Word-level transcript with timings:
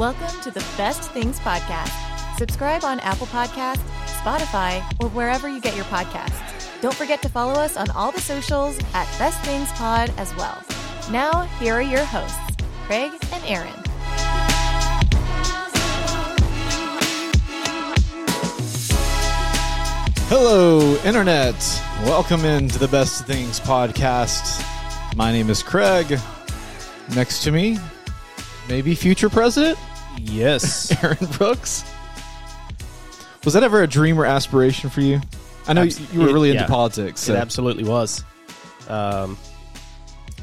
Welcome 0.00 0.40
to 0.40 0.50
the 0.50 0.64
Best 0.78 1.10
Things 1.10 1.38
Podcast. 1.40 1.92
Subscribe 2.38 2.84
on 2.84 3.00
Apple 3.00 3.26
Podcasts, 3.26 3.84
Spotify, 4.06 4.80
or 4.98 5.10
wherever 5.10 5.46
you 5.46 5.60
get 5.60 5.76
your 5.76 5.84
podcasts. 5.84 6.80
Don't 6.80 6.94
forget 6.94 7.20
to 7.20 7.28
follow 7.28 7.52
us 7.52 7.76
on 7.76 7.90
all 7.90 8.10
the 8.10 8.20
socials 8.22 8.78
at 8.94 9.04
Best 9.18 9.38
Things 9.40 9.70
Pod 9.72 10.10
as 10.16 10.34
well. 10.36 10.56
Now, 11.10 11.42
here 11.58 11.74
are 11.74 11.82
your 11.82 12.02
hosts, 12.02 12.38
Craig 12.86 13.12
and 13.34 13.44
Aaron. 13.44 13.74
Hello, 20.30 20.96
Internet. 21.04 21.56
Welcome 22.06 22.46
into 22.46 22.78
the 22.78 22.88
Best 22.88 23.26
Things 23.26 23.60
podcast. 23.60 24.64
My 25.14 25.30
name 25.30 25.50
is 25.50 25.62
Craig. 25.62 26.18
Next 27.14 27.42
to 27.42 27.52
me, 27.52 27.78
maybe 28.66 28.94
future 28.94 29.28
president, 29.28 29.78
Yes. 30.20 30.92
Aaron 31.04 31.18
Brooks. 31.38 31.84
Was 33.44 33.54
that 33.54 33.62
ever 33.62 33.82
a 33.82 33.86
dream 33.86 34.18
or 34.20 34.26
aspiration 34.26 34.90
for 34.90 35.00
you? 35.00 35.20
I 35.66 35.72
know 35.72 35.82
Abs- 35.82 36.12
you, 36.12 36.20
were 36.20 36.28
it- 36.28 36.32
really 36.32 36.50
into 36.50 36.62
yeah. 36.62 36.68
politics. 36.68 37.28
It 37.28 37.36
absolutely 37.36 37.84
was. 37.84 38.22
Um, 38.88 39.38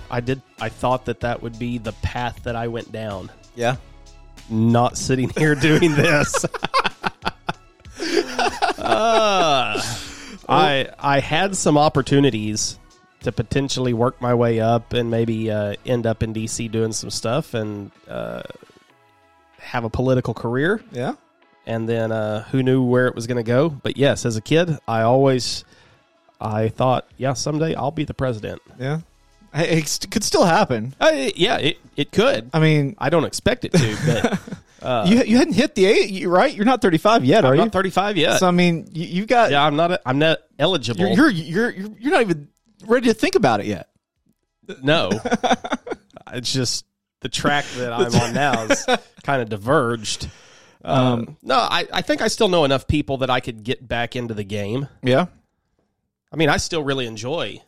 I 0.10 0.20
did. 0.22 0.42
I 0.60 0.70
thought 0.70 1.06
that 1.06 1.20
that 1.22 1.42
would 1.44 1.60
be 1.60 1.78
the 1.78 1.92
path 2.02 2.44
that 2.44 2.56
I 2.56 2.68
went 2.70 2.92
down. 2.92 3.32
yeah. 3.56 3.76
Not 4.50 4.98
sitting 4.98 5.28
here 5.30 5.56
doing 5.70 5.94
this. 5.96 6.46
Uh, 8.78 9.82
I 10.50 10.88
I 11.00 11.20
had 11.20 11.56
some 11.58 11.78
opportunities 11.78 12.80
to 13.24 13.32
potentially 13.34 13.92
work 13.94 14.22
my 14.22 14.34
way 14.34 14.60
up 14.62 14.94
and 14.94 15.12
maybe 15.12 15.52
uh, 15.52 15.76
end 15.86 16.06
up 16.08 16.24
in 16.24 16.34
DC 16.34 16.72
doing 16.72 16.94
some 16.94 17.10
stuff 17.10 17.54
and 17.54 17.92
uh, 18.08 18.44
have 19.60 19.84
a 19.84 19.90
political 19.90 20.34
career. 20.34 20.82
Yeah. 20.92 21.14
and 21.66 21.88
then 21.88 22.12
uh, 22.12 22.44
who 22.46 22.64
knew 22.64 22.84
where 22.84 23.08
it 23.08 23.16
was 23.16 23.28
going 23.28 23.38
to 23.38 23.44
go? 23.44 23.70
But 23.70 23.98
yes, 23.98 24.26
as 24.26 24.38
a 24.38 24.42
kid, 24.42 24.78
I 24.88 25.02
always 25.02 25.66
I 26.40 26.70
thought, 26.70 27.08
yeah, 27.18 27.34
someday 27.34 27.76
I'll 27.76 27.92
be 27.92 28.04
the 28.06 28.14
president. 28.14 28.62
Yeah. 28.80 29.00
It 29.54 30.06
could 30.12 30.24
still 30.24 30.46
happen. 30.46 30.94
Uh, 31.00 31.30
yeah, 31.36 31.58
it, 31.58 31.78
it 31.96 32.12
could. 32.12 32.50
I 32.54 32.60
mean, 32.60 32.96
I 33.00 33.10
don't 33.10 33.24
expect 33.24 33.66
it 33.66 33.72
to, 33.74 34.40
but 34.82 35.08
you 35.08 35.24
you 35.24 35.38
hadn't 35.38 35.54
hit 35.56 35.74
the 35.74 35.86
eight, 35.86 36.28
right? 36.28 36.54
You're 36.54 36.66
not 36.66 36.82
35 36.82 37.26
yet, 37.26 37.44
are 37.44 37.54
I'm 37.54 37.58
you? 37.58 37.64
not 37.64 37.72
35 37.72 38.18
yet. 38.18 38.40
So 38.40 38.48
I 38.48 38.52
mean, 38.52 38.88
you, 38.94 39.06
you 39.08 39.26
got 39.26 39.50
yeah, 39.50 39.66
I'm 39.66 39.76
not. 39.76 40.00
I'm 40.06 40.20
not 40.20 40.40
eligible. 40.60 41.08
you're 41.08 41.30
you're 41.32 41.72
you're 41.72 41.90
you're 41.98 42.12
not 42.12 42.22
even 42.22 42.50
ready 42.86 43.08
to 43.08 43.16
think 43.16 43.34
about 43.36 43.62
it 43.62 43.66
yet. 43.66 43.90
no, 44.84 45.10
it's 46.34 46.54
just 46.54 46.86
the 47.28 47.32
track 47.32 47.66
that 47.78 47.92
I'm 47.92 48.16
on 48.16 48.34
now 48.34 48.64
is 48.64 48.86
kind 49.24 49.42
of 49.42 49.50
diverged. 49.50 50.30
Um, 50.84 51.38
no, 51.42 51.56
I, 51.56 51.86
I 51.92 52.02
think 52.02 52.22
I 52.22 52.30
still 52.30 52.48
know 52.48 52.64
enough 52.64 52.88
people 52.88 53.18
that 53.18 53.30
I 53.30 53.42
could 53.42 53.64
get 53.64 53.86
back 53.86 54.16
into 54.16 54.34
the 54.34 54.44
game. 54.44 54.88
Yeah. 55.04 55.26
I 56.32 56.36
mean, 56.38 56.50
I 56.50 56.58
still 56.58 56.84
really 56.84 57.06
enjoy 57.06 57.62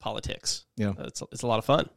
politics. 0.00 0.64
Yeah. 0.76 0.94
It's, 0.98 1.22
it's 1.32 1.42
a 1.42 1.46
lot 1.46 1.58
of 1.58 1.66
fun. 1.66 1.90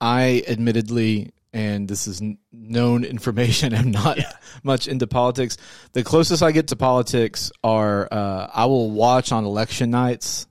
I 0.00 0.44
admittedly, 0.46 1.32
and 1.52 1.88
this 1.88 2.06
is 2.06 2.22
known 2.52 3.04
information, 3.16 3.74
I'm 3.74 3.90
not 3.90 4.18
much 4.62 4.86
into 4.86 5.08
politics. 5.08 5.56
The 5.94 6.04
closest 6.04 6.42
I 6.42 6.52
get 6.52 6.68
to 6.68 6.76
politics 6.76 7.50
are 7.64 8.08
uh, 8.12 8.48
I 8.52 8.66
will 8.66 8.92
watch 8.92 9.32
on 9.32 9.44
election 9.44 9.90
nights, 9.90 10.46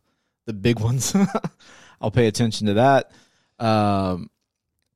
the 0.46 0.54
big 0.54 0.80
ones. 0.80 1.16
I'll 2.02 2.12
pay 2.12 2.28
attention 2.28 2.68
to 2.68 2.74
that. 2.74 3.12
Um, 3.60 4.30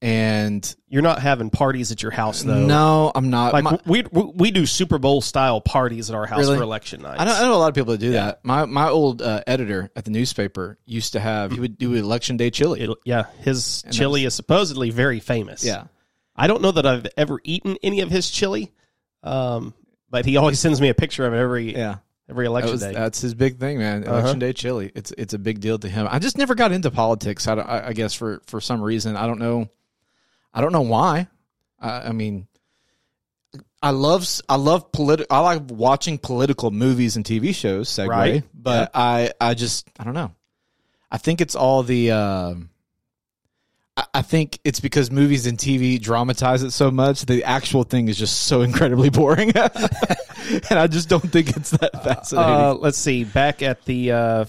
and 0.06 0.76
You're 0.88 1.02
not 1.02 1.20
having 1.20 1.50
parties 1.50 1.92
at 1.92 2.04
your 2.04 2.12
house 2.12 2.44
though. 2.44 2.66
no, 2.66 3.12
I'm 3.16 3.32
not. 3.32 3.54
Like 3.54 3.64
My- 3.64 3.80
we, 3.88 4.04
we 4.12 4.24
we 4.36 4.52
do 4.52 4.66
Super 4.68 5.00
Bowl 5.00 5.20
style 5.20 5.62
parties 5.62 6.10
at 6.12 6.16
our 6.16 6.28
house 6.28 6.40
Really? 6.42 6.58
for 6.58 6.64
election 6.64 7.02
nights. 7.02 7.20
I 7.20 7.26
know, 7.26 7.34
I 7.34 7.42
know 7.42 7.56
a 7.56 7.58
lot 7.58 7.70
of 7.70 7.74
people 7.76 7.94
that 7.94 7.98
do 8.00 8.12
that. 8.12 8.46
My 8.46 8.66
my 8.66 8.88
old 8.90 9.24
uh, 9.24 9.42
editor 9.48 9.90
at 9.96 10.06
the 10.06 10.12
newspaper 10.12 10.78
used 10.86 11.14
to 11.14 11.20
have 11.20 11.52
he 11.52 11.60
would 11.60 11.78
do 11.80 11.94
election 11.96 12.38
day 12.38 12.52
chili. 12.52 12.82
It- 12.82 12.98
yeah, 13.04 13.26
his 13.40 13.84
chili 13.92 14.26
is 14.26 14.36
supposedly 14.36 14.92
very 14.92 15.20
famous. 15.20 15.66
yeah, 15.66 15.86
I 16.36 16.46
don't 16.46 16.62
know 16.62 16.72
that 16.72 16.86
I've 16.86 17.08
ever 17.18 17.42
eaten 17.44 17.76
any 17.82 18.02
of 18.02 18.12
his 18.12 18.30
chili, 18.30 18.72
um, 19.24 19.74
but 20.12 20.26
he 20.26 20.38
always 20.38 20.60
sends 20.60 20.80
me 20.80 20.90
a 20.90 20.94
picture 20.94 21.26
of 21.26 21.34
it 21.34 21.38
every 21.38 21.74
yeah. 21.76 21.98
every 22.30 22.46
That 22.46 22.50
election 22.52 22.72
was, 22.74 22.82
day. 22.82 22.94
that's 22.94 23.22
his 23.22 23.34
big 23.34 23.60
thing, 23.60 23.80
man. 23.80 24.04
Uh-huh. 24.04 24.18
Election 24.20 24.38
day 24.40 24.54
chili. 24.54 24.92
It's 24.94 25.12
it's 25.18 25.34
a 25.34 25.40
big 25.40 25.62
deal 25.62 25.80
to 25.80 25.90
him. 25.90 26.08
I 26.12 26.20
just 26.20 26.38
never 26.38 26.54
got 26.54 26.72
into 26.72 26.92
politics. 26.92 27.48
I, 27.48 27.56
I, 27.56 27.88
I 27.88 27.94
guess 27.94 28.14
for 28.14 28.40
for 28.46 28.62
some 28.62 28.84
reason 28.84 29.16
I 29.18 29.26
don't 29.26 29.40
know. 29.40 29.68
I 30.56 30.62
don't 30.62 30.72
know 30.72 30.82
why. 30.82 31.28
I, 31.80 32.08
I 32.08 32.12
mean, 32.14 32.48
I 33.84 33.90
love 33.92 34.26
I 34.50 34.56
love 34.56 34.92
politi- 34.92 35.26
I 35.30 35.40
like 35.40 35.64
watching 35.70 36.18
political 36.18 36.72
movies 36.72 37.18
and 37.18 37.26
TV 37.26 37.54
shows. 37.54 37.90
Segue, 37.90 38.08
Right. 38.10 38.44
but 38.54 38.90
I 38.96 39.32
I 39.40 39.54
just 39.54 39.88
I 40.00 40.04
don't 40.06 40.14
know. 40.16 40.32
I 41.12 41.18
think 41.18 41.42
it's 41.42 41.56
all 41.56 41.84
the. 41.84 42.12
um 42.12 42.70
I- 43.98 44.06
I 44.16 44.22
think 44.24 44.60
it's 44.64 44.80
because 44.80 45.12
movies 45.12 45.46
and 45.46 45.58
TV 45.58 46.02
dramatize 46.02 46.64
it 46.64 46.72
so 46.72 46.90
much. 46.92 47.26
The 47.26 47.44
actual 47.44 47.84
thing 47.84 48.08
is 48.08 48.18
just 48.18 48.44
so 48.44 48.62
incredibly 48.70 49.10
boring, 49.10 49.52
and 49.56 50.80
I 50.80 50.88
just 50.88 51.08
don't 51.10 51.32
think 51.32 51.56
it's 51.56 51.72
that 51.72 52.04
fascinating. 52.04 52.52
Uh, 52.54 52.74
let's 52.76 52.98
see. 52.98 53.24
Back 53.26 53.62
at 53.62 53.84
the 53.86 54.12
uh, 54.12 54.46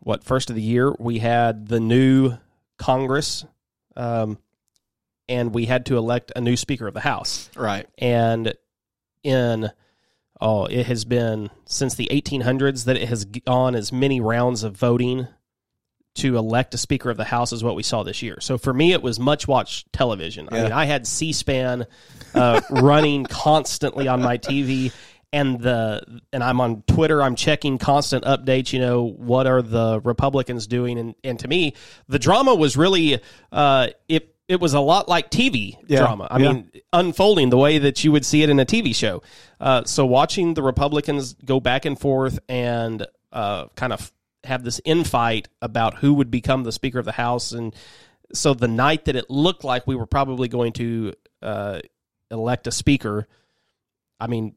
what 0.00 0.24
first 0.24 0.50
of 0.50 0.56
the 0.56 0.62
year, 0.62 0.94
we 0.98 1.18
had 1.18 1.68
the 1.68 1.78
new 1.80 2.36
Congress, 2.78 3.44
um, 3.96 4.38
and 5.28 5.54
we 5.54 5.66
had 5.66 5.86
to 5.86 5.96
elect 5.96 6.32
a 6.34 6.40
new 6.40 6.56
Speaker 6.56 6.86
of 6.86 6.94
the 6.94 7.00
House. 7.00 7.50
right. 7.56 7.86
and 7.98 8.54
in 9.22 9.70
oh 10.40 10.66
it 10.66 10.86
has 10.86 11.04
been 11.04 11.50
since 11.64 11.94
the 11.94 12.08
1800s 12.10 12.84
that 12.84 12.96
it 12.96 13.08
has 13.08 13.24
gone 13.24 13.74
as 13.74 13.92
many 13.92 14.20
rounds 14.20 14.64
of 14.64 14.76
voting 14.76 15.28
to 16.14 16.36
elect 16.36 16.74
a 16.74 16.78
speaker 16.78 17.08
of 17.08 17.16
the 17.16 17.24
house 17.24 17.52
as 17.52 17.64
what 17.64 17.74
we 17.74 17.82
saw 17.82 18.02
this 18.02 18.20
year 18.20 18.38
so 18.40 18.58
for 18.58 18.74
me 18.74 18.92
it 18.92 19.02
was 19.02 19.18
much 19.18 19.46
watched 19.46 19.90
television 19.92 20.48
i 20.50 20.62
mean 20.62 20.72
i 20.72 20.84
had 20.84 21.06
c-span 21.06 21.86
uh, 22.34 22.60
running 22.70 23.24
constantly 23.24 24.08
on 24.08 24.20
my 24.20 24.36
tv 24.36 24.92
and 25.32 25.60
the 25.60 26.20
and 26.32 26.42
i'm 26.42 26.60
on 26.60 26.82
twitter 26.82 27.22
i'm 27.22 27.36
checking 27.36 27.78
constant 27.78 28.24
updates 28.24 28.72
you 28.72 28.80
know 28.80 29.04
what 29.04 29.46
are 29.46 29.62
the 29.62 30.00
republicans 30.02 30.66
doing 30.66 30.98
and 30.98 31.14
and 31.24 31.38
to 31.38 31.48
me 31.48 31.74
the 32.08 32.18
drama 32.18 32.54
was 32.54 32.76
really 32.76 33.20
uh 33.52 33.86
it 34.08 34.31
it 34.52 34.60
was 34.60 34.74
a 34.74 34.80
lot 34.80 35.08
like 35.08 35.30
TV 35.30 35.78
Yeah. 35.86 36.00
drama. 36.00 36.28
I 36.30 36.38
Yeah. 36.38 36.52
mean, 36.52 36.70
unfolding 36.92 37.48
the 37.50 37.56
way 37.56 37.78
that 37.78 38.04
you 38.04 38.12
would 38.12 38.24
see 38.26 38.42
it 38.42 38.50
in 38.50 38.60
a 38.60 38.66
TV 38.66 38.92
show. 38.94 39.22
Uh, 39.58 39.84
so 39.84 40.04
watching 40.04 40.52
the 40.54 40.62
Republicans 40.62 41.32
go 41.44 41.58
back 41.58 41.84
and 41.86 41.98
forth 41.98 42.38
and 42.48 43.06
uh, 43.32 43.66
kind 43.76 43.92
of 43.94 44.12
have 44.44 44.62
this 44.62 44.78
infight 44.86 45.46
about 45.62 45.94
who 45.98 46.12
would 46.14 46.30
become 46.30 46.64
the 46.64 46.72
Speaker 46.72 46.98
of 46.98 47.06
the 47.06 47.12
House, 47.12 47.52
and 47.52 47.74
so 48.34 48.52
the 48.52 48.68
night 48.68 49.06
that 49.06 49.16
it 49.16 49.30
looked 49.30 49.64
like 49.64 49.86
we 49.86 49.94
were 49.96 50.06
probably 50.06 50.48
going 50.48 50.72
to 50.74 51.14
uh, 51.40 51.80
elect 52.30 52.66
a 52.66 52.72
Speaker, 52.72 53.26
I 54.20 54.26
mean, 54.26 54.54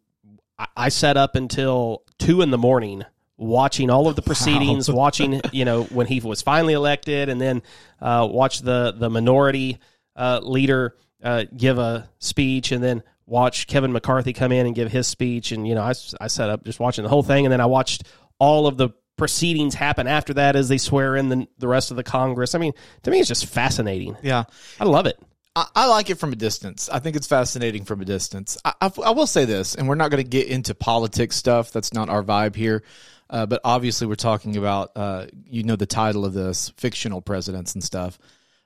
I, 0.59 0.67
I 0.75 0.89
sat 0.89 1.15
up 1.17 1.35
until 1.35 2.03
two 2.19 2.41
in 2.41 2.51
the 2.51 2.57
morning 2.57 3.05
watching 3.37 3.89
all 3.89 4.07
of 4.07 4.15
the 4.15 4.21
proceedings, 4.23 4.89
watching 4.89 5.41
you 5.51 5.65
know 5.65 5.83
when 5.83 6.07
he 6.07 6.19
was 6.19 6.41
finally 6.41 6.73
elected, 6.73 7.29
and 7.29 7.39
then 7.39 7.61
uh, 8.01 8.27
watch 8.29 8.59
the 8.61 8.93
the 8.97 9.09
minority 9.09 9.79
uh, 10.15 10.39
leader 10.43 10.95
uh, 11.23 11.45
give 11.55 11.77
a 11.77 12.09
speech, 12.19 12.71
and 12.71 12.83
then 12.83 13.03
watch 13.25 13.67
Kevin 13.67 13.91
McCarthy 13.91 14.33
come 14.33 14.51
in 14.51 14.65
and 14.65 14.75
give 14.75 14.91
his 14.91 15.07
speech, 15.07 15.51
and 15.51 15.67
you 15.67 15.75
know 15.75 15.83
I 15.83 15.93
I 16.19 16.27
sat 16.27 16.49
up 16.49 16.63
just 16.63 16.79
watching 16.79 17.03
the 17.03 17.09
whole 17.09 17.23
thing, 17.23 17.45
and 17.45 17.51
then 17.53 17.61
I 17.61 17.65
watched 17.65 18.03
all 18.39 18.67
of 18.67 18.77
the 18.77 18.89
proceedings 19.17 19.73
happen 19.73 20.07
after 20.07 20.33
that 20.33 20.55
as 20.55 20.67
they 20.69 20.77
swear 20.77 21.15
in 21.15 21.29
the 21.29 21.47
the 21.57 21.67
rest 21.67 21.91
of 21.91 21.97
the 21.97 22.03
Congress. 22.03 22.55
I 22.55 22.59
mean, 22.59 22.73
to 23.03 23.11
me, 23.11 23.19
it's 23.19 23.27
just 23.27 23.45
fascinating. 23.45 24.17
Yeah. 24.21 24.43
I 24.79 24.85
love 24.85 25.05
it. 25.05 25.19
I, 25.55 25.67
I 25.75 25.87
like 25.87 26.09
it 26.09 26.15
from 26.15 26.33
a 26.33 26.35
distance. 26.35 26.89
I 26.89 26.99
think 26.99 27.15
it's 27.15 27.27
fascinating 27.27 27.85
from 27.85 28.01
a 28.01 28.05
distance. 28.05 28.57
I, 28.65 28.73
I, 28.81 28.91
I 29.05 29.11
will 29.11 29.27
say 29.27 29.45
this, 29.45 29.75
and 29.75 29.87
we're 29.87 29.95
not 29.95 30.11
going 30.11 30.23
to 30.23 30.29
get 30.29 30.47
into 30.47 30.75
politics 30.75 31.35
stuff. 31.35 31.71
That's 31.71 31.93
not 31.93 32.09
our 32.09 32.23
vibe 32.23 32.55
here. 32.55 32.83
Uh, 33.29 33.45
but 33.45 33.61
obviously, 33.63 34.07
we're 34.07 34.15
talking 34.15 34.55
about, 34.55 34.91
uh, 34.95 35.25
you 35.49 35.63
know, 35.63 35.75
the 35.75 35.85
title 35.85 36.25
of 36.25 36.33
this 36.33 36.69
fictional 36.77 37.21
presidents 37.21 37.73
and 37.73 37.83
stuff. 37.83 38.19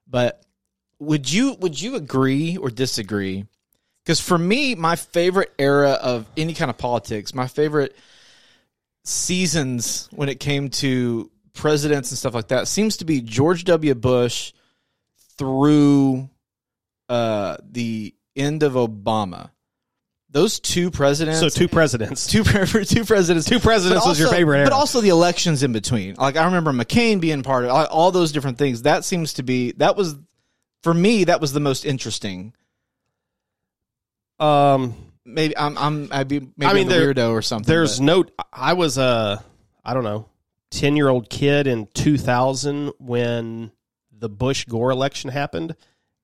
But 0.07 0.43
would 0.99 1.31
you 1.31 1.53
would 1.59 1.79
you 1.81 1.95
agree 1.95 2.57
or 2.57 2.69
disagree? 2.69 3.45
Because 4.03 4.19
for 4.19 4.37
me, 4.37 4.75
my 4.75 4.95
favorite 4.95 5.53
era 5.57 5.91
of 5.91 6.25
any 6.35 6.53
kind 6.53 6.69
of 6.69 6.77
politics, 6.77 7.33
my 7.33 7.47
favorite 7.47 7.95
seasons 9.03 10.09
when 10.11 10.29
it 10.29 10.39
came 10.39 10.69
to 10.69 11.31
presidents 11.53 12.11
and 12.11 12.17
stuff 12.17 12.33
like 12.33 12.49
that, 12.49 12.67
seems 12.67 12.97
to 12.97 13.05
be 13.05 13.21
George 13.21 13.63
W. 13.65 13.93
Bush 13.95 14.53
through 15.37 16.29
uh, 17.07 17.57
the 17.69 18.13
end 18.35 18.63
of 18.63 18.73
Obama. 18.73 19.51
Those 20.31 20.59
two 20.59 20.91
presidents. 20.91 21.39
So 21.39 21.49
two 21.49 21.67
presidents. 21.67 22.27
two 22.31 22.43
two 22.43 23.03
presidents. 23.05 23.47
Two 23.47 23.59
presidents 23.59 24.03
But 24.05 24.09
was 24.09 24.19
your 24.19 24.27
also- 24.27 24.37
favorite 24.37 24.63
But 24.65 24.73
also 24.73 25.01
the 25.01 25.09
elections 25.09 25.63
in 25.63 25.73
between. 25.73 26.15
Like 26.15 26.37
I 26.37 26.45
remember 26.45 26.71
McCain 26.71 27.19
being 27.19 27.41
part 27.43 27.65
of 27.65 27.71
all 27.87 28.11
those 28.11 28.31
different 28.31 28.57
things. 28.59 28.83
That 28.83 29.03
seems 29.05 29.33
to 29.33 29.43
be 29.43 29.71
that 29.77 29.95
was 29.97 30.15
for 30.83 30.93
me 30.93 31.23
that 31.25 31.41
was 31.41 31.51
the 31.53 31.59
most 31.59 31.83
interesting 31.85 32.53
Um, 34.39 34.95
Maybe 35.25 35.55
I'm 35.57 35.77
I'm 35.77 36.07
I'd 36.11 36.27
be 36.27 36.39
maybe 36.57 36.65
I 36.71 36.73
mean, 36.73 36.87
the 36.87 36.95
there- 36.95 37.13
weirdo 37.13 37.31
or 37.31 37.41
something. 37.41 37.67
there's 37.71 37.97
but- 37.99 38.05
no. 38.05 38.25
I 38.53 38.73
was 38.73 38.97
a, 38.97 39.43
I 39.85 39.93
don't 39.93 40.03
know, 40.03 40.27
ten 40.71 40.95
year 40.95 41.07
old 41.09 41.29
kid 41.29 41.67
in 41.67 41.87
2000 41.93 42.93
when 42.99 43.71
the 44.11 44.29
Bush 44.29 44.65
Gore 44.65 44.89
election 44.91 45.29
happened, 45.29 45.75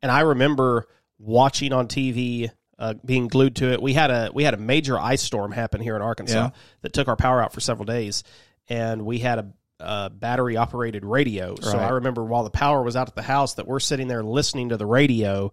and 0.02 0.12
I 0.12 0.22
remember 0.22 0.88
watching 1.20 1.72
on 1.72 1.88
TV, 1.88 2.50
uh, 2.80 2.94
being 3.06 3.28
glued 3.28 3.56
to 3.58 3.72
it. 3.72 3.82
We 3.82 3.94
had 3.94 4.12
a 4.12 4.32
we 4.34 4.44
had 4.44 4.54
a 4.54 4.58
major 4.58 5.00
ice 5.00 5.22
storm 5.22 5.52
happen 5.52 5.82
here 5.82 5.96
in 5.96 6.02
Arkansas 6.02 6.36
Yeah. 6.38 6.50
that 6.82 6.94
took 6.94 7.08
our 7.08 7.16
power 7.16 7.42
out 7.42 7.54
for 7.54 7.60
several 7.60 7.86
days, 7.86 8.24
and 8.70 9.06
we 9.06 9.20
had 9.20 9.40
a. 9.40 10.10
battery 10.10 10.56
operated 10.58 11.04
radio. 11.06 11.56
So 11.62 11.78
I 11.78 11.90
remember 11.90 12.24
while 12.24 12.44
the 12.46 12.50
power 12.50 12.82
was 12.82 12.96
out 12.96 13.08
at 13.10 13.16
the 13.16 13.22
house 13.22 13.56
that 13.56 13.68
we're 13.68 13.82
sitting 13.82 14.08
there 14.08 14.24
listening 14.24 14.70
to 14.70 14.78
the 14.78 14.86
radio 14.86 15.52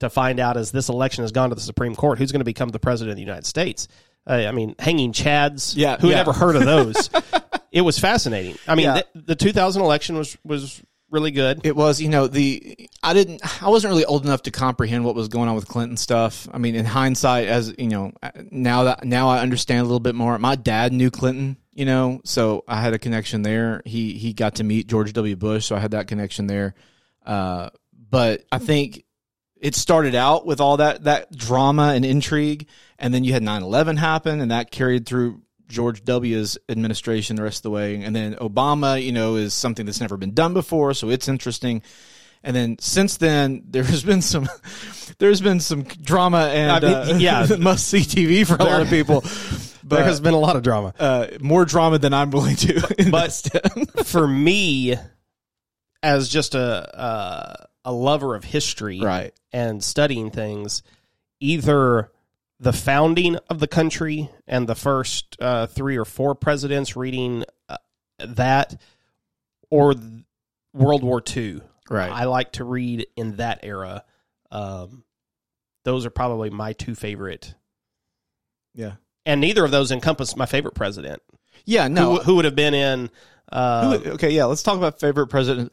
to 0.00 0.08
find 0.08 0.38
out 0.38 0.56
as 0.56 0.70
this 0.70 0.88
election 0.88 1.24
has 1.24 1.32
gone 1.32 1.48
to 1.48 1.56
the 1.56 1.60
Supreme 1.60 1.96
Court 1.96 2.18
who's 2.18 2.30
going 2.30 2.38
to 2.40 2.44
become 2.44 2.68
the 2.68 2.78
president 2.78 3.10
of 3.10 3.16
the 3.16 3.22
United 3.22 3.46
States. 3.46 3.88
Uh, 4.24 4.44
I 4.46 4.52
mean, 4.52 4.76
hanging 4.78 5.12
chads. 5.12 5.74
Yeah, 5.76 5.96
who 5.98 6.08
yeah. 6.08 6.18
had 6.18 6.28
ever 6.28 6.32
heard 6.32 6.54
of 6.54 6.64
those? 6.64 7.10
it 7.72 7.80
was 7.82 7.98
fascinating. 7.98 8.56
I 8.68 8.76
mean, 8.76 8.84
Yeah. 8.86 9.02
the, 9.14 9.22
the 9.22 9.36
2000 9.36 9.82
election 9.82 10.16
was 10.16 10.38
was 10.44 10.80
really 11.10 11.30
good. 11.30 11.60
It 11.64 11.76
was, 11.76 12.00
you 12.00 12.08
know, 12.08 12.26
the 12.26 12.88
I 13.02 13.14
didn't 13.14 13.62
I 13.62 13.68
wasn't 13.68 13.92
really 13.92 14.04
old 14.04 14.24
enough 14.24 14.42
to 14.42 14.50
comprehend 14.50 15.04
what 15.04 15.14
was 15.14 15.28
going 15.28 15.48
on 15.48 15.54
with 15.54 15.68
Clinton 15.68 15.96
stuff. 15.96 16.48
I 16.52 16.58
mean, 16.58 16.74
in 16.74 16.84
hindsight 16.84 17.48
as, 17.48 17.74
you 17.78 17.88
know, 17.88 18.12
now 18.50 18.84
that 18.84 19.04
now 19.04 19.28
I 19.28 19.40
understand 19.40 19.80
a 19.80 19.84
little 19.84 20.00
bit 20.00 20.14
more. 20.14 20.38
My 20.38 20.56
dad 20.56 20.92
knew 20.92 21.10
Clinton, 21.10 21.56
you 21.72 21.84
know, 21.84 22.20
so 22.24 22.64
I 22.68 22.80
had 22.80 22.94
a 22.94 22.98
connection 22.98 23.42
there. 23.42 23.82
He 23.84 24.12
he 24.14 24.32
got 24.32 24.56
to 24.56 24.64
meet 24.64 24.86
George 24.86 25.12
W. 25.12 25.36
Bush, 25.36 25.66
so 25.66 25.76
I 25.76 25.80
had 25.80 25.92
that 25.92 26.08
connection 26.08 26.46
there. 26.46 26.74
Uh, 27.24 27.70
but 28.10 28.44
I 28.50 28.58
think 28.58 29.04
it 29.60 29.74
started 29.74 30.14
out 30.14 30.46
with 30.46 30.60
all 30.60 30.76
that 30.78 31.04
that 31.04 31.36
drama 31.36 31.92
and 31.94 32.04
intrigue 32.04 32.68
and 32.98 33.12
then 33.12 33.24
you 33.24 33.32
had 33.32 33.42
9/11 33.42 33.96
happen 33.98 34.40
and 34.40 34.50
that 34.50 34.70
carried 34.70 35.06
through 35.06 35.42
George 35.68 36.04
W's 36.04 36.58
administration 36.68 37.36
the 37.36 37.42
rest 37.42 37.58
of 37.58 37.62
the 37.64 37.70
way 37.70 38.00
and 38.02 38.14
then 38.14 38.34
Obama, 38.36 39.02
you 39.02 39.12
know, 39.12 39.36
is 39.36 39.54
something 39.54 39.86
that's 39.86 40.00
never 40.00 40.16
been 40.16 40.32
done 40.32 40.54
before, 40.54 40.94
so 40.94 41.10
it's 41.10 41.28
interesting. 41.28 41.82
And 42.42 42.54
then 42.54 42.78
since 42.78 43.16
then 43.16 43.64
there's 43.70 44.02
been 44.02 44.22
some 44.22 44.48
there's 45.18 45.40
been 45.40 45.60
some 45.60 45.82
drama 45.82 46.50
and 46.52 46.72
I 46.72 46.80
mean, 46.80 47.16
uh, 47.16 47.18
yeah. 47.18 47.46
must 47.58 47.86
see 47.88 48.00
TV 48.00 48.46
for 48.46 48.56
a 48.56 48.64
lot 48.64 48.80
of 48.80 48.88
people. 48.88 49.22
But 49.84 49.96
there 49.96 50.04
has 50.04 50.20
been 50.20 50.34
a 50.34 50.38
lot 50.38 50.56
of 50.56 50.62
drama. 50.62 50.92
uh, 50.98 51.28
more 51.40 51.64
drama 51.64 51.98
than 51.98 52.12
I'm 52.12 52.30
willing 52.30 52.56
to 52.56 52.94
in. 52.98 53.10
For 54.04 54.28
me, 54.28 54.96
as 56.02 56.28
just 56.28 56.54
a 56.54 56.98
uh, 57.00 57.54
a 57.86 57.92
lover 57.92 58.34
of 58.34 58.44
history, 58.44 59.00
right. 59.00 59.32
and 59.50 59.82
studying 59.82 60.30
things, 60.30 60.82
either 61.40 62.10
the 62.60 62.72
founding 62.72 63.36
of 63.48 63.60
the 63.60 63.68
country 63.68 64.30
and 64.46 64.68
the 64.68 64.74
first 64.74 65.36
uh, 65.40 65.66
three 65.66 65.96
or 65.96 66.04
four 66.04 66.34
presidents 66.34 66.96
reading 66.96 67.44
uh, 67.68 67.76
that, 68.18 68.80
or 69.70 69.94
th- 69.94 70.04
World 70.72 71.02
War 71.02 71.22
II. 71.24 71.60
Right. 71.88 72.10
I 72.10 72.24
like 72.24 72.52
to 72.52 72.64
read 72.64 73.06
in 73.16 73.36
that 73.36 73.60
era. 73.62 74.04
Um, 74.50 75.04
those 75.84 76.04
are 76.04 76.10
probably 76.10 76.50
my 76.50 76.72
two 76.72 76.94
favorite, 76.94 77.54
yeah. 78.74 78.94
and 79.24 79.40
neither 79.40 79.64
of 79.64 79.70
those 79.70 79.90
encompass 79.90 80.36
my 80.36 80.46
favorite 80.46 80.74
president. 80.74 81.22
Yeah, 81.64 81.88
no. 81.88 82.16
who, 82.16 82.22
who 82.22 82.34
would 82.36 82.44
have 82.44 82.56
been 82.56 82.74
in? 82.74 83.10
Uh, 83.50 83.98
Who- 83.98 84.10
okay, 84.12 84.30
yeah, 84.30 84.44
let's 84.44 84.62
talk 84.62 84.76
about 84.76 85.00
favorite 85.00 85.28
president. 85.28 85.72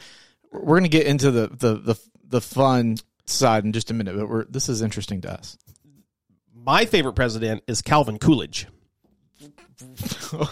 We're 0.51 0.79
going 0.79 0.83
to 0.83 0.89
get 0.89 1.07
into 1.07 1.31
the, 1.31 1.47
the 1.47 1.73
the 1.75 1.99
the 2.27 2.41
fun 2.41 2.97
side 3.25 3.65
in 3.65 3.73
just 3.73 3.91
a 3.91 3.93
minute, 3.93 4.15
but 4.15 4.29
we're 4.29 4.45
this 4.45 4.69
is 4.69 4.81
interesting 4.81 5.21
to 5.21 5.33
us. 5.33 5.57
My 6.65 6.85
favorite 6.85 7.13
president 7.13 7.63
is 7.67 7.81
Calvin 7.81 8.17
Coolidge. 8.17 8.67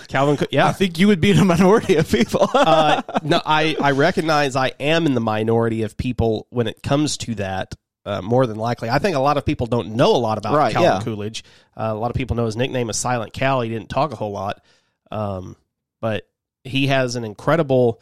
Calvin, 0.08 0.38
Coo- 0.38 0.48
yeah, 0.52 0.68
I 0.68 0.74
think 0.74 1.00
you 1.00 1.08
would 1.08 1.22
be 1.22 1.32
in 1.32 1.40
a 1.40 1.46
minority 1.46 1.96
of 1.96 2.10
people. 2.10 2.48
uh, 2.54 3.02
no, 3.24 3.42
I, 3.46 3.76
I 3.82 3.92
recognize 3.92 4.56
I 4.56 4.74
am 4.80 5.06
in 5.06 5.14
the 5.14 5.22
minority 5.22 5.84
of 5.84 5.98
people 5.98 6.48
when 6.50 6.68
it 6.68 6.84
comes 6.84 7.18
to 7.18 7.36
that. 7.36 7.76
Uh, 8.06 8.22
more 8.22 8.46
than 8.46 8.58
likely, 8.58 8.90
I 8.90 9.00
think 9.00 9.16
a 9.16 9.20
lot 9.20 9.38
of 9.38 9.46
people 9.46 9.66
don't 9.66 9.96
know 9.96 10.14
a 10.14 10.18
lot 10.18 10.38
about 10.38 10.56
Right, 10.56 10.74
Calvin 10.74 10.92
yeah. 10.92 11.02
Coolidge. 11.02 11.46
Uh, 11.76 11.84
a 11.92 11.96
lot 11.96 12.12
of 12.12 12.18
people 12.18 12.36
know 12.36 12.44
his 12.46 12.58
nickname 12.58 12.90
is 12.90 12.98
Silent 12.98 13.32
Cal. 13.32 13.62
He 13.62 13.70
didn't 13.70 13.88
talk 13.88 14.12
a 14.12 14.18
whole 14.18 14.34
lot, 14.34 14.62
um, 15.10 15.56
but 16.02 16.28
he 16.66 16.88
has 16.88 17.16
an 17.16 17.24
incredible 17.24 18.02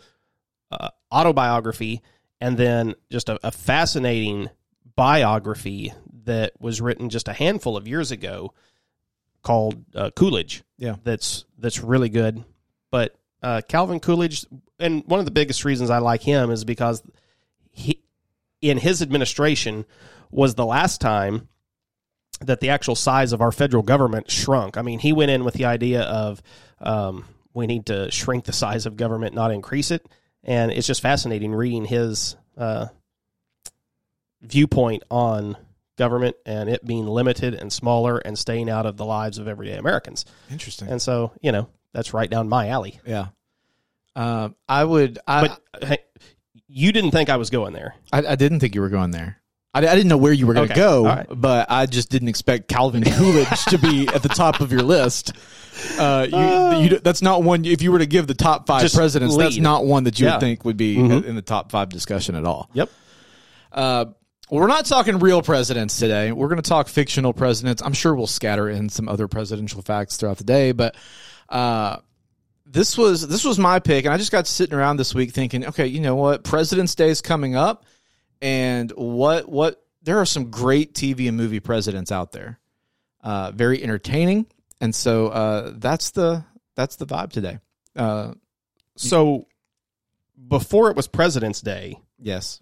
uh, 0.72 0.90
autobiography 1.12 2.02
and 2.40 2.58
then 2.58 2.96
just 3.12 3.30
a, 3.30 3.40
a 3.46 3.52
fascinating 3.52 4.50
biography 4.96 5.94
that 6.32 6.54
was 6.60 6.80
written 6.80 7.10
just 7.10 7.28
a 7.28 7.34
handful 7.34 7.76
of 7.76 7.88
years 7.88 8.12
ago 8.12 8.54
called 9.44 9.84
uh, 9.96 10.12
Coolidge 10.16 10.64
yeah. 10.82 10.96
that's 11.04 11.46
that's 11.60 11.82
really 11.82 12.10
good. 12.10 12.44
But 12.90 13.16
uh, 13.42 13.62
Calvin 13.68 14.00
Coolidge, 14.00 14.46
and 14.80 15.04
one 15.06 15.20
of 15.20 15.26
the 15.26 15.32
biggest 15.32 15.64
reasons 15.64 15.90
I 15.90 16.00
like 16.00 16.22
him 16.22 16.52
is 16.52 16.66
because 16.66 17.02
he, 17.72 18.02
in 18.62 18.78
his 18.78 19.02
administration, 19.02 19.86
was 20.32 20.56
the 20.56 20.66
last 20.66 21.00
time 21.00 21.48
that 22.42 22.60
the 22.60 22.70
actual 22.70 22.96
size 22.96 23.32
of 23.32 23.42
our 23.42 23.52
federal 23.52 23.84
government 23.84 24.30
shrunk. 24.32 24.76
I 24.78 24.82
mean, 24.82 25.00
he 25.00 25.14
went 25.14 25.32
in 25.32 25.44
with 25.44 25.54
the 25.54 25.66
idea 25.66 26.02
of 26.02 26.42
um, 26.80 27.26
we 27.54 27.68
need 27.68 27.86
to 27.86 28.10
shrink 28.10 28.46
the 28.46 28.54
size 28.54 28.86
of 28.86 28.98
government, 28.98 29.36
not 29.36 29.52
increase 29.52 29.92
it. 29.92 30.06
And 30.44 30.72
it's 30.72 30.88
just 30.88 31.02
fascinating 31.02 31.54
reading 31.54 31.86
his 31.86 32.36
uh, 32.58 32.88
viewpoint 34.42 35.04
on 35.12 35.56
government 35.98 36.36
and 36.46 36.70
it 36.70 36.86
being 36.86 37.06
limited 37.06 37.54
and 37.54 37.72
smaller 37.72 38.18
and 38.18 38.38
staying 38.38 38.70
out 38.70 38.86
of 38.86 38.98
the 38.98 39.06
lives 39.06 39.38
of 39.38 39.48
everyday 39.48 39.78
Americans. 39.78 40.26
Interesting. 40.50 40.88
And 40.88 41.02
so, 41.02 41.32
you 41.42 41.52
know, 41.52 41.70
that's 41.94 42.14
right 42.14 42.30
down 42.30 42.48
my 42.50 42.70
alley. 42.70 43.00
yeah. 43.06 43.28
Um, 44.16 44.56
I 44.68 44.84
would. 44.84 45.20
I, 45.26 45.48
But 45.48 45.88
hey, 45.88 45.98
you 46.68 46.92
didn't 46.92 47.12
think 47.12 47.30
I 47.30 47.38
was 47.38 47.50
going 47.50 47.72
there. 47.74 47.96
I 48.12 48.20
I 48.20 48.36
didn't 48.36 48.60
think 48.60 48.76
you 48.76 48.82
were 48.82 48.90
going 48.90 49.12
there. 49.12 49.38
I, 49.74 49.80
I 49.80 49.96
didn't 49.96 50.10
know 50.10 50.18
where 50.18 50.34
you 50.34 50.48
were 50.48 50.54
going 50.54 50.68
to 50.68 50.74
Okay, 50.74 50.82
go, 50.82 51.06
right. 51.06 51.26
but 51.30 51.72
I 51.72 51.86
just 51.86 52.10
didn't 52.10 52.28
expect 52.28 52.68
Calvin 52.68 53.04
Coolidge 53.06 53.64
to 53.70 53.78
be 53.78 54.06
at 54.10 54.22
the 54.22 54.28
top 54.28 54.60
of 54.60 54.70
your 54.70 54.82
list. 54.82 55.32
Uh, 55.98 56.28
you, 56.30 56.90
you, 56.90 57.00
that's 57.00 57.22
not 57.22 57.42
one. 57.44 57.64
If 57.64 57.82
you 57.82 57.90
were 57.94 58.00
to 58.00 58.06
give 58.06 58.28
the 58.28 58.34
top 58.34 58.68
five 58.68 58.92
presidents, 58.92 59.38
that's 59.38 59.56
not 59.58 59.86
one 59.86 60.04
that 60.04 60.20
you 60.20 60.26
Yeah. 60.26 60.34
would 60.34 60.40
think 60.42 60.66
would 60.66 60.76
be 60.76 60.98
Mhm. 60.98 61.24
in 61.24 61.36
the 61.38 61.42
top 61.42 61.72
five 61.72 61.88
discussion 61.88 62.36
at 62.36 62.44
all. 62.44 62.70
Yep. 62.74 62.90
Well, 64.52 64.60
we're 64.60 64.68
not 64.68 64.86
talking 64.86 65.20
real 65.20 65.42
presidents 65.42 65.98
today. 65.98 66.34
We're 66.34 66.50
going 66.50 66.62
to 66.62 66.70
talk 66.70 66.90
fictional 66.90 67.32
presidents. 67.32 67.82
I'm 67.82 67.94
sure 67.94 68.14
we'll 68.14 68.28
scatter 68.28 68.70
in 68.70 68.90
some 68.90 69.08
other 69.08 69.30
presidential 69.30 69.82
facts 69.82 70.18
throughout 70.18 70.40
the 70.40 70.44
day, 70.44 70.74
but 70.74 70.98
uh, 71.48 72.00
this 72.66 72.98
was 72.98 73.26
this 73.26 73.46
was 73.46 73.58
my 73.58 73.80
pick, 73.80 74.04
and 74.04 74.14
I 74.14 74.18
just 74.18 74.34
got 74.34 74.46
sitting 74.48 74.78
around 74.78 74.98
this 74.98 75.16
week 75.16 75.32
thinking, 75.32 75.68
okay, 75.68 75.88
you 75.88 76.02
know 76.02 76.18
what, 76.18 76.44
President's 76.44 76.96
Day 76.96 77.08
is 77.08 77.22
coming 77.22 77.56
up, 77.56 77.86
and 78.42 78.92
what 78.92 79.48
what 79.48 79.82
there 80.02 80.20
are 80.20 80.26
some 80.26 80.52
great 80.52 80.94
TV 80.94 81.30
and 81.30 81.38
movie 81.38 81.62
presidents 81.62 82.12
out 82.12 82.34
there, 82.34 82.60
uh, 83.24 83.54
very 83.56 83.82
entertaining, 83.82 84.48
and 84.82 84.94
so 84.94 85.30
uh, 85.30 85.72
that's 85.78 86.12
the 86.12 86.44
that's 86.76 86.98
the 86.98 87.06
vibe 87.06 87.32
today. 87.32 87.60
Uh, 87.96 88.34
So 88.98 89.48
before 90.46 90.90
it 90.90 90.98
was 90.98 91.08
President's 91.08 91.62
Day, 91.62 92.02
yes, 92.20 92.62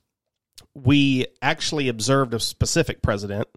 we 0.84 1.26
actually 1.42 1.88
observed 1.90 2.34
a 2.34 2.40
specific 2.40 3.02
president. 3.02 3.48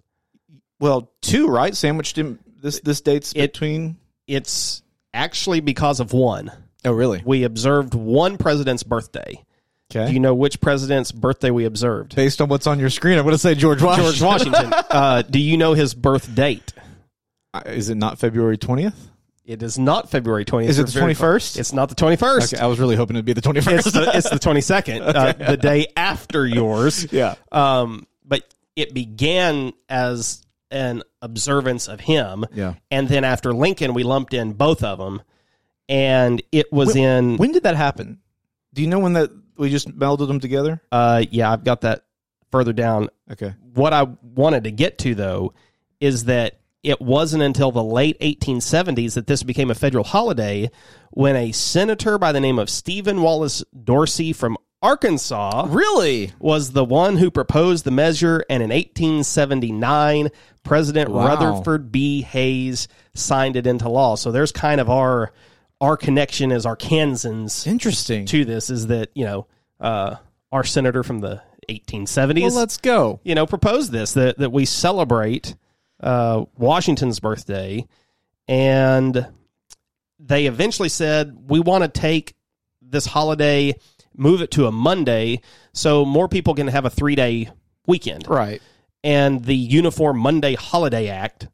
well, 0.80 1.10
two 1.22 1.46
right 1.48 1.76
sandwiched 1.76 2.18
in 2.18 2.38
this 2.60 2.80
this 2.80 3.00
dates 3.00 3.32
It- 3.34 3.52
between. 3.52 3.96
It's 4.26 4.82
actually 5.12 5.60
because 5.60 6.00
of 6.00 6.12
one. 6.12 6.50
Oh, 6.84 6.92
really? 6.92 7.22
We 7.24 7.44
observed 7.44 7.94
one 7.94 8.38
president's 8.38 8.82
birthday. 8.82 9.44
Okay. 9.94 10.06
Do 10.06 10.12
you 10.14 10.20
know 10.20 10.34
which 10.34 10.60
president's 10.60 11.12
birthday 11.12 11.50
we 11.50 11.64
observed? 11.66 12.16
Based 12.16 12.40
on 12.40 12.48
what's 12.48 12.66
on 12.66 12.78
your 12.80 12.88
screen, 12.88 13.18
I'm 13.18 13.24
going 13.24 13.34
to 13.34 13.38
say 13.38 13.54
George 13.54 13.82
Washington. 13.82 14.14
George 14.14 14.22
Washington. 14.22 14.72
uh, 14.90 15.22
do 15.22 15.38
you 15.38 15.56
know 15.58 15.74
his 15.74 15.94
birth 15.94 16.34
date? 16.34 16.72
Is 17.66 17.90
it 17.90 17.96
not 17.96 18.18
February 18.18 18.56
20th? 18.56 18.94
It 19.44 19.62
is 19.62 19.78
not 19.78 20.08
February 20.08 20.44
20th. 20.44 20.68
Is 20.68 20.78
it 20.78 20.86
the 20.86 21.00
21st? 21.00 21.58
It's 21.58 21.72
not 21.72 21.88
the 21.88 21.94
21st. 21.96 22.54
Okay, 22.54 22.62
I 22.62 22.66
was 22.66 22.78
really 22.78 22.94
hoping 22.94 23.16
it'd 23.16 23.24
be 23.24 23.32
the 23.32 23.40
21st. 23.40 23.78
It's 23.78 23.92
the, 23.92 24.10
it's 24.16 24.30
the 24.30 24.36
22nd, 24.38 25.00
uh, 25.14 25.32
the 25.50 25.56
day 25.56 25.88
after 25.96 26.46
yours. 26.46 27.06
yeah. 27.12 27.34
Um, 27.50 28.06
but 28.24 28.42
it 28.76 28.94
began 28.94 29.72
as 29.88 30.46
an 30.70 31.02
observance 31.20 31.88
of 31.88 32.00
him. 32.00 32.44
Yeah. 32.52 32.74
And 32.90 33.08
then 33.08 33.24
after 33.24 33.52
Lincoln, 33.52 33.94
we 33.94 34.04
lumped 34.04 34.32
in 34.32 34.52
both 34.52 34.84
of 34.84 34.98
them. 34.98 35.22
And 35.88 36.40
it 36.52 36.72
was 36.72 36.94
in, 36.94 37.36
When 37.36 37.52
did 37.52 37.64
that 37.64 37.76
happen? 37.76 38.20
Do 38.72 38.80
you 38.80 38.88
know 38.88 39.00
when 39.00 39.14
that 39.14 39.30
we 39.56 39.70
just 39.70 39.88
melded 39.88 40.28
them 40.28 40.40
together? 40.40 40.80
uh, 40.92 41.24
yeah, 41.30 41.50
I've 41.50 41.64
got 41.64 41.82
that 41.82 42.04
further 42.52 42.72
down. 42.72 43.08
Okay. 43.30 43.54
What 43.74 43.92
I 43.92 44.04
wanted 44.22 44.64
to 44.64 44.70
get 44.70 44.98
to, 44.98 45.14
though, 45.14 45.52
is 46.00 46.24
that 46.24 46.60
it 46.82 47.00
wasn't 47.00 47.42
until 47.42 47.70
the 47.70 47.82
late 47.84 48.18
1870s 48.20 49.14
that 49.14 49.26
this 49.26 49.42
became 49.42 49.70
a 49.70 49.74
federal 49.74 50.04
holiday 50.04 50.70
when 51.10 51.36
a 51.36 51.52
senator 51.52 52.18
by 52.18 52.32
the 52.32 52.40
name 52.40 52.58
of 52.58 52.68
Stephen 52.68 53.22
Wallace 53.22 53.62
Dorsey 53.84 54.32
from 54.32 54.56
Arkansas 54.82 55.66
Really? 55.68 56.32
was 56.40 56.72
the 56.72 56.84
one 56.84 57.16
who 57.18 57.30
proposed 57.30 57.84
the 57.84 57.92
measure, 57.92 58.44
and 58.50 58.64
in 58.64 58.70
1879, 58.70 60.28
President 60.64 61.10
Wow. 61.10 61.26
Rutherford 61.26 61.92
B. 61.92 62.22
Hayes 62.22 62.88
signed 63.14 63.56
it 63.56 63.66
into 63.66 63.88
law. 63.88 64.16
So 64.16 64.32
there's 64.32 64.52
kind 64.52 64.80
of 64.80 64.90
our 64.90 65.32
our 65.80 65.96
connection 65.96 66.52
as 66.52 66.64
Arkansans 66.64 67.66
Interesting. 67.66 68.24
to 68.26 68.44
this 68.44 68.70
is 68.70 68.86
that 68.88 69.10
you 69.14 69.24
know 69.24 69.46
uh, 69.80 70.16
our 70.52 70.62
senator 70.64 71.02
from 71.02 71.20
the 71.20 71.42
1870s, 71.68 72.42
well, 72.42 72.54
let's 72.54 72.76
go. 72.76 73.20
you 73.24 73.34
know, 73.34 73.46
proposed 73.46 73.92
this 73.92 74.12
that 74.14 74.38
that 74.38 74.50
we 74.50 74.64
celebrate 74.64 75.54
uh, 76.02 76.44
Washington's 76.56 77.20
birthday, 77.20 77.86
and 78.48 79.26
they 80.18 80.46
eventually 80.46 80.88
said 80.88 81.36
we 81.48 81.60
want 81.60 81.84
to 81.84 81.88
take 81.88 82.34
this 82.80 83.06
holiday, 83.06 83.74
move 84.16 84.42
it 84.42 84.50
to 84.52 84.66
a 84.66 84.72
Monday, 84.72 85.40
so 85.72 86.04
more 86.04 86.28
people 86.28 86.54
can 86.54 86.68
have 86.68 86.84
a 86.84 86.90
three 86.90 87.14
day 87.14 87.50
weekend. 87.86 88.28
Right. 88.28 88.60
And 89.04 89.44
the 89.44 89.56
Uniform 89.56 90.18
Monday 90.18 90.54
Holiday 90.54 91.08
Act 91.08 91.48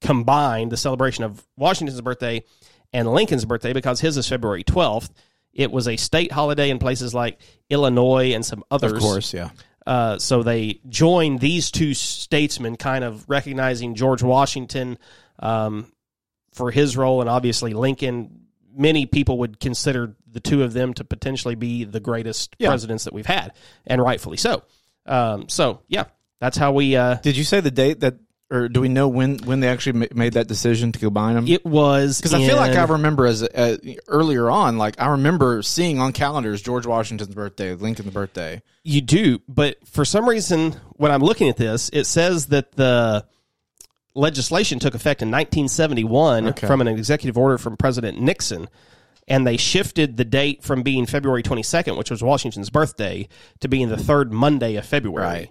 combined 0.00 0.72
the 0.72 0.76
celebration 0.76 1.22
of 1.22 1.46
Washington's 1.56 2.00
birthday 2.00 2.42
and 2.92 3.12
Lincoln's 3.12 3.44
birthday 3.44 3.72
because 3.72 4.00
his 4.00 4.16
is 4.16 4.28
February 4.28 4.64
12th. 4.64 5.10
It 5.52 5.70
was 5.70 5.86
a 5.86 5.96
state 5.96 6.32
holiday 6.32 6.70
in 6.70 6.78
places 6.78 7.14
like 7.14 7.38
Illinois 7.70 8.32
and 8.32 8.44
some 8.44 8.64
others. 8.70 8.92
Of 8.92 9.00
course, 9.00 9.34
yeah. 9.34 9.50
Uh, 9.86 10.18
so 10.18 10.42
they 10.42 10.80
joined 10.88 11.40
these 11.40 11.70
two 11.70 11.94
statesmen, 11.94 12.76
kind 12.76 13.04
of 13.04 13.28
recognizing 13.28 13.94
George 13.94 14.22
Washington 14.22 14.96
um, 15.40 15.90
for 16.52 16.70
his 16.70 16.96
role, 16.96 17.20
and 17.20 17.28
obviously 17.30 17.72
Lincoln. 17.74 18.38
Many 18.74 19.04
people 19.04 19.38
would 19.38 19.60
consider 19.60 20.16
the 20.26 20.40
two 20.40 20.62
of 20.62 20.72
them 20.72 20.94
to 20.94 21.04
potentially 21.04 21.54
be 21.56 21.84
the 21.84 22.00
greatest 22.00 22.56
Yeah. 22.58 22.68
presidents 22.68 23.04
that 23.04 23.12
we've 23.12 23.26
had, 23.26 23.52
and 23.86 24.00
rightfully 24.00 24.38
so. 24.38 24.62
Um, 25.04 25.48
so, 25.50 25.82
yeah, 25.88 26.04
that's 26.40 26.56
how 26.56 26.72
we. 26.72 26.96
Uh, 26.96 27.16
Did 27.16 27.36
you 27.36 27.44
say 27.44 27.60
the 27.60 27.70
date 27.70 28.00
that, 28.00 28.14
or 28.52 28.68
do 28.68 28.80
we 28.80 28.88
know 28.88 29.08
when 29.08 29.38
when 29.38 29.60
they 29.60 29.68
actually 29.68 30.08
made 30.14 30.34
that 30.34 30.46
decision 30.46 30.92
to 30.92 30.98
combine 30.98 31.34
them? 31.34 31.48
it 31.48 31.64
was 31.64 32.18
Because 32.18 32.34
I 32.34 32.46
feel 32.46 32.56
like 32.56 32.76
I 32.76 32.84
remember 32.84 33.26
as 33.26 33.42
uh, 33.42 33.78
earlier 34.08 34.50
on, 34.50 34.76
like 34.78 35.00
I 35.00 35.08
remember 35.08 35.62
seeing 35.62 35.98
on 35.98 36.12
calendars 36.12 36.60
George 36.60 36.86
Washington's 36.86 37.34
birthday, 37.34 37.74
Lincoln's 37.74 38.10
birthday. 38.12 38.62
You 38.84 39.00
do, 39.00 39.40
but 39.48 39.76
for 39.88 40.04
some 40.04 40.28
reason, 40.28 40.72
when 40.92 41.10
I'm 41.10 41.22
looking 41.22 41.48
at 41.48 41.56
this, 41.56 41.88
it 41.92 42.04
says 42.04 42.46
that 42.46 42.72
the 42.72 43.24
legislation 44.14 44.78
took 44.78 44.94
effect 44.94 45.22
in 45.22 45.30
1971 45.30 46.48
Okay. 46.48 46.66
from 46.66 46.80
an 46.80 46.88
executive 46.88 47.38
order 47.38 47.58
from 47.58 47.76
President 47.76 48.20
Nixon, 48.20 48.68
and 49.28 49.46
they 49.46 49.56
shifted 49.56 50.16
the 50.16 50.24
date 50.24 50.62
from 50.62 50.82
being 50.82 51.06
February 51.06 51.42
22nd, 51.42 51.96
which 51.96 52.10
was 52.10 52.22
Washington's 52.22 52.70
birthday, 52.70 53.28
to 53.60 53.68
being 53.68 53.88
the 53.88 53.96
third 53.96 54.32
Monday 54.32 54.76
of 54.76 54.84
February. 54.84 55.26
Right. 55.26 55.50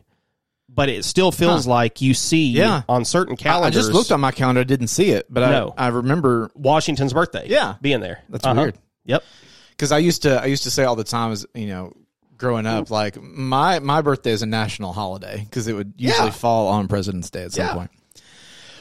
But 0.74 0.88
it 0.88 1.04
still 1.04 1.32
feels 1.34 1.68
like 1.68 2.00
you 2.01 2.13
see 2.13 2.51
Yeah. 2.51 2.84
on 2.88 3.04
certain 3.04 3.36
calendars. 3.36 3.75
I 3.75 3.80
just 3.82 3.92
looked 3.92 4.12
on 4.12 4.22
my 4.22 4.32
calendar, 4.32 4.62
I 4.62 4.63
didn't 4.63 4.88
see 4.88 5.10
it, 5.10 5.25
but 5.30 5.42
No. 5.42 5.74
I 5.78 5.86
I 5.86 5.88
remember 5.90 6.50
Washington's 6.56 7.12
birthday. 7.13 7.46
Yeah. 7.48 7.75
being 7.82 8.00
there. 8.00 8.20
That's 8.30 8.46
Uh-huh. 8.46 8.62
weird. 8.62 8.75
Yep. 9.06 9.24
because 9.72 9.92
I 9.92 9.98
used 9.98 10.22
to 10.24 10.42
I 10.42 10.46
used 10.46 10.63
to 10.63 10.72
say 10.72 10.84
all 10.86 10.96
the 10.96 11.04
time 11.04 11.32
as 11.34 11.46
you 11.56 11.68
know 11.68 11.92
growing 12.38 12.66
up 12.66 12.90
like 12.90 13.22
my 13.22 13.80
my 13.80 14.01
birthday 14.01 14.32
is 14.32 14.42
a 14.44 14.46
national 14.46 14.94
holiday 14.94 15.42
because 15.44 15.68
it 15.68 15.74
would 15.74 15.94
usually 15.98 16.25
Yeah. 16.28 16.32
fall 16.32 16.68
on 16.70 16.88
President's 16.88 17.30
Day 17.30 17.44
at 17.44 17.51
some 17.51 17.66
Yeah. 17.66 17.74
point. 17.74 17.92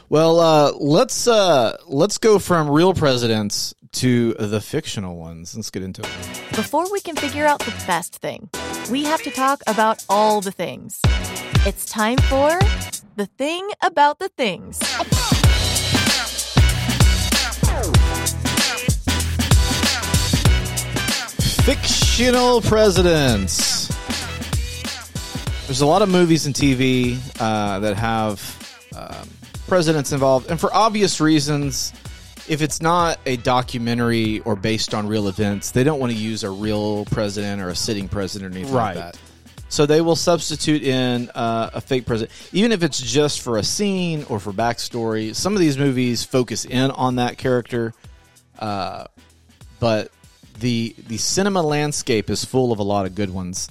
Well, 0.09 0.41
uh, 0.41 0.73
let's 0.79 1.27
uh, 1.29 1.77
let's 1.89 2.19
go 2.19 2.39
from 2.39 2.69
real 2.69 2.95
presidents 2.95 3.75
to 3.93 4.35
the 4.35 4.61
fictional 4.61 5.17
ones. 5.17 5.55
Let's 5.57 5.71
get 5.71 5.83
into 5.83 6.03
it. 6.03 6.57
Before 6.57 6.91
we 6.91 7.01
can 7.01 7.17
figure 7.17 7.47
out 7.47 7.61
the 7.61 7.75
best 7.87 8.17
thing, 8.17 8.49
we 8.91 9.05
have 9.05 9.23
to 9.23 9.31
talk 9.31 9.63
about 9.67 10.05
all 10.09 10.41
the 10.41 10.53
things. 10.53 11.01
It's 11.67 11.85
time 11.85 12.19
for 12.19 12.59
the 13.17 13.27
thing 13.37 13.69
about 13.83 14.19
the 14.19 14.29
things. 14.31 14.79
Fictional 21.65 22.61
presidents. 22.63 23.89
There's 25.67 25.83
a 25.83 25.87
lot 25.87 26.03
of 26.03 26.09
movies 26.09 26.47
and 26.47 26.55
TV 26.55 27.19
uh, 27.39 27.79
that 27.81 27.97
have 27.97 28.89
um, 28.97 29.29
presidents 29.69 30.11
involved, 30.11 30.51
and 30.51 30.59
for 30.59 30.75
obvious 30.75 31.21
reasons, 31.21 31.93
if 32.49 32.63
it's 32.63 32.81
not 32.81 33.19
a 33.27 33.37
documentary 33.37 34.41
or 34.41 34.57
based 34.57 34.95
on 34.95 35.07
real 35.07 35.29
events, 35.29 35.71
they 35.73 35.85
don't 35.85 36.01
want 36.01 36.13
to 36.13 36.19
use 36.19 36.43
a 36.45 36.51
real 36.51 37.05
president 37.07 37.61
or 37.63 37.69
a 37.69 37.75
sitting 37.77 38.09
president 38.09 38.55
or 38.55 38.59
anything 38.59 38.75
Right. 38.75 38.97
like 38.97 39.13
that. 39.15 39.19
So 39.69 39.87
they 39.87 40.01
will 40.01 40.17
substitute 40.17 40.83
in 40.83 41.31
uh, 41.31 41.71
a 41.75 41.81
fake 41.81 42.05
president, 42.05 42.33
even 42.53 42.73
if 42.73 42.83
it's 42.83 43.01
just 43.01 43.41
for 43.41 43.57
a 43.57 43.63
scene 43.63 44.27
or 44.29 44.41
for 44.41 44.53
backstory. 44.53 45.33
Some 45.35 45.53
of 45.55 45.61
these 45.61 45.79
movies 45.79 46.25
focus 46.25 46.65
in 46.65 46.91
on 46.91 47.17
that 47.17 47.39
character, 47.39 47.95
uh, 48.59 49.05
but 49.79 50.11
the 50.59 50.95
the 51.07 51.19
cinema 51.19 51.63
landscape 51.63 52.31
is 52.31 52.45
full 52.45 52.73
of 52.73 52.81
a 52.81 52.83
lot 52.83 53.07
of 53.07 53.15
good 53.15 53.31
ones. 53.33 53.69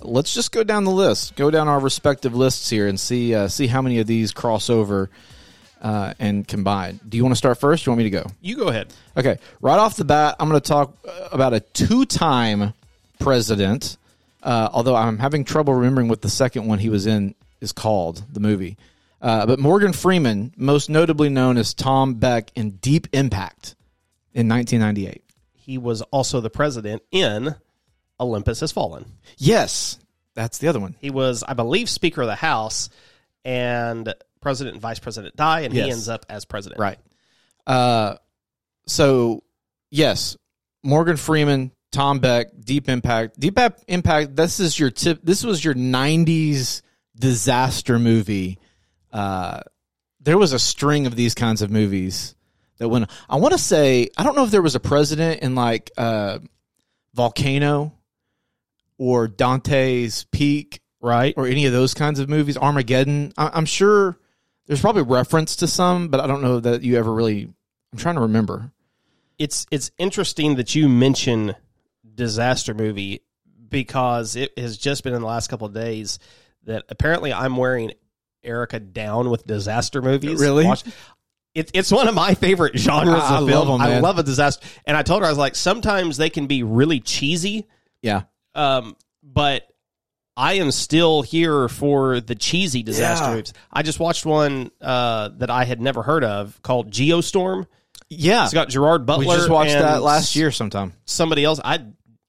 Let's 0.00 0.32
just 0.34 0.52
go 0.52 0.62
down 0.64 0.84
the 0.84 0.90
list, 0.90 1.36
go 1.36 1.50
down 1.50 1.68
our 1.68 1.80
respective 1.80 2.34
lists 2.34 2.70
here, 2.70 2.88
and 2.88 2.98
see 2.98 3.34
uh, 3.34 3.48
see 3.48 3.66
how 3.66 3.82
many 3.82 3.98
of 3.98 4.06
these 4.06 4.32
cross 4.32 4.70
over 4.70 5.10
uh, 5.86 6.14
and 6.18 6.48
combine. 6.48 6.98
Do 7.08 7.16
you 7.16 7.22
want 7.22 7.30
to 7.30 7.36
start 7.36 7.58
first? 7.58 7.86
Or 7.86 7.90
you 7.90 7.92
want 7.92 7.98
me 7.98 8.04
to 8.04 8.10
go? 8.10 8.26
You 8.40 8.56
go 8.56 8.66
ahead. 8.66 8.92
Okay, 9.16 9.38
right 9.60 9.78
off 9.78 9.96
the 9.96 10.04
bat, 10.04 10.34
I'm 10.40 10.48
going 10.48 10.60
to 10.60 10.68
talk 10.68 10.96
uh, 11.06 11.28
about 11.30 11.54
a 11.54 11.60
two-time 11.60 12.74
president. 13.20 13.96
Uh, 14.42 14.68
although 14.72 14.96
I'm 14.96 15.18
having 15.18 15.44
trouble 15.44 15.74
remembering 15.74 16.08
what 16.08 16.22
the 16.22 16.28
second 16.28 16.66
one 16.66 16.80
he 16.80 16.88
was 16.88 17.06
in 17.06 17.36
is 17.60 17.70
called, 17.70 18.24
the 18.32 18.40
movie. 18.40 18.76
Uh, 19.22 19.46
but 19.46 19.60
Morgan 19.60 19.92
Freeman, 19.92 20.52
most 20.56 20.90
notably 20.90 21.28
known 21.28 21.56
as 21.56 21.72
Tom 21.72 22.14
Beck 22.14 22.50
in 22.56 22.70
Deep 22.70 23.06
Impact 23.12 23.76
in 24.34 24.48
1998. 24.48 25.22
He 25.54 25.78
was 25.78 26.02
also 26.02 26.40
the 26.40 26.50
president 26.50 27.02
in 27.12 27.54
Olympus 28.18 28.58
Has 28.58 28.72
Fallen. 28.72 29.04
Yes, 29.38 30.00
that's 30.34 30.58
the 30.58 30.66
other 30.66 30.80
one. 30.80 30.96
He 31.00 31.10
was, 31.10 31.44
I 31.46 31.54
believe, 31.54 31.88
Speaker 31.88 32.22
of 32.22 32.28
the 32.28 32.34
House, 32.34 32.90
and 33.44 34.12
President 34.46 34.74
and 34.74 34.80
Vice 34.80 35.00
President 35.00 35.34
die, 35.34 35.62
and 35.62 35.74
he 35.74 35.80
ends 35.80 36.08
up 36.08 36.24
as 36.28 36.44
president. 36.44 36.78
Right. 36.78 36.98
Uh, 37.66 38.14
so 38.86 39.42
yes, 39.90 40.36
Morgan 40.84 41.16
Freeman, 41.16 41.72
Tom 41.90 42.20
Beck, 42.20 42.46
Deep 42.60 42.88
Impact. 42.88 43.40
Deep 43.40 43.58
Impact. 43.88 44.36
This 44.36 44.60
is 44.60 44.78
your 44.78 44.90
tip. 44.92 45.18
This 45.24 45.42
was 45.42 45.64
your 45.64 45.74
'90s 45.74 46.82
disaster 47.18 47.98
movie. 47.98 48.60
Uh, 49.12 49.62
there 50.20 50.38
was 50.38 50.52
a 50.52 50.60
string 50.60 51.08
of 51.08 51.16
these 51.16 51.34
kinds 51.34 51.60
of 51.60 51.72
movies 51.72 52.36
that 52.78 52.88
went. 52.88 53.10
I 53.28 53.36
want 53.36 53.50
to 53.50 53.58
say 53.58 54.10
I 54.16 54.22
don't 54.22 54.36
know 54.36 54.44
if 54.44 54.52
there 54.52 54.62
was 54.62 54.76
a 54.76 54.80
president 54.80 55.42
in 55.42 55.56
like 55.56 55.90
uh, 55.98 56.38
Volcano 57.14 57.94
or 58.96 59.26
Dante's 59.26 60.24
Peak 60.30 60.80
Right. 61.00 61.34
or 61.36 61.46
any 61.48 61.66
of 61.66 61.72
those 61.72 61.94
kinds 61.94 62.20
of 62.20 62.28
movies. 62.28 62.56
Armageddon. 62.56 63.32
I, 63.36 63.50
I'm 63.52 63.66
sure 63.66 64.16
there's 64.66 64.80
probably 64.80 65.02
reference 65.02 65.56
to 65.56 65.66
some, 65.66 66.08
but 66.08 66.20
I 66.20 66.26
don't 66.26 66.42
know 66.42 66.60
that 66.60 66.82
you 66.82 66.96
ever 66.98 67.12
really. 67.12 67.52
I'm 67.92 67.98
trying 67.98 68.16
to 68.16 68.22
remember. 68.22 68.72
It's 69.38 69.66
it's 69.70 69.90
interesting 69.98 70.56
that 70.56 70.74
you 70.74 70.88
mention 70.88 71.54
disaster 72.14 72.74
movie 72.74 73.20
because 73.68 74.36
it 74.36 74.58
has 74.58 74.76
just 74.78 75.04
been 75.04 75.12
in 75.14 75.20
the 75.20 75.26
last 75.26 75.48
couple 75.48 75.66
of 75.66 75.74
days 75.74 76.18
that 76.64 76.84
apparently 76.88 77.32
I'm 77.32 77.56
wearing 77.56 77.92
Erica 78.42 78.80
down 78.80 79.28
with 79.30 79.46
disaster 79.46 80.00
movies. 80.02 80.40
Really? 80.40 80.66
It, 81.54 81.70
it's 81.74 81.90
one 81.90 82.06
of 82.08 82.14
my 82.14 82.34
favorite 82.34 82.76
genres 82.78 83.22
I- 83.22 83.36
I 83.36 83.38
of 83.38 83.44
love 83.44 83.66
film. 83.66 83.80
'em, 83.80 83.86
I 83.86 83.98
love 84.00 84.18
a 84.18 84.22
disaster, 84.22 84.66
and 84.84 84.96
I 84.96 85.02
told 85.02 85.22
her 85.22 85.26
I 85.26 85.30
was 85.30 85.38
like, 85.38 85.54
sometimes 85.54 86.16
they 86.16 86.28
can 86.30 86.46
be 86.46 86.62
really 86.62 87.00
cheesy, 87.00 87.66
Yeah. 88.02 88.22
um, 88.54 88.94
but 89.22 89.66
I 90.36 90.54
am 90.54 90.70
still 90.70 91.22
here 91.22 91.68
for 91.68 92.20
the 92.20 92.34
cheesy 92.34 92.82
disaster 92.82 93.24
Yeah. 93.26 93.30
movies. 93.36 93.52
I 93.72 93.82
just 93.82 93.98
watched 93.98 94.26
one 94.26 94.70
uh, 94.80 95.30
that 95.38 95.50
I 95.50 95.64
had 95.64 95.80
never 95.80 96.02
heard 96.02 96.24
of 96.24 96.60
called 96.62 96.90
Geostorm. 96.90 97.66
Yeah. 98.08 98.44
It's 98.44 98.52
got 98.54 98.68
Gerard 98.68 99.06
Butler. 99.06 99.26
we 99.26 99.34
just 99.34 99.48
watched 99.50 99.72
that 99.72 100.02
last 100.02 100.36
year 100.36 100.50
sometime. 100.50 100.92
Somebody 101.06 101.44
else 101.44 101.58
I 101.64 101.84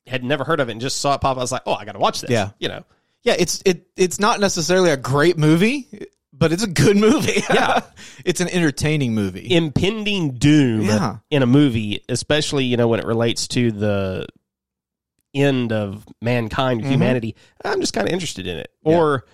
had 0.08 0.24
never 0.24 0.44
heard 0.44 0.60
of 0.60 0.70
it 0.70 0.72
and 0.72 0.82
just 0.82 0.98
saw 1.02 1.16
it 1.16 1.22
pop. 1.22 1.32
up. 1.32 1.38
I 1.38 1.42
was 1.42 1.52
like, 1.52 1.64
oh, 1.66 1.74
I 1.74 1.84
got 1.86 1.92
to 1.94 2.00
watch 2.00 2.22
this. 2.22 2.30
Yeah. 2.30 2.52
you 2.60 2.70
know, 2.70 2.84
Yeah, 3.24 3.36
it's 3.38 3.62
it 3.66 3.88
it's 3.98 4.20
not 4.20 4.40
necessarily 4.40 4.90
a 4.92 4.98
great 4.98 5.38
movie, 5.38 5.88
but 6.32 6.52
it's 6.54 6.64
a 6.64 6.68
good 6.70 6.96
movie. 6.98 7.44
Yeah. 7.54 7.82
it's 8.24 8.40
an 8.40 8.48
entertaining 8.48 9.14
movie. 9.16 9.54
impending 9.54 10.36
doom 10.36 10.84
Yeah. 10.84 11.18
in 11.30 11.44
a 11.44 11.48
movie, 11.48 12.02
especially 12.08 12.64
you 12.66 12.78
know 12.78 12.88
when 12.88 13.02
it 13.02 13.06
relates 13.06 13.48
to 13.50 13.72
the 13.72 14.28
end 15.42 15.72
of 15.72 16.06
mankind, 16.22 16.82
Mm-hmm. 16.82 16.92
humanity. 16.92 17.36
I'm 17.64 17.82
just 17.82 17.94
kind 17.94 18.08
of 18.08 18.14
interested 18.14 18.48
in 18.48 18.58
it. 18.58 18.72
Yeah. 18.86 18.98
Or 18.98 19.26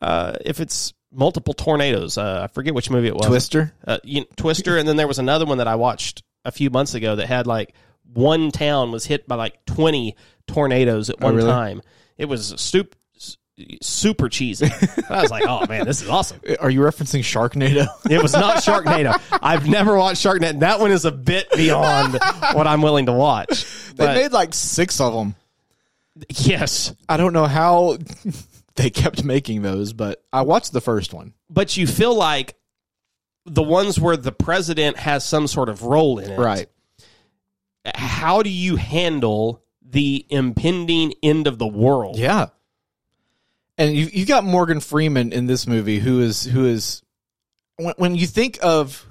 uh, 0.00 0.34
if 0.44 0.60
it's 0.60 0.92
multiple 1.12 1.54
tornadoes, 1.54 2.18
uh, 2.18 2.42
I 2.44 2.46
forget 2.52 2.74
which 2.74 2.90
movie 2.90 3.08
it 3.08 3.14
was. 3.14 3.26
Twister. 3.26 3.72
uh, 3.86 3.98
you 4.04 4.24
Twister, 4.36 4.78
and 4.78 4.88
then 4.88 4.96
there 4.96 5.08
was 5.08 5.18
another 5.18 5.44
one 5.46 5.58
that 5.58 5.68
I 5.68 5.74
watched 5.76 6.22
a 6.44 6.50
few 6.52 6.70
months 6.70 6.94
ago 6.94 7.16
that 7.16 7.26
had 7.28 7.46
like 7.46 7.74
one 8.12 8.50
town 8.50 8.90
was 8.92 9.04
hit 9.06 9.26
by 9.28 9.36
like 9.36 9.64
twenty 9.66 10.16
tornadoes 10.46 11.08
at 11.10 11.20
one 11.20 11.36
really? 11.36 11.48
time. 11.50 11.82
It 12.18 12.26
was 12.26 12.52
stup- 12.54 12.92
super 13.80 14.28
cheesy. 14.28 14.66
I 15.08 15.22
was 15.22 15.30
like, 15.30 15.44
oh 15.46 15.66
man, 15.68 15.84
this 15.86 16.02
is 16.02 16.08
awesome. 16.08 16.40
Are 16.60 16.70
you 16.70 16.80
referencing 16.80 17.20
Sharknado? 17.20 17.86
It 18.10 18.20
was 18.22 18.32
not 18.32 18.56
Sharknado. 18.58 19.20
I've 19.42 19.68
never 19.68 19.96
watched 19.96 20.24
Sharknado. 20.24 20.60
That 20.60 20.80
one 20.80 20.90
is 20.90 21.04
a 21.04 21.12
bit 21.12 21.50
beyond 21.52 22.14
what 22.54 22.66
I'm 22.66 22.82
willing 22.82 23.06
to 23.06 23.12
watch. 23.12 23.64
they 23.94 24.06
But 24.06 24.14
made 24.16 24.32
like 24.32 24.54
six 24.54 25.00
of 25.00 25.12
them. 25.14 25.34
Yes, 26.28 26.94
I 27.08 27.16
don't 27.16 27.32
know 27.32 27.46
how 27.46 27.98
they 28.76 28.90
kept 28.90 29.24
making 29.24 29.62
those, 29.62 29.92
but 29.92 30.24
I 30.32 30.42
watched 30.42 30.72
the 30.72 30.80
first 30.80 31.12
one. 31.12 31.34
but 31.50 31.76
you 31.76 31.86
feel 31.86 32.14
like 32.14 32.56
the 33.44 33.62
ones 33.62 33.98
where 33.98 34.16
the 34.16 34.32
president 34.32 34.96
has 34.98 35.24
some 35.24 35.46
sort 35.46 35.68
of 35.68 35.82
role 35.82 36.18
in 36.18 36.30
it. 36.30 36.38
Right. 36.38 36.68
How 37.94 38.42
do 38.42 38.50
you 38.50 38.76
handle 38.76 39.64
the 39.84 40.24
impending 40.30 41.14
end 41.22 41.46
of 41.48 41.58
the 41.58 41.66
world? 41.66 42.16
Yeah. 42.18 42.48
And 43.76 43.94
you 43.96 44.06
you 44.12 44.26
got 44.26 44.44
Morgan 44.44 44.78
Freeman 44.80 45.32
in 45.32 45.46
this 45.46 45.66
movie 45.66 45.98
who 45.98 46.20
is 46.20 46.44
who 46.44 46.66
is 46.66 47.02
when, 47.76 47.94
when 47.96 48.14
you 48.14 48.26
think 48.26 48.58
of 48.62 49.04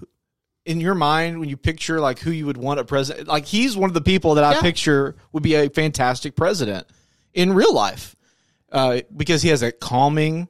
in 0.65 0.79
your 0.79 0.95
mind 0.95 1.39
when 1.39 1.49
you 1.49 1.57
picture 1.57 1.99
like 1.99 2.19
who 2.19 2.31
you 2.31 2.45
would 2.45 2.57
want 2.57 2.79
a 2.79 2.85
president 2.85 3.27
like 3.27 3.45
he's 3.45 3.75
one 3.75 3.89
of 3.89 3.93
the 3.95 4.01
people 4.01 4.35
that 4.35 4.43
I 4.43 4.53
Yeah. 4.53 4.61
picture 4.61 5.15
would 5.31 5.41
be 5.43 5.55
a 5.55 5.69
fantastic 5.69 6.35
president 6.35 6.87
in 7.33 7.53
real 7.53 7.73
life. 7.73 8.15
Uh, 8.71 9.01
because 9.15 9.41
he 9.41 9.49
has 9.49 9.61
a 9.63 9.71
calming, 9.73 10.47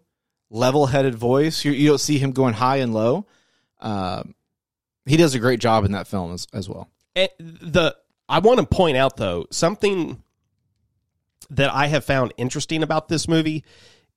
level-headed 0.51 1.15
voice. 1.15 1.65
You, 1.65 1.71
you 1.71 1.87
don't 1.87 1.97
see 1.97 2.19
him 2.19 2.33
going 2.33 2.53
high 2.53 2.77
and 2.77 2.93
low. 2.93 3.25
Um, 3.79 4.35
he 5.07 5.17
does 5.17 5.33
a 5.33 5.39
great 5.39 5.59
job 5.59 5.85
in 5.85 5.93
that 5.93 6.07
film 6.07 6.31
as, 6.33 6.45
as 6.53 6.69
well. 6.69 6.87
The 7.15 7.95
I 8.29 8.37
want 8.39 8.59
to 8.59 8.65
point 8.67 8.95
out 8.95 9.17
though 9.17 9.47
something 9.49 10.21
that 11.49 11.73
I 11.73 11.87
have 11.87 12.05
found 12.05 12.33
interesting 12.37 12.83
about 12.83 13.07
this 13.07 13.27
movie, 13.27 13.63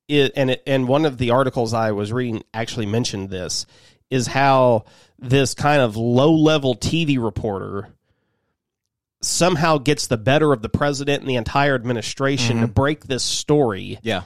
is, 0.07 0.29
and 0.35 0.51
it, 0.51 0.61
and 0.67 0.87
one 0.87 1.05
of 1.05 1.17
the 1.17 1.31
articles 1.31 1.73
I 1.73 1.91
was 1.91 2.13
reading 2.13 2.43
actually 2.53 2.85
mentioned 2.85 3.31
this, 3.31 3.65
is 4.09 4.27
how 4.27 4.85
this 5.19 5.53
kind 5.53 5.81
of 5.81 5.95
low 5.97 6.33
level 6.33 6.75
TV 6.75 7.21
reporter 7.21 7.93
somehow 9.21 9.77
gets 9.77 10.07
the 10.07 10.17
better 10.17 10.53
of 10.53 10.61
the 10.61 10.69
president 10.69 11.21
and 11.21 11.29
the 11.29 11.35
entire 11.35 11.75
administration 11.75 12.61
to 12.61 12.67
break 12.67 13.05
this 13.05 13.23
story. 13.23 13.99
Yeah. 14.03 14.23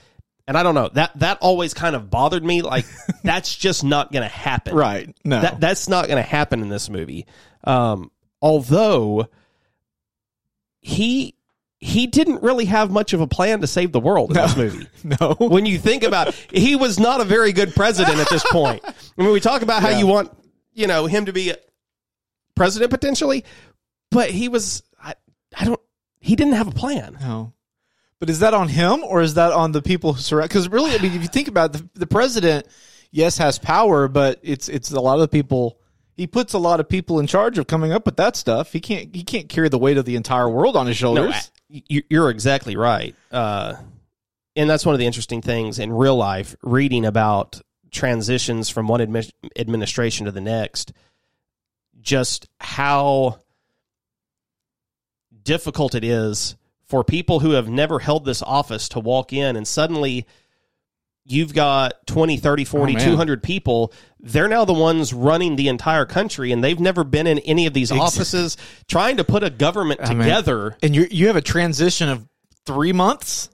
And 0.47 0.57
I 0.57 0.63
don't 0.63 0.73
know 0.75 0.89
that 0.93 1.11
that 1.19 1.37
always 1.41 1.73
kind 1.73 1.95
of 1.95 2.09
bothered 2.09 2.43
me. 2.43 2.61
Like 2.61 2.85
that's 3.23 3.55
just 3.55 3.83
not 3.83 4.11
going 4.11 4.23
to 4.23 4.35
happen. 4.35 4.75
Right. 4.75 5.15
No. 5.23 5.41
That 5.41 5.59
that's 5.59 5.87
not 5.87 6.07
going 6.07 6.21
to 6.21 6.27
happen 6.27 6.61
in 6.61 6.69
this 6.69 6.89
movie. 6.89 7.27
Um, 7.63 8.11
although 8.41 9.27
he 10.81 11.35
he 11.79 12.07
didn't 12.07 12.43
really 12.43 12.65
have 12.65 12.91
much 12.91 13.13
of 13.13 13.21
a 13.21 13.27
plan 13.27 13.61
to 13.61 13.67
save 13.67 13.91
the 13.93 13.99
world 13.99 14.31
in 14.31 14.35
this 14.35 14.57
movie. 14.57 14.87
no. 15.21 15.35
When 15.39 15.65
you 15.65 15.77
think 15.79 16.03
about, 16.03 16.27
it, 16.29 16.35
he 16.51 16.75
was 16.75 16.99
not 16.99 17.21
a 17.21 17.23
very 17.23 17.53
good 17.53 17.73
president 17.73 18.17
at 18.19 18.29
this 18.29 18.43
point. 18.51 18.81
I 18.87 18.93
mean, 19.21 19.31
we 19.31 19.39
talk 19.39 19.61
about 19.61 19.81
how 19.81 19.89
Yeah. 19.89 19.99
you 19.99 20.07
want 20.07 20.31
you 20.73 20.87
know 20.87 21.05
him 21.07 21.25
to 21.25 21.33
be 21.33 21.53
president 22.55 22.91
potentially, 22.91 23.43
but 24.11 24.29
he 24.29 24.49
was 24.49 24.83
I, 25.01 25.13
I 25.57 25.65
don't 25.65 25.79
he 26.19 26.35
didn't 26.35 26.53
have 26.53 26.67
a 26.67 26.71
plan. 26.71 27.17
No. 27.19 27.53
But 28.19 28.29
is 28.29 28.39
that 28.39 28.53
on 28.53 28.67
him 28.67 29.03
or 29.05 29.21
is 29.21 29.35
that 29.35 29.53
on 29.53 29.71
the 29.71 29.81
people 29.81 30.11
who 30.13 30.21
surround? 30.21 30.49
Because 30.49 30.67
really, 30.67 30.91
I 30.93 30.97
mean, 30.97 31.13
if 31.13 31.21
you 31.21 31.29
think 31.29 31.47
about 31.47 31.73
it, 31.73 31.93
the, 31.93 31.99
the 32.01 32.07
president, 32.07 32.67
yes, 33.11 33.37
has 33.37 33.57
power, 33.57 34.09
but 34.09 34.39
it's 34.43 34.67
it's 34.67 34.91
a 34.91 34.99
lot 34.99 35.13
of 35.15 35.21
the 35.21 35.27
people. 35.29 35.79
He 36.17 36.27
puts 36.27 36.51
a 36.51 36.57
lot 36.59 36.81
of 36.81 36.89
people 36.89 37.21
in 37.21 37.27
charge 37.27 37.57
of 37.57 37.67
coming 37.67 37.93
up 37.93 38.05
with 38.05 38.17
that 38.17 38.35
stuff. 38.35 38.73
He 38.73 38.81
can't 38.81 39.15
he 39.15 39.23
can't 39.23 39.47
carry 39.47 39.69
the 39.69 39.77
weight 39.79 39.97
of 39.97 40.03
the 40.03 40.17
entire 40.17 40.49
world 40.49 40.75
on 40.75 40.85
his 40.87 40.97
shoulders. 40.97 41.49
You're 41.69 42.29
exactly 42.29 42.75
right. 42.75 43.15
Uh, 43.31 43.75
and 44.55 44.69
that's 44.69 44.85
one 44.85 44.95
of 44.95 44.99
the 44.99 45.05
interesting 45.05 45.41
things 45.41 45.79
in 45.79 45.93
real 45.93 46.15
life, 46.15 46.55
reading 46.63 47.05
about 47.05 47.61
transitions 47.91 48.69
from 48.69 48.87
one 48.87 48.99
admi- 48.99 49.31
administration 49.57 50.25
to 50.25 50.31
the 50.31 50.41
next, 50.41 50.93
just 52.01 52.47
how 52.59 53.39
difficult 55.43 55.95
it 55.95 56.03
is 56.03 56.55
for 56.85 57.03
people 57.03 57.39
who 57.39 57.51
have 57.51 57.69
never 57.69 57.99
held 57.99 58.25
this 58.25 58.41
office 58.41 58.89
to 58.89 58.99
walk 58.99 59.31
in 59.31 59.55
and 59.55 59.67
suddenly 59.67 60.25
you've 61.31 61.53
got 61.53 62.05
20 62.07 62.37
30 62.37 62.65
40 62.65 62.95
Oh, 62.95 62.99
200 62.99 63.43
people 63.43 63.93
they're 64.19 64.47
now 64.47 64.65
the 64.65 64.73
ones 64.73 65.13
running 65.13 65.55
the 65.55 65.67
entire 65.67 66.05
country 66.05 66.51
and 66.51 66.63
they've 66.63 66.79
never 66.79 67.03
been 67.03 67.27
in 67.27 67.39
any 67.39 67.65
of 67.65 67.73
these 67.73 67.91
offices 67.91 68.57
trying 68.87 69.17
to 69.17 69.23
put 69.23 69.43
a 69.43 69.49
government 69.49 69.99
oh, 70.03 70.09
mean, 70.09 70.19
together 70.19 70.77
and 70.81 70.95
you 70.95 71.07
you 71.09 71.27
have 71.27 71.35
a 71.35 71.41
transition 71.41 72.09
of 72.09 72.25
three 72.69 72.93
months, 72.93 73.49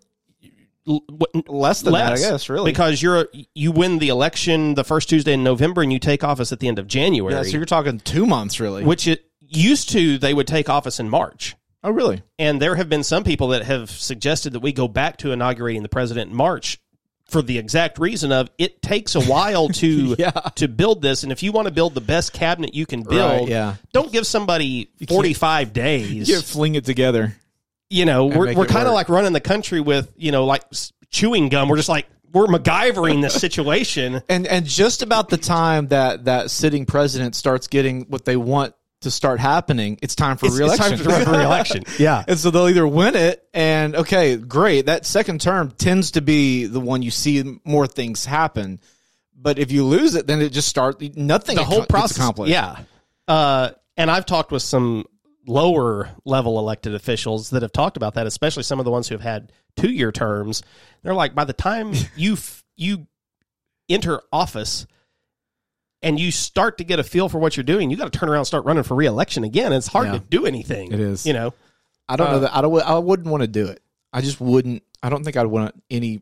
less 1.48 1.82
than 1.82 1.94
less, 1.94 2.22
that, 2.22 2.28
I 2.28 2.32
guess. 2.32 2.50
Really, 2.50 2.72
because 2.72 3.02
you're 3.02 3.28
you 3.54 3.72
win 3.72 4.00
the 4.00 4.10
election 4.10 4.76
the 4.76 4.84
first 4.84 5.10
Tuesday 5.10 5.34
in 5.34 5.44
November 5.44 5.82
and 5.82 5.92
you 5.92 6.00
take 6.00 6.24
office 6.24 6.52
at 6.52 6.60
the 6.60 6.68
end 6.68 6.80
of 6.80 6.88
January, 6.88 7.34
yeah, 7.34 7.44
so 7.44 7.58
you're 7.58 7.66
talking 7.66 8.00
two 8.00 8.26
months, 8.26 8.60
really. 8.60 8.84
which 8.84 9.08
it 9.08 9.26
used 9.40 9.90
to 9.92 10.18
they 10.18 10.34
would 10.34 10.48
take 10.48 10.70
office 10.70 11.00
in 11.00 11.10
March. 11.10 11.56
oh, 11.84 11.92
really? 11.92 12.22
And 12.38 12.62
there 12.62 12.76
have 12.76 12.90
been 12.90 13.04
some 13.04 13.24
people 13.24 13.50
that 13.50 13.64
have 13.64 13.90
suggested 13.90 14.54
that 14.54 14.60
we 14.60 14.74
go 14.74 14.88
back 14.88 15.18
to 15.18 15.32
inaugurating 15.32 15.84
the 15.84 15.90
president 15.90 16.32
in 16.32 16.36
March 16.36 16.80
for 17.28 17.42
the 17.42 17.58
exact 17.58 17.98
reason 18.00 18.32
of 18.32 18.50
it 18.58 18.82
takes 18.82 19.16
a 19.16 19.22
while 19.22 19.68
to 19.70 20.16
Yeah. 20.20 20.32
to 20.56 20.68
build 20.68 21.02
this 21.02 21.24
and 21.24 21.32
if 21.32 21.42
you 21.44 21.52
want 21.52 21.68
to 21.68 21.74
build 21.74 21.94
the 21.96 22.02
best 22.02 22.34
cabinet 22.34 22.74
you 22.76 22.86
can 22.86 23.02
build 23.04 23.42
Right, 23.42 23.48
yeah. 23.48 23.76
don't 23.94 24.12
give 24.12 24.28
somebody 24.28 24.90
45 25.08 25.74
days 25.74 26.30
You 26.30 26.40
fling 26.42 26.76
it 26.76 26.86
together. 26.86 27.36
you 27.90 28.06
know 28.06 28.26
we're, 28.28 28.54
we're 28.54 28.66
kind 28.68 28.88
of 28.88 28.94
like 28.94 29.10
running 29.10 29.34
the 29.34 29.42
country 29.42 29.80
with 29.82 30.12
you 30.18 30.32
know 30.32 30.46
like 30.46 30.64
chewing 31.10 31.50
gum 31.50 31.68
we're 31.70 31.78
just 31.78 31.90
like 31.90 32.06
we're 32.32 32.48
MacGyvering 32.48 33.22
this 33.22 33.34
situation 33.34 34.22
and 34.30 34.46
and 34.46 34.66
just 34.66 35.02
about 35.02 35.30
the 35.30 35.38
time 35.38 35.88
that 35.88 36.26
that 36.26 36.52
sitting 36.52 36.86
president 36.86 37.34
starts 37.36 37.68
getting 37.68 38.02
what 38.04 38.26
they 38.26 38.36
want 38.36 38.76
to 39.06 39.12
start 39.12 39.40
happening, 39.40 39.98
it's 40.04 40.14
time 40.14 40.38
for 40.38 40.46
It's- 40.48 40.60
it's 40.60 40.78
time 40.78 40.98
for 40.98 41.10
for. 41.26 41.84
Yeah. 42.00 42.24
and 42.28 42.38
so 42.38 42.52
they'll 42.52 42.68
either 42.70 42.86
win 42.88 43.16
it, 43.16 43.44
and 43.54 43.96
okay, 43.96 44.36
great. 44.36 44.86
That 44.88 45.06
second 45.06 45.42
term 45.42 45.72
tends 45.72 46.12
to 46.12 46.22
be 46.22 46.66
the 46.66 46.80
one 46.80 47.02
you 47.02 47.10
see 47.12 47.60
more 47.64 47.88
things 47.88 48.26
happen. 48.26 48.80
But 49.36 49.58
if 49.60 49.72
you 49.72 49.84
lose 49.86 50.16
it, 50.16 50.28
then 50.28 50.42
it 50.42 50.50
just 50.52 50.68
starts 50.68 51.04
nothing. 51.16 51.56
the 51.56 51.64
whole 51.64 51.86
process 51.86 52.18
accomplished. 52.18 52.52
yeah 52.52 52.80
uh, 53.28 53.72
and 53.98 54.12
i've 54.12 54.26
talked 54.26 54.52
with 54.52 54.62
some 54.62 55.06
lower 55.48 56.10
level 56.26 56.58
elected 56.60 56.94
officials 56.96 57.50
that 57.52 57.62
have 57.62 57.72
talked 57.72 57.98
about 57.98 58.14
that 58.16 58.26
especially 58.28 58.64
some 58.64 58.80
of 58.80 58.86
the 58.86 58.92
ones 58.92 59.08
who 59.08 59.16
have 59.16 59.22
had 59.22 59.52
two 59.78 59.90
year 59.92 60.12
terms 60.12 60.64
they're 61.04 61.14
like 61.14 61.34
by 61.36 61.44
the 61.44 61.54
time 61.54 61.94
you 62.16 62.34
f- 62.34 62.64
you 62.76 63.08
enter 63.90 64.22
office 64.32 64.86
and 66.06 66.18
you 66.20 66.32
start 66.32 66.78
to 66.78 66.84
get 66.86 67.00
a 67.00 67.04
feel 67.04 67.28
for 67.28 67.40
what 67.40 67.58
you're 67.58 67.64
doing 67.66 67.90
you 67.92 67.98
got 67.98 68.10
to 68.12 68.18
turn 68.18 68.30
around 68.30 68.40
and 68.40 68.48
start 68.48 68.64
running 68.64 68.84
for 68.84 68.96
reelection 68.96 69.44
again 69.44 69.74
it's 69.74 69.88
hard 69.88 70.06
Yeah. 70.08 70.14
to 70.14 70.20
do 70.20 70.46
anything 70.46 70.94
It 70.94 71.00
is. 71.02 71.26
you 71.26 71.34
know 71.34 71.54
I 72.08 72.16
don't 72.16 72.28
Uh, 72.28 72.32
know 72.34 72.40
that 72.42 72.56
I 72.56 72.62
don't. 72.62 72.82
I 72.84 73.00
wouldn't 73.00 73.28
want 73.28 73.42
to 73.42 73.48
do 73.48 73.66
it. 73.68 73.82
I 74.14 74.22
just 74.22 74.40
wouldn't. 74.40 74.84
I 75.02 75.10
don't 75.10 75.24
think 75.24 75.36
I'd 75.38 75.48
want 75.48 75.74
any 75.90 76.22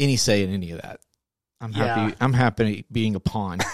any 0.00 0.16
say 0.16 0.42
in 0.42 0.52
any 0.52 0.72
of 0.72 0.82
that. 0.82 0.98
I'm 1.60 1.72
happy. 1.72 2.10
Yeah. 2.10 2.14
I'm 2.20 2.32
happy 2.32 2.84
being 2.90 3.14
a 3.14 3.20
pawn. 3.20 3.58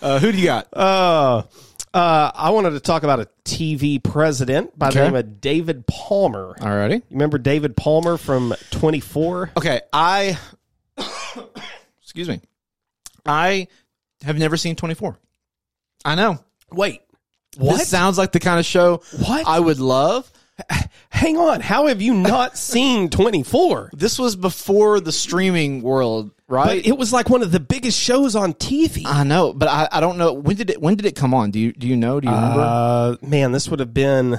uh, 0.00 0.18
who 0.18 0.32
do 0.32 0.38
you 0.38 0.46
got? 0.46 0.66
uh, 0.72 1.42
uh, 1.94 2.30
I 2.34 2.50
wanted 2.50 2.70
to 2.70 2.80
talk 2.80 3.02
about 3.02 3.20
a 3.20 3.28
TV 3.44 4.02
president 4.02 4.78
by 4.78 4.88
the 4.90 5.04
name 5.04 5.14
of 5.14 5.40
David 5.42 5.86
Palmer. 5.86 6.54
You 6.58 6.64
Alrighty. 6.66 7.02
remember 7.10 7.36
David 7.38 7.76
Palmer 7.76 8.16
from 8.16 8.54
24? 8.70 9.50
Okay, 9.58 9.82
I 9.92 10.38
excuse 12.12 12.28
me. 12.28 12.42
I 13.24 13.68
have 14.22 14.36
never 14.38 14.58
seen 14.58 14.76
24. 14.76 15.16
I 16.04 16.14
know. 16.14 16.38
Wait, 16.70 17.00
What? 17.56 17.78
This 17.78 17.88
sounds 17.88 18.18
like 18.18 18.32
the 18.32 18.40
kind 18.40 18.58
of 18.60 18.66
show 18.66 19.02
What? 19.26 19.46
I 19.46 19.58
would 19.58 19.78
love. 19.78 20.30
Hang 21.08 21.38
on. 21.38 21.62
How 21.62 21.86
have 21.86 22.02
you 22.02 22.12
not 22.12 22.58
seen 22.70 23.08
24? 23.08 23.92
This 23.94 24.18
was 24.18 24.36
before 24.36 25.00
the 25.00 25.10
streaming 25.10 25.80
world, 25.80 26.32
right? 26.48 26.82
But 26.82 26.86
it 26.86 26.98
was 26.98 27.14
like 27.14 27.30
one 27.30 27.40
of 27.42 27.50
the 27.50 27.60
biggest 27.60 27.98
shows 27.98 28.36
on 28.36 28.52
TV. 28.52 29.04
I 29.06 29.24
know, 29.24 29.54
but 29.54 29.68
I, 29.68 29.88
I 29.90 30.00
don't 30.00 30.18
know 30.18 30.34
when 30.34 30.56
did 30.56 30.68
it 30.68 30.80
when 30.82 30.96
did 30.96 31.06
it 31.06 31.16
come 31.16 31.32
on? 31.32 31.50
Do 31.50 31.58
you 31.58 31.72
do 31.72 31.86
you 31.86 31.96
know? 31.96 32.20
Do 32.20 32.28
you 32.28 32.34
remember? 32.34 32.60
Uh, 32.60 33.16
man, 33.26 33.52
this 33.52 33.68
would 33.70 33.80
have 33.80 33.94
been 33.94 34.38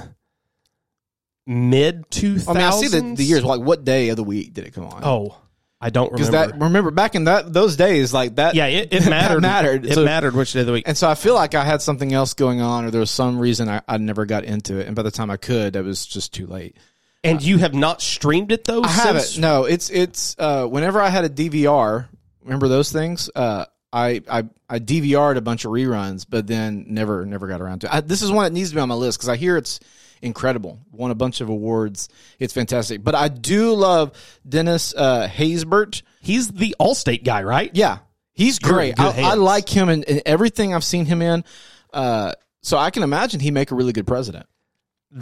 mid 1.46 2.08
2000s. 2.10 2.48
I 2.48 2.52
mean, 2.52 2.62
I 2.62 2.70
see 2.70 2.88
the, 2.88 3.14
the 3.16 3.24
years. 3.24 3.44
Like, 3.44 3.60
what 3.60 3.84
day 3.84 4.08
of 4.10 4.16
the 4.16 4.24
week 4.24 4.54
did 4.54 4.64
it 4.66 4.72
come 4.72 4.84
on? 4.84 5.02
Oh, 5.04 5.36
I 5.80 5.90
don't 5.90 6.12
remember. 6.12 6.30
that 6.32 6.58
remember 6.60 6.90
back 6.90 7.14
in 7.14 7.24
that 7.24 7.52
those 7.52 7.76
days, 7.76 8.14
like 8.14 8.36
that. 8.36 8.54
yeah, 8.54 8.66
it, 8.66 8.88
it 8.92 9.06
mattered. 9.10 9.42
mattered. 9.42 9.84
It 9.84 9.94
So- 9.94 10.04
mattered 10.04 10.34
which 10.34 10.52
day 10.52 10.60
of 10.60 10.66
the 10.66 10.72
week. 10.72 10.84
And 10.86 10.96
so 10.96 11.08
I 11.10 11.14
feel 11.14 11.34
like 11.34 11.54
I 11.54 11.64
had 11.64 11.82
something 11.82 12.12
else 12.12 12.32
going 12.34 12.60
on, 12.62 12.84
or 12.86 12.90
there 12.90 13.00
was 13.00 13.10
some 13.10 13.38
reason 13.38 13.68
I, 13.68 13.82
I 13.86 13.98
never 13.98 14.24
got 14.24 14.44
into 14.44 14.78
it. 14.78 14.86
And 14.86 14.96
by 14.96 15.02
the 15.02 15.10
time 15.10 15.30
I 15.30 15.36
could, 15.36 15.76
it 15.76 15.82
was 15.82 16.06
just 16.06 16.32
too 16.32 16.46
late. 16.46 16.76
And 17.22 17.42
you 17.42 17.58
have 17.58 17.74
not 17.74 18.00
streamed 18.02 18.52
it 18.52 18.64
though. 18.64 18.82
I 18.82 18.88
haven't. 18.88 19.38
No, 19.38 19.64
it's 19.64 19.90
it's. 19.90 20.36
Uh, 20.38 20.66
whenever 20.66 21.00
I 21.00 21.08
had 21.08 21.24
a 21.24 21.28
DVR, 21.30 22.06
remember 22.42 22.68
those 22.68 22.92
things? 22.92 23.30
Uh, 23.34 23.64
I 23.92 24.20
I 24.30 24.44
I 24.68 24.78
DVR'd 24.78 25.36
a 25.36 25.40
bunch 25.40 25.64
of 25.64 25.70
reruns, 25.70 26.26
but 26.28 26.46
then 26.46 26.84
never 26.88 27.24
never 27.24 27.46
got 27.48 27.60
around 27.62 27.80
to. 27.80 27.86
it. 27.86 27.94
I, 27.94 28.00
this 28.02 28.20
is 28.22 28.30
one 28.30 28.44
that 28.44 28.52
needs 28.52 28.70
to 28.70 28.74
be 28.74 28.80
on 28.80 28.88
my 28.88 28.94
list 28.94 29.18
because 29.18 29.28
I 29.30 29.36
hear 29.36 29.56
it's 29.56 29.80
incredible. 30.24 30.78
Won 30.90 31.10
a 31.10 31.14
bunch 31.14 31.40
of 31.40 31.48
awards. 31.48 32.08
It's 32.38 32.52
fantastic. 32.52 33.04
But 33.04 33.14
I 33.14 33.28
do 33.28 33.74
love 33.74 34.12
Dennis 34.48 34.94
uh, 34.96 35.28
Haysbert. 35.28 36.02
He's 36.20 36.48
the 36.50 36.74
Allstate 36.80 37.24
guy, 37.24 37.42
right? 37.42 37.70
Yeah, 37.74 37.98
he's 38.32 38.58
You're 38.62 38.72
great. 38.72 38.98
I, 38.98 39.32
I 39.32 39.34
like 39.34 39.68
him 39.68 39.88
in, 39.88 40.02
in 40.04 40.22
everything 40.26 40.74
I've 40.74 40.84
seen 40.84 41.04
him 41.06 41.22
in. 41.22 41.44
Uh, 41.92 42.32
so 42.62 42.78
I 42.78 42.90
can 42.90 43.02
imagine 43.02 43.40
he 43.40 43.50
make 43.50 43.70
a 43.70 43.74
really 43.74 43.92
good 43.92 44.06
president. 44.06 44.46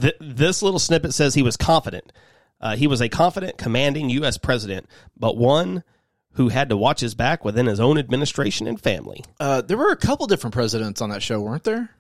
Th- 0.00 0.14
this 0.20 0.62
little 0.62 0.78
snippet 0.78 1.12
says 1.12 1.34
he 1.34 1.42
was 1.42 1.56
confident. 1.56 2.12
Uh, 2.60 2.76
he 2.76 2.86
was 2.86 3.00
a 3.00 3.08
confident, 3.08 3.58
commanding 3.58 4.08
U.S. 4.10 4.38
president, 4.38 4.86
but 5.18 5.36
one 5.36 5.82
who 6.34 6.48
had 6.48 6.68
to 6.70 6.76
watch 6.76 7.00
his 7.00 7.14
back 7.14 7.44
within 7.44 7.66
his 7.66 7.80
own 7.80 7.98
administration 7.98 8.66
and 8.66 8.80
family. 8.80 9.22
Uh, 9.40 9.60
there 9.60 9.76
were 9.76 9.90
a 9.90 9.96
couple 9.96 10.26
different 10.28 10.54
presidents 10.54 11.02
on 11.02 11.10
that 11.10 11.22
show, 11.22 11.40
weren't 11.40 11.64
there? 11.64 11.90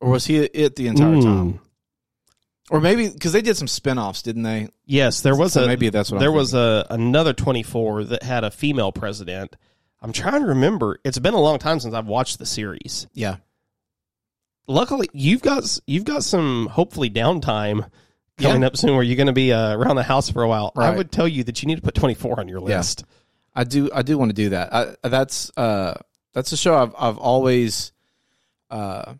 Or 0.00 0.10
was 0.10 0.26
he 0.26 0.38
it 0.38 0.74
the 0.76 0.88
entire 0.88 1.14
Mm. 1.14 1.22
time? 1.22 1.60
Or 2.70 2.80
maybe 2.80 3.08
because 3.08 3.32
they 3.32 3.42
did 3.42 3.56
some 3.56 3.68
spin-offs, 3.68 4.22
didn't 4.22 4.44
they? 4.44 4.68
Yes, 4.86 5.20
there 5.20 5.36
was 5.36 5.52
So 5.52 5.64
a 5.64 5.66
maybe 5.66 5.88
that's 5.90 6.10
what 6.10 6.18
I'm 6.18 6.20
there 6.20 6.32
was 6.32 6.54
a 6.54 6.86
another 6.90 7.32
twenty 7.32 7.62
four 7.62 8.04
that 8.04 8.22
had 8.22 8.44
a 8.44 8.50
female 8.50 8.92
president. 8.92 9.56
I'm 10.00 10.12
trying 10.12 10.40
to 10.42 10.48
remember. 10.48 10.98
It's 11.04 11.18
been 11.18 11.34
a 11.34 11.40
long 11.40 11.58
time 11.58 11.80
since 11.80 11.94
I've 11.94 12.06
watched 12.06 12.38
the 12.38 12.46
series. 12.46 13.06
Yeah. 13.12 13.36
Luckily, 14.66 15.08
you've 15.12 15.42
got 15.42 15.78
you've 15.86 16.04
got 16.04 16.24
some 16.24 16.66
hopefully 16.68 17.10
downtime 17.10 17.88
coming 18.38 18.62
Yeah. 18.62 18.68
up 18.68 18.76
soon 18.76 18.94
where 18.94 19.02
you're 19.02 19.16
going 19.16 19.26
to 19.26 19.32
be 19.32 19.52
uh, 19.52 19.76
around 19.76 19.96
the 19.96 20.02
house 20.04 20.30
for 20.30 20.42
a 20.42 20.48
while. 20.48 20.72
I 20.76 20.90
would 20.96 21.10
tell 21.12 21.28
you 21.28 21.44
that 21.44 21.62
you 21.62 21.66
need 21.66 21.76
to 21.76 21.82
put 21.82 21.94
24 21.94 22.40
on 22.40 22.48
your 22.48 22.60
Yeah. 22.60 22.78
list. 22.78 23.04
I 23.54 23.64
do. 23.64 23.90
I 23.92 24.02
do 24.02 24.16
want 24.16 24.30
to 24.30 24.34
do 24.34 24.50
that. 24.50 24.72
I, 24.72 25.08
that's 25.08 25.50
uh, 25.56 25.94
that's 26.32 26.52
a 26.52 26.56
show 26.56 26.74
I've 26.76 26.94
I've 26.96 27.18
always, 27.18 27.92
uh, 28.70 29.14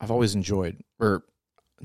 I've 0.00 0.10
always 0.10 0.34
enjoyed, 0.34 0.76
or 1.00 1.24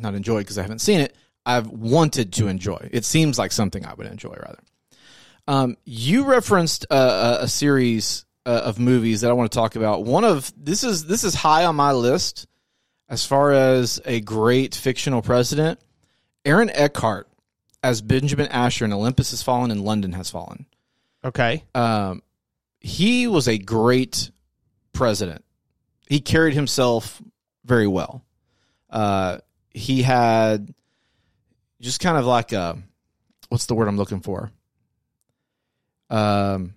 not 0.01 0.15
enjoyed 0.15 0.41
because 0.45 0.57
I 0.57 0.61
haven't 0.61 0.79
seen 0.79 0.99
it. 0.99 1.15
I've 1.45 1.67
wanted 1.67 2.33
to 2.33 2.47
enjoy. 2.47 2.89
It 2.91 3.05
seems 3.05 3.39
like 3.39 3.51
something 3.51 3.85
I 3.85 3.93
would 3.93 4.07
enjoy 4.07 4.35
rather. 4.35 4.59
Um, 5.47 5.77
you 5.85 6.25
referenced 6.25 6.85
uh, 6.91 7.37
a, 7.39 7.43
a 7.45 7.47
series 7.47 8.25
uh, 8.45 8.61
of 8.65 8.77
movies 8.79 9.21
that 9.21 9.29
I 9.31 9.33
want 9.33 9.51
to 9.51 9.55
talk 9.57 9.75
about. 9.75 10.03
One 10.03 10.23
of 10.23 10.51
this 10.55 10.83
is 10.83 11.05
this 11.05 11.23
is 11.23 11.33
high 11.33 11.65
on 11.65 11.75
my 11.75 11.91
list 11.93 12.45
as 13.07 13.25
far 13.25 13.51
as 13.51 13.99
a 14.05 14.19
great 14.21 14.75
fictional 14.75 15.21
president. 15.21 15.79
Aaron 16.45 16.69
Eckhart 16.69 17.27
as 17.81 18.01
Benjamin 18.01 18.47
Asher 18.47 18.85
in 18.85 18.93
Olympus 18.93 19.31
Has 19.31 19.41
Fallen 19.41 19.71
and 19.71 19.83
London 19.83 20.11
Has 20.13 20.29
Fallen 20.29 20.65
Okay. 21.23 21.63
um, 21.75 22.21
he 22.81 23.27
was 23.27 23.47
a 23.47 23.57
great 23.57 24.31
president. 24.93 25.43
He 26.07 26.19
carried 26.21 26.53
himself 26.53 27.21
very 27.65 27.87
well. 27.87 28.23
Uh, 28.89 29.39
he 29.79 30.01
had 30.01 30.73
just 31.79 32.01
kind 32.01 32.17
of 32.17 32.25
like 32.25 32.51
a 32.51 32.77
what's 33.47 33.65
the 33.65 33.73
word 33.73 33.87
I'm 33.87 33.97
looking 33.97 34.19
for? 34.19 34.51
Um, 36.09 36.75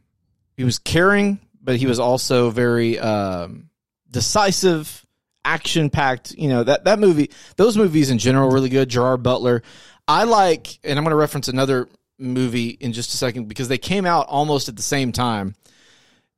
he 0.57 0.65
was 0.65 0.79
caring, 0.79 1.41
but 1.61 1.77
he 1.77 1.87
was 1.87 1.99
also 1.99 2.51
very 2.51 2.99
um, 2.99 3.71
decisive, 4.11 5.05
action 5.45 5.91
packed. 5.91 6.33
You 6.33 6.49
know 6.49 6.65
that 6.65 6.85
that 6.85 6.99
movie, 6.99 7.31
those 7.57 7.77
movies 7.77 8.11
in 8.11 8.19
general, 8.19 8.51
really 8.51 8.69
good. 8.69 8.89
Gerard 8.89 9.23
Butler. 9.23 9.63
I 10.09 10.25
like, 10.25 10.79
and 10.83 10.99
I'm 10.99 11.05
going 11.05 11.13
to 11.13 11.17
reference 11.17 11.49
another 11.49 11.89
movie 12.19 12.69
in 12.69 12.93
just 12.93 13.15
a 13.15 13.17
second 13.17 13.47
because 13.49 13.69
they 13.69 13.79
came 13.79 14.05
out 14.05 14.27
almost 14.29 14.69
at 14.69 14.77
the 14.77 14.83
same 14.83 15.13
time. 15.13 15.55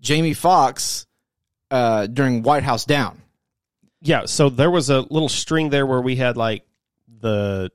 Jamie 0.01 0.35
Foxx 0.35 1.07
uh, 1.71 2.07
during 2.07 2.43
White 2.43 2.63
House 2.63 2.85
Down. 2.85 3.23
Yeah. 4.05 4.27
So 4.27 4.49
there 4.49 4.71
was 4.71 4.91
a 4.91 5.01
little 5.01 5.29
string 5.29 5.71
there 5.71 5.87
where 5.87 6.01
we 6.01 6.15
had 6.17 6.37
like 6.37 6.65
the 7.21 7.71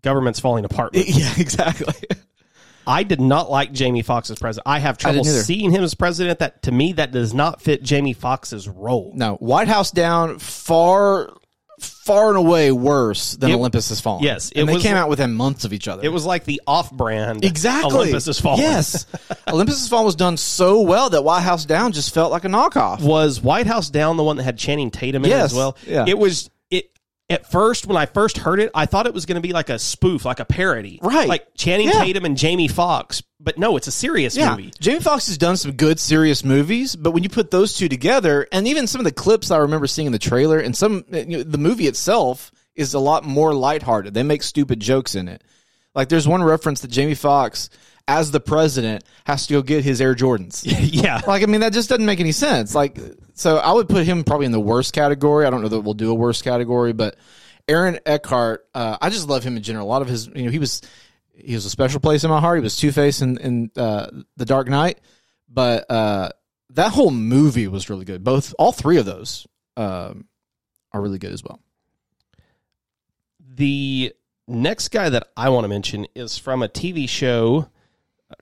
government's 0.00 0.40
falling 0.40 0.64
apart. 0.64 0.92
Yeah, 0.96 1.32
exactly. 1.36 1.94
I 2.86 3.02
did 3.02 3.20
not 3.20 3.50
like 3.50 3.72
Jamie 3.72 4.00
Foxx 4.00 4.30
as 4.30 4.38
president. 4.38 4.66
I 4.66 4.78
have 4.78 4.96
trouble 4.96 5.22
didn't 5.22 5.34
either. 5.34 5.42
seeing 5.42 5.70
him 5.70 5.82
as 5.84 5.94
president. 5.94 6.38
That 6.38 6.62
to 6.62 6.72
me, 6.72 6.94
that 6.94 7.10
does 7.12 7.34
not 7.34 7.60
fit 7.60 7.82
Jamie 7.82 8.14
Foxx's 8.14 8.66
role. 8.66 9.12
no, 9.14 9.34
White 9.36 9.68
House 9.68 9.90
Down 9.90 10.38
far, 10.38 11.30
far 12.08 12.28
and 12.30 12.38
away 12.38 12.72
worse 12.72 13.36
than 13.36 13.50
It- 13.50 13.54
Olympus 13.54 13.90
Has 13.90 14.00
Fallen. 14.00 14.24
yes, 14.24 14.50
it 14.50 14.60
and 14.60 14.68
they 14.68 14.74
was- 14.74 14.82
came 14.82 14.96
out 14.96 15.08
within 15.08 15.34
months 15.34 15.64
of 15.64 15.72
each 15.72 15.86
other. 15.86 16.02
It 16.02 16.08
was 16.08 16.24
like 16.24 16.44
the 16.44 16.60
off-brand 16.66 17.44
exactly 17.44 17.94
Olympus 17.94 18.26
Has 18.26 18.40
Fallen. 18.40 18.60
Yes, 18.60 19.06
Olympus 19.48 19.78
Has 19.78 19.88
Fallen 19.88 20.06
was 20.06 20.16
done 20.16 20.36
so 20.36 20.80
well 20.80 21.10
that 21.10 21.22
White 21.22 21.42
House 21.42 21.64
Down 21.64 21.92
just 21.92 22.12
felt 22.14 22.32
like 22.32 22.44
a 22.44 22.48
knockoff. 22.48 23.00
was 23.00 23.40
White 23.40 23.66
House 23.66 23.90
Down 23.90 24.16
the 24.16 24.24
one 24.24 24.38
that 24.38 24.42
had 24.44 24.58
Channing 24.58 24.90
Tatum 24.90 25.24
in 25.24 25.30
it 25.30 25.34
Yes, 25.34 25.52
as 25.52 25.54
well? 25.54 25.76
yeah. 25.86 26.04
It 26.08 26.18
was 26.18 26.50
at 27.30 27.50
first 27.50 27.86
when 27.86 27.96
I 27.96 28.06
first 28.06 28.38
heard 28.38 28.58
it, 28.60 28.70
I 28.74 28.86
thought 28.86 29.06
it 29.06 29.12
was 29.14 29.26
going 29.26 29.34
to 29.36 29.46
be 29.46 29.52
like 29.52 29.68
a 29.68 29.78
spoof, 29.78 30.24
like 30.24 30.40
a 30.40 30.44
parody, 30.44 30.98
Right. 31.02 31.28
Like 31.28 31.54
Channing 31.54 31.88
Yeah. 31.88 32.02
Tatum 32.04 32.24
and 32.24 32.36
Jamie 32.36 32.68
Foxx, 32.68 33.22
but 33.38 33.58
no, 33.58 33.76
it's 33.76 33.86
a 33.86 33.90
serious 33.92 34.36
Yeah, 34.36 34.50
movie. 34.50 34.72
Jamie 34.80 35.00
Foxx 35.00 35.26
has 35.26 35.36
done 35.38 35.56
some 35.56 35.72
good, 35.72 36.00
serious 36.00 36.42
movies, 36.44 36.96
but 36.96 37.10
when 37.10 37.22
you 37.22 37.28
put 37.28 37.50
those 37.50 37.74
two 37.74 37.88
together, 37.88 38.46
and 38.50 38.66
even 38.66 38.86
some 38.86 39.00
of 39.00 39.04
the 39.04 39.12
clips 39.12 39.50
I 39.50 39.58
remember 39.58 39.86
seeing 39.86 40.06
in 40.06 40.12
the 40.12 40.18
trailer, 40.18 40.58
and 40.58 40.74
some 40.76 41.04
eh, 41.12 41.24
you 41.28 41.36
know, 41.38 41.42
the 41.42 41.58
movie 41.58 41.86
itself 41.86 42.50
is 42.74 42.94
a 42.94 42.98
lot 42.98 43.24
more 43.24 43.52
lighthearted. 43.54 44.14
They 44.14 44.22
make 44.22 44.42
stupid 44.42 44.80
jokes 44.80 45.14
in 45.14 45.28
it. 45.28 45.42
Like 45.94 46.08
there's 46.08 46.28
one 46.28 46.42
reference 46.42 46.80
that 46.80 46.90
Jamie 46.90 47.14
Foxx, 47.14 47.68
as 48.06 48.30
the 48.30 48.40
president, 48.40 49.04
has 49.26 49.46
to 49.48 49.54
go 49.54 49.62
get 49.62 49.84
his 49.84 50.00
Air 50.00 50.14
Jordans. 50.14 50.62
yeah, 50.92 51.20
Like 51.26 51.42
I 51.42 51.46
mean, 51.46 51.60
that 51.60 51.72
just 51.72 51.88
doesn't 51.88 52.06
make 52.06 52.20
any 52.20 52.32
sense. 52.32 52.74
Like 52.74 52.98
so, 53.38 53.58
I 53.58 53.72
would 53.72 53.88
put 53.88 54.04
him 54.04 54.24
probably 54.24 54.46
in 54.46 54.52
the 54.52 54.60
worst 54.60 54.92
category. 54.92 55.46
I 55.46 55.50
don't 55.50 55.62
know 55.62 55.68
that 55.68 55.80
we'll 55.80 55.94
do 55.94 56.10
a 56.10 56.14
worst 56.14 56.44
category, 56.44 56.92
but 56.92 57.16
Aaron 57.68 57.98
Eckhart, 58.04 58.66
uh, 58.74 58.98
I 59.00 59.10
just 59.10 59.28
love 59.28 59.44
him 59.44 59.56
in 59.56 59.62
general. 59.62 59.86
A 59.86 59.88
lot 59.88 60.02
of 60.02 60.08
his, 60.08 60.26
you 60.28 60.44
know, 60.44 60.50
he 60.50 60.58
was 60.58 60.82
he 61.34 61.54
was 61.54 61.64
a 61.64 61.70
special 61.70 62.00
place 62.00 62.24
in 62.24 62.30
my 62.30 62.40
heart. 62.40 62.58
He 62.58 62.62
was 62.62 62.76
Two 62.76 62.90
Face 62.90 63.22
in, 63.22 63.38
in 63.38 63.70
uh, 63.76 64.08
the 64.36 64.44
Dark 64.44 64.68
Knight, 64.68 65.00
but 65.48 65.88
uh, 65.90 66.30
that 66.70 66.92
whole 66.92 67.10
movie 67.10 67.68
was 67.68 67.88
really 67.88 68.04
good. 68.04 68.24
Both, 68.24 68.54
all 68.58 68.72
three 68.72 68.98
of 68.98 69.06
those 69.06 69.46
um, 69.76 70.26
are 70.92 71.00
really 71.00 71.18
good 71.18 71.32
as 71.32 71.44
well. 71.44 71.60
The 73.54 74.12
next 74.46 74.88
guy 74.88 75.10
that 75.10 75.28
I 75.36 75.50
want 75.50 75.64
to 75.64 75.68
mention 75.68 76.06
is 76.14 76.38
from 76.38 76.62
a 76.62 76.68
TV 76.68 77.08
show 77.08 77.68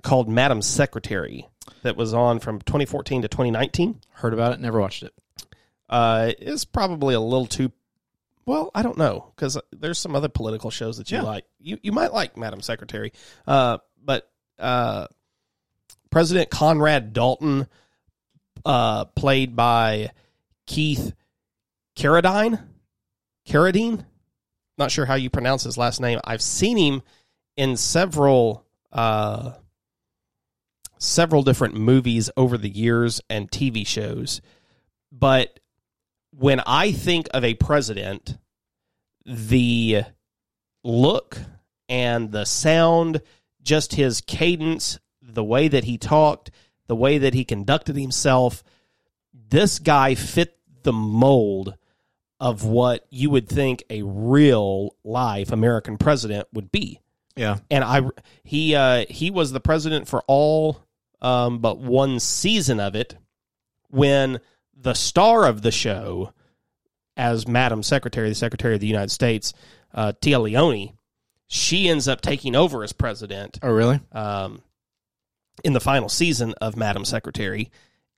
called 0.02 0.28
Madam 0.28 0.62
Secretary 0.62 1.48
that 1.82 1.96
was 1.96 2.14
on 2.14 2.38
from 2.40 2.60
2014 2.60 3.22
to 3.22 3.28
2019. 3.28 4.00
Heard 4.10 4.32
about 4.34 4.52
it, 4.52 4.60
never 4.60 4.80
watched 4.80 5.02
it. 5.02 5.12
Uh, 5.88 6.32
is 6.38 6.64
probably 6.64 7.14
a 7.14 7.20
little 7.20 7.46
too. 7.46 7.70
Well, 8.44 8.70
I 8.74 8.82
don't 8.82 8.98
know 8.98 9.32
because 9.34 9.58
there's 9.72 9.98
some 9.98 10.14
other 10.16 10.28
political 10.28 10.70
shows 10.70 10.98
that 10.98 11.10
you 11.10 11.18
Yeah. 11.18 11.22
like. 11.24 11.44
You 11.58 11.78
you 11.82 11.92
might 11.92 12.12
like 12.12 12.36
Madam 12.36 12.60
Secretary, 12.60 13.12
uh, 13.46 13.78
but 14.04 14.28
uh, 14.58 15.06
President 16.10 16.50
Conrad 16.50 17.12
Dalton, 17.12 17.66
uh, 18.64 19.04
played 19.06 19.54
by 19.56 20.10
Keith 20.66 21.12
Carradine, 21.96 22.62
Carradine. 23.48 24.04
Not 24.78 24.90
sure 24.90 25.06
how 25.06 25.14
you 25.14 25.30
pronounce 25.30 25.62
his 25.64 25.78
last 25.78 26.00
name. 26.00 26.20
I've 26.24 26.42
seen 26.42 26.76
him 26.76 27.02
in 27.56 27.76
several 27.76 28.64
uh, 28.92 29.52
several 30.98 31.42
different 31.42 31.74
movies 31.74 32.30
over 32.36 32.56
the 32.56 32.68
years 32.68 33.20
and 33.28 33.50
TV 33.50 33.86
shows, 33.86 34.40
but 35.12 35.60
when 36.30 36.60
I 36.66 36.92
think 36.92 37.28
of 37.32 37.44
a 37.44 37.54
president, 37.54 38.38
the 39.24 40.02
look 40.84 41.38
and 41.88 42.32
the 42.32 42.44
sound, 42.44 43.22
just 43.62 43.94
his 43.94 44.20
cadence, 44.20 44.98
the 45.22 45.44
way 45.44 45.68
that 45.68 45.84
he 45.84 45.98
talked, 45.98 46.50
the 46.86 46.96
way 46.96 47.18
that 47.18 47.34
he 47.34 47.44
conducted 47.44 47.96
himself, 47.96 48.62
this 49.32 49.78
guy 49.78 50.14
fit 50.14 50.58
the 50.82 50.92
mold 50.92 51.76
of 52.38 52.64
what 52.64 53.06
you 53.10 53.30
would 53.30 53.48
think 53.48 53.82
a 53.88 54.02
real 54.02 54.94
life 55.04 55.50
American 55.50 55.96
president 55.96 56.46
would 56.52 56.70
be. 56.70 57.00
Yeah, 57.34 57.58
and 57.70 57.84
I 57.84 58.02
he 58.44 58.74
uh, 58.74 59.04
he 59.10 59.30
was 59.30 59.52
the 59.52 59.60
president 59.60 60.08
for 60.08 60.22
all 60.26 60.85
um, 61.20 61.58
but 61.58 61.78
one 61.78 62.20
season 62.20 62.80
of 62.80 62.94
it. 62.94 63.16
When 63.88 64.40
the 64.74 64.94
star 64.94 65.46
of 65.46 65.62
the 65.62 65.70
show, 65.70 66.32
as 67.16 67.48
Madam 67.48 67.82
Secretary, 67.82 68.28
the 68.28 68.34
Secretary 68.34 68.74
of 68.74 68.80
the 68.80 68.86
United 68.86 69.10
States, 69.10 69.54
uh, 69.94 70.12
Téa 70.20 70.40
Leoni, 70.42 70.94
she 71.46 71.88
ends 71.88 72.08
up 72.08 72.20
taking 72.20 72.54
over 72.56 72.82
as 72.82 72.92
president 72.92 73.58
oh 73.62 73.70
really? 73.70 74.00
um, 74.12 74.62
in 75.64 75.72
the 75.72 75.80
final 75.80 76.08
season 76.08 76.54
of 76.60 76.76
Madam 76.76 77.04
Secretary, 77.04 77.70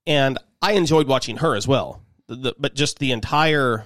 and 0.07 0.39
I 0.63 0.73
enjoyed 0.73 1.07
watching 1.07 1.37
her 1.37 1.55
as 1.55 1.69
well. 1.69 2.03
The, 2.27 2.35
the, 2.35 2.55
but 2.59 2.75
just 2.75 2.99
the 2.99 3.13
entire 3.13 3.85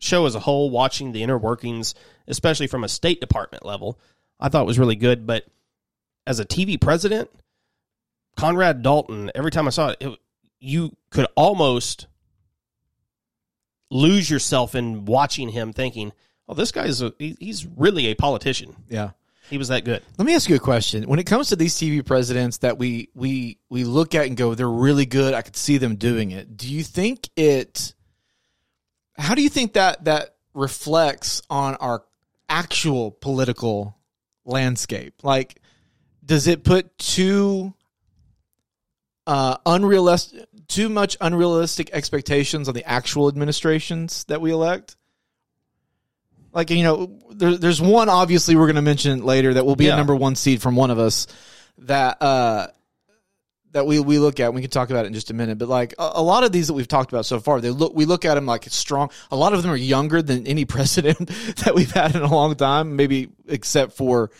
show 0.00 0.26
as 0.26 0.34
a 0.34 0.40
whole, 0.40 0.70
watching 0.70 1.12
the 1.12 1.22
inner 1.22 1.38
workings, 1.38 1.94
especially 2.28 2.66
from 2.66 2.84
a 2.84 2.88
State 2.88 3.20
Department 3.20 3.64
level, 3.64 3.98
I 4.38 4.48
thought 4.48 4.66
was 4.66 4.78
really 4.78 4.96
good. 4.96 5.26
But 5.26 5.46
as 6.26 6.40
a 6.40 6.44
TV 6.44 6.80
president, 6.80 7.30
Conrad 8.36 8.82
Dalton, 8.82 9.30
every 9.34 9.50
time 9.50 9.66
I 9.66 9.70
saw 9.70 9.88
it, 9.90 9.98
it 10.00 10.18
you 10.60 10.96
could 11.10 11.26
almost 11.36 12.06
lose 13.90 14.28
yourself 14.28 14.74
in 14.74 15.04
watching 15.04 15.50
him 15.50 15.72
thinking, 15.72 16.12
oh, 16.48 16.54
this 16.54 16.72
guy's 16.72 17.02
a, 17.02 17.12
he's 17.18 17.66
really 17.66 18.06
a 18.06 18.14
politician. 18.14 18.74
Yeah. 18.88 19.10
He 19.50 19.58
was 19.58 19.68
that 19.68 19.84
good. 19.84 20.02
Let 20.16 20.24
me 20.24 20.34
ask 20.34 20.48
you 20.48 20.56
a 20.56 20.60
question. 20.60 21.04
When 21.04 21.18
it 21.18 21.26
comes 21.26 21.50
to 21.50 21.56
these 21.56 21.74
TV 21.74 22.04
presidents 22.04 22.58
that 22.58 22.78
we 22.78 23.10
we 23.14 23.58
we 23.68 23.84
look 23.84 24.14
at 24.14 24.26
and 24.26 24.38
go, 24.38 24.54
they're 24.54 24.68
really 24.68 25.04
good. 25.04 25.34
I 25.34 25.42
could 25.42 25.56
see 25.56 25.76
them 25.76 25.96
doing 25.96 26.30
it. 26.30 26.56
Do 26.56 26.72
you 26.72 26.82
think 26.82 27.28
it? 27.36 27.94
How 29.18 29.34
do 29.34 29.42
you 29.42 29.50
think 29.50 29.74
that 29.74 30.06
that 30.06 30.36
reflects 30.54 31.42
on 31.50 31.74
our 31.74 32.04
actual 32.48 33.10
political 33.10 33.98
landscape? 34.46 35.22
Like, 35.22 35.60
does 36.24 36.46
it 36.46 36.64
put 36.64 36.96
too 36.96 37.74
uh, 39.26 39.56
unrealistic, 39.66 40.46
too 40.68 40.88
much 40.88 41.16
unrealistic 41.20 41.90
expectations 41.92 42.68
on 42.68 42.74
the 42.74 42.84
actual 42.88 43.28
administrations 43.28 44.24
that 44.24 44.40
we 44.40 44.50
elect? 44.52 44.96
Like 46.52 46.70
you 46.70 46.82
know, 46.84 47.18
there, 47.30 47.56
there's 47.56 47.80
one 47.82 48.08
obviously 48.08 48.54
we're 48.54 48.66
going 48.66 48.76
to 48.76 48.82
mention 48.82 49.24
later 49.24 49.54
that 49.54 49.66
will 49.66 49.76
be 49.76 49.86
Yeah. 49.86 49.94
a 49.94 49.96
number 49.96 50.14
one 50.14 50.36
seed 50.36 50.62
from 50.62 50.76
one 50.76 50.90
of 50.90 50.98
us 50.98 51.26
that 51.78 52.22
uh, 52.22 52.68
that 53.72 53.86
we 53.86 53.98
we 53.98 54.20
look 54.20 54.38
at. 54.38 54.54
We 54.54 54.60
can 54.60 54.70
talk 54.70 54.90
about 54.90 55.04
it 55.04 55.08
in 55.08 55.14
just 55.14 55.30
a 55.30 55.34
minute, 55.34 55.58
but 55.58 55.68
like 55.68 55.94
a, 55.98 56.12
a 56.14 56.22
lot 56.22 56.44
of 56.44 56.52
these 56.52 56.68
that 56.68 56.74
we've 56.74 56.86
talked 56.86 57.12
about 57.12 57.26
so 57.26 57.40
far, 57.40 57.60
they 57.60 57.70
look 57.70 57.92
we 57.94 58.04
look 58.04 58.24
at 58.24 58.34
them 58.36 58.46
like 58.46 58.64
strong. 58.70 59.10
A 59.32 59.36
lot 59.36 59.52
of 59.52 59.62
them 59.62 59.72
are 59.72 59.76
younger 59.76 60.22
than 60.22 60.46
any 60.46 60.64
president 60.76 61.28
that 61.64 61.74
we've 61.74 61.90
had 61.90 62.14
in 62.14 62.22
a 62.22 62.32
long 62.32 62.54
time, 62.54 62.94
maybe 62.94 63.30
except 63.48 63.94
for 63.94 64.30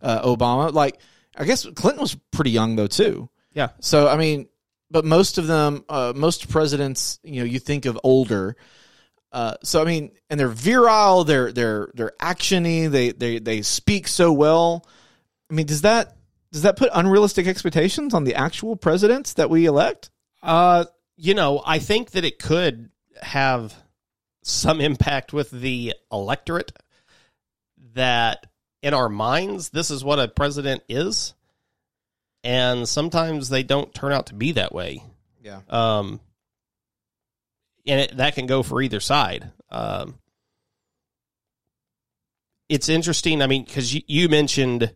uh, 0.00 0.22
Obama. 0.22 0.72
Like 0.72 1.00
I 1.36 1.44
guess 1.44 1.66
Clinton 1.74 2.02
was 2.02 2.14
pretty 2.30 2.52
young 2.52 2.76
though 2.76 2.86
too. 2.86 3.28
Yeah. 3.54 3.68
So 3.80 4.08
I 4.08 4.16
mean, 4.16 4.48
but 4.90 5.04
most 5.04 5.38
of 5.38 5.46
them, 5.46 5.84
uh, 5.88 6.12
most 6.14 6.48
presidents, 6.48 7.18
you 7.22 7.40
know, 7.40 7.46
you 7.46 7.58
think 7.58 7.86
of 7.86 7.98
older. 8.04 8.56
Uh, 9.32 9.54
so 9.62 9.80
I 9.80 9.84
mean, 9.84 10.12
and 10.28 10.38
they're 10.38 10.48
virile, 10.48 11.24
they're 11.24 11.52
they're 11.52 11.90
they're 11.94 12.12
actiony, 12.20 12.90
they 12.90 13.10
they 13.12 13.38
they 13.38 13.62
speak 13.62 14.06
so 14.06 14.32
well. 14.32 14.86
I 15.50 15.54
mean, 15.54 15.66
does 15.66 15.82
that 15.82 16.16
does 16.52 16.62
that 16.62 16.76
put 16.76 16.90
unrealistic 16.94 17.46
expectations 17.46 18.14
on 18.14 18.24
the 18.24 18.36
actual 18.36 18.76
presidents 18.76 19.34
that 19.34 19.50
we 19.50 19.66
elect? 19.66 20.10
Uh, 20.42 20.84
you 21.16 21.34
know, 21.34 21.62
I 21.64 21.78
think 21.78 22.12
that 22.12 22.24
it 22.24 22.38
could 22.38 22.90
have 23.20 23.74
some 24.42 24.80
impact 24.80 25.32
with 25.32 25.50
the 25.50 25.94
electorate 26.12 26.72
that 27.94 28.46
in 28.82 28.94
our 28.94 29.08
minds, 29.08 29.70
this 29.70 29.90
is 29.90 30.04
what 30.04 30.20
a 30.20 30.28
president 30.28 30.82
is. 30.88 31.34
And 32.44 32.86
sometimes 32.86 33.48
they 33.48 33.62
don't 33.62 33.92
turn 33.94 34.12
out 34.12 34.26
to 34.26 34.34
be 34.34 34.52
that 34.52 34.72
way. 34.74 35.02
Yeah. 35.42 35.60
Um, 35.68 36.20
and 37.86 38.00
it, 38.02 38.16
that 38.18 38.34
can 38.34 38.46
go 38.46 38.62
for 38.62 38.80
either 38.82 39.00
side. 39.00 39.50
Um, 39.70 40.18
it's 42.68 42.88
interesting. 42.88 43.42
I 43.42 43.46
mean, 43.46 43.64
because 43.64 43.94
you, 43.94 44.02
you 44.06 44.28
mentioned 44.28 44.94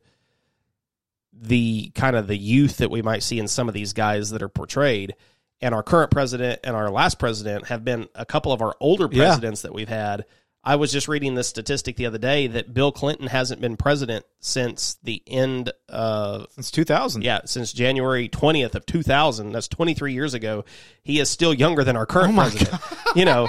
the 1.32 1.90
kind 1.94 2.16
of 2.16 2.26
the 2.26 2.36
youth 2.36 2.78
that 2.78 2.90
we 2.90 3.00
might 3.02 3.22
see 3.22 3.38
in 3.38 3.48
some 3.48 3.68
of 3.68 3.74
these 3.74 3.92
guys 3.92 4.30
that 4.30 4.42
are 4.42 4.48
portrayed, 4.48 5.14
and 5.60 5.74
our 5.74 5.82
current 5.82 6.10
president 6.10 6.60
and 6.64 6.74
our 6.76 6.90
last 6.90 7.18
president 7.18 7.66
have 7.66 7.84
been 7.84 8.08
a 8.14 8.24
couple 8.26 8.52
of 8.52 8.60
our 8.62 8.74
older 8.80 9.08
Yeah. 9.10 9.24
presidents 9.26 9.62
that 9.62 9.72
we've 9.74 9.88
had. 9.88 10.24
I 10.68 10.76
was 10.76 10.92
just 10.92 11.08
reading 11.08 11.34
this 11.34 11.48
statistic 11.48 11.96
the 11.96 12.04
other 12.04 12.18
day 12.18 12.46
that 12.48 12.74
Bill 12.74 12.92
Clinton 12.92 13.26
hasn't 13.26 13.62
been 13.62 13.78
president 13.78 14.26
since 14.38 14.98
the 15.02 15.22
end 15.26 15.72
of 15.88 16.46
Since 16.50 16.70
2000. 16.72 17.24
yeah, 17.24 17.40
since 17.46 17.72
January 17.72 18.28
20th 18.28 18.74
of 18.74 18.84
2000. 18.84 19.52
That's 19.52 19.66
23 19.66 20.12
years 20.12 20.34
ago. 20.34 20.66
He 21.02 21.20
is 21.20 21.30
still 21.30 21.54
younger 21.54 21.84
than 21.84 21.96
our 21.96 22.04
current 22.04 22.34
Oh 22.36 22.42
president. 22.42 22.82
You 23.16 23.24
know, 23.24 23.48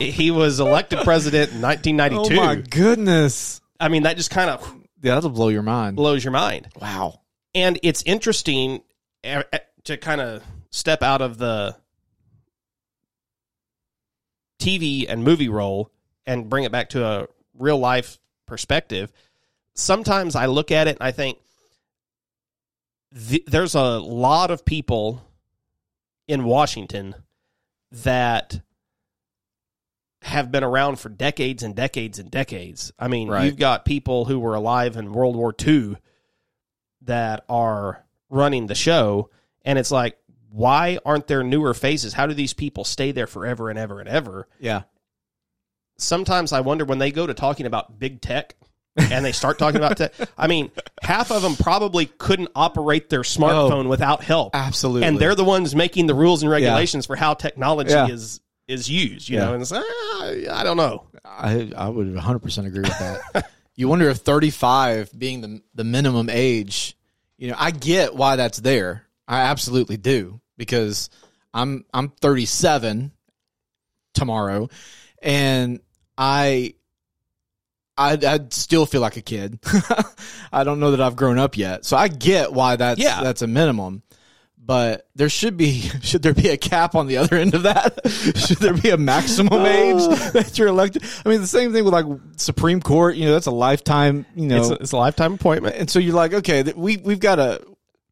he 0.00 0.30
was 0.30 0.58
elected 0.58 1.00
president 1.00 1.52
in 1.52 1.58
Oh 1.58 1.68
1992. 1.68 2.34
my 2.36 2.54
goodness. 2.56 3.60
I 3.78 3.88
mean, 3.88 4.04
that 4.04 4.16
just 4.16 4.30
kind 4.30 4.48
of 4.48 4.62
Yeah, 5.02 5.16
that'll 5.16 5.28
blow 5.28 5.48
your 5.50 5.62
mind. 5.62 5.96
blows 5.96 6.24
your 6.24 6.32
mind. 6.32 6.68
Wow. 6.80 7.20
And 7.54 7.78
it's 7.82 8.02
interesting 8.04 8.82
eh, 9.22 9.42
eh, 9.52 9.58
to 9.84 9.98
kind 9.98 10.22
of 10.22 10.42
step 10.70 11.02
out 11.02 11.20
of 11.20 11.36
the 11.36 11.76
TV 14.58 15.04
and 15.06 15.22
movie 15.24 15.50
role 15.50 15.90
and 16.26 16.48
bring 16.48 16.64
it 16.64 16.72
back 16.72 16.90
to 16.90 17.04
a 17.04 17.26
real 17.58 17.78
life 17.78 18.18
perspective. 18.46 19.12
Sometimes 19.74 20.34
I 20.36 20.46
look 20.46 20.70
at 20.70 20.86
it 20.86 20.96
and 21.00 21.02
I 21.06 21.10
think 21.12 21.38
th- 23.28 23.44
there's 23.46 23.74
a 23.74 23.98
lot 23.98 24.50
of 24.50 24.64
people 24.64 25.22
in 26.26 26.44
Washington 26.44 27.14
that 27.90 28.60
have 30.22 30.50
been 30.50 30.64
around 30.64 30.98
for 30.98 31.10
decades 31.10 31.62
and 31.62 31.74
decades 31.76 32.18
and 32.18 32.30
decades. 32.30 32.92
I 32.98 33.08
mean, 33.08 33.28
Right. 33.28 33.44
you've 33.44 33.58
got 33.58 33.84
people 33.84 34.24
who 34.24 34.38
were 34.38 34.54
alive 34.54 34.96
in 34.96 35.12
World 35.12 35.36
War 35.36 35.54
II 35.66 35.96
that 37.02 37.44
are 37.48 38.04
running 38.30 38.66
the 38.66 38.74
show, 38.74 39.28
and 39.66 39.78
it's 39.78 39.90
like, 39.90 40.16
why 40.50 40.98
aren't 41.04 41.26
there 41.26 41.42
newer 41.42 41.74
faces? 41.74 42.14
How 42.14 42.26
do 42.26 42.32
these 42.32 42.54
people 42.54 42.84
stay 42.84 43.12
there 43.12 43.26
forever 43.26 43.68
and 43.68 43.78
ever 43.78 44.00
and 44.00 44.08
ever? 44.08 44.48
Yeah. 44.58 44.82
Sometimes 45.98 46.52
I 46.52 46.60
wonder 46.60 46.84
when 46.84 46.98
they 46.98 47.10
go 47.10 47.26
to 47.26 47.34
talking 47.34 47.66
about 47.66 47.98
big 47.98 48.20
tech 48.20 48.54
and 48.96 49.24
they 49.24 49.32
start 49.32 49.58
talking 49.58 49.76
about 49.76 49.96
tech. 49.96 50.12
I 50.38 50.46
mean, 50.46 50.70
half 51.02 51.30
of 51.30 51.42
them 51.42 51.56
probably 51.56 52.06
couldn't 52.06 52.50
operate 52.54 53.10
their 53.10 53.22
smartphone 53.22 53.88
without 53.88 54.22
help, 54.22 54.54
Absolutely. 54.54 55.06
and 55.06 55.18
they're 55.18 55.34
the 55.34 55.44
ones 55.44 55.74
making 55.74 56.06
the 56.06 56.14
rules 56.14 56.42
and 56.42 56.50
regulations 56.50 57.06
for 57.06 57.16
how 57.16 57.34
technology 57.34 57.90
Yeah. 57.90 58.08
is 58.08 58.40
is 58.66 58.88
used. 58.88 59.28
You 59.28 59.38
Yeah. 59.38 59.44
know, 59.46 59.52
and 59.54 59.62
it's 59.62 59.72
ah, 59.72 59.80
I 60.58 60.62
don't 60.64 60.76
know. 60.76 61.04
I 61.24 61.70
I 61.76 61.88
would 61.88 62.06
100% 62.14 62.66
agree 62.66 62.80
with 62.82 62.98
that. 62.98 63.50
you 63.74 63.88
wonder 63.88 64.08
if 64.08 64.18
35 64.18 65.16
being 65.18 65.40
the 65.40 65.60
the 65.74 65.84
minimum 65.84 66.28
age, 66.30 66.96
you 67.36 67.48
know, 67.48 67.56
I 67.58 67.70
get 67.72 68.14
why 68.14 68.36
that's 68.36 68.58
there. 68.58 69.04
I 69.28 69.42
absolutely 69.42 69.96
do 69.96 70.40
because 70.56 71.10
I'm 71.52 71.84
I'm 71.92 72.08
37 72.10 73.12
tomorrow 74.14 74.68
and 75.22 75.80
I 76.18 76.74
I 77.96 78.18
I 78.26 78.40
still 78.50 78.86
feel 78.86 79.00
like 79.00 79.16
a 79.16 79.22
kid. 79.22 79.58
I 80.52 80.64
don't 80.64 80.80
know 80.80 80.90
that 80.92 81.00
I've 81.00 81.16
grown 81.16 81.38
up 81.38 81.56
yet. 81.56 81.84
So 81.84 81.96
I 81.96 82.08
get 82.08 82.52
why 82.52 82.76
that's 82.76 83.00
Yeah. 83.00 83.22
that's 83.22 83.42
a 83.42 83.46
minimum. 83.46 84.02
But 84.66 85.06
there 85.14 85.28
should 85.28 85.56
be 85.58 85.80
should 86.02 86.22
there 86.22 86.32
be 86.34 86.48
a 86.48 86.56
cap 86.56 86.94
on 86.94 87.06
the 87.06 87.18
other 87.18 87.36
end 87.44 87.54
of 87.54 87.64
that? 87.64 88.00
should 88.36 88.58
there 88.58 88.72
be 88.74 88.90
a 88.90 88.96
maximum 88.96 89.64
age 89.66 90.02
that 90.32 90.56
you're 90.56 90.68
elected? 90.68 91.04
I 91.24 91.28
mean, 91.28 91.40
the 91.42 91.46
same 91.46 91.72
thing 91.72 91.84
with 91.84 91.92
like 91.92 92.06
Supreme 92.36 92.80
Court. 92.80 93.14
You 93.16 93.26
know, 93.26 93.32
that's 93.32 93.46
a 93.46 93.50
lifetime. 93.52 94.24
You 94.34 94.46
know, 94.48 94.56
It's 94.60 94.70
a, 94.70 94.74
it's 94.74 94.92
a 94.92 94.96
lifetime 94.96 95.34
appointment. 95.34 95.76
and 95.76 95.90
so 95.90 95.98
you're 95.98 96.14
like, 96.14 96.32
okay, 96.32 96.62
we 96.74 96.96
we've 96.96 97.20
got 97.20 97.38
a, 97.38 97.62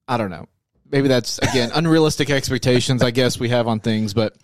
I 0.06 0.16
don't 0.18 0.30
know, 0.30 0.46
maybe 0.90 1.08
that's 1.08 1.38
again 1.38 1.70
unrealistic 1.74 2.28
expectations. 2.30 3.02
I 3.02 3.12
guess 3.12 3.40
we 3.40 3.48
have 3.48 3.66
on 3.66 3.80
things, 3.80 4.12
but 4.12 4.36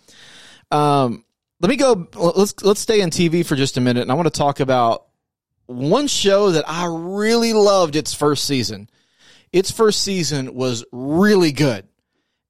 um, 0.71 1.23
let 1.61 1.69
me 1.69 1.75
go. 1.75 2.07
Let's 2.15 2.63
let's 2.63 2.79
stay 2.79 3.01
in 3.01 3.09
TV 3.09 3.45
for 3.45 3.55
just 3.55 3.77
a 3.77 3.81
minute, 3.81 4.01
and 4.01 4.11
I 4.11 4.15
want 4.15 4.27
to 4.27 4.37
talk 4.37 4.59
about 4.59 5.05
one 5.65 6.07
show 6.07 6.51
that 6.51 6.65
I 6.67 6.85
really 6.89 7.53
loved 7.53 7.95
its 7.95 8.13
first 8.13 8.45
season. 8.45 8.89
Its 9.51 9.71
first 9.71 10.01
season 10.01 10.53
was 10.55 10.83
really 10.91 11.51
good, 11.51 11.87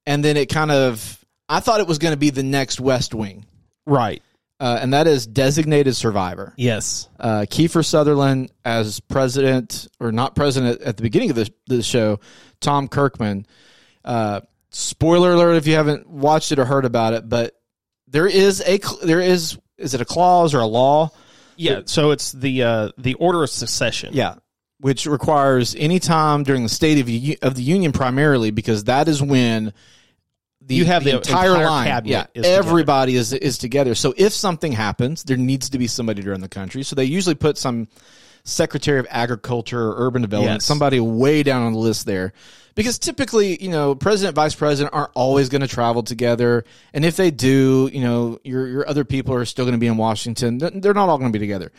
and 0.06 0.24
then 0.24 0.36
it 0.36 0.46
kind 0.46 0.70
of, 0.70 1.24
I 1.48 1.60
thought 1.60 1.80
it 1.80 1.86
was 1.86 1.98
going 1.98 2.12
to 2.12 2.18
be 2.18 2.30
the 2.30 2.42
next 2.42 2.78
West 2.80 3.14
Wing, 3.14 3.46
Right. 3.86 4.22
uh, 4.60 4.78
and 4.82 4.92
that 4.92 5.06
is 5.06 5.26
Designated 5.26 5.96
Survivor 5.96 6.52
Yes. 6.58 7.08
uh, 7.18 7.46
Kiefer 7.48 7.84
Sutherland 7.84 8.52
as 8.66 9.00
president, 9.00 9.88
or 9.98 10.12
not 10.12 10.34
president 10.34 10.82
at 10.82 10.96
the 10.98 11.02
beginning 11.02 11.30
of 11.30 11.36
the, 11.36 11.50
the 11.66 11.82
show, 11.82 12.20
Tom 12.60 12.86
Kirkman. 12.86 13.46
Uh, 14.04 14.42
spoiler 14.70 15.32
alert 15.32 15.54
if 15.56 15.66
you 15.66 15.74
haven't 15.74 16.06
watched 16.08 16.52
it 16.52 16.58
or 16.58 16.64
heard 16.66 16.84
about 16.84 17.14
it, 17.14 17.28
but 17.28 17.54
there 18.10 18.26
is 18.26 18.60
a 18.66 18.78
there 19.02 19.20
is 19.20 19.58
is 19.78 19.94
it 19.94 20.00
a 20.00 20.04
clause 20.04 20.54
or 20.54 20.58
a 20.60 20.66
law? 20.66 21.10
Yeah. 21.56 21.82
So 21.86 22.10
it's 22.10 22.32
the 22.32 22.62
uh, 22.62 22.88
the 22.98 23.14
order 23.14 23.42
of 23.44 23.50
succession. 23.50 24.10
Yeah, 24.14 24.34
which 24.78 25.06
requires 25.06 25.74
any 25.78 25.98
time 26.00 26.42
during 26.42 26.62
the 26.62 26.68
State 26.68 26.98
of, 27.00 27.08
U- 27.08 27.36
of 27.42 27.54
the 27.54 27.62
Union 27.62 27.92
primarily 27.92 28.50
because 28.50 28.84
that 28.84 29.08
is 29.08 29.22
when 29.22 29.72
the, 30.62 30.74
You 30.74 30.84
have 30.86 31.04
the 31.04 31.16
entire, 31.16 31.50
entire 31.52 31.64
line, 31.66 31.86
cabinet 31.86 32.10
yeah, 32.10 32.26
is 32.34 32.44
together. 32.46 32.58
everybody 32.58 33.16
is 33.16 33.32
is 33.32 33.58
together. 33.58 33.94
So 33.94 34.12
if 34.16 34.32
something 34.32 34.72
happens, 34.72 35.22
there 35.24 35.36
needs 35.36 35.70
to 35.70 35.78
be 35.78 35.86
somebody 35.86 36.22
to 36.22 36.30
run 36.30 36.40
the 36.40 36.48
country. 36.48 36.82
So 36.82 36.94
they 36.96 37.04
usually 37.04 37.34
put 37.34 37.56
some 37.58 37.88
Secretary 38.44 38.98
of 38.98 39.06
Agriculture 39.10 39.80
or 39.80 40.06
Urban 40.06 40.22
Development, 40.22 40.56
Yes. 40.60 40.64
somebody 40.64 40.98
way 41.00 41.42
down 41.42 41.62
on 41.62 41.72
the 41.72 41.78
list 41.78 42.06
there. 42.06 42.32
Because 42.74 42.98
typically, 42.98 43.62
you 43.62 43.70
know, 43.70 43.94
president, 43.94 44.30
and 44.30 44.36
vice 44.36 44.54
president 44.54 44.94
aren't 44.94 45.10
always 45.14 45.48
going 45.48 45.60
to 45.60 45.68
travel 45.68 46.02
together, 46.02 46.64
and 46.94 47.04
if 47.04 47.16
they 47.16 47.30
do, 47.30 47.90
you 47.92 48.00
know, 48.00 48.38
your 48.44 48.66
your 48.66 48.88
other 48.88 49.04
people 49.04 49.34
are 49.34 49.44
still 49.44 49.64
going 49.64 49.74
to 49.74 49.78
be 49.78 49.86
in 49.86 49.96
Washington. 49.96 50.58
They're 50.58 50.94
not 50.94 51.08
all 51.08 51.18
going 51.18 51.32
to 51.32 51.38
be 51.38 51.42
together. 51.42 51.72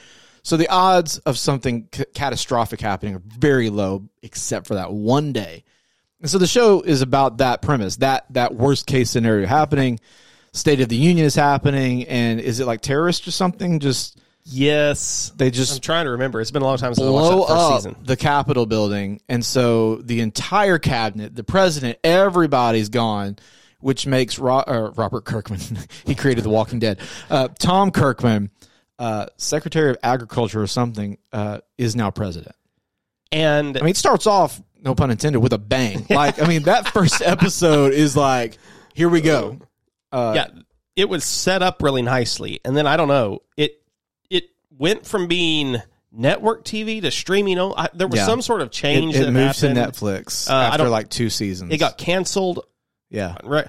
So 0.43 0.58
the 0.58 0.69
odds 0.69 1.19
of 1.19 1.38
something 1.38 1.88
c- 1.93 2.06
catastrophic 2.13 2.82
happening 2.82 3.15
are 3.15 3.21
very 3.25 3.69
low, 3.69 4.10
except 4.23 4.67
for 4.67 4.75
that 4.75 4.91
one 4.91 5.34
day. 5.34 5.63
And 6.19 6.30
so 6.30 6.38
the 6.38 6.47
show 6.47 6.82
is 6.82 7.01
about 7.01 7.38
that 7.38 7.62
premise, 7.62 7.97
that 7.97 8.25
that 8.32 8.56
worst 8.56 8.86
case 8.86 9.10
scenario 9.10 9.47
happening. 9.47 9.99
State 10.54 10.82
of 10.82 10.89
the 10.89 10.97
Union 10.97 11.25
is 11.25 11.36
happening, 11.36 12.06
and 12.08 12.39
is 12.39 12.60
it 12.60 12.65
like 12.65 12.82
terrorists 12.82 13.27
or 13.27 13.32
something? 13.32 13.80
Just 13.80 14.19
Yes. 14.51 15.31
They 15.35 15.49
just. 15.49 15.71
I'm 15.71 15.75
just 15.75 15.83
trying 15.83 16.05
to 16.05 16.11
remember. 16.11 16.41
It's 16.41 16.51
been 16.51 16.61
a 16.61 16.65
long 16.65 16.77
time 16.77 16.93
since 16.93 17.07
I 17.07 17.09
watched 17.09 17.31
that 17.31 17.47
first 17.47 17.51
up 17.51 17.81
season. 17.81 17.95
the 18.03 18.17
Capitol 18.17 18.65
building, 18.65 19.21
and 19.29 19.45
so 19.45 19.95
the 19.97 20.21
entire 20.21 20.77
cabinet, 20.79 21.35
the 21.35 21.43
president, 21.43 21.99
everybody's 22.03 22.89
gone, 22.89 23.37
which 23.79 24.05
makes 24.05 24.37
Ro- 24.39 24.57
uh, 24.59 24.91
Robert 24.95 25.25
Kirkman. 25.25 25.59
he 26.05 26.15
created 26.15 26.43
The 26.43 26.49
Walking 26.49 26.79
Dead. 26.79 26.99
Uh, 27.29 27.47
Tom 27.59 27.91
Kirkman, 27.91 28.51
uh, 28.99 29.27
Secretary 29.37 29.89
of 29.89 29.97
Agriculture 30.03 30.61
or 30.61 30.67
something, 30.67 31.17
uh, 31.31 31.59
is 31.77 31.95
now 31.95 32.11
president. 32.11 32.55
And 33.31 33.77
I 33.77 33.81
mean, 33.81 33.91
it 33.91 33.97
starts 33.97 34.27
off, 34.27 34.61
no 34.81 34.93
pun 34.93 35.09
intended, 35.09 35.39
with 35.39 35.53
a 35.53 35.57
bang. 35.57 36.05
Like, 36.09 36.41
I 36.41 36.47
mean, 36.47 36.63
that 36.63 36.89
first 36.89 37.21
episode 37.21 37.93
is 37.93 38.17
like, 38.17 38.57
here 38.93 39.07
we 39.07 39.21
go. 39.21 39.59
Uh, 40.11 40.33
yeah, 40.35 40.47
it 40.97 41.07
was 41.07 41.23
set 41.23 41.61
up 41.63 41.81
really 41.81 42.01
nicely. 42.01 42.59
And 42.65 42.75
then 42.75 42.85
I 42.85 42.97
don't 42.97 43.07
know, 43.07 43.39
it 43.55 43.71
it 43.71 43.80
went 44.81 45.05
from 45.05 45.27
being 45.27 45.77
network 46.11 46.65
TV 46.65 47.01
to 47.01 47.11
streaming. 47.11 47.57
I, 47.59 47.87
there 47.93 48.07
was 48.07 48.19
Yeah. 48.19 48.25
some 48.25 48.41
sort 48.41 48.61
of 48.61 48.67
It, 48.67 48.71
change 48.73 49.15
it 49.15 49.19
that 49.25 49.31
moved 49.31 49.59
to 49.59 49.69
happened. 49.73 49.93
Netflix 49.95 50.49
Uh, 50.49 50.53
I 50.55 50.63
after 50.65 50.77
don't- 50.79 50.89
like 50.91 51.09
two 51.09 51.29
seasons. 51.29 51.71
It 51.71 51.77
got 51.77 51.97
canceled. 51.97 52.65
yeah. 53.09 53.35
Right. 53.43 53.67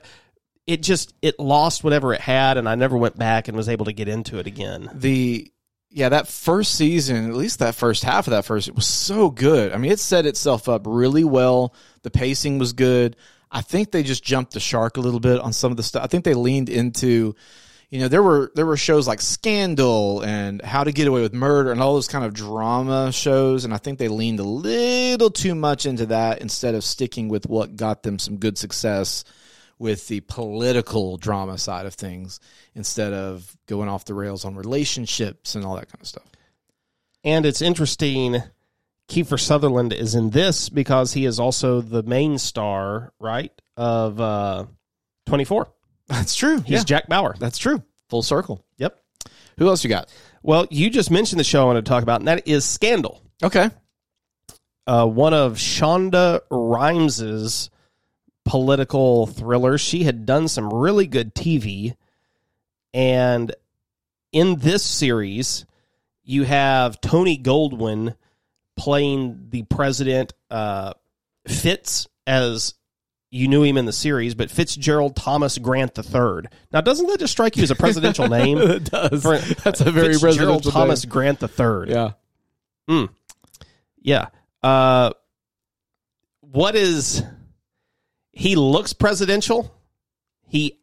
It 0.66 0.83
just 0.83 1.12
it 1.22 1.38
lost 1.40 1.83
whatever 1.85 2.14
it 2.14 2.20
had, 2.20 2.57
and 2.57 2.68
I 2.68 2.75
never 2.77 2.96
went 2.96 3.16
back 3.18 3.48
and 3.48 3.57
was 3.57 3.68
able 3.68 3.85
to 3.87 3.92
get 3.92 4.09
into 4.09 4.38
it 4.38 4.46
again. 4.46 4.88
the 4.94 5.51
yeah 5.94 6.09
that 6.09 6.27
first 6.27 6.75
season 6.75 7.29
at 7.29 7.37
least 7.37 7.59
that 7.59 7.75
first 7.75 8.03
half 8.03 8.27
of 8.27 8.31
that 8.31 8.46
first 8.46 8.66
it 8.66 8.75
was 8.75 8.87
so 8.87 9.29
good 9.29 9.72
i 9.75 9.77
mean 9.77 9.92
it 9.92 9.98
set 10.01 10.25
itself 10.25 10.66
up 10.66 10.85
really 10.87 11.22
well 11.22 11.75
the 12.01 12.11
pacing 12.11 12.59
was 12.59 12.72
good 12.72 13.14
i 13.51 13.61
think 13.61 13.90
they 13.90 14.03
just 14.03 14.25
jumped 14.25 14.55
the 14.55 14.59
shark 14.61 14.96
a 14.96 15.01
little 15.03 15.20
bit 15.20 15.38
on 15.38 15.53
some 15.53 15.70
of 15.70 15.77
the 15.77 15.83
stuff 15.83 16.03
i 16.03 16.07
think 16.07 16.25
they 16.25 16.33
leaned 16.33 16.70
into 16.70 17.35
you 17.93 18.01
know 18.01 18.09
there 18.09 18.23
were 18.23 18.51
there 18.57 18.67
were 18.67 18.77
shows 18.77 19.07
like 19.07 19.21
scandal 19.21 20.23
and 20.23 20.61
how 20.63 20.83
to 20.83 20.91
get 20.91 21.07
away 21.07 21.23
with 21.23 21.33
murder 21.33 21.71
and 21.71 21.81
all 21.81 21.95
those 21.95 22.09
kind 22.09 22.25
of 22.25 22.35
drama 22.35 23.13
shows 23.13 23.65
and 23.65 23.73
i 23.73 23.77
think 23.77 24.01
they 24.01 24.09
leaned 24.09 24.41
a 24.41 24.45
little 24.45 25.31
too 25.31 25.55
much 25.55 25.87
into 25.87 26.07
that 26.07 26.41
instead 26.41 26.75
of 26.75 26.83
sticking 26.83 27.29
with 27.29 27.47
what 27.47 27.77
got 27.77 28.03
them 28.03 28.19
some 28.19 28.39
good 28.39 28.59
success 28.59 29.23
with 29.83 30.07
the 30.07 30.21
political 30.21 31.17
drama 31.17 31.59
side 31.59 31.87
of 31.87 31.95
things 31.95 32.39
instead 32.75 33.13
of 33.13 33.57
going 33.67 33.89
off 33.89 34.05
the 34.05 34.15
rails 34.15 34.45
on 34.45 34.55
relationships 34.55 35.57
and 35.57 35.65
all 35.65 35.75
that 35.75 35.89
kind 35.89 36.01
of 36.01 36.07
stuff. 36.07 36.31
And 37.25 37.45
it's 37.45 37.61
interesting. 37.61 38.43
Kiefer 39.09 39.39
Sutherland 39.39 39.93
is 39.93 40.15
in 40.15 40.31
this 40.31 40.69
because 40.69 41.13
he 41.13 41.27
is 41.27 41.41
also 41.41 41.81
the 41.81 42.05
main 42.05 42.39
star, 42.39 43.13
right, 43.19 43.53
of 43.77 44.21
uh, 44.21 44.67
24. 45.27 45.69
That's 46.12 46.35
true. 46.35 46.61
He's 46.61 46.79
yeah, 46.81 46.85
Jack 46.85 47.09
Bauer. 47.09 47.35
that's 47.38 47.59
true. 47.59 47.83
Full 48.09 48.22
circle. 48.22 48.64
Yep. 48.79 48.98
Who 49.59 49.68
else 49.68 49.83
you 49.85 49.90
got? 49.90 50.12
Well, 50.42 50.66
you 50.70 50.90
just 50.90 51.11
mentioned 51.11 51.40
the 51.40 51.44
show 51.44 51.62
I 51.62 51.64
want 51.72 51.85
to 51.85 51.88
talk 51.88 52.03
about, 52.03 52.20
and 52.20 52.29
that 52.29 52.46
is 52.46 52.64
Scandal. 52.64 53.22
Okay. 53.42 53.70
uh, 54.87 55.07
one 55.07 55.35
of 55.35 55.55
Shonda 55.55 56.40
Rhimes's 56.51 57.70
political 58.44 59.27
thrillers. 59.27 59.81
She 59.81 60.05
had 60.05 60.27
done 60.27 60.48
some 60.48 60.68
really 60.72 61.07
good 61.07 61.35
TV, 61.35 61.94
and 62.92 63.55
in 64.33 64.59
this 64.59 64.83
series, 64.85 65.64
you 66.25 66.44
have 66.44 67.01
Tony 67.01 67.38
Goldwyn 67.38 68.14
playing 68.77 69.46
the 69.51 69.62
president. 69.62 70.33
Uh, 70.51 70.92
Fitz 71.46 72.07
as 72.27 72.75
you 73.35 73.49
knew 73.49 73.62
him 73.64 73.79
in 73.79 73.87
the 73.87 73.92
series, 73.92 74.35
but 74.35 74.51
Fitzgerald 74.51 75.16
Thomas 75.16 75.57
Grant 75.59 75.99
III. 75.99 76.42
Now, 76.71 76.83
doesn't 76.83 77.07
that 77.07 77.18
just 77.18 77.33
strike 77.33 77.57
you 77.57 77.62
as 77.62 77.71
a 77.71 77.75
presidential 77.75 78.29
name? 78.29 78.59
it 78.59 78.85
does. 78.85 79.23
For- 79.23 79.38
That's 79.38 79.81
a 79.81 79.90
very 79.90 80.12
Fitzgerald 80.12 80.62
presidential 80.62 80.71
Thomas 80.71 81.05
name. 81.05 81.11
Grant 81.11 81.42
III. 81.42 81.90
Yeah. 82.88 83.07
Yeah. 84.03 84.27
Uh, 84.62 85.12
what 86.40 86.77
is 86.77 87.23
he 88.33 88.55
looks 88.57 88.92
presidential? 88.92 89.75
He 90.49 90.79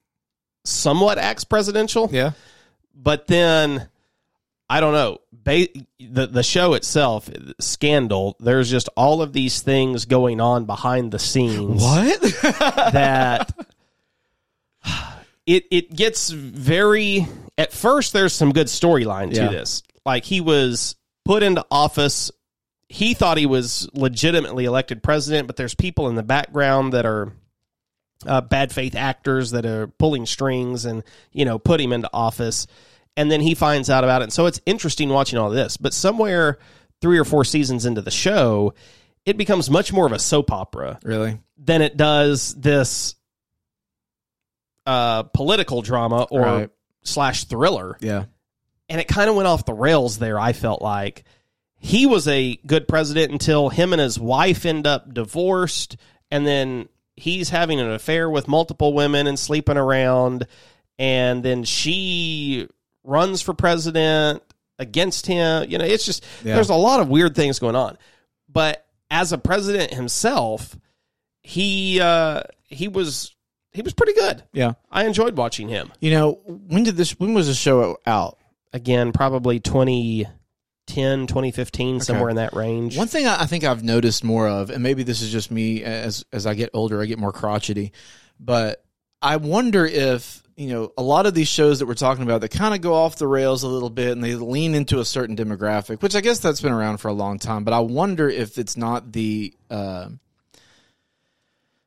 somewhat 0.63 1.17
acts 1.19 1.43
presidential, 1.43 2.09
Yeah. 2.12 2.31
but 2.95 3.27
then 3.27 3.88
I 4.69 4.79
don't 4.79 4.93
know. 4.93 5.19
Ba- 5.43 5.67
the 5.99 6.28
the 6.28 6.43
show 6.43 6.73
itself, 6.73 7.30
Scandal. 7.60 8.36
There's 8.39 8.69
just 8.69 8.89
all 8.97 9.21
of 9.21 9.34
these 9.34 9.62
things 9.62 10.06
going 10.06 10.41
on 10.41 10.65
behind 10.65 11.12
the 11.12 11.19
scenes 11.19 11.82
What? 11.82 12.21
that 12.93 13.54
it 15.45 15.65
it 15.71 15.95
gets 15.95 16.30
very 16.30 17.28
at 17.58 17.71
first 17.73 18.13
there's 18.13 18.34
some 18.34 18.52
good 18.52 18.67
storyline 18.67 19.34
to 19.34 19.43
Yeah. 19.43 19.49
this. 19.49 19.84
Like 20.06 20.25
he 20.25 20.41
was 20.41 20.95
put 21.25 21.43
into 21.43 21.65
office 21.71 22.32
he 22.91 23.13
thought 23.13 23.38
he 23.38 23.45
was 23.45 23.88
legitimately 23.93 24.65
elected 24.65 25.04
president, 25.04 25.45
but 25.45 25.56
there's 25.58 25.75
people 25.75 26.10
in 26.10 26.15
the 26.15 26.23
background 26.23 26.93
that 26.93 27.06
are 27.06 27.32
uh, 28.25 28.41
bad 28.41 28.71
faith 28.71 28.95
actors 28.95 29.52
that 29.52 29.63
are 29.65 29.88
pulling 29.88 30.25
strings 30.25 30.86
and 30.86 31.04
you 31.32 31.45
know 31.45 31.60
put 31.60 31.80
him 31.80 31.93
into 31.93 32.10
office, 32.13 32.65
and 33.19 33.29
then 33.29 33.41
he 33.41 33.53
finds 33.53 33.89
out 33.89 34.05
about 34.05 34.21
it. 34.21 34.23
And 34.23 34.34
so 34.34 34.45
it's 34.45 34.62
interesting 34.65 35.10
watching 35.10 35.38
all 35.38 35.49
this. 35.49 35.75
But 35.75 35.93
somewhere 35.93 36.58
three 37.01 37.19
or 37.19 37.25
four 37.25 37.43
seasons 37.43 37.86
into 37.86 38.01
the 38.01 38.12
show, 38.12 38.73
it 39.25 39.36
becomes 39.36 39.69
much 39.69 39.91
more 39.91 40.05
of 40.05 40.13
a 40.13 40.19
soap 40.19 40.53
opera 40.53 40.99
really? 41.03 41.38
than 41.58 41.82
it 41.82 41.97
does 41.97 42.55
this 42.55 43.15
uh, 44.86 45.23
political 45.23 45.82
drama 45.82 46.27
or 46.32 46.41
Right. 46.41 46.69
slash 47.03 47.43
thriller. 47.43 47.97
Yeah. 47.99 48.23
And 48.88 49.01
it 49.01 49.10
kind 49.10 49.29
of 49.29 49.36
went 49.36 49.49
off 49.49 49.65
the 49.65 49.73
rails 49.73 50.17
there. 50.17 50.39
I 50.39 50.53
felt 50.53 50.82
like 50.82 51.25
he 51.77 52.05
was 52.05 52.25
a 52.25 52.55
good 52.65 52.88
president 52.88 53.34
until 53.34 53.67
him 53.67 53.91
and 53.91 54.01
his 54.01 54.17
wife 54.17 54.65
end 54.65 54.88
up 54.88 55.13
divorced, 55.13 55.97
and 56.32 56.47
then 56.47 56.88
he's 57.17 57.49
having 57.49 57.82
an 57.82 57.91
affair 57.91 58.29
with 58.29 58.47
multiple 58.47 58.93
women 58.93 59.27
and 59.27 59.38
sleeping 59.38 59.75
around, 59.77 60.47
and 60.97 61.43
then 61.43 61.65
she 61.65 62.69
runs 63.03 63.41
for 63.41 63.53
president 63.53 64.43
against 64.77 65.25
him. 65.27 65.69
You 65.69 65.77
know, 65.77 65.85
it's 65.85 66.05
just 66.05 66.25
Yeah. 66.43 66.55
there's 66.55 66.69
a 66.69 66.75
lot 66.75 66.99
of 66.99 67.09
weird 67.09 67.35
things 67.35 67.59
going 67.59 67.75
on. 67.75 67.97
But 68.47 68.85
as 69.12 69.31
a 69.33 69.38
president 69.38 69.93
himself, 69.93 70.77
he 71.43 71.99
uh, 72.01 72.43
he 72.63 72.88
was 72.88 73.35
he 73.71 73.81
was 73.81 73.93
pretty 73.93 74.13
good. 74.13 74.43
Yeah. 74.53 74.73
I 74.91 75.05
enjoyed 75.05 75.38
watching 75.38 75.67
him. 75.69 75.91
You 75.99 76.12
know, 76.12 76.39
when 76.45 76.83
did 76.83 76.97
this 76.97 77.19
when 77.19 77.33
was 77.33 77.47
the 77.47 77.53
show 77.53 77.97
out? 78.05 78.38
Again, 78.73 79.12
probably 79.13 79.59
2010, 79.59 81.27
2015, 81.27 81.99
somewhere 82.01 82.29
in 82.29 82.35
that 82.38 82.53
range. 82.53 82.97
One 82.97 83.07
thing 83.07 83.27
I 83.27 83.41
I 83.41 83.45
think 83.45 83.63
I've 83.63 83.83
noticed 83.83 84.23
more 84.23 84.47
of, 84.47 84.69
and 84.69 84.83
maybe 84.83 85.03
this 85.03 85.21
is 85.21 85.31
just 85.31 85.51
me 85.51 85.83
as 85.83 86.25
as 86.31 86.45
I 86.45 86.53
get 86.53 86.69
older, 86.73 87.01
I 87.01 87.05
get 87.05 87.19
more 87.19 87.31
crotchety, 87.31 87.91
but 88.39 88.83
I 89.21 89.38
wonder 89.38 89.85
if 89.85 90.43
you 90.60 90.67
know 90.67 90.91
a 90.98 91.02
lot 91.02 91.26
of 91.26 91.34
these 91.34 91.48
shows 91.48 91.80
that 91.80 91.86
we're 91.86 91.93
talking 91.93 92.24
about 92.24 92.41
that 92.41 92.50
kind 92.50 92.76
of 92.76 92.82
go 92.82 92.93
off 92.93 93.15
the 93.15 93.26
rails 93.26 93.63
a 93.63 93.67
little 93.67 93.89
bit 93.89 94.12
and 94.12 94.22
they 94.22 94.36
lean 94.36 94.76
into 94.76 95.00
a 95.00 95.06
certain 95.06 95.38
demographic, 95.38 96.02
which 96.02 96.15
I 96.15 96.22
guess 96.22 96.39
that's 96.39 96.60
been 96.60 96.74
around 96.74 96.98
for 96.98 97.08
a 97.08 97.13
long 97.13 97.39
time. 97.39 97.63
But 97.63 97.74
I 97.74 97.80
wonder 97.80 98.28
if 98.28 98.58
it's 98.58 98.76
not 98.76 99.13
the 99.13 99.54
uh, 99.69 100.10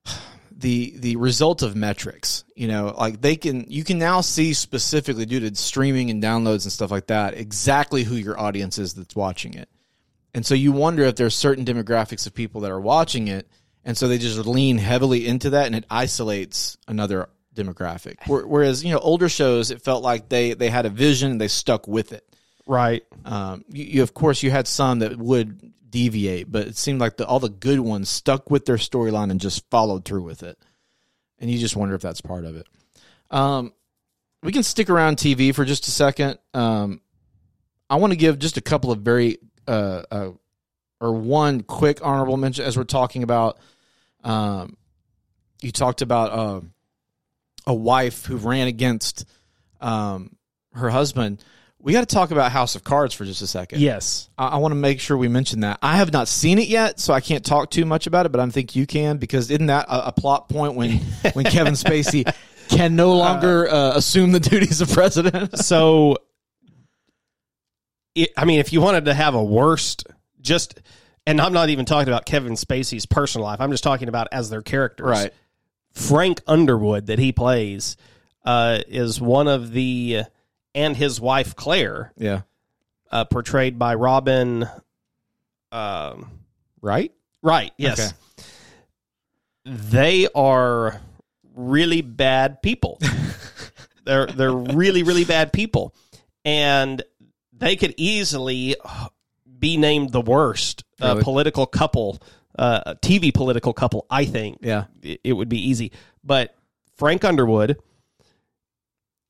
the 0.50 0.94
the 0.96 1.16
result 1.16 1.60
of 1.60 1.76
metrics. 1.76 2.44
You 2.56 2.66
know, 2.66 2.94
like 2.96 3.20
they 3.20 3.36
can 3.36 3.66
you 3.68 3.84
can 3.84 3.98
now 3.98 4.22
see 4.22 4.54
specifically 4.54 5.26
due 5.26 5.40
to 5.40 5.54
streaming 5.54 6.08
and 6.08 6.22
downloads 6.22 6.64
and 6.64 6.72
stuff 6.72 6.90
like 6.90 7.08
that 7.08 7.34
exactly 7.34 8.04
who 8.04 8.14
your 8.14 8.40
audience 8.40 8.78
is 8.78 8.94
that's 8.94 9.14
watching 9.14 9.52
it. 9.52 9.68
And 10.32 10.46
so 10.46 10.54
you 10.54 10.72
wonder 10.72 11.02
if 11.02 11.16
there's 11.16 11.34
certain 11.34 11.66
demographics 11.66 12.26
of 12.26 12.32
people 12.32 12.62
that 12.62 12.70
are 12.70 12.80
watching 12.80 13.28
it, 13.28 13.46
and 13.84 13.98
so 13.98 14.08
they 14.08 14.16
just 14.16 14.38
lean 14.46 14.78
heavily 14.78 15.26
into 15.26 15.50
that, 15.50 15.66
and 15.66 15.74
it 15.74 15.84
isolates 15.90 16.78
another 16.88 17.28
demographic. 17.54 18.16
Whereas 18.26 18.84
you 18.84 18.92
know 18.92 18.98
older 18.98 19.28
shows, 19.28 19.70
it 19.70 19.82
felt 19.82 20.02
like 20.02 20.28
they 20.28 20.54
they 20.54 20.70
had 20.70 20.86
a 20.86 20.90
vision 20.90 21.32
and 21.32 21.40
they 21.40 21.48
stuck 21.48 21.86
with 21.86 22.12
it. 22.12 22.26
right. 22.66 23.02
Um, 23.24 23.64
you, 23.68 23.84
you 23.84 24.02
of 24.02 24.14
course 24.14 24.42
you 24.42 24.50
had 24.50 24.66
some 24.66 25.00
that 25.00 25.16
would 25.16 25.72
deviate, 25.92 26.50
but 26.50 26.66
it 26.66 26.76
seemed 26.76 27.00
like 27.00 27.18
the, 27.18 27.26
all 27.26 27.38
the 27.38 27.48
good 27.48 27.78
ones 27.78 28.08
stuck 28.08 28.50
with 28.50 28.64
their 28.64 28.76
storyline 28.76 29.30
and 29.30 29.40
just 29.40 29.68
followed 29.70 30.04
through 30.04 30.22
with 30.22 30.42
it. 30.42 30.58
And 31.38 31.50
you 31.50 31.58
just 31.58 31.76
wonder 31.76 31.94
if 31.94 32.02
that's 32.02 32.20
part 32.20 32.44
of 32.44 32.56
it. 32.56 32.66
Um, 33.30 33.72
we 34.42 34.52
can 34.52 34.62
stick 34.62 34.90
around 34.90 35.18
TV 35.18 35.54
for 35.54 35.64
just 35.64 35.86
a 35.86 35.90
second. 35.90 36.38
Um, 36.54 37.00
I 37.88 37.96
want 37.96 38.12
to 38.12 38.16
give 38.16 38.38
just 38.38 38.56
a 38.56 38.60
couple 38.60 38.90
of 38.90 39.00
very 39.00 39.38
uh, 39.68 40.02
uh, 40.10 40.30
or 41.00 41.12
one 41.12 41.62
quick 41.62 42.00
honorable 42.02 42.36
mention 42.36 42.64
as 42.64 42.76
we're 42.76 42.84
talking 42.84 43.22
about. 43.22 43.58
Um, 44.24 44.76
you 45.60 45.72
talked 45.72 46.02
about 46.02 46.32
uh, 46.32 46.60
a 47.66 47.74
wife 47.74 48.26
who 48.26 48.36
ran 48.36 48.66
against 48.66 49.24
um, 49.80 50.36
her 50.74 50.90
husband. 50.90 51.42
We 51.78 51.92
got 51.92 52.08
to 52.08 52.14
talk 52.14 52.30
about 52.30 52.52
House 52.52 52.76
of 52.76 52.84
Cards 52.84 53.12
for 53.12 53.24
just 53.24 53.42
a 53.42 53.46
second. 53.46 53.80
Yes. 53.80 54.30
I, 54.38 54.48
I 54.48 54.56
want 54.58 54.70
to 54.72 54.76
make 54.76 55.00
sure 55.00 55.16
we 55.16 55.28
mention 55.28 55.60
that. 55.60 55.78
I 55.82 55.96
have 55.96 56.12
not 56.12 56.28
seen 56.28 56.58
it 56.58 56.68
yet, 56.68 57.00
so 57.00 57.12
I 57.12 57.20
can't 57.20 57.44
talk 57.44 57.70
too 57.70 57.84
much 57.84 58.06
about 58.06 58.24
it. 58.24 58.30
But 58.30 58.40
I 58.40 58.48
think 58.50 58.76
you 58.76 58.86
can 58.86 59.16
because 59.16 59.50
isn't 59.50 59.66
that 59.66 59.86
a, 59.88 60.08
a 60.08 60.12
plot 60.12 60.48
point 60.48 60.74
when 60.74 60.98
when 61.32 61.44
Kevin 61.44 61.74
Spacey 61.74 62.32
can 62.68 62.94
no 62.94 63.16
longer 63.16 63.68
uh, 63.68 63.96
assume 63.96 64.30
the 64.30 64.40
duties 64.40 64.80
of 64.80 64.90
president? 64.90 65.58
So 65.62 66.18
it, 68.14 68.30
I 68.36 68.44
mean, 68.44 68.60
if 68.60 68.72
you 68.72 68.80
wanted 68.80 69.06
to 69.06 69.14
have 69.14 69.34
a 69.34 69.42
worst, 69.42 70.06
just 70.40 70.80
and 71.26 71.40
I'm 71.40 71.52
not 71.52 71.68
even 71.68 71.84
talking 71.84 72.08
about 72.12 72.26
Kevin 72.26 72.54
Spacey's 72.54 73.06
personal 73.06 73.46
life. 73.46 73.60
I'm 73.60 73.70
just 73.70 73.84
talking 73.84 74.08
about 74.08 74.28
as 74.32 74.50
their 74.50 74.62
characters. 74.62 75.06
Right. 75.06 75.34
Frank 75.92 76.42
Underwood 76.46 77.06
that 77.06 77.18
he 77.18 77.32
plays 77.32 77.96
uh, 78.44 78.80
is 78.88 79.20
one 79.20 79.48
of 79.48 79.72
the 79.72 80.22
and 80.74 80.96
his 80.96 81.20
wife 81.20 81.54
Claire, 81.54 82.12
Yeah. 82.16 82.42
uh, 83.10 83.24
portrayed 83.24 83.78
by 83.78 83.94
Robin. 83.94 84.66
Um, 85.70 86.30
Right. 86.80 87.12
right. 87.42 87.72
Yes. 87.76 88.00
Okay. 88.00 88.44
They 89.64 90.26
are 90.34 91.00
really 91.54 92.00
bad 92.02 92.62
people. 92.62 92.98
they're 94.04 94.26
they're 94.26 94.52
really 94.52 95.02
really 95.04 95.24
bad 95.24 95.52
people, 95.52 95.94
and 96.44 97.00
they 97.56 97.76
could 97.76 97.94
easily 97.96 98.74
be 99.58 99.76
named 99.76 100.10
the 100.10 100.20
worst 100.20 100.82
uh, 101.00 101.10
Really? 101.10 101.22
political 101.22 101.66
couple, 101.66 102.20
uh, 102.58 102.94
TV 103.02 103.32
political 103.32 103.72
couple. 103.72 104.06
I 104.10 104.24
think 104.24 104.58
Yeah. 104.62 104.84
it 105.02 105.20
it 105.24 105.32
would 105.32 105.48
be 105.48 105.68
easy. 105.68 105.92
But 106.24 106.54
Frank 106.96 107.24
Underwood 107.24 107.78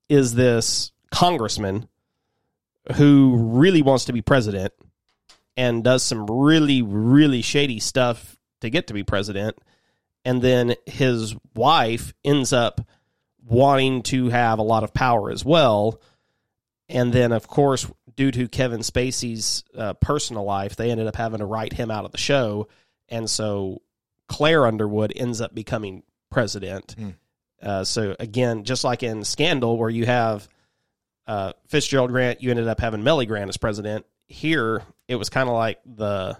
is 0.09 0.35
this 0.35 0.93
congressman 1.11 1.89
who 2.97 3.37
really 3.37 3.83
wants 3.83 4.07
to 4.07 4.13
be 4.13 4.23
president 4.23 4.73
and 5.57 5.85
does 5.85 6.03
some 6.03 6.27
really, 6.27 6.83
really 6.83 7.43
shady 7.43 7.79
stuff 7.79 8.37
to 8.61 8.71
get 8.71 8.89
to 8.89 8.95
be 8.95 9.03
president. 9.05 9.57
And 10.25 10.41
then 10.43 10.75
his 10.87 11.35
wife 11.55 12.13
ends 12.25 12.53
up 12.53 12.81
wanting 13.45 14.03
to 14.05 14.29
have 14.31 14.59
a 14.59 14.63
lot 14.63 14.85
of 14.85 14.95
power 14.95 15.31
as 15.31 15.45
well. 15.45 16.01
And 16.89 17.13
then, 17.13 17.33
of 17.33 17.47
course, 17.49 17.87
due 18.17 18.31
to 18.31 18.49
Kevin 18.49 18.81
Spacey's 18.81 19.65
uh, 19.77 19.95
personal 19.95 20.45
life, 20.45 20.77
they 20.77 20.91
ended 20.91 21.07
up 21.07 21.17
having 21.17 21.39
to 21.41 21.47
write 21.47 21.73
him 21.73 21.91
out 21.91 22.05
of 22.05 22.13
the 22.13 22.19
show. 22.19 22.69
And 23.09 23.29
so 23.29 23.83
Claire 24.29 24.67
Underwood 24.67 25.13
ends 25.15 25.41
up 25.41 25.55
becoming 25.55 26.03
president. 26.31 26.95
Hmm. 26.99 27.11
Uh, 27.63 27.85
so 27.85 28.17
again, 28.19 28.65
just 28.65 28.85
like 28.85 29.03
in 29.03 29.25
Scandal, 29.25 29.77
where 29.77 29.91
you 29.91 30.07
have 30.07 30.49
uh, 31.27 31.53
Fitzgerald 31.69 32.11
Grant, 32.11 32.43
you 32.43 32.51
ended 32.51 32.67
up 32.69 32.81
having 32.81 33.05
Mellie 33.05 33.27
Grant 33.27 33.49
as 33.49 33.57
president. 33.57 34.05
Here, 34.27 34.83
it 35.09 35.17
was 35.17 35.29
kind 35.29 35.49
of 35.49 35.55
like 35.55 35.79
the 35.85 36.37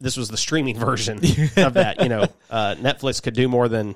this 0.00 0.16
was 0.16 0.28
the 0.28 0.36
streaming 0.36 0.78
version 0.78 1.18
of 1.56 1.74
that. 1.74 1.96
You 2.02 2.08
know, 2.08 2.26
uh, 2.50 2.74
Netflix 2.78 3.22
could 3.22 3.34
do 3.34 3.48
more 3.48 3.68
than 3.68 3.94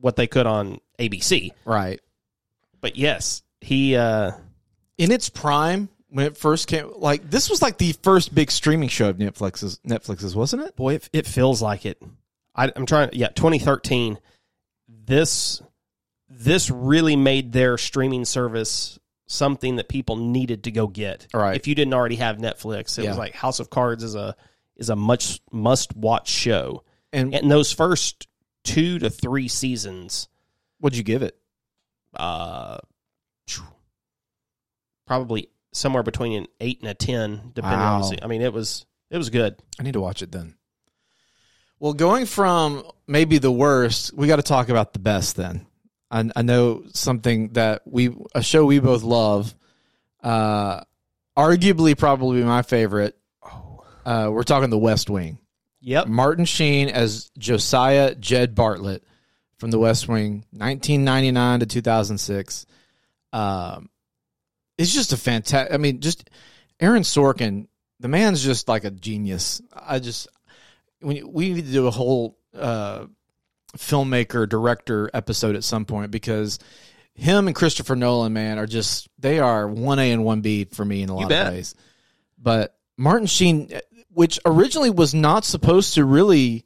what 0.00 0.16
they 0.16 0.26
could 0.26 0.46
on 0.46 0.80
ABC. 0.98 1.50
Right. 1.64 2.00
But 2.80 2.96
yes, 2.96 3.42
he. 3.60 3.96
Uh, 3.96 4.32
In 4.96 5.12
its 5.12 5.28
prime, 5.28 5.88
when 6.10 6.26
it 6.26 6.36
first 6.36 6.66
came, 6.68 6.92
like 6.96 7.28
this 7.30 7.48
was 7.48 7.62
like 7.62 7.78
the 7.78 7.92
first 8.02 8.34
big 8.34 8.50
streaming 8.50 8.88
show 8.88 9.08
of 9.10 9.16
Netflix's. 9.18 9.78
Netflix's, 9.86 10.34
wasn't 10.36 10.62
it? 10.62 10.76
boy, 10.76 10.94
it, 10.94 11.08
it 11.12 11.26
feels 11.26 11.62
like 11.62 11.86
it. 11.86 12.02
I, 12.54 12.70
I'm 12.74 12.86
trying. 12.86 13.10
Yeah, 13.12 13.28
2013. 13.28 14.18
This 14.88 15.62
this 16.28 16.70
really 16.70 17.16
made 17.16 17.52
their 17.52 17.76
streaming 17.78 18.24
service 18.24 18.98
something 19.26 19.76
that 19.76 19.88
people 19.88 20.16
needed 20.16 20.64
to 20.64 20.70
go 20.72 20.86
get. 20.88 21.26
Right. 21.32 21.56
If 21.56 21.66
you 21.68 21.74
didn't 21.74 21.94
already 21.94 22.16
have 22.16 22.36
Netflix, 22.38 22.98
it 22.98 23.04
Yeah. 23.04 23.10
was 23.10 23.18
like 23.18 23.34
House 23.34 23.60
of 23.60 23.70
Cards 23.70 24.02
is 24.02 24.14
a 24.16 24.34
is 24.76 24.90
a 24.90 24.96
much 24.96 25.40
must 25.52 25.94
watch 25.96 26.28
show. 26.28 26.82
And 27.12 27.34
And 27.34 27.50
those 27.50 27.70
first 27.72 28.26
two 28.64 28.98
to 28.98 29.10
three 29.10 29.46
seasons, 29.48 30.28
what'd 30.78 30.96
you 30.96 31.04
give 31.04 31.22
it? 31.22 31.36
uh, 32.16 32.78
probably 35.06 35.48
somewhere 35.72 36.02
between 36.02 36.32
an 36.32 36.46
eight 36.60 36.80
and 36.80 36.90
a 36.90 36.94
ten, 36.94 37.52
depending 37.54 37.80
on. 37.80 38.00
The, 38.02 38.24
I 38.24 38.26
mean, 38.26 38.42
it 38.42 38.52
was 38.52 38.86
it 39.10 39.18
was 39.18 39.30
good. 39.30 39.56
I 39.78 39.82
need 39.82 39.94
to 39.94 40.00
watch 40.00 40.22
it 40.22 40.32
then. 40.32 40.54
Well, 41.80 41.94
going 41.94 42.26
from 42.26 42.84
maybe 43.06 43.38
the 43.38 43.50
worst, 43.50 44.12
we 44.12 44.26
got 44.26 44.36
to 44.36 44.42
talk 44.42 44.68
about 44.68 44.92
the 44.92 44.98
best 44.98 45.36
then. 45.36 45.66
I, 46.10 46.30
I 46.36 46.42
know 46.42 46.84
something 46.92 47.54
that 47.54 47.82
we, 47.86 48.14
a 48.34 48.42
show 48.42 48.66
we 48.66 48.80
both 48.80 49.02
love, 49.02 49.54
uh, 50.22 50.82
arguably 51.36 51.96
probably 51.96 52.42
my 52.44 52.62
favorite. 52.62 53.16
Uh, 54.04 54.28
we're 54.30 54.42
talking 54.42 54.70
The 54.70 54.78
West 54.78 55.08
Wing. 55.08 55.38
Yep. 55.80 56.08
Martin 56.08 56.44
Sheen 56.44 56.88
as 56.88 57.30
Josiah 57.38 58.14
Jed 58.14 58.54
Bartlet 58.54 59.00
from 59.56 59.70
The 59.70 59.78
West 59.78 60.06
Wing, 60.06 60.44
1999 60.50 61.60
to 61.60 61.66
2006. 61.66 62.66
Um, 63.32 63.88
it's 64.80 64.94
just 64.94 65.12
a 65.12 65.16
fantastic. 65.16 65.74
I 65.74 65.76
mean, 65.76 66.00
just 66.00 66.30
Aaron 66.80 67.02
Sorkin, 67.02 67.66
the 68.00 68.08
man's 68.08 68.42
just 68.42 68.66
like 68.68 68.84
a 68.84 68.90
genius. 68.90 69.60
I 69.74 69.98
just 69.98 70.28
when 71.00 71.30
we 71.30 71.52
need 71.52 71.66
to 71.66 71.72
do 71.72 71.86
a 71.86 71.90
whole 71.90 72.38
uh, 72.54 73.04
filmmaker 73.76 74.48
director 74.48 75.10
episode 75.12 75.54
at 75.56 75.64
some 75.64 75.84
point 75.84 76.10
because 76.10 76.58
him 77.14 77.46
and 77.46 77.54
Christopher 77.54 77.96
Nolan, 77.96 78.32
man, 78.32 78.58
are 78.58 78.66
just 78.66 79.08
they 79.18 79.38
are 79.38 79.68
one 79.68 79.98
A 79.98 80.10
and 80.12 80.24
one 80.24 80.40
B 80.40 80.64
for 80.64 80.84
me 80.84 81.02
in 81.02 81.10
a 81.10 81.14
lot 81.14 81.30
of 81.48 81.52
ways. 81.52 81.74
But 82.38 82.74
Martin 82.96 83.26
Sheen, 83.26 83.70
which 84.08 84.40
originally 84.46 84.90
was 84.90 85.14
not 85.14 85.44
supposed 85.44 85.94
to 85.94 86.04
really 86.04 86.64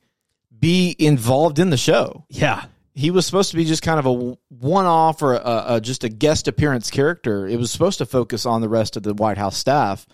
be 0.56 0.94
involved 0.98 1.58
in 1.58 1.70
the 1.70 1.76
show, 1.76 2.24
Yeah. 2.30 2.64
He 2.94 3.10
was 3.10 3.26
supposed 3.26 3.50
to 3.50 3.56
be 3.56 3.64
just 3.64 3.82
kind 3.82 3.98
of 3.98 4.06
a 4.06 4.36
one-off 4.48 5.20
or 5.22 5.34
a, 5.34 5.64
a, 5.68 5.80
just 5.80 6.04
a 6.04 6.08
guest 6.08 6.46
appearance 6.48 6.90
character. 6.90 7.46
It 7.46 7.58
was 7.58 7.70
supposed 7.70 7.98
to 7.98 8.06
focus 8.06 8.46
on 8.46 8.60
the 8.60 8.68
rest 8.68 8.96
of 8.96 9.02
the 9.02 9.14
White 9.14 9.36
House 9.38 9.56
staff, 9.56 10.06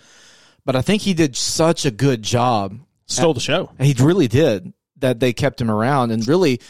but 0.64 0.74
I 0.76 0.83
think 0.83 1.03
he 1.03 1.12
did 1.14 1.37
such 1.37 1.85
a 1.85 1.91
good 1.91 2.22
job. 2.22 2.78
Stole 3.07 3.35
the 3.35 3.41
show. 3.41 3.70
He 3.81 3.95
really 3.99 4.28
did 4.28 4.72
that. 5.01 5.20
They 5.20 5.33
kept 5.33 5.61
him 5.61 5.70
around, 5.70 6.11
and 6.12 6.26
really, 6.28 6.61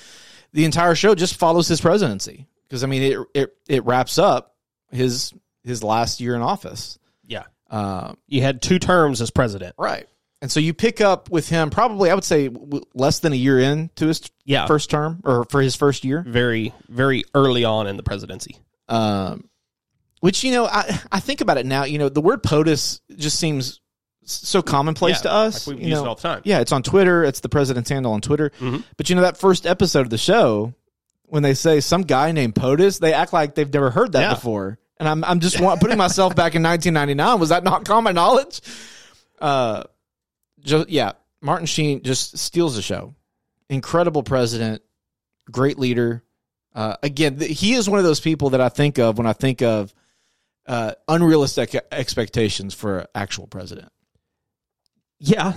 the 0.52 0.64
entire 0.64 0.94
show 0.94 1.14
just 1.14 1.34
follows 1.36 1.68
his 1.68 1.80
presidency 1.80 2.46
because 2.66 2.82
I 2.82 2.86
mean, 2.86 3.02
it 3.02 3.18
it 3.34 3.56
it 3.68 3.84
wraps 3.84 4.18
up 4.18 4.56
his 4.90 5.32
his 5.64 5.84
last 5.84 6.20
year 6.20 6.34
in 6.34 6.40
office. 6.42 6.98
Yeah. 7.26 7.44
Uh, 7.70 8.14
You 8.26 8.40
had 8.42 8.62
two 8.62 8.78
terms 8.78 9.20
as 9.20 9.30
president. 9.30 9.74
right. 9.78 10.08
And 10.42 10.50
so 10.50 10.58
you 10.58 10.72
pick 10.72 11.00
up 11.02 11.30
with 11.30 11.48
him 11.50 11.68
probably, 11.70 12.10
I 12.10 12.14
would 12.14 12.24
say, 12.24 12.48
less 12.94 13.18
than 13.18 13.32
a 13.32 13.36
year 13.36 13.60
into 13.60 14.06
his 14.06 14.22
Yeah. 14.46 14.66
first 14.66 14.88
term 14.88 15.20
or 15.24 15.44
for 15.50 15.60
his 15.60 15.76
first 15.76 16.02
year. 16.04 16.24
Very, 16.26 16.72
very 16.88 17.24
early 17.34 17.64
on 17.64 17.86
in 17.86 17.96
the 17.96 18.02
presidency. 18.02 18.56
um, 18.88 19.44
which 20.20 20.44
you 20.44 20.52
know 20.52 20.66
I 20.66 21.00
I 21.12 21.20
think 21.20 21.40
about 21.40 21.56
it 21.56 21.64
now. 21.64 21.84
You 21.84 21.98
know, 21.98 22.08
the 22.10 22.20
word 22.20 22.42
POTUS 22.42 23.00
just 23.16 23.38
seems 23.38 23.80
so 24.24 24.60
commonplace 24.60 25.16
Yeah, 25.18 25.30
to 25.30 25.32
us. 25.32 25.66
like 25.66 25.76
we've 25.76 25.84
you 25.84 25.90
used 25.90 26.00
know. 26.00 26.06
it 26.06 26.08
all 26.08 26.14
the 26.16 26.20
time. 26.22 26.42
Yeah, 26.44 26.60
it's 26.60 26.72
on 26.72 26.82
Twitter. 26.82 27.24
It's 27.24 27.40
the 27.40 27.48
president's 27.48 27.88
handle 27.88 28.12
on 28.12 28.20
Twitter. 28.20 28.50
Mhm. 28.60 28.82
But 28.98 29.08
you 29.08 29.16
know 29.16 29.22
that 29.22 29.38
first 29.38 29.64
episode 29.66 30.00
of 30.02 30.10
the 30.10 30.18
show 30.18 30.74
when 31.24 31.42
they 31.42 31.54
say 31.54 31.80
some 31.80 32.02
guy 32.02 32.32
named 32.32 32.54
POTUS, 32.54 32.98
they 32.98 33.14
act 33.14 33.32
like 33.32 33.54
they've 33.54 33.72
never 33.72 33.90
heard 33.90 34.12
that 34.12 34.20
Yeah. 34.20 34.34
before. 34.34 34.78
And 34.98 35.08
I'm 35.08 35.24
I'm 35.24 35.40
just 35.40 35.56
putting 35.56 35.96
myself 35.96 36.34
back 36.36 36.54
in 36.54 36.62
1999. 36.62 37.38
Was 37.40 37.48
that 37.48 37.64
not 37.64 37.84
common 37.86 38.14
knowledge? 38.14 38.60
Uh, 39.40 39.84
just 40.62 40.88
yeah, 40.88 41.12
Martin 41.40 41.66
Sheen 41.66 42.02
just 42.02 42.38
steals 42.38 42.76
the 42.76 42.82
show. 42.82 43.14
Incredible 43.68 44.22
president, 44.22 44.82
great 45.50 45.78
leader. 45.78 46.22
Uh, 46.74 46.96
again, 47.02 47.38
th- 47.38 47.58
he 47.58 47.74
is 47.74 47.88
one 47.88 47.98
of 47.98 48.04
those 48.04 48.20
people 48.20 48.50
that 48.50 48.60
I 48.60 48.68
think 48.68 48.98
of 48.98 49.18
when 49.18 49.26
I 49.26 49.32
think 49.32 49.62
of 49.62 49.92
uh, 50.66 50.92
unrealistic 51.08 51.74
expectations 51.90 52.74
for 52.74 53.00
an 53.00 53.06
actual 53.14 53.46
president. 53.46 53.90
Yeah. 55.18 55.54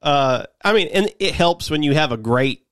Uh, 0.00 0.44
I 0.64 0.72
mean, 0.72 0.88
and 0.88 1.10
it 1.20 1.34
helps 1.34 1.70
when 1.70 1.82
you 1.82 1.94
have 1.94 2.10
a 2.12 2.16
great 2.16 2.64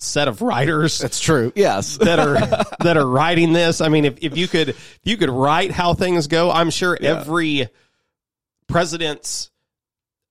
set 0.00 0.28
of 0.28 0.42
writers 0.42 0.98
That's 0.98 1.18
true. 1.18 1.52
Yes. 1.56 1.96
that 2.00 2.18
are 2.18 2.34
that 2.84 2.96
are 2.96 3.06
writing 3.06 3.52
this. 3.52 3.80
I 3.80 3.88
mean, 3.88 4.04
if, 4.04 4.18
if 4.22 4.36
you 4.36 4.46
could 4.46 4.68
if 4.70 5.00
you 5.04 5.16
could 5.16 5.30
write 5.30 5.70
how 5.72 5.94
things 5.94 6.26
go, 6.26 6.50
I'm 6.50 6.70
sure 6.70 6.96
Yeah. 7.00 7.20
every 7.20 7.68
president's 8.68 9.50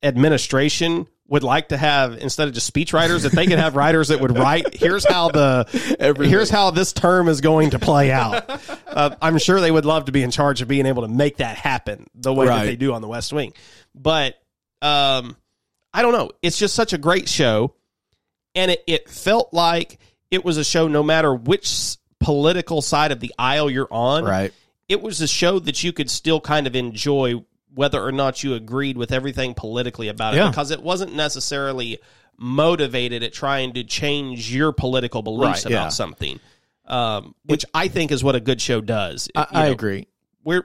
administration 0.04 1.08
would 1.28 1.44
like 1.44 1.70
to 1.70 1.78
have 1.78 2.18
instead 2.18 2.48
of 2.48 2.54
just 2.54 2.74
speechwriters, 2.74 3.26
if 3.26 3.34
they 3.34 3.46
could 3.46 3.60
have 3.60 3.76
writers 3.76 4.08
that 4.10 4.22
would 4.22 4.38
write. 4.38 4.74
Here's 4.74 5.06
how 5.06 5.30
the 5.30 5.98
Everything. 6.00 6.32
here's 6.32 6.50
how 6.50 6.72
this 6.72 6.94
term 6.94 7.28
is 7.28 7.42
going 7.42 7.72
to 7.72 7.80
play 7.80 8.12
out. 8.12 8.50
Uh, 8.88 9.16
I'm 9.22 9.38
sure 9.38 9.60
they 9.60 9.72
would 9.72 9.86
love 9.86 10.06
to 10.06 10.12
be 10.12 10.24
in 10.24 10.32
charge 10.32 10.62
of 10.62 10.68
being 10.68 10.86
able 10.86 11.04
to 11.04 11.08
make 11.08 11.38
that 11.38 11.58
happen 11.58 12.08
the 12.16 12.34
way 12.34 12.48
that 12.48 12.64
they 12.64 12.76
do 12.76 12.94
on 12.94 13.02
the 13.02 13.08
West 13.08 13.34
Wing. 13.34 13.54
But 13.94 14.36
um, 14.82 15.36
I 15.94 16.02
don't 16.02 16.14
know. 16.14 16.32
It's 16.42 16.58
just 16.58 16.76
such 16.76 16.94
a 16.94 16.98
great 16.98 17.28
show, 17.28 17.74
and 18.56 18.72
it, 18.72 18.84
it 18.88 19.10
felt 19.10 19.54
like 19.54 20.00
it 20.32 20.46
was 20.46 20.58
a 20.58 20.64
show. 20.64 20.88
No 20.88 21.04
matter 21.04 21.34
which 21.34 21.98
political 22.20 22.82
side 22.82 23.12
of 23.12 23.20
the 23.20 23.34
aisle 23.38 23.70
you're 23.70 23.92
on, 23.92 24.24
right. 24.24 24.54
it 24.88 25.02
was 25.02 25.22
a 25.22 25.28
show 25.28 25.60
that 25.60 25.84
you 25.84 25.92
could 25.92 26.10
still 26.10 26.40
kind 26.40 26.68
of 26.68 26.76
enjoy 26.76 27.44
whether 27.78 28.02
or 28.04 28.12
not 28.12 28.44
you 28.44 28.54
agreed 28.56 28.98
with 28.98 29.12
everything 29.12 29.54
politically 29.54 30.08
about 30.10 30.34
it 30.34 30.38
Yeah. 30.38 30.50
because 30.50 30.72
it 30.72 30.82
wasn't 30.84 31.16
necessarily 31.16 32.00
motivated 32.38 33.24
at 33.24 33.34
trying 33.34 33.74
to 33.74 33.84
change 33.84 34.54
your 34.54 34.72
political 34.72 35.22
beliefs 35.22 35.66
Right, 35.66 35.74
about 35.74 35.84
yeah. 35.86 35.90
something 35.90 36.40
um, 36.86 37.34
which 37.46 37.66
i 37.74 37.88
think 37.88 38.12
is 38.12 38.24
what 38.24 38.36
a 38.36 38.40
good 38.40 38.62
show 38.62 38.82
does 38.82 39.30
I, 39.36 39.48
I 39.52 39.66
agree. 39.68 40.08
we're 40.44 40.64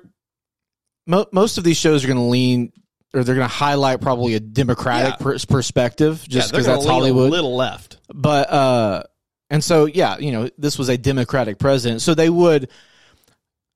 mo- 1.06 1.26
most 1.32 1.58
of 1.58 1.64
these 1.64 1.76
shows 1.76 2.04
are 2.04 2.08
going 2.08 2.18
to 2.18 2.24
lean 2.24 2.72
or 3.14 3.24
they're 3.24 3.34
going 3.34 3.48
to 3.48 3.54
highlight 3.54 4.00
probably 4.00 4.34
a 4.34 4.40
democratic 4.40 5.14
Yeah. 5.14 5.24
pers- 5.24 5.44
perspective 5.44 6.24
just 6.28 6.50
because 6.50 6.66
gonna 6.66 6.78
that's 6.78 6.88
Hollywood. 6.88 7.28
A 7.28 7.30
little 7.32 7.56
left. 7.56 7.98
but 8.14 8.50
uh 8.50 9.02
and 9.50 9.62
so 9.64 9.86
yeah 9.86 10.18
you 10.18 10.32
know 10.32 10.48
this 10.58 10.78
was 10.78 10.88
a 10.88 10.96
democratic 10.98 11.58
president 11.58 12.00
so 12.02 12.14
they 12.14 12.30
would 12.30 12.68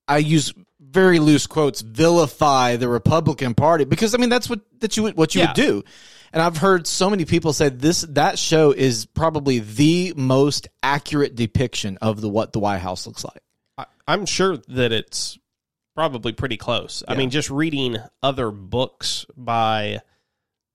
i 0.08 0.18
use 0.18 0.52
very 0.96 1.18
loose 1.18 1.46
quotes 1.46 1.80
vilify 1.82 2.76
the 2.76 2.88
republican 2.88 3.54
party 3.54 3.84
because 3.84 4.14
i 4.14 4.18
mean 4.18 4.30
that's 4.30 4.48
what 4.50 4.60
that 4.80 4.96
you 4.96 5.02
would 5.04 5.16
what 5.16 5.34
you 5.34 5.42
Yeah. 5.42 5.48
would 5.48 5.56
do 5.56 5.84
and 6.32 6.42
i've 6.42 6.56
heard 6.56 6.86
so 6.86 7.10
many 7.10 7.24
people 7.26 7.52
say 7.52 7.68
this 7.68 8.00
that 8.10 8.38
show 8.38 8.72
is 8.72 9.04
probably 9.06 9.58
the 9.58 10.14
most 10.16 10.68
accurate 10.82 11.34
depiction 11.34 11.98
of 12.00 12.20
the 12.22 12.28
what 12.28 12.52
the 12.52 12.58
white 12.60 12.78
house 12.78 13.06
looks 13.06 13.24
like 13.24 13.42
I, 13.78 13.84
I'm 14.08 14.24
sure 14.24 14.56
that 14.68 14.90
it's 14.92 15.38
probably 15.94 16.32
pretty 16.32 16.56
close. 16.58 17.02
I 17.08 17.14
mean, 17.14 17.30
just 17.30 17.48
reading 17.50 17.96
other 18.22 18.50
books 18.50 19.24
by 19.36 20.00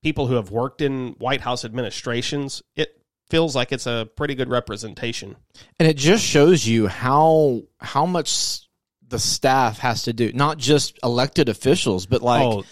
people 0.02 0.26
who 0.26 0.34
have 0.34 0.50
worked 0.50 0.80
in 0.80 1.14
White 1.18 1.40
House 1.40 1.64
administrations, 1.64 2.60
it 2.74 3.00
feels 3.30 3.54
like 3.54 3.70
it's 3.72 3.86
a 3.86 4.08
pretty 4.16 4.34
good 4.34 4.48
representation. 4.48 5.36
and 5.78 5.88
it 5.88 5.96
just 5.96 6.24
shows 6.24 6.66
you 6.66 6.88
how 6.88 7.62
how 7.80 8.04
much 8.04 8.68
the 9.12 9.18
staff 9.20 9.78
has 9.78 10.02
to 10.02 10.12
do 10.12 10.32
not 10.32 10.58
just 10.58 10.98
elected 11.04 11.48
officials 11.48 12.06
but 12.06 12.20
like 12.22 12.42
oh, 12.42 12.64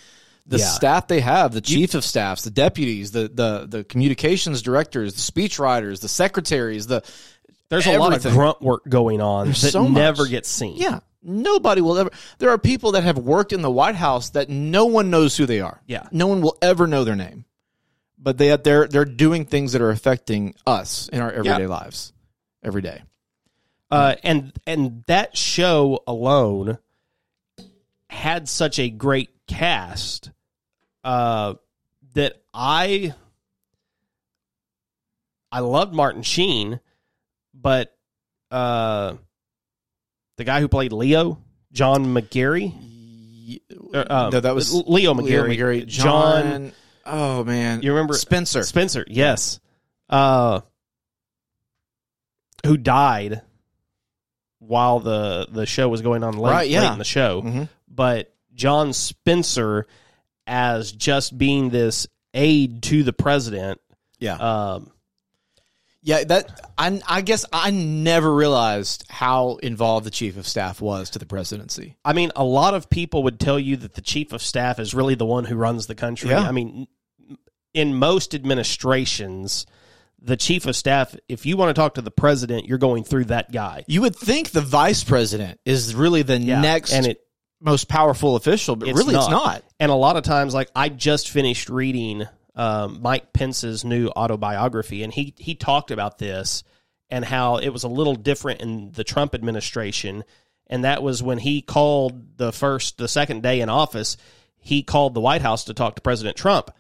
the 0.47 0.59
Yeah. 0.59 0.65
staff 0.67 1.07
they 1.07 1.21
have, 1.21 1.53
the 1.53 1.61
chief 1.61 1.95
of 1.95 2.05
staffs, 2.05 2.43
the 2.43 2.51
deputies, 2.51 3.13
the 3.13 3.31
the 3.33 3.67
the 3.69 3.85
communications 3.85 4.63
directors, 4.63 5.15
the 5.15 5.21
speech 5.21 5.61
writers, 5.61 6.01
the 6.01 6.09
secretaries, 6.09 6.89
the 6.89 7.03
there's 7.69 7.87
a 7.87 7.97
lot 7.99 8.13
of 8.15 8.33
grunt 8.33 8.61
work 8.61 8.83
going 8.89 9.21
on 9.21 9.47
There's 9.47 9.63
that 9.63 9.71
so 9.71 9.87
never 9.87 10.27
gets 10.27 10.49
seen. 10.49 10.77
yeah. 10.77 11.01
Nobody 11.23 11.83
will 11.83 11.99
ever. 11.99 12.11
There 12.39 12.49
are 12.51 12.57
people 12.59 12.93
that 12.93 13.05
have 13.05 13.19
worked 13.19 13.53
in 13.53 13.61
the 13.61 13.71
White 13.71 13.95
House 13.95 14.31
that 14.31 14.49
no 14.49 14.87
one 14.87 15.11
knows 15.11 15.37
who 15.37 15.45
they 15.47 15.61
are. 15.61 15.81
Yeah. 15.87 16.09
no 16.11 16.27
one 16.27 16.41
will 16.41 16.57
ever 16.63 16.87
know 16.87 17.05
their 17.05 17.15
name, 17.15 17.45
but 18.19 18.39
they 18.39 18.57
they're 18.57 18.89
they're 18.89 19.05
doing 19.05 19.45
things 19.45 19.73
that 19.73 19.83
are 19.83 19.91
affecting 19.91 20.55
us 20.67 21.09
in 21.13 21.21
our 21.21 21.31
everyday 21.31 21.67
lives 21.67 22.13
every 22.65 22.81
day. 22.83 23.03
Uh, 23.91 24.15
and 24.23 24.53
and 24.67 25.03
that 25.07 25.37
show 25.37 26.03
alone 26.07 26.79
had 28.09 28.49
such 28.49 28.79
a 28.79 28.89
great 28.89 29.31
cast 29.49 30.31
uh, 31.03 31.55
that 32.15 32.41
I 32.55 33.15
I 35.51 35.61
loved 35.61 35.93
Martin 35.93 36.23
Sheen, 36.23 36.79
but 37.53 37.97
uh, 38.53 39.15
the 40.37 40.45
guy 40.45 40.61
who 40.61 40.69
played 40.69 40.93
Leo, 40.93 41.39
John 41.73 42.07
McGarry, 42.15 43.61
uh, 43.93 43.97
uh, 43.99 44.31
no, 44.33 44.41
that 44.41 44.55
was 44.55 44.73
Leo 44.73 45.15
McGarry. 45.15 45.57
McGarry. 45.57 45.87
John, 45.87 46.43
John. 46.43 46.73
Oh 47.07 47.45
man, 47.45 47.83
you 47.83 47.91
remember 47.91 48.15
Spencer? 48.15 48.63
Spencer, 48.63 49.05
yes. 49.09 49.59
Uh, 50.09 50.61
who 52.65 52.77
died 52.77 53.43
while 54.71 55.01
the 55.01 55.49
the 55.51 55.67
show 55.67 55.89
was 55.89 56.01
going 56.01 56.23
on 56.23 56.37
late, 56.39 56.51
Right, 56.53 56.71
yeah. 56.71 56.83
late 56.83 56.93
in 56.93 56.99
the 56.99 57.05
show. 57.05 57.43
Mhm. 57.43 57.69
But 57.89 58.33
John 58.55 58.93
Spencer 58.93 59.87
as 60.47 60.93
just 60.93 61.37
being 61.37 61.71
this 61.71 62.07
aide 62.35 62.83
to 62.85 63.03
the 63.03 63.13
president. 63.13 63.81
Yeah, 64.21 64.35
Um, 64.37 64.93
Yeah, 66.03 66.23
that 66.25 66.71
I 66.79 67.01
I 67.09 67.21
guess 67.21 67.45
I 67.53 67.71
never 67.73 68.33
realized 68.35 69.05
how 69.11 69.57
involved 69.57 70.07
the 70.07 70.11
chief 70.11 70.37
of 70.39 70.47
staff 70.47 70.81
was 70.81 71.11
to 71.11 71.19
the 71.19 71.27
presidency. 71.27 71.97
I 72.05 72.13
mean, 72.13 72.31
a 72.37 72.45
lot 72.45 72.73
of 72.75 72.89
people 72.89 73.25
would 73.25 73.39
tell 73.41 73.59
you 73.59 73.77
that 73.79 73.95
the 73.95 74.01
chief 74.01 74.33
of 74.33 74.41
staff 74.41 74.79
is 74.79 74.95
really 74.95 75.15
the 75.17 75.27
one 75.27 75.45
who 75.47 75.57
runs 75.57 75.89
the 75.89 75.95
country. 75.97 76.31
Yeah. 76.31 76.41
I 76.49 76.53
mean, 76.53 76.87
in 77.75 77.95
most 77.97 78.35
administrations, 78.35 79.67
the 80.23 80.37
chief 80.37 80.67
of 80.67 80.77
staff, 80.77 81.15
if 81.29 81.47
you 81.47 81.57
want 81.57 81.75
to 81.75 81.81
talk 81.81 81.95
to 81.95 82.03
the 82.03 82.11
president, 82.11 82.67
you're 82.67 82.79
going 82.79 83.05
through 83.05 83.27
that 83.27 83.53
guy. 83.53 83.85
You 83.89 84.03
would 84.03 84.17
think 84.17 84.51
the 84.51 84.61
vice 84.61 85.03
president 85.03 85.59
is 85.65 85.95
really 85.95 86.23
the 86.23 86.39
Yeah, 86.39 86.61
next 86.61 86.93
and 86.93 87.07
it 87.07 87.21
most 87.61 87.89
powerful 87.89 88.37
official, 88.37 88.77
but 88.77 88.89
It's 88.89 88.97
really 88.99 89.15
it's 89.15 89.29
not. 89.29 89.45
not. 89.45 89.65
And 89.79 89.91
a 89.91 89.95
lot 89.95 90.17
of 90.17 90.23
times, 90.25 90.55
like 90.55 90.71
I 90.75 90.89
just 90.89 91.31
finished 91.31 91.69
reading 91.69 92.27
um, 92.55 93.01
Mike 93.03 93.33
Pence's 93.33 93.85
new 93.85 94.09
autobiography, 94.09 95.03
and 95.03 95.13
he 95.13 95.35
he 95.39 95.55
talked 95.55 95.91
about 95.91 96.19
this 96.19 96.63
and 97.11 97.25
how 97.25 97.57
it 97.57 97.71
was 97.71 97.85
a 97.85 97.89
little 97.89 98.15
different 98.15 98.61
in 98.61 98.93
the 98.93 99.05
Trump 99.05 99.35
administration, 99.35 100.25
and 100.69 100.85
that 100.85 101.03
was 101.03 101.23
when 101.23 101.39
he 101.39 101.61
called 101.63 102.37
the 102.39 102.53
first, 102.53 102.99
the 102.99 103.09
second 103.09 103.43
day 103.43 103.61
in 103.61 103.69
office, 103.69 104.17
he 104.59 104.83
called 104.83 105.15
the 105.15 105.21
White 105.21 105.43
House 105.43 105.65
to 105.65 105.75
talk 105.75 105.97
to 105.97 106.03
President 106.03 106.37
Trump, 106.37 106.71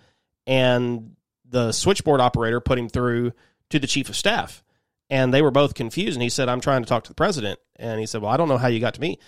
and 0.46 1.16
the 1.50 1.72
switchboard 1.72 2.20
operator 2.20 2.60
put 2.60 2.78
him 2.78 2.88
through 2.88 3.32
to 3.70 3.78
the 3.78 3.86
chief 3.86 4.08
of 4.08 4.16
staff. 4.16 4.62
And 5.10 5.34
they 5.34 5.42
were 5.42 5.50
both 5.50 5.74
confused. 5.74 6.14
And 6.16 6.22
he 6.22 6.28
said, 6.30 6.48
I'm 6.48 6.60
trying 6.60 6.82
to 6.82 6.88
talk 6.88 7.04
to 7.04 7.10
the 7.10 7.14
president. 7.16 7.58
And 7.76 7.98
he 8.00 8.06
said, 8.06 8.22
Well, 8.22 8.30
I 8.30 8.36
don't 8.36 8.48
know 8.48 8.58
how 8.58 8.68
you 8.68 8.78
got 8.80 8.94
to 8.94 9.00
me. 9.00 9.18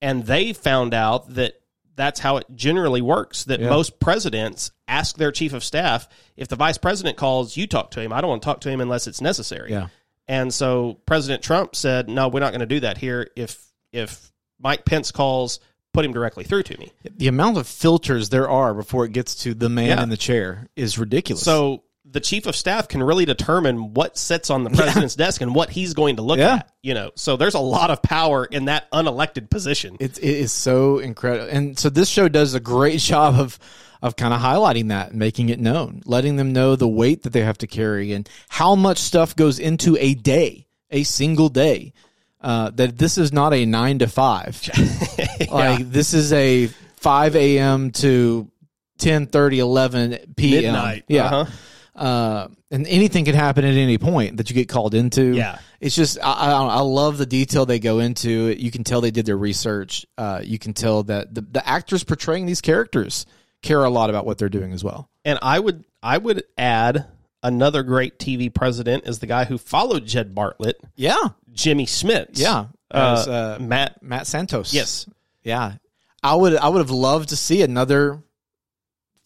And 0.00 0.24
they 0.24 0.52
found 0.52 0.94
out 0.94 1.34
that 1.34 1.54
that's 1.96 2.20
how 2.20 2.36
it 2.36 2.46
generally 2.54 3.00
works 3.02 3.44
that 3.44 3.58
Yeah. 3.60 3.70
most 3.70 3.98
presidents 3.98 4.70
ask 4.86 5.16
their 5.16 5.32
chief 5.32 5.52
of 5.52 5.64
staff 5.64 6.08
if 6.36 6.46
the 6.48 6.54
vice 6.56 6.78
president 6.78 7.16
calls 7.16 7.56
you 7.56 7.66
talk 7.66 7.90
to 7.92 8.00
him 8.02 8.12
i 8.12 8.20
don't 8.20 8.28
want 8.28 8.42
to 8.42 8.46
talk 8.46 8.60
to 8.60 8.68
him 8.68 8.80
unless 8.82 9.06
it's 9.06 9.22
necessary 9.22 9.70
Yeah. 9.72 9.88
and 10.28 10.52
so 10.52 11.00
president 11.06 11.42
trump 11.42 11.74
said 11.74 12.08
no 12.10 12.28
we're 12.28 12.40
not 12.40 12.50
going 12.52 12.60
to 12.60 12.66
do 12.66 12.80
that 12.80 12.98
here 12.98 13.30
if 13.34 13.58
if 13.92 14.30
mike 14.60 14.84
pence 14.84 15.10
calls 15.10 15.58
put 15.96 16.04
him 16.04 16.12
directly 16.12 16.44
through 16.44 16.62
to 16.62 16.78
me 16.78 16.92
The 17.16 17.28
amount 17.28 17.56
of 17.58 17.66
filters 17.66 18.28
there 18.28 18.48
are 18.48 18.72
before 18.74 19.04
it 19.04 19.12
gets 19.12 19.34
to 19.42 19.54
the 19.54 19.68
man 19.68 19.88
Yeah. 19.88 20.02
in 20.02 20.08
the 20.10 20.16
chair 20.16 20.68
is 20.76 20.98
ridiculous. 20.98 21.42
so 21.42 21.82
the 22.08 22.20
chief 22.20 22.46
of 22.46 22.54
staff 22.54 22.86
can 22.86 23.02
really 23.02 23.24
determine 23.24 23.92
what 23.92 24.16
sits 24.16 24.48
on 24.48 24.62
the 24.62 24.70
president's 24.70 25.16
desk 25.16 25.40
and 25.40 25.54
what 25.54 25.70
he's 25.70 25.92
going 25.92 26.16
to 26.16 26.22
look 26.22 26.38
Yeah. 26.38 26.56
at 26.56 26.70
you 26.82 26.94
know 26.94 27.10
so 27.16 27.36
there's 27.36 27.54
a 27.54 27.58
lot 27.76 27.90
of 27.90 28.00
power 28.02 28.44
in 28.44 28.66
that 28.66 28.90
unelected 28.92 29.50
position 29.50 29.96
It's 30.00 30.18
it 30.18 30.28
is 30.44 30.52
so 30.52 30.98
incredible, 30.98 31.48
and 31.50 31.76
so 31.78 31.90
this 31.90 32.08
show 32.08 32.28
does 32.28 32.54
a 32.54 32.60
great 32.60 33.00
job 33.12 33.34
of 33.34 33.58
of 34.02 34.14
kind 34.14 34.32
of 34.34 34.40
highlighting 34.40 34.88
that, 34.88 35.10
and 35.10 35.18
making 35.18 35.48
it 35.48 35.58
known, 35.58 36.02
letting 36.04 36.36
them 36.36 36.52
know 36.52 36.76
the 36.76 36.86
weight 36.86 37.22
that 37.22 37.32
they 37.32 37.40
have 37.40 37.56
to 37.58 37.66
carry, 37.66 38.12
and 38.12 38.28
how 38.50 38.74
much 38.74 38.98
stuff 38.98 39.34
goes 39.34 39.58
into 39.58 39.96
a 39.98 40.12
day, 40.14 40.66
a 40.90 41.02
single 41.02 41.48
day. 41.48 41.92
Uh, 42.40 42.70
that 42.70 42.96
this 42.98 43.18
is 43.18 43.32
not 43.32 43.52
a 43.54 43.64
nine 43.66 43.98
to 43.98 44.06
five, 44.06 44.60
like 45.50 45.90
this 45.90 46.14
is 46.14 46.32
a 46.32 46.66
five 46.96 47.34
a.m. 47.34 47.90
to 47.92 48.50
10, 48.98 49.26
30, 49.26 49.58
11 49.58 50.18
p.m. 50.36 50.62
midnight 50.62 51.04
Yeah, 51.08 51.24
Uh-huh. 51.26 52.00
uh, 52.00 52.48
and 52.70 52.86
anything 52.86 53.24
can 53.24 53.34
happen 53.34 53.64
at 53.64 53.74
any 53.74 53.98
point 53.98 54.36
that 54.38 54.48
you 54.50 54.54
get 54.54 54.68
called 54.68 54.94
into. 54.94 55.32
Yeah. 55.34 55.58
it's 55.80 55.94
just 55.94 56.18
I, 56.22 56.32
I, 56.32 56.50
I 56.66 56.80
love 56.80 57.16
the 57.18 57.26
detail 57.26 57.64
they 57.66 57.78
go 57.78 57.98
into. 58.00 58.30
You 58.58 58.70
can 58.70 58.84
tell 58.84 59.00
they 59.00 59.10
did 59.10 59.26
their 59.26 59.36
research. 59.36 60.04
Uh, 60.18 60.40
you 60.44 60.58
can 60.58 60.72
tell 60.72 61.02
that 61.04 61.34
the, 61.34 61.40
the 61.42 61.66
actors 61.68 62.04
portraying 62.04 62.46
these 62.46 62.60
characters 62.60 63.24
care 63.62 63.82
a 63.84 63.90
lot 63.90 64.10
about 64.10 64.26
what 64.26 64.38
they're 64.38 64.48
doing 64.48 64.72
as 64.72 64.84
well. 64.84 65.08
And 65.24 65.38
I 65.42 65.58
would 65.58 65.84
I 66.02 66.18
would 66.18 66.44
add 66.58 67.06
another 67.46 67.82
great 67.82 68.18
TV 68.18 68.52
president 68.52 69.06
is 69.06 69.18
the 69.20 69.26
guy 69.26 69.44
who 69.44 69.56
followed 69.58 70.06
Jed 70.06 70.34
Bartlet, 70.34 70.74
Yeah, 70.96 71.16
Jimmy 71.52 71.86
Smits. 71.86 72.38
yeah. 72.38 72.66
Uh, 72.90 73.56
uh, 73.58 73.62
Matt. 73.62 74.02
Matt 74.02 74.26
Santos. 74.26 74.72
Yes. 74.72 75.08
yeah. 75.42 75.74
I 76.22 76.34
would 76.34 76.56
I 76.56 76.68
would 76.68 76.78
have 76.78 76.90
loved 76.90 77.28
to 77.30 77.36
see 77.36 77.62
another 77.62 78.22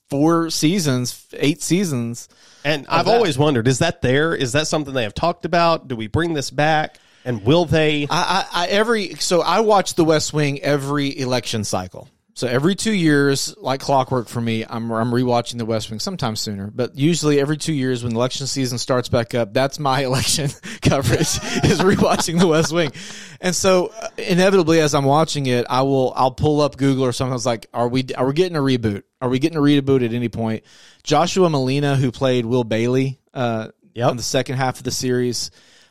four 0.09 0.51
seasons, 0.51 1.27
eight 1.33 1.63
seasons. 1.63 2.29
And 2.65 2.87
I've 2.89 3.07
that. 3.07 3.15
always 3.15 3.39
wondered, 3.39 3.69
is 3.69 3.79
that 3.79 4.03
there? 4.03 4.35
Is 4.35 4.53
that 4.53 4.67
something 4.67 4.93
they 4.93 5.05
have 5.05 5.15
talked 5.15 5.45
about? 5.45 5.89
Do 5.89 5.97
we 5.97 6.09
bring 6.09 6.35
this 6.35 6.51
back? 6.51 6.99
And 7.25 7.45
will 7.45 7.65
they? 7.65 8.07
I, 8.11 8.47
I, 8.53 8.65
I 8.65 8.67
every 8.69 9.15
so 9.17 9.41
I 9.43 9.61
watch 9.61 9.95
The 9.95 10.05
West 10.05 10.33
Wing 10.33 10.61
every 10.63 11.19
election 11.19 11.65
cycle. 11.65 12.09
So 12.41 12.47
every 12.47 12.75
two 12.75 12.95
years, 12.95 13.55
like 13.59 13.81
clockwork 13.81 14.27
for 14.27 14.41
me, 14.41 14.65
I'm 14.67 14.91
I'm 14.91 15.11
rewatching 15.11 15.59
The 15.59 15.67
West 15.67 15.91
Wing. 15.91 16.01
Sometimes 16.01 16.41
sooner, 16.41 16.71
but 16.75 16.97
usually 16.97 17.39
every 17.39 17.59
two 17.59 17.75
years 17.75 18.03
when 18.03 18.15
election 18.17 18.47
season 18.47 18.79
starts 18.79 19.11
back 19.11 19.35
up, 19.35 19.53
that's 19.53 19.79
my 19.79 20.05
election 20.05 20.49
coverage 20.81 21.21
is 21.21 21.81
rewatching 21.81 22.41
The 22.41 22.47
West 22.47 22.73
Wing. 22.73 22.93
And 23.43 23.55
so 23.55 23.89
uh, 23.89 24.09
inevitably, 24.17 24.81
as 24.81 24.95
I'm 24.95 25.05
watching 25.05 25.45
it, 25.45 25.67
I 25.69 25.83
will 25.83 26.15
I'll 26.17 26.31
pull 26.31 26.63
up 26.63 26.79
Google 26.79 27.05
or 27.05 27.13
something. 27.13 27.33
I 27.33 27.35
was 27.35 27.45
like, 27.45 27.67
are 27.75 27.89
we 27.89 28.07
are 28.17 28.27
we 28.27 28.33
getting 28.33 28.57
a 28.57 28.63
reboot? 28.63 29.03
Are 29.21 29.29
we 29.29 29.39
getting 29.39 29.59
a 29.59 29.61
reboot 29.61 30.03
at 30.03 30.15
any 30.15 30.31
point? 30.31 30.65
Joshua 31.03 31.51
Malina, 31.51 31.97
who 31.97 32.11
played 32.11 32.47
Will 32.47 32.65
Bailey, 32.65 33.21
uh, 33.35 33.69
Yep. 33.93 34.09
on 34.09 34.17
the 34.17 34.23
second 34.23 34.57
half 34.57 34.79
of 34.79 34.85
the 34.85 34.91
series, 34.91 35.51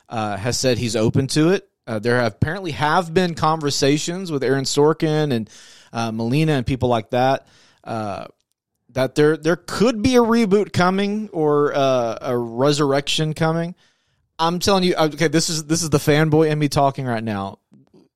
uh, 0.10 0.36
has 0.36 0.58
said 0.58 0.80
he's 0.80 0.95
open 0.95 1.28
to 1.28 1.50
it. 1.50 1.70
Uh, 1.86 2.00
there 2.00 2.16
have 2.20 2.34
apparently 2.34 2.72
have 2.72 3.14
been 3.14 3.36
conversations 3.36 4.32
with 4.32 4.43
Aaron 4.43 4.66
Sorkin 4.66 5.32
and 5.32 5.47
uh, 5.94 6.12
Malina 6.12 6.50
and 6.58 6.66
people 6.66 6.90
like 6.90 7.10
that. 7.12 7.48
Uh, 7.84 8.26
that 8.94 9.16
there 9.16 9.38
there 9.38 9.56
could 9.56 10.02
be 10.02 10.16
a 10.16 10.22
reboot 10.22 10.74
coming 10.74 11.30
or 11.32 11.74
uh, 11.76 12.18
a 12.22 12.38
resurrection 12.38 13.34
coming. 13.34 13.76
I'm 14.40 14.60
telling 14.60 14.84
you, 14.84 14.96
okay, 14.96 15.28
this 15.28 15.50
is 15.50 15.66
this 15.66 15.84
is 15.84 15.90
the 15.90 15.98
fanboy 16.00 16.50
in 16.50 16.58
me 16.58 16.70
talking 16.70 17.06
right 17.06 17.24
now. 17.24 17.60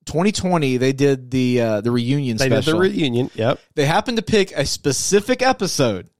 2020 0.06 0.76
they 0.76 0.92
did 0.92 1.30
the 1.30 1.60
uh, 1.60 1.80
the 1.80 1.90
reunion 1.90 2.36
They 2.36 2.46
special. 2.46 2.72
did 2.80 2.92
the 2.92 2.96
reunion. 2.96 3.30
Yep. 3.34 3.58
they 3.74 3.86
happened 3.86 4.18
to 4.18 4.22
pick 4.22 4.52
a 4.52 4.66
specific 4.66 5.40
episode 5.42 6.10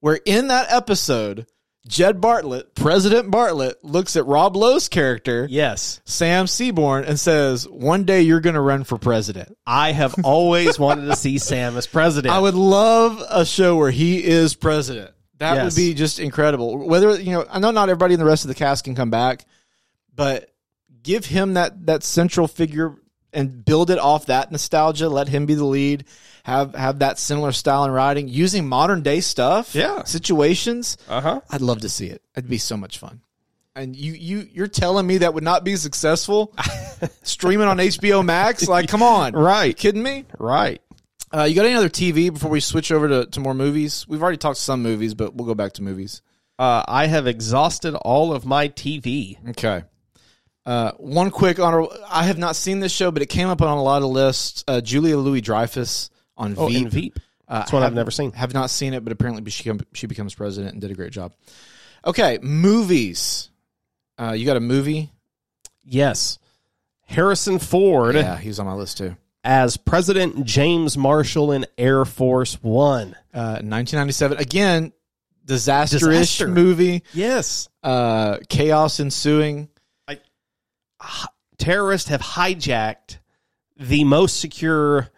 where 0.00 0.18
in 0.24 0.48
that 0.48 0.72
episode 0.72 1.46
Jed 1.86 2.20
Bartlet, 2.20 2.74
President 2.74 3.30
Bartlet, 3.30 3.74
looks 3.82 4.16
at 4.16 4.26
Rob 4.26 4.56
Lowe's 4.56 4.88
character, 4.88 5.46
Yes. 5.50 6.00
Sam 6.06 6.46
Seaborn, 6.46 7.04
and 7.04 7.20
says, 7.20 7.68
"One 7.68 8.04
day 8.04 8.22
you're 8.22 8.40
going 8.40 8.54
to 8.54 8.60
run 8.60 8.84
for 8.84 8.96
president." 8.96 9.54
I 9.66 9.92
have 9.92 10.14
always 10.24 10.78
wanted 10.78 11.06
to 11.06 11.16
see 11.16 11.36
Sam 11.38 11.76
as 11.76 11.86
president. 11.86 12.32
I 12.34 12.38
would 12.38 12.54
love 12.54 13.22
a 13.28 13.44
show 13.44 13.76
where 13.76 13.90
he 13.90 14.24
is 14.24 14.54
president. 14.54 15.10
That 15.38 15.56
Yes. 15.56 15.64
would 15.64 15.76
be 15.76 15.92
just 15.94 16.18
incredible. 16.20 16.78
Whether 16.86 17.20
you 17.20 17.32
know, 17.32 17.44
I 17.50 17.58
know 17.58 17.70
not 17.70 17.88
everybody 17.90 18.14
in 18.14 18.20
the 18.20 18.26
rest 18.26 18.44
of 18.44 18.48
the 18.48 18.54
cast 18.54 18.84
can 18.84 18.94
come 18.94 19.10
back, 19.10 19.44
but 20.14 20.48
give 21.02 21.26
him 21.26 21.54
that 21.54 21.86
that 21.86 22.02
central 22.02 22.48
figure 22.48 22.94
and 23.32 23.62
build 23.64 23.90
it 23.90 23.98
off 23.98 24.26
that 24.26 24.50
nostalgia. 24.52 25.08
Let 25.10 25.28
him 25.28 25.44
be 25.44 25.54
the 25.54 25.64
lead. 25.64 26.04
Have 26.44 26.74
have 26.74 26.98
that 27.00 27.18
similar 27.18 27.52
style 27.52 27.84
in 27.86 27.90
writing 27.90 28.28
using 28.28 28.68
modern 28.68 29.02
day 29.02 29.20
stuff. 29.20 29.74
Yeah. 29.74 30.04
situations. 30.04 30.96
uh 31.08 31.20
huh. 31.20 31.40
I'd 31.50 31.60
love 31.62 31.80
to 31.80 31.88
see 31.88 32.06
it. 32.06 32.22
It'd 32.36 32.48
be 32.50 32.58
so 32.58 32.76
much 32.76 32.98
fun. 32.98 33.22
And 33.74 33.96
you 33.96 34.12
you 34.12 34.48
you're 34.52 34.68
telling 34.68 35.06
me 35.06 35.18
that 35.18 35.34
would 35.34 35.42
not 35.42 35.64
be 35.64 35.74
successful 35.76 36.54
streaming 37.22 37.66
on 37.66 37.78
HBO 37.78 38.24
Max? 38.24 38.68
Like, 38.68 38.88
come 38.88 39.02
on, 39.02 39.32
Right. 39.32 39.76
kidding 39.76 40.02
me? 40.02 40.26
Right. 40.38 40.80
Uh, 41.32 41.42
you 41.44 41.54
got 41.56 41.64
any 41.64 41.74
other 41.74 41.88
TV 41.88 42.32
before 42.32 42.50
we 42.50 42.60
switch 42.60 42.92
over 42.92 43.08
to, 43.08 43.26
to 43.26 43.40
more 43.40 43.54
movies? 43.54 44.06
We've 44.06 44.22
already 44.22 44.38
talked 44.38 44.58
some 44.58 44.82
movies, 44.82 45.14
but 45.14 45.34
we'll 45.34 45.46
go 45.46 45.54
back 45.54 45.72
to 45.72 45.82
movies. 45.82 46.22
Uh, 46.58 46.84
I 46.86 47.06
have 47.06 47.26
exhausted 47.26 47.96
all 47.96 48.32
of 48.32 48.44
my 48.46 48.68
TV. 48.68 49.38
Okay. 49.50 49.82
Uh, 50.64 50.92
one 50.98 51.30
quick 51.32 51.58
honor. 51.58 51.86
I 52.08 52.24
have 52.24 52.38
not 52.38 52.54
seen 52.54 52.78
this 52.78 52.92
show, 52.92 53.10
but 53.10 53.22
it 53.22 53.26
came 53.26 53.48
up 53.48 53.60
on 53.62 53.76
a 53.76 53.82
lot 53.82 54.02
of 54.02 54.10
lists. 54.10 54.62
Uh, 54.68 54.80
Julia 54.80 55.16
Louis 55.18 55.40
Dreyfus 55.40 56.10
on 56.36 56.54
Oh, 56.58 56.68
Veep. 56.68 56.88
Veep. 56.88 57.18
Uh, 57.46 57.58
That's 57.60 57.72
one 57.72 57.82
I've 57.82 57.94
never 57.94 58.10
seen. 58.10 58.32
Have 58.32 58.54
not 58.54 58.70
seen 58.70 58.94
it, 58.94 59.04
but 59.04 59.12
apparently 59.12 59.48
she 59.50 59.70
she 59.92 60.06
becomes 60.06 60.34
president 60.34 60.72
and 60.72 60.80
did 60.80 60.90
a 60.90 60.94
great 60.94 61.12
job. 61.12 61.32
Okay, 62.06 62.38
movies. 62.42 63.50
Uh, 64.18 64.32
you 64.32 64.46
got 64.46 64.56
a 64.56 64.60
movie? 64.60 65.10
Yes. 65.84 66.38
Harrison 67.06 67.58
Ford 67.58 68.14
Yeah, 68.14 68.36
he's 68.38 68.58
on 68.58 68.66
my 68.66 68.72
list 68.74 68.96
too. 68.98 69.16
as 69.42 69.76
President 69.76 70.44
James 70.46 70.96
Marshall 70.96 71.52
in 71.52 71.66
Air 71.76 72.04
Force 72.06 72.54
One. 72.62 73.08
Uh, 73.34 73.60
1997. 73.60 74.38
Again, 74.38 74.92
disaster-ish 75.44 76.00
Disaster. 76.00 76.48
movie. 76.48 77.02
Yes. 77.12 77.68
Uh, 77.82 78.38
chaos 78.48 79.00
ensuing. 79.00 79.68
Terrorists 81.58 82.08
have 82.08 82.20
hijacked 82.20 83.18
the 83.78 84.04
most 84.04 84.40
secure 84.40 85.08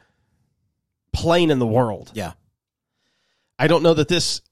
plane 1.16 1.50
in 1.50 1.58
the 1.58 1.66
world. 1.66 2.10
Yeah. 2.14 2.32
I 3.58 3.68
don't 3.68 3.82
know 3.82 3.94
that 3.94 4.08
this 4.08 4.42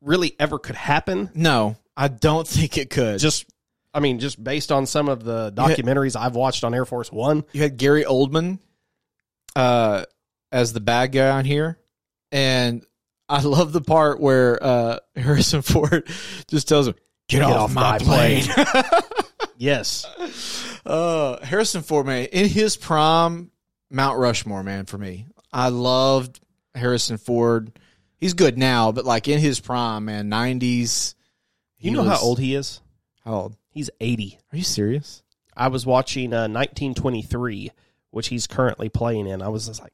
really 0.00 0.34
ever 0.38 0.58
could 0.58 0.74
happen. 0.76 1.30
No, 1.34 1.76
I 1.96 2.08
don't 2.08 2.46
think 2.46 2.76
it 2.78 2.90
could. 2.90 3.20
Just, 3.20 3.46
I 3.92 4.00
mean, 4.00 4.18
just 4.18 4.42
based 4.42 4.72
on 4.72 4.86
some 4.86 5.08
of 5.08 5.24
the 5.24 5.52
documentaries 5.52 6.16
I've 6.20 6.34
watched 6.34 6.64
on 6.64 6.74
Air 6.74 6.84
Force 6.84 7.12
One. 7.12 7.44
you 7.52 7.62
had 7.62 7.76
Gary 7.76 8.04
Oldman 8.04 8.58
uh, 9.54 10.04
as 10.50 10.72
the 10.72 10.80
bad 10.80 11.12
guy 11.12 11.30
on 11.30 11.44
here, 11.44 11.78
and 12.32 12.84
I 13.28 13.40
love 13.42 13.72
the 13.72 13.80
part 13.80 14.20
where 14.20 14.62
uh, 14.62 14.98
Harrison 15.14 15.62
Ford 15.62 16.08
just 16.48 16.66
tells 16.68 16.88
him, 16.88 16.94
"Get, 17.28 17.42
off, 17.42 17.72
my 17.72 17.98
plane." 17.98 18.44
Yes. 19.56 20.04
uh, 20.84 21.42
Harrison 21.44 21.82
Ford, 21.82 22.06
man, 22.06 22.26
in 22.26 22.48
his 22.48 22.76
prime, 22.76 23.52
Mount 23.88 24.18
Rushmore, 24.18 24.64
man, 24.64 24.84
for 24.84 24.98
me. 24.98 25.26
I 25.54 25.68
loved 25.68 26.40
Harrison 26.74 27.16
Ford. 27.16 27.78
He's 28.18 28.34
good 28.34 28.58
now, 28.58 28.90
but 28.92 29.04
like 29.04 29.28
in 29.28 29.38
his 29.38 29.60
prime, 29.60 30.06
man, 30.06 30.28
nineties. 30.28 31.14
You 31.78 31.92
know 31.92 32.02
how 32.02 32.18
old 32.18 32.38
he 32.38 32.54
is? 32.54 32.80
How 33.24 33.34
old? 33.34 33.56
He's 33.70 33.90
80. 34.00 34.38
Are 34.52 34.56
you 34.56 34.64
serious? 34.64 35.22
I 35.56 35.68
was 35.68 35.84
watching 35.84 36.32
uh, 36.32 36.48
1923, 36.48 37.70
which 38.10 38.28
he's 38.28 38.46
currently 38.46 38.88
playing 38.88 39.26
in. 39.26 39.42
I 39.42 39.48
was 39.48 39.66
just 39.66 39.82
like, 39.82 39.92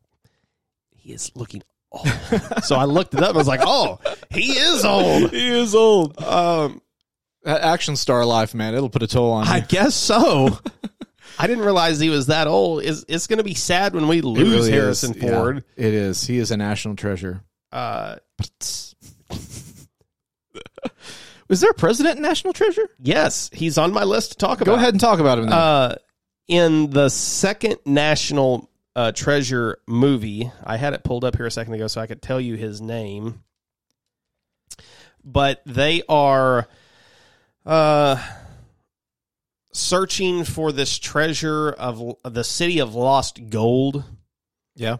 he 0.90 1.12
is 1.12 1.32
looking 1.34 1.62
old. 1.90 2.06
so 2.62 2.76
I 2.76 2.84
looked 2.84 3.14
it 3.14 3.22
up. 3.22 3.34
I 3.34 3.38
was 3.38 3.48
like, 3.48 3.61
oh, 3.62 3.98
he 4.30 4.52
is 4.52 4.84
old. 4.84 5.30
He 5.30 5.48
is 5.48 5.74
old. 5.74 6.22
Um, 6.22 6.80
That 7.42 7.62
action 7.62 7.96
star 7.96 8.24
life, 8.24 8.54
man, 8.54 8.74
it'll 8.74 8.90
put 8.90 9.02
a 9.02 9.06
toll 9.06 9.32
on 9.32 9.46
you. 9.46 9.52
I 9.52 9.61
guess 9.61 9.94
so. 9.94 10.58
I 11.41 11.47
didn't 11.47 11.64
realize 11.64 11.99
he 11.99 12.11
was 12.11 12.26
that 12.26 12.47
old. 12.47 12.82
It's, 12.82 13.05
it's 13.09 13.26
going 13.26 13.38
to 13.38 13.45
be 13.45 13.55
sad 13.55 13.95
when 13.95 14.09
we 14.09 14.20
lose 14.20 14.51
really 14.51 14.70
Harrison 14.70 15.14
is. 15.14 15.22
Yeah, 15.22 15.30
Ford. 15.30 15.64
it 15.76 15.95
is. 15.95 16.26
He 16.26 16.38
is 16.38 16.51
a 16.51 16.57
national 16.57 16.97
treasure. 16.97 17.43
Uh, 17.72 18.16
Is 21.49 21.61
there 21.61 21.70
a 21.70 21.74
president 21.74 22.16
in 22.16 22.22
national 22.22 22.53
treasure? 22.53 22.88
yes, 23.01 23.51
he's 23.53 23.76
on 23.76 23.93
my 23.93 24.05
list 24.05 24.32
to 24.32 24.38
talk 24.38 24.61
about. 24.61 24.72
Go 24.72 24.76
ahead 24.76 24.95
and 24.95 25.01
talk 25.01 25.18
about 25.18 25.38
him. 25.38 25.47
Then. 25.47 25.53
Uh, 25.53 25.97
in 26.47 26.91
the 26.91 27.09
second 27.09 27.78
national 27.84 28.70
uh, 28.95 29.12
treasure 29.12 29.78
movie, 29.86 30.51
I 30.62 30.76
had 30.76 30.93
it 30.95 31.03
pulled 31.03 31.24
up 31.24 31.36
here 31.36 31.47
a 31.47 31.51
second 31.51 31.74
ago 31.74 31.88
so 31.88 32.01
I 32.01 32.07
could 32.07 32.22
tell 32.22 32.41
you 32.41 32.55
his 32.55 32.80
name. 32.80 33.43
But 35.24 35.62
they 35.66 36.03
are 36.09 36.68
uh, 37.66 38.22
searching 39.73 40.45
for 40.45 40.73
this 40.73 40.99
treasure 40.99 41.71
of 41.71 42.16
the 42.25 42.45
city 42.45 42.81
of 42.81 42.95
lost 42.95 43.41
gold. 43.51 44.05
yeah. 44.75 44.97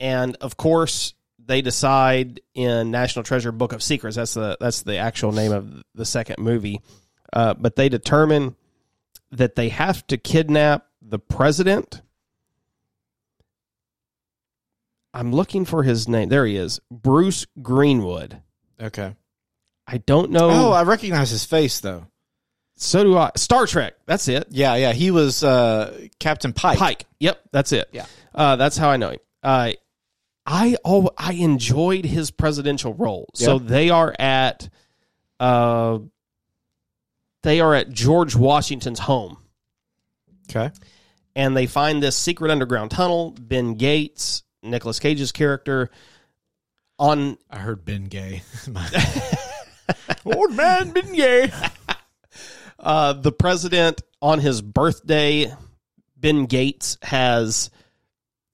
and 0.00 0.36
of 0.40 0.56
course 0.56 1.14
they 1.38 1.60
decide 1.62 2.40
in 2.54 2.90
National 2.90 3.22
Treasure 3.22 3.52
Book 3.52 3.72
of 3.72 3.82
Secrets 3.82 4.16
that's 4.16 4.34
the 4.34 4.56
that's 4.60 4.82
the 4.82 4.96
actual 4.96 5.32
name 5.32 5.52
of 5.52 5.82
the 5.94 6.04
second 6.04 6.36
movie 6.38 6.80
uh, 7.32 7.54
but 7.54 7.76
they 7.76 7.88
determine 7.88 8.56
that 9.30 9.56
they 9.56 9.68
have 9.68 10.06
to 10.06 10.16
kidnap 10.16 10.86
the 11.02 11.18
president 11.18 12.00
I'm 15.14 15.32
looking 15.32 15.64
for 15.64 15.82
his 15.82 16.08
name 16.08 16.28
there 16.28 16.46
he 16.46 16.56
is 16.56 16.80
Bruce 16.90 17.46
Greenwood 17.62 18.40
Okay. 18.80 19.14
I 19.86 19.98
don't 19.98 20.30
know 20.30 20.50
Oh, 20.50 20.72
I 20.72 20.82
recognize 20.82 21.30
his 21.30 21.44
face 21.44 21.80
though. 21.80 22.06
So 22.76 23.02
do 23.02 23.16
I 23.16 23.30
Star 23.36 23.66
Trek 23.66 23.94
that's 24.06 24.28
it 24.28 24.46
Yeah, 24.50 24.74
yeah. 24.76 24.92
He 24.92 25.10
was 25.10 25.42
uh, 25.42 26.08
Captain 26.20 26.52
Pike. 26.52 26.78
Pike. 26.78 27.06
Yep, 27.20 27.40
that's 27.50 27.72
it. 27.72 27.88
Yeah. 27.92 28.06
uh, 28.34 28.56
that's 28.56 28.76
how 28.76 28.90
I 28.90 28.96
know 28.98 29.10
him. 29.10 29.18
Uh, 29.42 29.72
I 30.44 30.76
al- 30.84 31.12
I 31.18 31.32
enjoyed 31.32 32.04
his 32.04 32.30
presidential 32.30 32.92
role. 32.94 33.28
So 33.34 33.54
Yep. 33.58 33.62
they 33.68 33.90
are 33.90 34.14
at, 34.18 34.68
uh, 35.40 35.98
they 37.42 37.60
are 37.60 37.74
at 37.74 37.90
George 37.90 38.36
Washington's 38.36 38.98
home, 39.00 39.38
Okay. 40.50 40.70
and 41.34 41.56
they 41.56 41.66
find 41.66 42.02
this 42.02 42.16
secret 42.16 42.50
underground 42.50 42.90
tunnel. 42.92 43.34
Ben 43.40 43.74
Gates, 43.74 44.42
Nicolas 44.62 44.98
Cage's 45.00 45.32
character, 45.32 45.90
on 46.98 47.38
I 47.50 47.58
heard 47.58 47.84
Ben 47.84 48.04
Gay. 48.04 48.42
Old 50.24 50.54
man 50.54 50.90
Ben 50.90 51.12
Gay. 51.14 51.50
Uh, 52.78 53.12
the 53.14 53.32
president 53.32 54.02
on 54.22 54.40
his 54.40 54.62
birthday. 54.62 55.52
Ben 56.18 56.46
Gates 56.46 56.96
has 57.02 57.70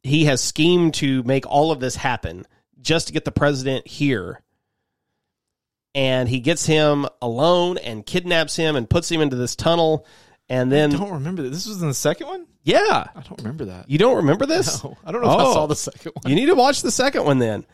he 0.03 0.25
has 0.25 0.41
schemed 0.43 0.95
to 0.95 1.23
make 1.23 1.47
all 1.47 1.70
of 1.70 1.79
this 1.79 1.95
happen 1.95 2.45
just 2.81 3.07
to 3.07 3.12
get 3.12 3.25
the 3.25 3.31
president 3.33 3.87
here. 3.87 4.43
And 5.95 6.29
he 6.29 6.41
gets 6.41 6.66
him 6.66 7.07
alone 7.20 7.79
and 7.79 8.05
kidnaps 8.05 8.57
him 8.57 8.77
and 8.77 8.89
puts 8.91 9.11
him 9.11 9.20
into 9.20 9.37
this 9.37 9.55
tunnel. 9.55 10.07
And 10.49 10.73
then 10.73 10.93
I 10.95 10.99
don't 10.99 11.12
remember 11.12 11.43
that. 11.43 11.51
This 11.51 11.66
was 11.66 11.81
in 11.83 11.89
the 11.89 11.95
second 11.95 12.27
one. 12.27 12.47
yeah, 12.64 13.05
I 13.14 13.20
don't 13.20 13.39
remember 13.41 13.66
that. 13.66 13.89
you 13.91 13.99
don't 13.99 14.16
remember 14.16 14.45
this? 14.47 14.83
No, 14.83 14.97
I 15.05 15.12
don't 15.12 15.23
know 15.23 15.33
if 15.33 15.39
I 15.39 15.45
Oh. 15.45 15.53
saw 15.53 15.66
the 15.66 15.77
second 15.77 16.12
one. 16.20 16.29
You 16.31 16.35
need 16.35 16.47
to 16.47 16.55
watch 16.55 16.83
the 16.83 16.91
second 16.91 17.25
one 17.25 17.39
then. 17.39 17.64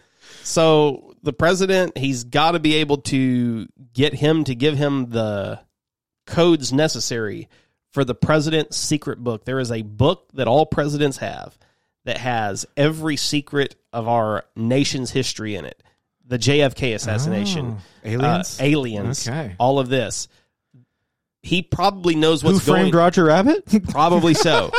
So 0.43 1.15
the 1.23 1.33
president, 1.33 1.97
he's 1.97 2.25
got 2.25 2.53
to 2.53 2.59
be 2.59 2.75
able 2.77 2.99
to 2.99 3.67
get 3.95 4.15
him 4.15 4.45
to 4.45 4.55
give 4.55 4.77
him 4.77 5.11
the 5.11 5.61
codes 6.29 6.73
necessary 6.73 7.49
for 7.93 8.05
the 8.05 8.15
president's 8.15 8.77
secret 8.77 9.19
book. 9.25 9.45
There 9.45 9.59
is 9.59 9.73
a 9.73 9.83
book 9.83 10.29
that 10.35 10.47
all 10.47 10.67
presidents 10.67 11.17
have 11.19 11.59
that 12.05 12.19
has 12.19 12.65
every 12.77 13.17
secret 13.17 13.75
of 13.93 14.07
our 14.09 14.45
nation's 14.55 15.11
history 15.11 15.57
in 15.57 15.65
it. 15.65 15.83
The 16.27 16.39
JFK 16.39 16.95
assassination, 16.95 17.79
Oh, 17.79 17.83
aliens? 18.09 18.61
uh, 18.61 18.65
aliens, 18.65 19.27
Okay. 19.29 19.55
all 19.59 19.79
of 19.79 19.89
this. 19.89 20.29
He 21.43 21.63
probably 21.63 22.15
knows 22.15 22.43
Who 22.43 22.49
what's 22.53 22.67
going. 22.67 22.83
framed 22.83 22.95
Roger 22.95 23.25
Rabbit? 23.25 23.65
Probably 23.89 24.35
so. 24.35 24.71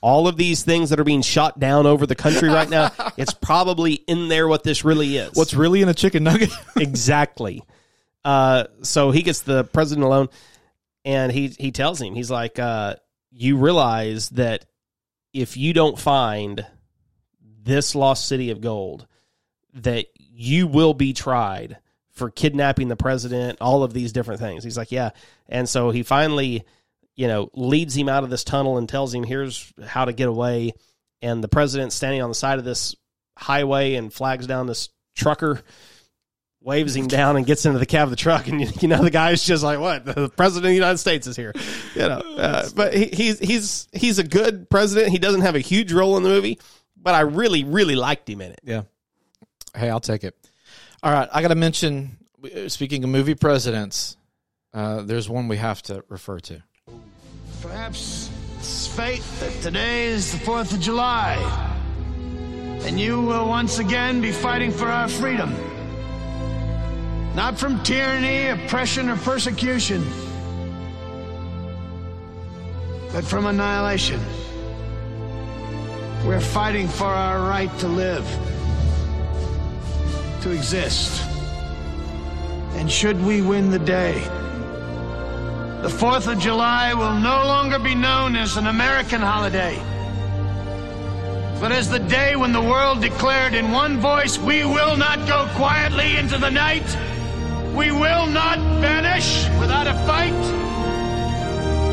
All 0.00 0.28
of 0.28 0.36
these 0.36 0.62
things 0.62 0.90
that 0.90 1.00
are 1.00 1.04
being 1.04 1.22
shot 1.22 1.58
down 1.58 1.86
over 1.86 2.06
the 2.06 2.14
country 2.14 2.48
right 2.48 2.68
now, 2.70 2.92
it's 3.16 3.34
probably 3.34 3.94
in 3.94 4.28
there 4.28 4.46
what 4.46 4.62
this 4.62 4.84
really 4.84 5.16
is. 5.16 5.34
What's 5.34 5.54
really 5.54 5.82
in 5.82 5.88
a 5.88 5.94
chicken 5.94 6.22
nugget? 6.22 6.50
exactly? 6.76 7.64
Uh, 8.24 8.64
so 8.82 9.10
he 9.10 9.22
gets 9.22 9.40
the 9.40 9.64
president 9.64 10.04
alone, 10.04 10.28
and 11.04 11.32
he 11.32 11.48
he 11.48 11.70
tells 11.70 12.00
him 12.00 12.14
he's 12.14 12.30
like, 12.30 12.58
uh, 12.58 12.96
"You 13.30 13.56
realize 13.56 14.28
that 14.30 14.66
if 15.32 15.56
you 15.56 15.72
don't 15.72 15.98
find 15.98 16.66
this 17.62 17.94
lost 17.94 18.26
city 18.26 18.50
of 18.50 18.60
gold, 18.60 19.06
that 19.74 20.06
you 20.16 20.66
will 20.66 20.94
be 20.94 21.12
tried 21.12 21.78
for 22.18 22.30
kidnapping 22.30 22.88
the 22.88 22.96
president, 22.96 23.58
all 23.60 23.82
of 23.82 23.94
these 23.94 24.12
different 24.12 24.40
things. 24.40 24.64
He's 24.64 24.76
like, 24.76 24.90
yeah. 24.90 25.10
And 25.48 25.68
so 25.68 25.90
he 25.90 26.02
finally, 26.02 26.64
you 27.14 27.28
know, 27.28 27.50
leads 27.54 27.96
him 27.96 28.08
out 28.08 28.24
of 28.24 28.30
this 28.30 28.44
tunnel 28.44 28.76
and 28.76 28.88
tells 28.88 29.14
him, 29.14 29.22
here's 29.22 29.72
how 29.86 30.04
to 30.04 30.12
get 30.12 30.28
away. 30.28 30.72
And 31.22 31.42
the 31.42 31.48
president's 31.48 31.94
standing 31.94 32.22
on 32.22 32.28
the 32.28 32.34
side 32.34 32.58
of 32.58 32.64
this 32.64 32.96
highway 33.36 33.94
and 33.94 34.12
flags 34.12 34.46
down 34.46 34.66
this 34.66 34.88
trucker, 35.14 35.62
waves 36.60 36.96
him 36.96 37.06
down 37.06 37.36
and 37.36 37.46
gets 37.46 37.64
into 37.64 37.78
the 37.78 37.86
cab 37.86 38.04
of 38.04 38.10
the 38.10 38.16
truck. 38.16 38.48
And, 38.48 38.82
you 38.82 38.88
know, 38.88 39.02
the 39.02 39.10
guy's 39.10 39.42
just 39.44 39.62
like, 39.62 39.78
what? 39.78 40.04
The 40.04 40.28
president 40.28 40.66
of 40.66 40.70
the 40.70 40.74
United 40.74 40.98
States 40.98 41.26
is 41.26 41.36
here. 41.36 41.52
You 41.94 42.02
know, 42.02 42.22
uh, 42.36 42.68
but 42.74 42.94
he, 42.94 43.06
he's, 43.06 43.38
he's, 43.38 43.88
he's 43.92 44.18
a 44.18 44.24
good 44.24 44.68
president. 44.68 45.10
He 45.10 45.18
doesn't 45.18 45.42
have 45.42 45.54
a 45.54 45.60
huge 45.60 45.92
role 45.92 46.16
in 46.16 46.22
the 46.22 46.28
movie, 46.28 46.58
but 46.96 47.14
I 47.14 47.20
really, 47.20 47.64
really 47.64 47.94
liked 47.94 48.28
him 48.28 48.40
in 48.40 48.52
it. 48.52 48.60
Yeah. 48.64 48.82
Hey, 49.74 49.90
I'll 49.90 50.00
take 50.00 50.24
it. 50.24 50.34
All 51.02 51.12
right, 51.12 51.28
I 51.32 51.42
got 51.42 51.48
to 51.48 51.54
mention. 51.54 52.16
Speaking 52.68 53.02
of 53.02 53.10
movie 53.10 53.34
presidents, 53.34 54.16
uh, 54.72 55.02
there's 55.02 55.28
one 55.28 55.48
we 55.48 55.56
have 55.56 55.82
to 55.82 56.04
refer 56.08 56.38
to. 56.40 56.62
Perhaps 57.62 58.30
it's 58.58 58.86
fate 58.86 59.22
that 59.40 59.52
today 59.62 60.06
is 60.06 60.32
the 60.32 60.38
4th 60.38 60.72
of 60.72 60.80
July. 60.80 61.36
And 62.82 62.98
you 62.98 63.20
will 63.20 63.48
once 63.48 63.78
again 63.78 64.20
be 64.20 64.30
fighting 64.30 64.70
for 64.70 64.86
our 64.86 65.08
freedom. 65.08 65.54
Not 67.38 67.56
from 67.56 67.80
tyranny, 67.84 68.48
oppression, 68.48 69.08
or 69.08 69.16
persecution, 69.18 70.04
but 73.12 73.22
from 73.22 73.46
annihilation. 73.46 74.20
We're 76.26 76.40
fighting 76.40 76.88
for 76.88 77.04
our 77.04 77.48
right 77.48 77.70
to 77.78 77.86
live, 77.86 78.26
to 80.40 80.50
exist. 80.50 81.22
And 82.72 82.90
should 82.90 83.24
we 83.24 83.40
win 83.40 83.70
the 83.70 83.78
day, 83.78 84.14
the 85.82 85.94
4th 85.94 86.26
of 86.32 86.40
July 86.40 86.92
will 86.92 87.14
no 87.20 87.44
longer 87.46 87.78
be 87.78 87.94
known 87.94 88.34
as 88.34 88.56
an 88.56 88.66
American 88.66 89.20
holiday, 89.20 89.76
but 91.60 91.70
as 91.70 91.88
the 91.88 92.00
day 92.00 92.34
when 92.34 92.52
the 92.52 92.60
world 92.60 93.00
declared 93.00 93.54
in 93.54 93.70
one 93.70 94.00
voice, 94.00 94.38
we 94.38 94.64
will 94.64 94.96
not 94.96 95.24
go 95.28 95.48
quietly 95.54 96.16
into 96.16 96.36
the 96.36 96.50
night. 96.50 96.98
We 97.78 97.92
will 97.92 98.26
not 98.26 98.58
vanish 98.80 99.48
without 99.60 99.86
a 99.86 99.94
fight. 100.04 100.32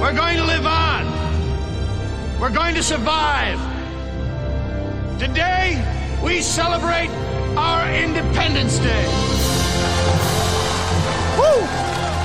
We're 0.01 0.15
going 0.15 0.37
to 0.37 0.43
live 0.43 0.65
on. 0.65 2.39
We're 2.39 2.49
going 2.49 2.73
to 2.73 2.81
survive. 2.81 3.59
Today, 5.19 6.17
we 6.23 6.41
celebrate 6.41 7.09
our 7.55 7.87
Independence 7.93 8.79
Day. 8.79 9.05
Woo! 11.37 11.67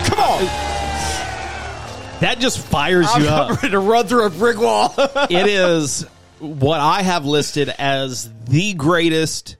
Come 0.06 0.20
on! 0.20 0.44
That 2.20 2.36
just 2.38 2.60
fires 2.60 3.14
you 3.18 3.28
I'm 3.28 3.50
up. 3.50 3.62
ready 3.62 3.72
to 3.72 3.78
run 3.78 4.06
through 4.06 4.24
a 4.24 4.30
brick 4.30 4.58
wall. 4.58 4.94
it 4.98 5.46
is 5.46 6.06
what 6.38 6.80
I 6.80 7.02
have 7.02 7.26
listed 7.26 7.68
as 7.68 8.30
the 8.46 8.72
greatest 8.72 9.58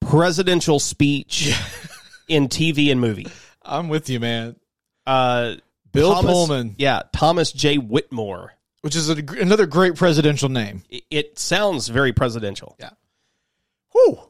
presidential 0.00 0.78
speech 0.78 1.52
in 2.28 2.48
TV 2.48 2.90
and 2.92 3.00
movie. 3.00 3.26
I'm 3.62 3.88
with 3.88 4.08
you, 4.08 4.20
man. 4.20 4.56
Uh, 5.06 5.54
Bill 5.92 6.14
Thomas- 6.14 6.30
Pullman, 6.32 6.74
Yeah, 6.78 7.02
Thomas 7.12 7.50
J. 7.52 7.78
Whitmore. 7.78 8.52
which 8.82 8.94
is 8.94 9.08
a, 9.10 9.16
another 9.40 9.66
great 9.66 9.94
presidential 9.96 10.48
name. 10.48 10.82
It, 10.90 11.04
it 11.10 11.38
sounds 11.38 11.88
very 11.88 12.12
presidential. 12.12 12.76
Yeah. 12.78 12.90
Whoo! 13.94 14.20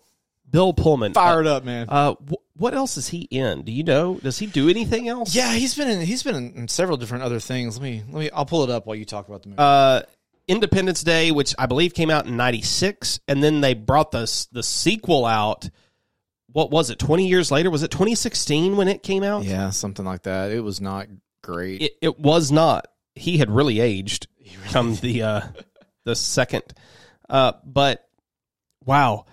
Bill 0.51 0.72
Pullman. 0.72 1.12
Fired 1.12 1.46
up, 1.46 1.64
man. 1.64 1.86
Uh, 1.90 2.14
wh- 2.14 2.59
what 2.61 2.74
else 2.74 2.96
is 2.96 3.09
he 3.09 3.22
in? 3.22 3.62
Do 3.62 3.72
you 3.72 3.84
know? 3.84 4.18
Does 4.22 4.38
he 4.38 4.46
do 4.46 4.68
anything 4.70 5.07
else? 5.09 5.34
yeah, 5.34 5.53
he's 5.53 5.74
been 5.74 5.88
in, 5.88 6.01
he's 6.01 6.22
been 6.22 6.34
in, 6.36 6.53
in 6.55 6.68
several 6.68 6.96
different 6.96 7.24
other 7.24 7.38
things. 7.40 7.76
Let 7.76 7.82
me 7.82 8.03
let 8.11 8.18
me. 8.20 8.30
I'll 8.30 8.46
pull 8.46 8.64
it 8.64 8.70
up 8.70 8.86
while 8.86 8.96
you 8.96 9.05
talk 9.05 9.28
about 9.28 9.42
the 9.42 9.49
movie. 9.51 9.59
Uh, 9.59 10.03
Independence 10.46 11.03
Day, 11.03 11.30
which 11.32 11.55
I 11.59 11.66
believe 11.66 11.92
came 11.92 12.09
out 12.09 12.24
in 12.26 12.36
'96, 12.38 13.20
and 13.28 13.42
then 13.42 13.61
they 13.61 13.74
brought 13.74 14.11
the 14.12 14.20
the 14.53 14.62
sequel 14.62 15.26
out. 15.26 15.68
What 16.59 16.72
was 16.72 16.90
it? 16.90 16.98
Twenty 16.98 17.28
years 17.28 17.52
later? 17.52 17.70
Was 17.70 17.84
it 17.84 17.92
2016 17.92 18.76
when 18.76 18.88
it 18.88 19.04
came 19.04 19.22
out? 19.22 19.44
yeah, 19.44 19.70
something 19.70 20.04
like 20.04 20.24
that. 20.24 20.50
It 20.50 20.59
was 20.59 20.80
not 20.80 21.06
great. 21.40 21.82
It, 21.82 21.92
it 22.02 22.18
was 22.18 22.50
not. 22.50 22.88
He 23.14 23.38
had 23.38 23.48
really 23.48 23.78
aged 23.78 24.26
come 24.70 24.96
the 24.96 25.22
uh, 25.22 25.40
the 26.04 26.16
second. 26.16 26.64
Uh, 27.28 27.52
but 27.64 28.09
wow, 28.84 29.26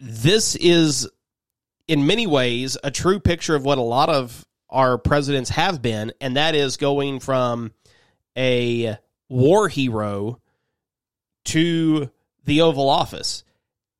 this 0.00 0.56
is 0.56 1.08
in 1.86 2.04
many 2.04 2.26
ways 2.26 2.76
a 2.82 2.90
true 2.90 3.20
picture 3.20 3.54
of 3.54 3.64
what 3.64 3.78
a 3.78 3.82
lot 3.82 4.08
of 4.08 4.44
our 4.68 4.98
presidents 4.98 5.50
have 5.50 5.80
been, 5.80 6.12
and 6.20 6.36
that 6.36 6.56
is 6.56 6.78
going 6.78 7.20
from 7.20 7.70
a 8.36 8.98
war 9.28 9.68
hero 9.68 10.40
to 11.44 12.10
the 12.44 12.62
Oval 12.62 12.88
Office. 12.88 13.44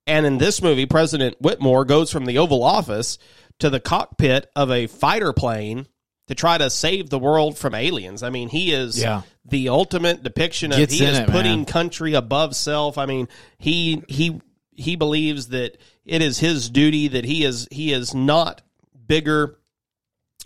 And 0.06 0.26
in 0.26 0.38
this 0.38 0.60
movie, 0.62 0.86
President 0.86 1.36
Whitmore 1.40 1.84
goes 1.84 2.10
from 2.10 2.26
the 2.26 2.38
Oval 2.38 2.62
Office 2.62 3.18
to 3.60 3.70
the 3.70 3.80
cockpit 3.80 4.50
of 4.54 4.70
a 4.70 4.86
fighter 4.86 5.32
plane 5.32 5.86
to 6.28 6.34
try 6.34 6.58
to 6.58 6.68
save 6.70 7.10
the 7.10 7.18
world 7.18 7.56
from 7.56 7.74
aliens. 7.74 8.22
I 8.22 8.30
mean, 8.30 8.48
he 8.48 8.72
is 8.72 9.00
Yeah. 9.00 9.22
the 9.44 9.68
ultimate 9.68 10.22
depiction 10.22 10.72
of 10.72 10.78
Gets 10.78 10.94
he 10.94 11.04
is 11.04 11.18
it, 11.18 11.28
putting 11.28 11.56
man. 11.60 11.64
country 11.64 12.14
above 12.14 12.56
self. 12.56 12.98
I 12.98 13.06
mean, 13.06 13.28
he 13.58 14.02
he 14.08 14.40
he 14.72 14.96
believes 14.96 15.48
that 15.48 15.76
it 16.04 16.20
is 16.22 16.38
his 16.38 16.68
duty 16.68 17.08
that 17.08 17.24
he 17.24 17.44
is 17.44 17.68
he 17.70 17.92
is 17.92 18.14
not 18.14 18.62
bigger 19.06 19.58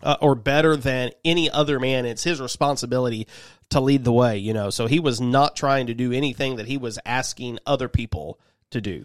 uh, 0.02 0.16
or 0.20 0.34
better 0.34 0.76
than 0.76 1.10
any 1.24 1.50
other 1.50 1.80
man. 1.80 2.06
It's 2.06 2.24
his 2.24 2.40
responsibility 2.40 3.26
to 3.70 3.80
lead 3.80 4.04
the 4.04 4.12
way, 4.12 4.38
you 4.38 4.52
know. 4.52 4.70
So 4.70 4.86
he 4.86 5.00
was 5.00 5.20
not 5.20 5.56
trying 5.56 5.86
to 5.88 5.94
do 5.94 6.12
anything 6.12 6.56
that 6.56 6.66
he 6.66 6.76
was 6.76 6.98
asking 7.04 7.58
other 7.66 7.88
people 7.88 8.38
to 8.70 8.80
do. 8.80 9.04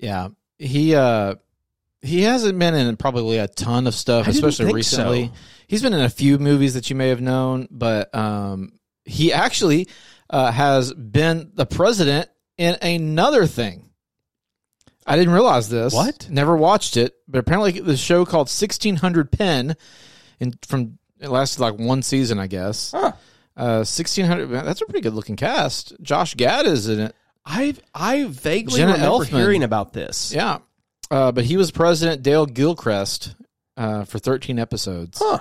Yeah, 0.00 0.28
he 0.58 0.94
uh 0.94 1.36
he 2.02 2.22
hasn't 2.22 2.58
been 2.58 2.74
in 2.74 2.96
probably 2.96 3.38
a 3.38 3.46
ton 3.46 3.86
of 3.86 3.94
stuff, 3.94 4.26
I 4.26 4.30
especially 4.30 4.72
recently. 4.72 5.26
so. 5.26 5.32
He's 5.68 5.82
been 5.82 5.92
in 5.92 6.00
a 6.00 6.08
few 6.10 6.38
movies 6.38 6.74
that 6.74 6.90
you 6.90 6.96
may 6.96 7.08
have 7.08 7.20
known, 7.20 7.68
but 7.70 8.12
um 8.14 8.72
he 9.04 9.32
actually 9.32 9.88
uh, 10.28 10.52
has 10.52 10.92
been 10.92 11.50
the 11.54 11.66
president 11.66 12.28
in 12.56 12.76
another 12.82 13.46
thing. 13.46 13.90
I 15.06 15.16
didn't 15.16 15.32
realize 15.34 15.68
this. 15.68 15.92
What? 15.92 16.28
Never 16.30 16.56
watched 16.56 16.96
it, 16.96 17.14
but 17.26 17.38
apparently 17.38 17.80
the 17.80 17.96
show 17.96 18.24
called 18.24 18.48
Sixteen 18.48 18.96
Hundred 18.96 19.32
Penn, 19.32 19.76
and 20.38 20.56
from 20.66 20.98
it 21.18 21.28
lasted 21.28 21.60
like 21.60 21.78
one 21.78 22.02
season, 22.02 22.38
I 22.38 22.46
guess. 22.46 22.92
Huh. 22.92 23.12
Uh, 23.56 23.84
Sixteen 23.84 24.26
Hundred. 24.26 24.48
That's 24.48 24.80
a 24.80 24.84
pretty 24.84 25.00
good 25.00 25.14
looking 25.14 25.36
cast. 25.36 25.94
Josh 26.00 26.34
Gad 26.34 26.66
is 26.66 26.88
in 26.88 27.00
it. 27.00 27.16
I 27.44 27.74
I 27.94 28.24
vaguely 28.24 28.78
Jenna 28.78 28.92
remember 28.92 29.24
Elfman. 29.24 29.28
hearing 29.38 29.62
about 29.62 29.92
this. 29.92 30.32
Yeah. 30.32 30.58
Uh, 31.10 31.32
but 31.32 31.44
he 31.44 31.56
was 31.56 31.70
President 31.70 32.22
Dale 32.22 32.46
Gilchrist 32.46 33.34
uh, 33.76 34.04
for 34.04 34.18
13 34.18 34.58
episodes. 34.58 35.18
Huh. 35.20 35.40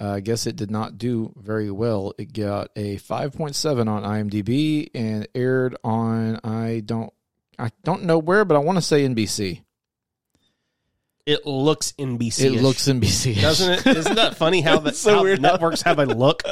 Uh, 0.00 0.10
I 0.12 0.20
guess 0.20 0.46
it 0.46 0.56
did 0.56 0.70
not 0.70 0.96
do 0.96 1.32
very 1.36 1.70
well. 1.70 2.14
It 2.18 2.32
got 2.32 2.70
a 2.76 2.96
5.7 2.96 3.88
on 3.88 4.02
IMDb 4.04 4.88
and 4.94 5.26
aired 5.34 5.76
on 5.84 6.40
I 6.44 6.82
don't 6.84 7.12
I 7.58 7.70
don't 7.84 8.04
know 8.04 8.18
where, 8.18 8.44
but 8.44 8.54
I 8.54 8.58
want 8.58 8.78
to 8.78 8.82
say 8.82 9.06
NBC. 9.06 9.62
It 11.24 11.46
looks 11.46 11.92
NBC. 11.92 12.44
It 12.46 12.62
looks 12.62 12.88
NBC, 12.88 13.40
doesn't 13.40 13.86
it? 13.86 13.96
Isn't 13.96 14.16
that 14.16 14.36
funny 14.36 14.60
how 14.60 14.78
that 14.80 14.96
so 14.96 15.16
how 15.16 15.22
weird 15.22 15.40
networks 15.40 15.82
have 15.82 15.98
a 15.98 16.06
look, 16.06 16.42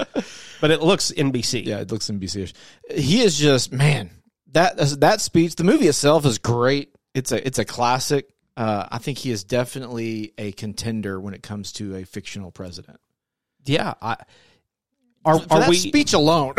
but 0.61 0.71
it 0.71 0.81
looks 0.81 1.11
NBC. 1.11 1.65
Yeah, 1.67 1.81
it 1.81 1.91
looks 1.91 2.09
NBC. 2.09 2.53
He 2.95 3.23
is 3.23 3.37
just 3.37 3.73
man. 3.73 4.11
That 4.53 4.77
that 5.01 5.21
speech, 5.21 5.57
the 5.57 5.65
movie 5.65 5.87
itself 5.87 6.27
is 6.27 6.39
great. 6.39 6.95
It's 7.15 7.33
a 7.33 7.47
it's 7.47 7.59
a 7.59 7.65
classic. 7.65 8.31
Uh, 8.57 8.87
I 8.91 8.99
think 8.99 9.19
he 9.19 9.31
is 9.31 9.45
definitely 9.45 10.33
a 10.37 10.53
contender 10.53 11.21
when 11.21 11.35
it 11.35 11.43
comes 11.43 11.73
to 11.75 11.97
a 11.97 12.05
fictional 12.05 12.51
president. 12.51 13.01
yeah. 13.65 13.95
I, 14.03 14.17
are 15.25 15.37
are 15.51 15.61
that 15.61 15.69
we 15.69 15.77
speech 15.77 16.13
alone? 16.13 16.55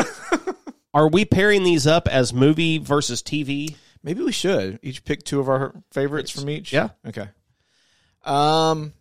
are 0.93 1.09
we 1.09 1.25
pairing 1.25 1.63
these 1.63 1.87
up 1.87 2.07
as 2.07 2.33
movie 2.33 2.77
versus 2.77 3.21
TV? 3.21 3.75
Maybe 4.03 4.23
we 4.23 4.31
should 4.31 4.79
each 4.81 5.03
pick 5.03 5.23
two 5.23 5.39
of 5.39 5.49
our 5.49 5.73
favorites 5.91 6.31
from 6.31 6.49
each. 6.49 6.71
Yeah. 6.71 6.89
Okay. 7.05 7.27
Um, 8.23 8.93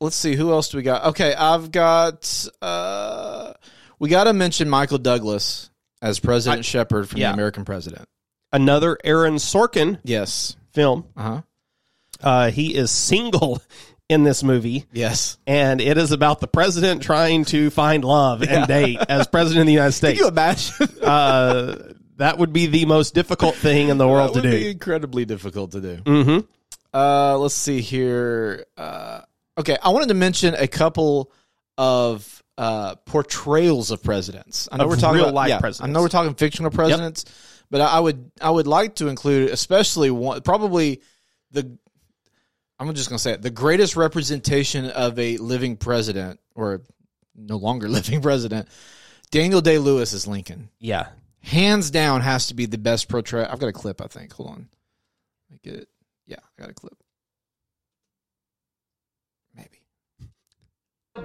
let's 0.00 0.16
see 0.16 0.36
who 0.36 0.52
else 0.52 0.70
do 0.70 0.76
we 0.76 0.82
got. 0.82 1.06
Okay, 1.06 1.34
I've 1.34 1.70
got. 1.70 2.46
Uh, 2.60 3.54
we 3.98 4.08
got 4.08 4.24
to 4.24 4.32
mention 4.32 4.68
Michael 4.68 4.98
Douglas 4.98 5.70
as 6.00 6.20
President 6.20 6.64
Shepherd 6.64 7.08
from 7.08 7.18
yeah. 7.18 7.28
the 7.28 7.34
American 7.34 7.64
President. 7.64 8.08
Another 8.52 8.96
Aaron 9.04 9.34
Sorkin 9.36 9.98
Yes. 10.04 10.56
film. 10.72 11.04
Uh 11.16 11.22
huh. 11.22 11.40
Uh, 12.20 12.50
he 12.50 12.74
is 12.74 12.90
single 12.90 13.60
in 14.08 14.24
this 14.24 14.42
movie, 14.42 14.86
Yes. 14.92 15.36
and 15.46 15.80
it 15.80 15.98
is 15.98 16.12
about 16.12 16.40
the 16.40 16.48
president 16.48 17.02
trying 17.02 17.44
to 17.46 17.68
find 17.70 18.04
love 18.04 18.42
and 18.42 18.66
date 18.66 18.98
as 19.08 19.26
president 19.28 19.60
of 19.62 19.66
the 19.66 19.72
United 19.74 19.90
Can 20.00 20.16
States. 20.16 20.20
you 20.20 20.28
imagine? 20.28 20.88
uh, 21.02 21.92
that 22.16 22.38
would 22.38 22.52
be 22.52 22.66
the 22.66 22.86
most 22.86 23.14
difficult 23.14 23.54
thing 23.54 23.90
in 23.90 23.98
the 23.98 24.08
world 24.08 24.32
to 24.34 24.40
would 24.40 24.50
be 24.50 24.62
do. 24.64 24.70
incredibly 24.70 25.24
difficult 25.26 25.72
to 25.72 25.80
do. 25.80 25.96
Mm-hmm. 25.98 26.38
Uh, 26.92 27.36
let's 27.36 27.54
see 27.54 27.80
here. 27.82 28.64
Uh, 28.76 29.20
okay, 29.58 29.76
I 29.82 29.90
wanted 29.90 30.08
to 30.08 30.14
mention 30.14 30.54
a 30.54 30.66
couple 30.66 31.30
of 31.76 32.42
uh, 32.56 32.96
portrayals 33.04 33.90
of 33.92 34.02
presidents. 34.02 34.68
I 34.72 34.78
know 34.78 34.84
Of 34.84 34.90
we're 34.90 34.96
talking 34.96 35.16
real 35.16 35.24
about, 35.26 35.34
life 35.34 35.48
yeah, 35.50 35.60
presidents. 35.60 35.88
I 35.88 35.92
know 35.92 36.00
we're 36.00 36.08
talking 36.08 36.34
fictional 36.34 36.72
presidents, 36.72 37.26
but 37.70 37.80
I, 37.80 37.86
I 37.96 38.00
would 38.00 38.30
I 38.40 38.50
would 38.50 38.66
like 38.66 38.96
to 38.96 39.08
include, 39.08 39.50
especially 39.50 40.10
one, 40.10 40.40
probably 40.42 41.00
the. 41.50 41.76
I'm 42.80 42.94
just 42.94 43.08
going 43.08 43.16
to 43.16 43.22
say 43.22 43.32
it: 43.32 43.42
the 43.42 43.50
greatest 43.50 43.96
representation 43.96 44.86
of 44.90 45.18
a 45.18 45.36
living 45.38 45.76
president, 45.76 46.38
or 46.54 46.82
no 47.34 47.56
longer 47.56 47.88
living 47.98 48.22
president, 48.22 48.68
Daniel 49.30 49.60
Day 49.60 49.78
Lewis 49.78 50.12
is 50.12 50.26
Lincoln 50.26 50.68
Yeah. 50.78 51.08
hands 51.42 51.90
down 51.90 52.20
has 52.20 52.46
to 52.48 52.54
be 52.54 52.66
the 52.66 52.78
best 52.78 53.08
portrayal. 53.08 53.48
I've 53.50 53.58
got 53.58 53.68
a 53.68 53.72
clip, 53.72 54.00
I 54.00 54.06
think. 54.06 54.32
Hold 54.34 54.50
on. 54.50 54.68
Let 55.50 55.52
me 55.52 55.60
get 55.62 55.74
it. 55.82 55.88
Yeah, 56.26 56.36
I 56.40 56.60
got 56.62 56.70
a 56.70 56.74
clip. 56.74 56.96
Maybe. 59.56 59.80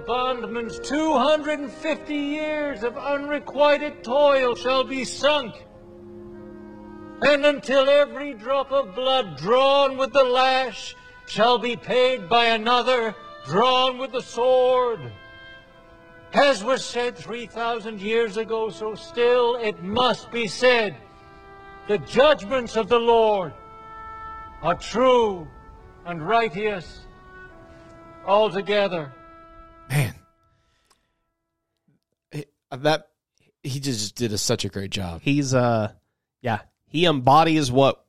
bondman's 0.06 0.78
250 0.80 2.14
years 2.14 2.82
of 2.82 2.96
unrequited 2.96 4.02
toil 4.02 4.54
shall 4.56 4.82
be 4.84 5.04
sunk. 5.04 5.54
And 7.22 7.46
until 7.46 7.88
every 7.88 8.34
drop 8.34 8.72
of 8.72 8.94
blood 8.94 9.36
drawn 9.36 9.96
with 9.96 10.12
the 10.12 10.24
lash 10.24 10.94
shall 11.26 11.58
be 11.58 11.76
paid 11.76 12.28
by 12.28 12.46
another 12.46 13.14
drawn 13.46 13.98
with 13.98 14.12
the 14.12 14.22
sword. 14.22 15.00
As 16.32 16.64
was 16.64 16.84
said 16.84 17.16
3,000 17.16 18.00
years 18.00 18.36
ago, 18.36 18.68
so 18.68 18.94
still 18.94 19.56
it 19.56 19.82
must 19.82 20.30
be 20.32 20.48
said. 20.48 20.96
The 21.86 21.98
judgments 21.98 22.76
of 22.76 22.88
the 22.88 22.98
Lord 22.98 23.52
are 24.62 24.74
true 24.74 25.46
and 26.06 26.26
righteous 26.26 27.06
altogether. 28.26 29.12
Man. 29.88 30.14
That 32.70 33.08
he 33.62 33.78
just 33.78 34.16
did 34.16 34.32
a, 34.32 34.38
such 34.38 34.64
a 34.64 34.68
great 34.68 34.90
job. 34.90 35.20
He's 35.22 35.54
uh 35.54 35.92
yeah, 36.42 36.60
he 36.94 37.06
embodies 37.06 37.72
what 37.72 38.04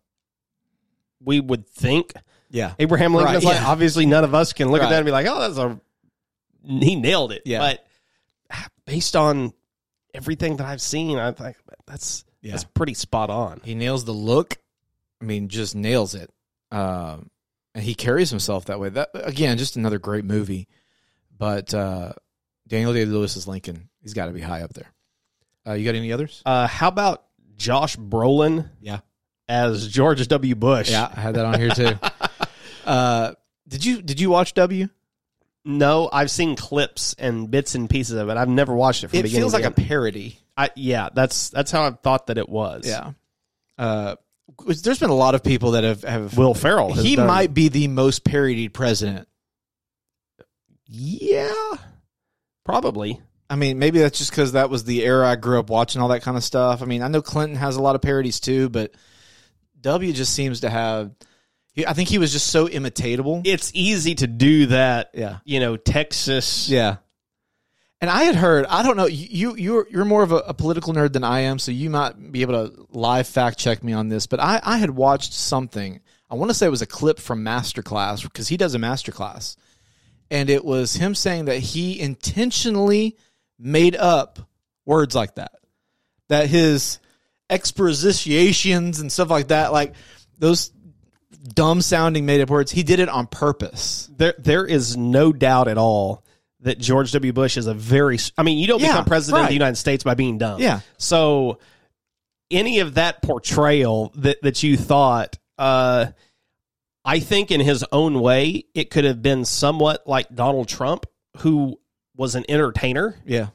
we 1.19 1.39
would 1.39 1.67
think 1.67 2.13
Yeah. 2.51 2.73
Abraham 2.77 3.13
Lincoln 3.15 3.33
Right, 3.33 3.37
is 3.39 3.43
like. 3.43 3.55
yeah. 3.55 3.67
Obviously 3.67 4.05
none 4.05 4.23
of 4.23 4.35
us 4.35 4.53
can 4.53 4.69
look 4.69 4.81
at 4.83 4.89
that 4.89 4.97
and 4.97 5.05
be 5.05 5.11
like, 5.11 5.25
"Oh, 5.27 5.39
that's 5.39 5.57
a 5.57 5.79
he 6.63 6.95
nailed 6.95 7.31
it." 7.31 7.41
Yeah. 7.45 7.59
But 7.59 7.85
based 8.85 9.15
on 9.15 9.53
everything 10.13 10.57
that 10.57 10.67
I've 10.67 10.81
seen, 10.81 11.17
I 11.17 11.31
think 11.31 11.57
that's 11.87 12.23
Yeah. 12.41 12.51
that's 12.51 12.63
pretty 12.63 12.93
spot 12.93 13.29
on. 13.31 13.61
He 13.63 13.73
nails 13.75 14.05
the 14.05 14.11
look. 14.13 14.57
I 15.21 15.25
mean, 15.25 15.49
just 15.49 15.75
nails 15.75 16.13
it. 16.13 16.31
Um, 16.71 17.29
and 17.73 17.83
he 17.83 17.95
carries 17.95 18.29
himself 18.29 18.65
that 18.65 18.79
way. 18.79 18.89
That 18.89 19.09
again, 19.13 19.57
just 19.57 19.75
another 19.77 19.97
great 19.99 20.25
movie. 20.25 20.67
But 21.35 21.73
uh, 21.73 22.13
Daniel 22.67 22.93
Day 22.93 23.05
Lewis 23.05 23.35
is 23.35 23.47
Lincoln. 23.47 23.89
He's 24.01 24.13
got 24.13 24.27
to 24.27 24.31
be 24.31 24.41
high 24.41 24.61
up 24.61 24.73
there. 24.73 24.93
Uh, 25.67 25.73
you 25.73 25.83
got 25.85 25.95
any 25.95 26.11
others? 26.13 26.43
Uh 26.45 26.67
how 26.67 26.87
about 26.89 27.23
Josh 27.57 27.97
Brolin 27.97 28.69
Yeah. 28.81 28.99
as 29.47 29.87
George 29.87 30.25
W. 30.27 30.55
Bush? 30.55 30.89
Yeah, 30.89 31.11
I 31.15 31.19
had 31.19 31.35
that 31.35 31.45
on 31.45 31.59
here 31.59 31.69
too. 31.69 31.93
uh, 32.85 33.33
did 33.67 33.83
you 33.85 34.01
did 34.01 34.19
you 34.19 34.29
watch 34.29 34.53
W? 34.55 34.89
No, 35.67 36.09
I've 36.13 36.29
seen 36.29 36.55
clips 36.55 37.15
and 37.17 37.49
bits 37.49 37.73
and 37.73 37.89
pieces 37.89 38.17
of 38.17 38.29
it. 38.29 38.37
I've 38.37 38.49
never 38.49 38.75
watched 38.75 39.03
it 39.03 39.07
from 39.07 39.17
It 39.19 39.23
beginning 39.23 39.39
It 39.39 39.43
feels 39.43 39.53
like 39.53 39.63
a 39.63 39.71
parody. 39.71 40.37
I, 40.55 40.69
yeah, 40.75 41.09
that's 41.13 41.49
that's 41.49 41.71
how 41.71 41.83
I 41.87 41.89
thought 41.91 42.27
that 42.27 42.37
it 42.37 42.47
was. 42.47 42.85
Yeah. 42.87 43.13
Uh, 43.77 44.15
there's 44.67 44.99
been 44.99 45.09
a 45.09 45.15
lot 45.15 45.33
of 45.33 45.43
people 45.43 45.71
that 45.71 45.83
have 45.83 46.03
have. 46.03 46.37
Will 46.37 46.53
Ferrell. 46.53 46.93
he 46.93 47.15
done- 47.15 47.25
might 47.27 47.53
be 47.53 47.69
the 47.69 47.87
most 47.87 48.23
parodied 48.23 48.73
president. 48.73 49.27
Yeah, 50.87 51.51
probably. 52.63 53.19
I 53.49 53.55
mean, 53.55 53.77
maybe 53.77 53.99
that's 53.99 54.17
just 54.17 54.31
because 54.31 54.53
that 54.53 54.69
was 54.69 54.83
the 54.83 55.03
era 55.03 55.27
I 55.27 55.35
grew 55.35 55.59
up 55.59 55.69
watching 55.69 56.01
all 56.01 56.07
that 56.09 56.23
kind 56.23 56.35
of 56.35 56.43
stuff. 56.43 56.81
I 56.81 56.85
mean, 56.85 57.03
I 57.03 57.07
know 57.07 57.21
Clinton 57.21 57.57
has 57.57 57.75
a 57.75 57.81
lot 57.81 57.95
of 57.95 58.01
parodies 58.01 58.39
too, 58.39 58.69
but 58.69 58.93
W 59.81 60.13
just 60.13 60.33
seems 60.33 60.61
to 60.61 60.69
have. 60.69 61.11
I 61.85 61.93
think 61.93 62.09
he 62.09 62.17
was 62.17 62.31
just 62.31 62.47
so 62.47 62.67
imitatable. 62.67 63.45
It's 63.45 63.71
easy 63.73 64.15
to 64.15 64.27
do 64.27 64.67
that. 64.67 65.11
Yeah. 65.13 65.39
You 65.43 65.59
know, 65.59 65.77
Texas. 65.77 66.69
Yeah. 66.69 66.97
And 68.01 68.09
I 68.09 68.23
had 68.23 68.35
heard, 68.35 68.65
I 68.67 68.83
don't 68.83 68.97
know, 68.97 69.07
you 69.07 69.55
you're 69.55 69.87
you're 69.89 70.05
more 70.05 70.23
of 70.23 70.31
a, 70.31 70.37
a 70.37 70.53
political 70.53 70.93
nerd 70.93 71.13
than 71.13 71.23
I 71.23 71.41
am, 71.41 71.59
so 71.59 71.71
you 71.71 71.89
might 71.89 72.31
be 72.31 72.41
able 72.41 72.69
to 72.69 72.87
live 72.91 73.27
fact 73.27 73.57
check 73.57 73.83
me 73.83 73.93
on 73.93 74.09
this. 74.09 74.27
But 74.27 74.39
I, 74.39 74.59
I 74.63 74.77
had 74.77 74.91
watched 74.91 75.33
something. 75.33 76.01
I 76.29 76.35
want 76.35 76.49
to 76.49 76.55
say 76.55 76.65
it 76.65 76.71
was 76.71 76.81
a 76.81 76.87
clip 76.87 77.19
from 77.19 77.43
Masterclass 77.43 78.23
because 78.23 78.47
he 78.47 78.57
does 78.57 78.75
a 78.75 78.79
masterclass, 78.79 79.55
and 80.29 80.49
it 80.49 80.65
was 80.65 80.95
him 80.95 81.15
saying 81.15 81.45
that 81.45 81.59
he 81.59 81.99
intentionally 81.99 83.17
made 83.59 83.95
up 83.95 84.39
words 84.85 85.15
like 85.15 85.35
that, 85.35 85.53
that 86.29 86.47
his 86.47 86.99
expositions 87.49 88.99
and 88.99 89.11
stuff 89.11 89.29
like 89.29 89.49
that, 89.49 89.71
like 89.71 89.93
those 90.37 90.71
dumb 91.53 91.81
sounding 91.81 92.25
made 92.25 92.41
up 92.41 92.49
words, 92.49 92.71
he 92.71 92.83
did 92.83 92.99
it 92.99 93.09
on 93.09 93.27
purpose. 93.27 94.09
There, 94.17 94.33
there 94.37 94.65
is 94.65 94.97
no 94.97 95.31
doubt 95.31 95.67
at 95.67 95.77
all 95.77 96.23
that 96.61 96.79
George 96.79 97.11
W. 97.11 97.31
Bush 97.33 97.57
is 97.57 97.67
a 97.67 97.73
very. 97.73 98.17
I 98.37 98.43
mean, 98.43 98.57
you 98.57 98.67
don't 98.67 98.81
Yeah, 98.81 98.93
become 98.93 99.05
president 99.05 99.43
of 99.43 99.47
the 99.49 99.53
United 99.53 99.75
States 99.75 100.03
by 100.03 100.15
being 100.15 100.37
dumb. 100.37 100.59
Yeah. 100.59 100.79
So, 100.97 101.59
any 102.51 102.79
of 102.79 102.95
that 102.95 103.21
portrayal 103.21 104.11
that 104.15 104.41
that 104.41 104.63
you 104.63 104.75
thought, 104.77 105.37
uh, 105.57 106.07
I 107.03 107.19
think 107.19 107.51
in 107.51 107.59
his 107.59 107.85
own 107.91 108.19
way, 108.19 108.65
it 108.73 108.89
could 108.89 109.03
have 109.03 109.21
been 109.21 109.45
somewhat 109.45 110.07
like 110.07 110.33
Donald 110.33 110.67
Trump, 110.67 111.05
who 111.37 111.79
was 112.15 112.35
an 112.35 112.45
entertainer, 112.49 113.15
Yeah. 113.25 113.47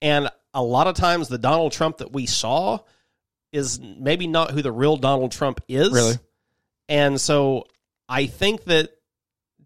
and 0.00 0.30
a 0.54 0.62
lot 0.62 0.86
of 0.86 0.94
times 0.94 1.28
the 1.28 1.38
Donald 1.38 1.72
Trump 1.72 1.98
that 1.98 2.12
we 2.12 2.26
saw 2.26 2.78
is 3.52 3.78
maybe 3.80 4.26
not 4.26 4.50
who 4.50 4.62
the 4.62 4.72
real 4.72 4.96
Donald 4.96 5.32
Trump 5.32 5.60
is. 5.68 5.92
Really? 5.92 6.14
And 6.88 7.20
so 7.20 7.66
I 8.08 8.26
think 8.26 8.64
that 8.64 8.90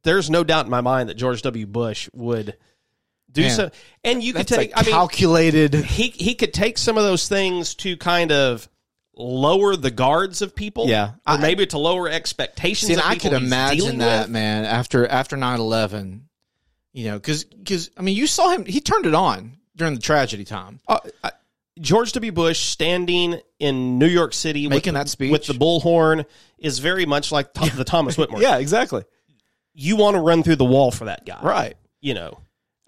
there's 0.03 0.30
no 0.30 0.42
doubt 0.44 0.64
in 0.64 0.70
my 0.70 0.80
mind 0.80 1.09
that 1.09 1.14
George 1.16 1.42
W. 1.42 1.66
Bush 1.66 2.09
would 2.12 2.57
do 3.30 3.42
Man, 3.42 3.51
so. 3.51 3.70
And 4.03 4.22
you 4.22 4.32
could 4.32 4.48
take, 4.48 4.59
like 4.59 4.72
I 4.74 4.82
mean, 4.82 4.90
calculated. 4.92 5.74
he 5.74 6.09
he 6.09 6.34
could 6.34 6.53
take 6.55 6.78
some 6.78 6.96
of 6.96 7.05
those 7.05 7.28
things 7.28 7.74
to 7.76 7.96
kind 7.96 8.32
of 8.32 8.68
lower 9.14 9.76
the 9.76 9.90
guards 9.90 10.40
of 10.42 10.57
people. 10.57 10.88
Yeah. 10.88 11.11
Or 11.11 11.34
I- 11.34 11.36
maybe 11.40 11.66
to 11.66 11.78
lower 11.78 12.09
expectations. 12.09 12.92
See, 12.94 13.01
I 13.03 13.16
could 13.16 13.32
imagine 13.34 13.98
that, 13.98 14.22
with. 14.22 14.30
man. 14.30 14.64
After 14.64 15.07
after 15.07 15.36
nine 15.36 15.61
eleven, 15.61 16.28
you 16.93 17.07
know, 17.07 17.14
because 17.18 17.45
because 17.45 17.91
I 17.97 18.03
mean, 18.03 18.16
you 18.16 18.26
saw 18.26 18.51
him. 18.51 18.64
He 18.64 18.80
turned 18.80 19.07
it 19.07 19.14
on 19.14 19.57
during 19.76 19.95
the 19.95 20.01
tragedy 20.01 20.45
time. 20.45 20.80
Uh, 20.88 20.99
I- 21.24 21.32
George 21.80 22.12
W. 22.12 22.30
Bush 22.32 22.59
standing 22.59 23.41
in 23.59 23.99
New 23.99 24.07
York 24.09 24.34
City 24.34 24.68
Making 24.68 24.93
with, 24.93 25.01
that 25.01 25.09
speech. 25.09 25.32
with 25.32 25.47
the 25.47 25.55
bullhorn 25.55 26.26
is 26.59 26.78
very 26.78 27.07
much 27.07 27.32
like 27.32 27.55
Th- 27.55 27.72
the 27.72 27.84
Thomas 27.84 28.18
Whitmore. 28.18 28.43
Yeah, 28.43 28.59
exactly. 28.59 29.03
you 29.72 29.97
want 29.97 30.16
to 30.16 30.20
run 30.20 30.43
through 30.43 30.57
the 30.57 30.64
wall 30.64 30.91
for 30.91 31.07
that 31.07 31.24
guy, 31.24 31.38
Right. 31.43 31.76
You 32.03 32.14
know, 32.14 32.38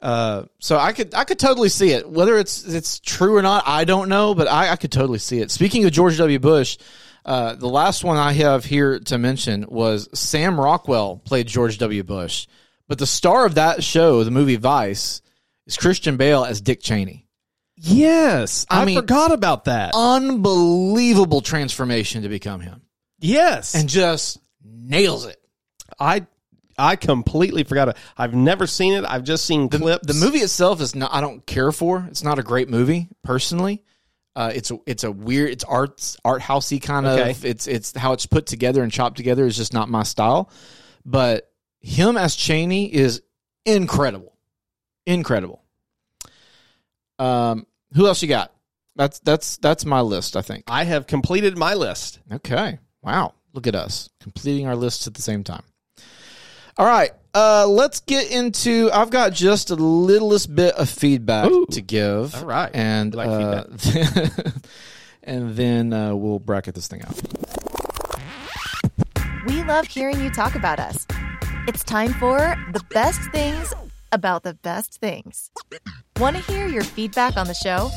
Uh, 0.03 0.45
so 0.59 0.77
I 0.79 0.93
could 0.93 1.15
I 1.15 1.25
could 1.25 1.39
totally 1.39 1.71
see 1.71 1.91
it. 1.93 2.07
Whether 2.11 2.37
it's 2.39 2.65
it's 2.67 2.99
true 3.01 3.37
or 3.37 3.41
not, 3.43 3.63
I 3.67 3.85
don't 3.85 4.09
know, 4.11 4.35
but 4.35 4.47
I, 4.49 4.71
I 4.71 4.77
could 4.77 4.93
totally 4.93 5.21
see 5.21 5.39
it. 5.39 5.51
Speaking 5.51 5.85
of 5.87 5.93
George 5.93 6.19
W. 6.19 6.39
Bush, 6.39 6.77
uh, 7.25 7.55
the 7.55 7.69
last 7.69 8.05
one 8.05 8.19
I 8.19 8.33
have 8.33 8.65
here 8.67 8.99
to 8.99 9.17
mention 9.17 9.65
was 9.69 10.09
Sam 10.13 10.61
Rockwell 10.61 11.17
played 11.25 11.47
George 11.47 11.79
W. 11.79 12.03
Bush, 12.03 12.47
but 12.93 12.99
the 12.99 13.07
star 13.07 13.47
of 13.47 13.55
that 13.55 13.83
show, 13.83 14.23
the 14.23 14.31
movie 14.31 14.57
Vice, 14.57 15.23
is 15.67 15.79
Christian 15.79 16.19
Bale 16.19 16.45
as 16.45 16.61
Dick 16.61 16.83
Cheney. 16.83 17.27
yes, 17.75 18.67
I 18.69 18.83
I, 18.83 18.85
mean- 18.85 18.99
forgot 18.99 19.33
about 19.33 19.65
that. 19.65 19.95
Unbelievable 19.95 21.41
transformation 21.41 22.21
to 22.25 22.29
become 22.29 22.61
him, 22.61 22.83
yes, 23.19 23.75
and 23.75 23.89
just 23.89 24.37
nails 24.63 25.25
it. 25.25 25.41
I 25.99 26.27
I 26.77 26.97
completely 26.97 27.65
forgot 27.65 27.89
it. 27.89 27.97
I've 28.19 28.35
never 28.35 28.67
seen 28.67 28.93
it. 28.93 29.07
I've 29.07 29.25
just 29.25 29.47
seen 29.47 29.71
clips. 29.71 30.07
The 30.07 30.13
movie 30.13 30.41
itself 30.41 30.83
is 30.83 30.95
not. 30.95 31.15
I 31.15 31.23
don't 31.23 31.47
care 31.47 31.73
for. 31.73 32.07
It's 32.11 32.23
not 32.23 32.39
a 32.39 32.43
great 32.43 32.69
movie 32.69 33.09
personally. 33.25 33.85
Uh, 34.37 34.53
it's 34.55 34.71
a 34.71 34.79
it's 34.85 35.05
a 35.05 35.11
weird. 35.11 35.49
It's 35.49 35.65
arts 35.65 36.19
art 36.27 36.43
housey 36.43 36.83
kind 36.83 37.07
of. 37.07 37.43
It's 37.43 37.67
it's 37.67 37.97
how 37.97 38.13
it's 38.13 38.27
put 38.27 38.45
together 38.45 38.83
and 38.83 38.93
chopped 38.93 39.17
together 39.17 39.47
is 39.47 39.57
just 39.57 39.73
not 39.73 39.89
my 39.89 40.03
style. 40.03 40.51
But 41.07 41.52
him 41.83 42.17
as 42.17 42.35
Cheney 42.37 42.93
is 42.93 43.23
incredible, 43.67 44.37
incredible. 45.05 45.63
Um, 47.19 47.67
who 47.95 48.07
else 48.07 48.23
you 48.23 48.29
got? 48.29 48.53
That's 48.97 49.19
that's 49.21 49.57
that's 49.59 49.85
my 49.85 50.01
list. 50.01 50.37
I 50.37 50.43
think. 50.43 50.65
I 50.69 50.85
have 50.85 51.07
completed 51.07 51.57
my 51.59 51.75
list. 51.75 52.21
Okay. 52.33 52.79
Wow. 53.03 53.35
Look 53.53 53.67
at 53.67 53.75
us 53.75 54.09
completing 54.21 54.67
our 54.67 54.77
lists 54.77 55.07
at 55.07 55.15
the 55.15 55.23
same 55.23 55.45
time. 55.45 55.63
All 56.79 56.87
right. 56.87 57.11
Uh, 57.35 57.67
let's 57.67 58.01
get 58.01 58.31
into. 58.31 58.91
I've 58.93 59.11
got 59.11 59.33
just 59.33 59.71
a 59.71 59.75
littlest 59.75 60.55
bit 60.55 60.75
of 60.75 60.89
feedback 60.89 61.51
Ooh. 61.51 61.67
to 61.71 61.81
give. 61.81 62.35
All 62.35 62.45
right. 62.45 62.71
And 62.75 63.15
like 63.15 63.29
uh, 63.29 63.65
and 65.23 65.57
then 65.57 65.93
uh, 65.93 66.15
we'll 66.15 66.39
bracket 66.39 66.75
this 66.75 66.89
thing 66.89 67.03
out. 67.03 67.21
We 69.47 69.63
love 69.65 69.87
hearing 69.87 70.23
you 70.23 70.31
talk 70.31 70.55
about 70.55 70.79
us. 70.79 71.07
It's 71.69 71.85
time 71.85 72.13
for 72.15 72.57
the 72.73 72.83
best 72.91 73.21
things 73.31 73.73
about 74.11 74.43
the 74.43 74.55
best 74.55 75.01
things. 75.01 75.49
Want 76.19 76.35
to 76.35 76.43
hear 76.43 76.67
your 76.67 76.83
feedback 76.83 77.37
on 77.37 77.47
the 77.47 77.55
show? 77.55 77.89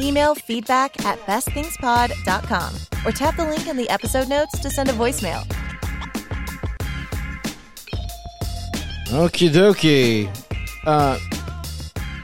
Email 0.00 0.34
feedback 0.34 1.04
at 1.04 1.20
bestthingspod.com 1.20 2.74
or 3.06 3.12
tap 3.12 3.36
the 3.36 3.44
link 3.44 3.68
in 3.68 3.76
the 3.76 3.88
episode 3.90 4.28
notes 4.28 4.58
to 4.58 4.68
send 4.70 4.88
a 4.88 4.92
voicemail. 4.92 5.44
Okie 9.10 9.50
dokie. 9.50 10.28
Uh, 10.84 11.16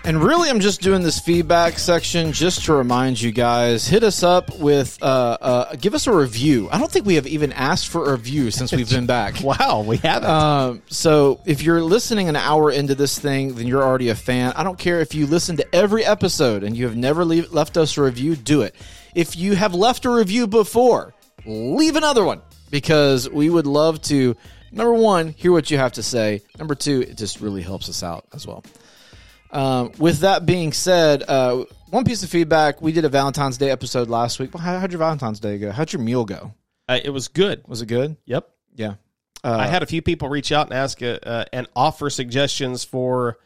and 0.09 0.25
really, 0.25 0.49
I'm 0.49 0.61
just 0.61 0.81
doing 0.81 1.03
this 1.03 1.21
feedback 1.21 1.79
section 1.79 2.33
just 2.33 2.65
to 2.65 2.73
remind 2.73 3.21
you 3.21 3.31
guys 3.31 3.87
hit 3.87 4.03
us 4.03 4.23
up 4.23 4.59
with, 4.59 4.97
uh, 5.03 5.37
uh, 5.39 5.77
give 5.77 5.93
us 5.93 6.07
a 6.07 6.17
review. 6.17 6.67
I 6.73 6.79
don't 6.79 6.91
think 6.91 7.05
we 7.05 7.17
have 7.17 7.27
even 7.27 7.53
asked 7.53 7.89
for 7.89 8.09
a 8.09 8.13
review 8.13 8.51
since 8.51 8.73
we've 8.73 8.89
been 8.89 9.05
back. 9.05 9.35
Wow, 9.49 9.85
we 9.87 9.99
haven't. 9.99 10.31
Um, 10.31 10.83
so 10.87 11.41
if 11.45 11.63
you're 11.63 11.83
listening 11.83 12.31
an 12.31 12.37
hour 12.37 12.71
into 12.71 12.95
this 12.95 13.19
thing, 13.19 13.55
then 13.55 13.67
you're 13.67 13.83
already 13.83 14.09
a 14.09 14.15
fan. 14.15 14.55
I 14.57 14.65
don't 14.65 14.79
care 14.79 15.01
if 15.01 15.15
you 15.15 15.27
listen 15.27 15.59
to 15.59 15.75
every 15.75 16.07
episode 16.07 16.65
and 16.65 16.75
you 16.75 16.87
have 16.87 16.97
never 16.97 17.27
leave, 17.27 17.53
left 17.53 17.77
us 17.77 17.99
a 17.99 18.03
review, 18.03 18.35
do 18.35 18.63
it. 18.63 18.75
If 19.15 19.37
you 19.37 19.57
have 19.57 19.75
left 19.75 20.07
a 20.07 20.11
review 20.11 20.47
before, 20.47 21.13
leave 21.45 21.97
another 21.97 22.25
one 22.25 22.41
because 22.71 23.29
we 23.29 23.51
would 23.51 23.67
love 23.67 24.01
to, 24.03 24.37
number 24.73 24.95
one, 24.95 25.29
hear 25.29 25.53
what 25.53 25.71
you 25.71 25.77
have 25.77 25.93
to 25.93 26.03
say. 26.03 26.41
Number 26.59 26.75
two, 26.75 27.03
it 27.03 27.19
just 27.19 27.43
really 27.43 27.63
helps 27.63 27.91
us 27.91 28.03
out 28.03 28.25
as 28.33 28.47
well. 28.47 28.65
Um, 29.51 29.93
with 29.99 30.21
that 30.21 30.45
being 30.47 30.73
said, 30.73 31.23
uh, 31.27 31.65
one 31.91 32.05
piece 32.05 32.23
of 32.23 32.31
feedback: 32.31 32.83
we 32.83 32.93
did 32.93 33.05
a 33.05 33.09
Valentine's 33.09 33.57
Day 33.59 33.71
episode 33.71 34.09
last 34.09 34.39
week. 34.39 34.55
How, 34.55 34.79
how'd 34.79 34.93
your 34.93 34.99
Valentine's 34.99 35.41
Day 35.41 35.59
go? 35.59 35.71
How'd 35.71 35.93
your 35.93 36.03
meal 36.03 36.25
go? 36.25 36.55
Uh, 36.89 36.99
it 37.03 37.11
was 37.11 37.29
good. 37.29 37.63
Was 37.67 37.83
it 37.83 37.87
good? 37.87 38.17
Yep. 38.27 38.49
Yeah. 38.75 38.95
I 39.45 39.67
had 39.69 39.83
a 39.83 39.87
few 39.87 40.03
people 40.03 40.29
reach 40.29 40.53
out 40.53 40.67
and 40.67 40.75
ask 40.75 41.01
uh, 41.03 41.19
uh, 41.23 41.45
and 41.53 41.67
offer 41.77 42.11
suggestions 42.11 42.85
for 42.85 43.39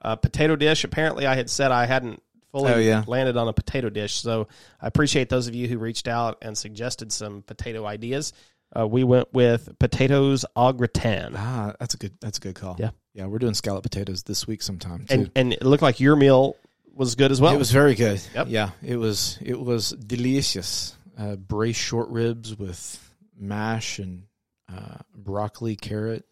a 0.00 0.16
potato 0.16 0.54
dish. 0.56 0.84
Apparently, 0.84 1.26
I 1.26 1.34
had 1.34 1.48
said 1.50 1.72
I 1.72 1.86
hadn't 1.86 2.22
fully 2.52 2.72
Oh, 2.72 2.78
yeah. 2.78 3.02
landed 3.06 3.36
on 3.36 3.48
a 3.48 3.52
potato 3.52 3.88
dish, 3.90 4.14
so 4.14 4.46
I 4.80 4.86
appreciate 4.86 5.28
those 5.28 5.48
of 5.48 5.54
you 5.54 5.66
who 5.66 5.78
reached 5.78 6.06
out 6.06 6.38
and 6.42 6.56
suggested 6.56 7.12
some 7.12 7.42
potato 7.42 7.86
ideas. 7.86 8.32
Uh, 8.78 8.86
we 8.86 9.02
went 9.04 9.32
with 9.32 9.76
potatoes 9.78 10.44
au 10.54 10.72
gratin, 10.72 11.34
Ah, 11.36 11.72
that's 11.80 11.94
a 11.94 11.96
good. 11.96 12.12
That's 12.20 12.38
a 12.38 12.40
good 12.42 12.54
call. 12.54 12.76
Yeah. 12.78 12.90
Yeah. 13.14 13.26
We're 13.26 13.38
doing 13.38 13.54
scallop 13.54 13.82
potatoes 13.82 14.22
this 14.24 14.46
week 14.46 14.62
sometime 14.62 15.04
too. 15.06 15.14
and 15.14 15.30
and 15.34 15.52
it 15.52 15.62
looked 15.64 15.82
like 15.82 16.00
your 16.00 16.16
meal 16.16 16.56
was 16.94 17.14
good 17.14 17.30
as 17.30 17.40
well. 17.40 17.54
it 17.54 17.58
was 17.58 17.70
very 17.70 17.94
good. 17.94 18.20
Yep. 18.34 18.46
Yeah, 18.50 18.70
it 18.82 18.96
was. 18.96 19.38
It 19.40 19.58
was 19.58 19.90
delicious. 19.90 20.94
Uh, 21.16 21.36
braised 21.36 21.78
short 21.78 22.08
ribs 22.10 22.56
with 22.56 23.12
mash 23.36 23.98
and 23.98 24.24
uh, 24.72 24.98
broccoli, 25.14 25.74
carrot. 25.76 26.24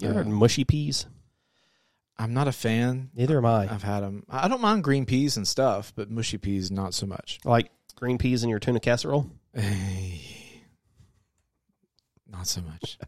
You 0.00 0.08
ever 0.10 0.20
Uh, 0.20 0.24
mushy 0.24 0.64
peas? 0.64 1.06
I'm 2.18 2.32
not 2.34 2.48
a 2.48 2.52
fan. 2.52 3.10
Neither 3.14 3.36
am 3.38 3.44
I. 3.46 3.72
I've 3.72 3.82
had 3.82 4.00
them. 4.00 4.24
I 4.28 4.48
don't 4.48 4.60
mind 4.62 4.84
green 4.84 5.04
peas 5.06 5.36
and 5.36 5.46
stuff, 5.48 5.92
but 5.96 6.10
mushy 6.10 6.38
peas 6.38 6.70
not 6.70 6.92
so 6.94 7.06
much. 7.06 7.38
like 7.44 7.70
green 7.94 8.16
peas 8.18 8.42
in 8.44 8.48
your 8.50 8.58
tuna 8.58 8.80
casserole. 8.80 9.30
Not 12.28 12.46
so 12.46 12.60
much. 12.62 12.98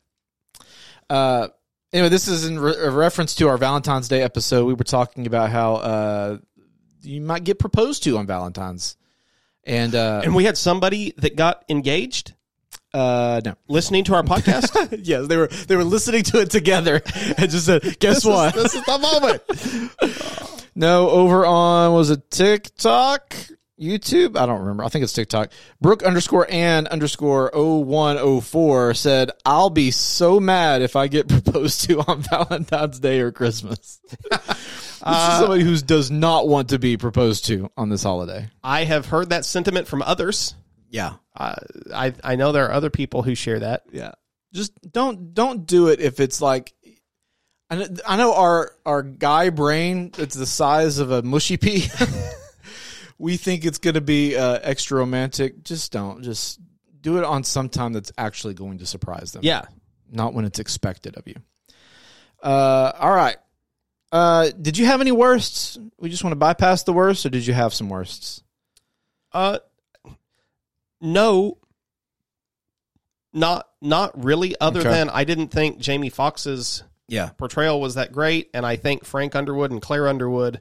uh, 1.11 1.49
anyway, 1.93 2.09
this 2.09 2.29
is 2.29 2.47
in 2.47 2.59
re- 2.59 2.77
a 2.77 2.91
reference 2.91 3.35
to 3.37 3.49
our 3.49 3.59
Valentine's 3.59 4.09
Day 4.09 4.23
episode. 4.23 4.67
We 4.67 4.75
were 4.75 4.85
talking 4.85 5.27
about 5.27 5.51
how 5.51 5.75
uh, 5.75 6.39
you 7.03 7.21
might 7.21 7.45
get 7.45 7.59
proposed 7.59 8.03
to 8.05 8.19
on 8.19 8.27
Valentine's, 8.27 8.97
and 9.65 9.95
uh, 9.95 10.23
And 10.25 10.35
we 10.35 10.45
had 10.45 10.57
somebody 10.57 11.15
that 11.19 11.37
got 11.37 11.65
engaged 11.69 12.35
uh, 12.95 13.41
no, 13.45 13.55
listening 13.69 14.05
to 14.05 14.15
our 14.15 14.23
podcast. 14.23 14.99
yes, 15.05 15.27
they 15.27 15.37
were 15.37 15.49
they 15.49 15.77
were 15.77 15.85
listening 15.85 16.23
to 16.25 16.41
it 16.41 16.51
together 16.51 17.03
and 17.37 17.51
just 17.51 17.67
said, 17.67 17.99
"Guess 18.01 18.25
what? 18.25 18.55
this 18.55 18.75
is 18.75 18.85
the 18.85 18.99
moment. 18.99 20.55
No, 20.75 21.11
over 21.11 21.45
on 21.45 21.93
was 21.93 22.11
it 22.11 22.31
TikTok, 22.31 23.35
YouTube? 23.81 24.37
I 24.37 24.47
don't 24.47 24.61
remember. 24.61 24.85
I 24.85 24.89
think 24.89 25.05
it's 25.05 25.13
TikTok. 25.13 25.51
Brooke 25.81 26.03
underscore 26.03 26.51
Ann 26.51 26.87
underscore 26.87 27.51
0104 27.55 28.95
said, 28.95 29.31
I'll 29.45 29.71
be 29.71 29.91
so 29.91 30.41
mad 30.41 30.83
if 30.83 30.97
I 30.97 31.09
get 31.09 31.29
proposed 31.43 31.85
to 31.85 32.01
on 32.01 32.23
Valentine's 32.23 32.99
Day 32.99 33.21
or 33.21 33.33
Christmas. 33.33 34.01
this 34.31 34.49
is 34.51 35.39
somebody 35.39 35.63
who 35.63 35.77
does 35.79 36.11
not 36.11 36.49
want 36.49 36.71
to 36.71 36.79
be 36.79 36.97
proposed 36.97 37.47
to 37.47 37.71
on 37.77 37.89
this 37.89 38.03
holiday. 38.03 38.49
I 38.63 38.85
have 38.85 39.07
heard 39.07 39.31
that 39.31 39.45
sentiment 39.45 39.87
from 39.87 40.03
others. 40.03 40.55
Yeah. 40.91 41.15
Uh, 41.37 41.55
I 41.95 42.15
I 42.25 42.37
know 42.37 42.53
there 42.53 42.67
are 42.67 42.73
other 42.73 42.91
people 42.91 43.23
who 43.23 43.35
share 43.35 43.61
that. 43.61 43.85
Yeah. 43.93 44.13
Just 44.53 44.73
don't 44.91 45.35
don't 45.35 45.67
do 45.67 45.89
it 45.89 46.01
if 46.01 46.21
it's 46.21 46.41
like 46.41 46.73
I 47.71 47.77
know, 47.77 47.87
I 48.07 48.17
know 48.17 48.35
our 48.35 48.73
our 48.87 49.03
guy 49.03 49.51
brain 49.51 50.13
it's 50.17 50.35
the 50.35 50.47
size 50.47 50.99
of 50.99 51.11
a 51.11 51.23
mushy 51.23 51.57
pea. 51.59 51.89
we 53.19 53.37
think 53.37 53.65
it's 53.65 53.79
going 53.79 53.95
to 53.95 54.01
be 54.01 54.37
uh, 54.37 54.59
extra 54.63 54.99
romantic. 54.99 55.63
Just 55.65 55.91
don't. 55.93 56.23
Just 56.23 56.61
do 57.01 57.19
it 57.19 57.25
on 57.25 57.45
some 57.45 57.69
time 57.69 57.93
that's 57.93 58.13
actually 58.19 58.55
going 58.55 58.79
to 58.79 58.87
surprise 58.87 59.33
them. 59.33 59.43
Yeah. 59.45 59.63
Not 60.11 60.35
when 60.35 60.45
it's 60.45 60.59
expected 60.59 61.17
of 61.17 61.27
you. 61.27 61.35
Uh 62.43 62.93
all 62.99 63.15
right. 63.15 63.37
Uh 64.13 64.51
did 64.51 64.79
you 64.79 64.87
have 64.87 65.01
any 65.01 65.13
worsts? 65.13 65.77
We 65.99 66.09
just 66.09 66.23
want 66.25 66.33
to 66.33 66.37
bypass 66.37 66.85
the 66.85 66.93
worst 66.93 67.27
or 67.27 67.31
did 67.31 67.47
you 67.47 67.53
have 67.55 67.75
some 67.75 67.89
worsts? 67.89 68.43
Uh, 69.33 69.59
no, 71.01 71.59
not 73.33 73.69
not 73.81 74.23
really. 74.25 74.55
Other 74.61 74.81
Okay. 74.81 74.89
than 74.91 75.11
I 75.11 75.25
didn't 75.25 75.49
think 75.49 75.79
Jamie 75.79 76.11
Foxx's 76.11 76.83
Yeah. 77.09 77.31
portrayal 77.31 77.81
was 77.81 77.95
that 77.95 78.13
great, 78.13 78.51
and 78.55 78.65
I 78.67 78.77
think 78.77 79.05
Frank 79.05 79.35
Underwood 79.35 79.71
and 79.71 79.81
Claire 79.83 80.09
Underwood, 80.09 80.61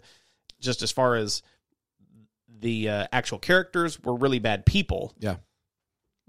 just 0.60 0.82
as 0.82 0.91
far 0.91 1.16
as 1.16 1.41
the 2.60 2.89
uh, 2.89 3.08
actual 3.12 3.39
characters, 3.39 4.01
were 4.03 4.16
really 4.16 4.39
bad 4.39 4.66
people. 4.66 5.14
Yeah. 5.20 5.38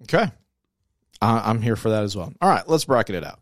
Okay. 0.03 0.31
I 1.21 1.51
I'm 1.51 1.63
here 1.63 1.77
for 1.77 1.91
that 1.91 2.05
as 2.05 2.17
well. 2.17 2.33
All 2.41 2.49
right, 2.49 2.67
let's 2.69 2.85
bracket 2.85 3.17
it 3.17 3.25
out. 3.25 3.41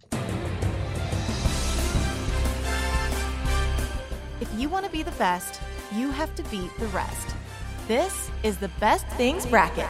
If 4.40 4.48
you 4.56 4.68
want 4.68 4.84
to 4.84 4.92
be 4.92 5.02
the 5.02 5.10
best, 5.12 5.60
you 5.94 6.10
have 6.10 6.34
to 6.36 6.42
beat 6.44 6.70
the 6.78 6.86
rest. 6.88 7.34
This 7.88 8.30
is 8.42 8.56
the 8.56 8.68
Best 8.80 9.06
Things 9.10 9.46
Bracket. 9.46 9.86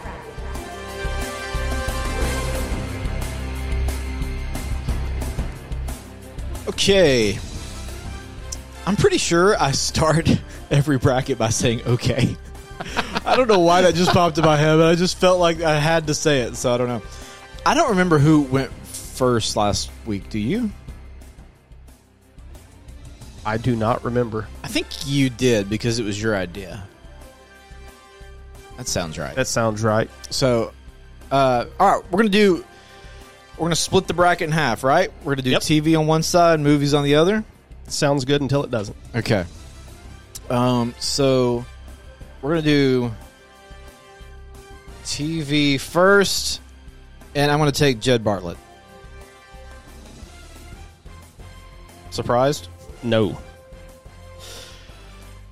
Okay. 6.68 7.38
I'm 8.86 8.96
pretty 8.96 9.18
sure 9.18 9.60
I 9.60 9.70
start 9.70 10.28
every 10.70 10.98
bracket 10.98 11.38
by 11.38 11.48
saying 11.48 11.82
okay. 11.86 12.36
I 13.24 13.34
don't 13.36 13.48
know 13.48 13.58
why 13.60 13.82
that 13.82 13.94
just 13.94 14.12
popped 14.12 14.38
in 14.38 14.44
my 14.44 14.56
head, 14.56 14.76
but 14.76 14.86
I 14.86 14.94
just 14.94 15.18
felt 15.18 15.38
like 15.40 15.60
I 15.62 15.78
had 15.78 16.06
to 16.08 16.14
say 16.14 16.40
it, 16.42 16.56
so 16.56 16.72
I 16.72 16.76
don't 16.78 16.88
know. 16.88 17.02
I 17.64 17.74
don't 17.74 17.90
remember 17.90 18.18
who 18.18 18.42
went 18.42 18.70
first 18.86 19.56
last 19.56 19.90
week. 20.06 20.28
Do 20.30 20.38
you? 20.38 20.70
I 23.44 23.56
do 23.58 23.76
not 23.76 24.04
remember. 24.04 24.48
I 24.64 24.68
think 24.68 24.86
you 25.06 25.30
did 25.30 25.70
because 25.70 25.98
it 25.98 26.04
was 26.04 26.20
your 26.20 26.36
idea. 26.36 26.82
That 28.76 28.88
sounds 28.88 29.18
right. 29.18 29.34
That 29.34 29.46
sounds 29.46 29.82
right. 29.82 30.10
So, 30.30 30.72
uh, 31.30 31.66
all 31.80 31.96
right, 31.96 32.04
we're 32.10 32.18
gonna 32.18 32.28
do. 32.28 32.64
We're 33.56 33.66
gonna 33.66 33.76
split 33.76 34.06
the 34.06 34.14
bracket 34.14 34.46
in 34.48 34.52
half, 34.52 34.84
right? 34.84 35.10
We're 35.24 35.34
gonna 35.34 35.42
do 35.42 35.50
Yep. 35.50 35.62
TV 35.62 35.98
on 35.98 36.06
one 36.06 36.22
side, 36.22 36.60
movies 36.60 36.92
on 36.92 37.04
the 37.04 37.14
other. 37.14 37.42
Sounds 37.88 38.24
good 38.24 38.42
until 38.42 38.64
it 38.64 38.70
doesn't. 38.70 38.96
Okay. 39.14 39.44
Um. 40.50 40.94
So 40.98 41.64
we're 42.42 42.50
gonna 42.50 42.62
do 42.62 43.12
TV 45.04 45.80
first, 45.80 46.60
and 47.34 47.50
I'm 47.50 47.58
gonna 47.58 47.72
take 47.72 48.00
Jed 48.00 48.22
Bartlet. 48.24 48.56
Surprised? 52.10 52.68
No. 53.02 53.38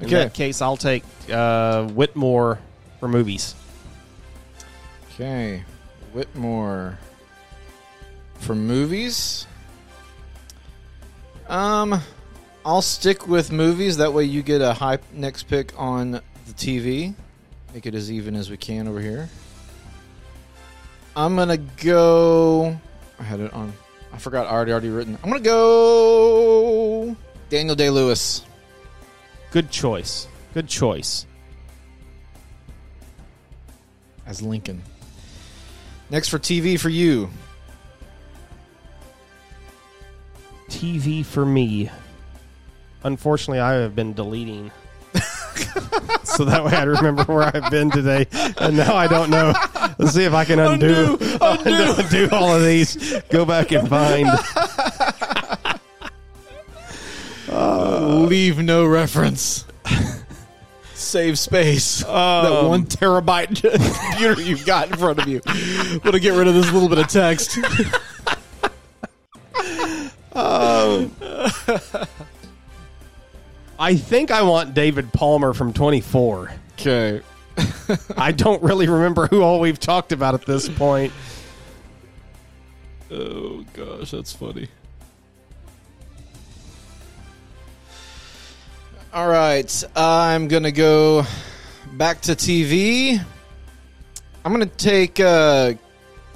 In 0.01 0.07
Okay. 0.07 0.15
that 0.17 0.35
case, 0.35 0.61
I'll 0.61 0.77
take 0.77 1.05
uh, 1.31 1.85
Whitmore 1.89 2.59
for 3.01 3.09
movies. 3.09 3.55
Okay. 5.15 5.63
Whitmore 6.13 6.99
for 8.41 8.55
movies. 8.55 9.47
Um, 11.49 12.01
I'll 12.65 12.83
stick 12.83 13.29
with 13.29 13.53
movies. 13.53 13.99
That 13.99 14.13
way, 14.13 14.25
you 14.25 14.43
get 14.43 14.61
a 14.61 14.73
high 14.73 14.99
next 15.13 15.45
pick 15.45 15.73
on 15.79 16.21
the 16.47 16.53
TV. 16.53 17.15
Make 17.73 17.87
it 17.87 17.95
as 17.95 18.11
even 18.11 18.37
as 18.37 18.51
we 18.51 18.57
can 18.57 18.87
over 18.89 19.01
here. 19.01 19.29
I'm 21.17 21.37
gonna 21.37 21.57
go. 21.57 22.79
I 23.19 23.23
had 23.23 23.41
it 23.41 23.53
on. 23.53 23.73
I 24.13 24.19
forgot. 24.19 24.47
I 24.47 24.51
already 24.51 24.73
already 24.73 24.91
written. 24.91 25.19
I'm 25.23 25.31
gonna 25.31 25.43
go. 25.43 27.17
Daniel 27.49 27.77
Day 27.77 27.91
Lewis. 27.91 28.45
Good 29.51 29.71
choice. 29.71 30.27
Good 30.53 30.69
choice. 30.69 31.27
as 34.27 34.41
Lincoln. 34.41 34.83
Next 36.11 36.29
for 36.29 36.39
TV 36.39 36.79
for 36.79 36.89
you. 36.89 37.29
TV 40.69 41.25
for 41.25 41.45
me. 41.45 41.91
Unfortunately, 43.03 43.61
I 43.61 43.75
have 43.75 43.95
been 43.95 44.15
deleting. 44.15 44.71
so 46.25 46.45
that 46.45 46.65
way 46.65 46.73
I 46.73 46.85
remember 46.85 47.25
where 47.25 47.43
I've 47.43 47.71
been 47.71 47.91
today. 47.91 48.27
And 48.59 48.77
now 48.77 48.95
I 48.95 49.07
don't 49.07 49.31
know. 49.31 49.55
Let's 49.99 50.13
see 50.13 50.25
if 50.25 50.33
I 50.33 50.45
can 50.45 50.59
undo, 50.59 51.19
undo. 51.41 51.95
undo 51.99 52.29
all 52.33 52.55
of 52.55 52.63
these. 52.63 53.21
Go 53.31 53.45
back 53.45 53.73
and 53.73 53.89
find. 53.89 54.29
Leave 58.29 58.59
no 58.59 58.87
reference. 58.87 59.65
Save 60.95 61.39
space. 61.39 62.01
that 62.01 62.09
um, 62.09 62.69
one 62.69 62.87
terabyte 62.87 63.61
computer 64.11 64.41
you've 64.41 64.65
got 64.65 64.91
in 64.91 64.97
front 64.97 65.19
of 65.19 65.29
you. 65.29 65.41
Want 65.47 66.13
to 66.13 66.21
get 66.21 66.37
rid 66.37 66.49
of 66.49 66.55
this 66.55 66.73
little 66.73 66.89
bit 66.89 66.99
of 66.99 67.09
text. 67.09 67.59
Um, 70.35 71.15
I 73.85 73.97
think 73.97 74.31
I 74.31 74.41
want 74.41 74.73
David 74.73 75.13
Palmer 75.13 75.53
from 75.53 75.75
24. 75.75 76.55
Okay. 76.73 77.21
I 78.17 78.33
don't 78.33 78.63
really 78.63 78.89
remember 78.89 79.27
who 79.27 79.43
all 79.43 79.61
we've 79.61 79.79
talked 79.79 80.11
about 80.11 80.33
at 80.33 80.47
this 80.47 80.71
point. 80.71 81.13
Oh 83.11 83.63
gosh, 83.75 84.11
that's 84.11 84.33
funny. 84.33 84.69
All 89.13 89.29
right, 89.29 89.85
I'm 89.95 90.49
gonna 90.49 90.73
go 90.73 91.27
back 91.93 92.23
to 92.23 92.33
TV. 92.33 93.23
I'm 94.47 94.53
gonna 94.53 94.65
take 94.65 95.21
uh, 95.21 95.75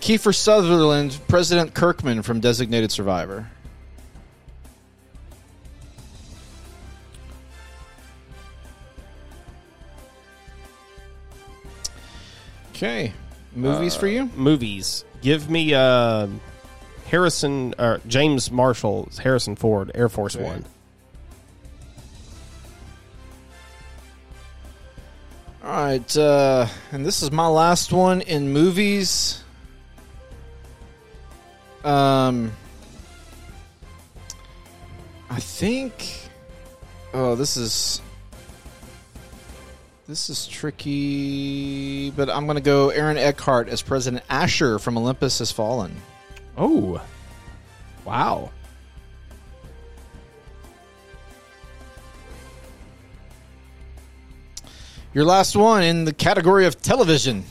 Kiefer 0.03 0.35
Sutherland, 0.35 1.19
President 1.29 1.73
Kirkman 1.73 2.21
from 2.21 2.41
Designated 2.41 2.93
Survivor. 2.93 3.49
Okay, 12.79 13.13
movies 13.57 13.97
for 13.97 14.07
you. 14.07 14.31
Movies. 14.37 15.05
Give 15.21 15.51
me 15.51 15.75
uh, 15.75 16.29
Harrison 17.11 17.75
or 17.77 18.01
James 18.07 18.53
Marshall, 18.53 19.09
Harrison 19.21 19.57
Ford, 19.57 19.91
Air 19.97 20.09
Force 20.09 20.37
Okay. 20.37 20.45
One. 20.45 20.65
All 25.65 25.73
right, 25.73 26.17
uh, 26.17 26.69
and 26.93 27.05
this 27.05 27.21
is 27.21 27.33
my 27.33 27.49
last 27.49 27.93
one 27.93 28.21
in 28.21 28.53
movies. 28.53 29.43
Um, 31.83 32.53
I 35.29 35.41
think. 35.41 36.31
Oh, 37.13 37.35
this 37.35 37.57
is. 37.57 38.01
This 40.09 40.31
is 40.31 40.47
tricky, 40.47 42.11
but 42.13 42.31
I'm 42.31 42.47
going 42.47 42.57
to 42.57 42.63
go 42.63 42.89
Aaron 42.89 43.19
Eckhart 43.19 43.69
as 43.69 43.83
President 43.83 44.25
Asher 44.31 44.79
from 44.79 44.97
Olympus 44.97 45.41
Has 45.41 45.53
Fallen. 45.53 45.95
Oh, 46.57 46.99
wow. 48.07 48.51
Your 55.13 55.27
last 55.27 55.55
one 55.55 55.83
in 55.83 56.07
the 56.07 56.15
category 56.15 56.65
of 56.65 56.81
television. 56.81 57.45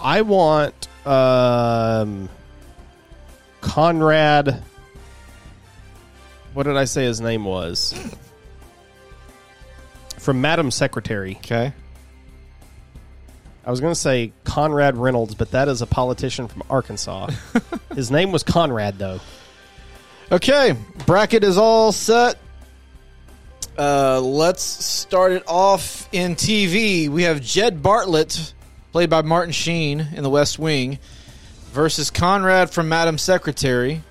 I 0.00 0.22
want 0.22 0.86
um, 1.04 2.28
Conrad. 3.62 4.62
What 6.54 6.66
did 6.66 6.76
I 6.76 6.84
say 6.84 7.02
his 7.02 7.20
name 7.20 7.44
was? 7.44 7.92
From 10.18 10.40
Madam 10.40 10.70
Secretary. 10.70 11.34
Okay. 11.38 11.72
I 13.66 13.70
was 13.70 13.80
going 13.80 13.92
to 13.92 13.98
say 13.98 14.32
Conrad 14.44 14.96
Reynolds, 14.96 15.34
but 15.34 15.50
that 15.50 15.66
is 15.66 15.82
a 15.82 15.86
politician 15.86 16.46
from 16.46 16.62
Arkansas. 16.70 17.30
his 17.94 18.12
name 18.12 18.30
was 18.30 18.44
Conrad, 18.44 18.96
though. 18.96 19.18
Okay, 20.30 20.76
bracket 21.04 21.42
is 21.42 21.58
all 21.58 21.90
set. 21.90 22.38
Uh, 23.76 24.20
let's 24.20 24.62
start 24.62 25.32
it 25.32 25.42
off 25.48 26.08
in 26.12 26.36
TV. 26.36 27.08
We 27.08 27.24
have 27.24 27.42
Jed 27.42 27.82
Bartlet, 27.82 28.52
played 28.92 29.10
by 29.10 29.22
Martin 29.22 29.52
Sheen 29.52 30.00
in 30.14 30.22
The 30.22 30.30
West 30.30 30.58
Wing, 30.60 31.00
versus 31.72 32.10
Conrad 32.10 32.70
from 32.70 32.88
Madam 32.88 33.18
Secretary. 33.18 34.02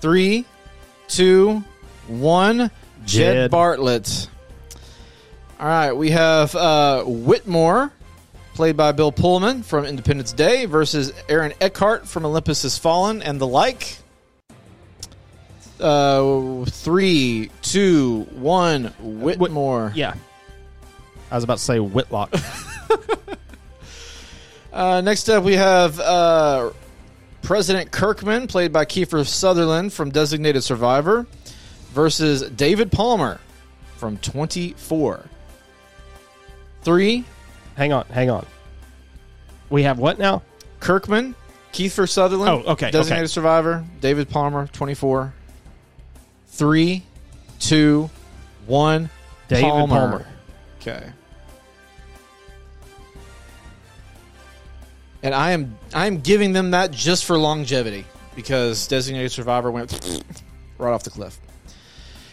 Three, 0.00 0.44
two, 1.08 1.64
one. 2.06 2.70
Jed, 3.04 3.34
Jed. 3.34 3.50
Bartlet. 3.50 4.28
All 5.60 5.66
right, 5.66 5.92
we 5.92 6.10
have 6.10 6.54
uh, 6.54 7.02
Whitmore, 7.04 7.92
played 8.54 8.76
by 8.76 8.92
Bill 8.92 9.12
Pullman 9.12 9.62
from 9.62 9.84
Independence 9.84 10.32
Day, 10.32 10.64
versus 10.64 11.12
Aaron 11.28 11.52
Eckhart 11.60 12.08
from 12.08 12.24
Olympus 12.24 12.62
Has 12.62 12.78
Fallen 12.78 13.22
and 13.22 13.40
the 13.40 13.46
like. 13.46 13.98
Uh, 15.78 16.64
three, 16.64 17.50
two, 17.62 18.22
one. 18.32 18.94
Whitmore. 19.00 19.92
Yeah. 19.94 20.14
I 21.30 21.34
was 21.34 21.44
about 21.44 21.58
to 21.58 21.64
say 21.64 21.78
Whitlock. 21.80 22.34
Uh, 24.74 25.00
next 25.00 25.28
up, 25.28 25.44
we 25.44 25.54
have 25.54 26.00
uh, 26.00 26.70
President 27.42 27.92
Kirkman, 27.92 28.48
played 28.48 28.72
by 28.72 28.84
Kiefer 28.84 29.24
Sutherland 29.24 29.92
from 29.92 30.10
Designated 30.10 30.64
Survivor, 30.64 31.28
versus 31.92 32.42
David 32.50 32.90
Palmer 32.90 33.40
from 33.98 34.16
24. 34.18 35.26
Three, 36.82 37.24
hang 37.76 37.92
on, 37.92 38.06
hang 38.06 38.30
on. 38.30 38.46
We 39.70 39.82
have 39.84 39.98
what 39.98 40.18
now? 40.18 40.42
Kirkman, 40.80 41.34
Kiefer 41.72 42.08
Sutherland. 42.08 42.64
Oh, 42.66 42.72
okay, 42.72 42.90
Designated 42.90 43.24
okay. 43.24 43.32
Survivor, 43.32 43.84
David 44.00 44.28
Palmer, 44.28 44.68
24. 44.68 45.32
Three, 46.48 47.02
two, 47.58 48.10
one. 48.66 49.10
David 49.48 49.68
Palmer. 49.68 50.26
Okay. 50.80 51.10
And 55.22 55.34
I 55.34 55.52
am 55.52 55.76
I 55.94 56.06
am 56.06 56.20
giving 56.20 56.52
them 56.52 56.72
that 56.72 56.90
just 56.90 57.24
for 57.24 57.38
longevity 57.38 58.04
because 58.36 58.86
Designated 58.86 59.32
Survivor 59.32 59.70
went 59.70 60.22
right 60.78 60.92
off 60.92 61.02
the 61.02 61.10
cliff. 61.10 61.40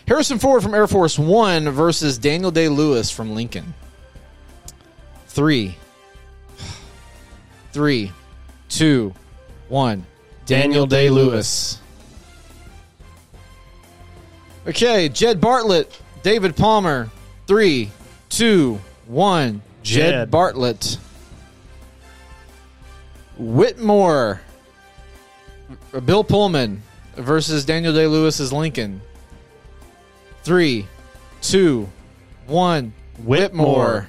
Harrison 0.08 0.40
Ford 0.40 0.62
from 0.62 0.74
Air 0.74 0.88
Force 0.88 1.18
One 1.18 1.70
versus 1.70 2.18
Daniel 2.18 2.52
Day 2.52 2.68
Lewis 2.68 3.10
from 3.10 3.34
Lincoln. 3.34 3.74
Three. 5.32 5.78
Three, 7.72 8.12
two, 8.68 9.14
one. 9.70 10.06
Daniel 10.46 10.86
Day 10.86 11.10
Lewis. 11.10 11.80
Okay, 14.68 15.08
Jed 15.08 15.40
Bartlet, 15.40 15.88
David 16.22 16.58
Palmer. 16.58 17.10
Three, 17.48 17.92
two, 18.28 18.82
one. 19.08 19.62
Jed, 19.84 20.12
Jed. 20.12 20.32
Bartlet. 20.32 20.98
Whitmore. 23.38 24.42
Bill 26.06 26.26
Pullman 26.26 26.84
versus 27.16 27.64
Daniel 27.64 27.94
Day 27.94 28.06
Lewis 28.06 28.40
Lewis's 28.40 28.52
Lincoln. 28.52 29.00
Three, 30.44 30.88
two, 31.42 31.88
one. 32.48 32.94
Whitmore. 33.18 33.28
Whitmore. 33.28 34.08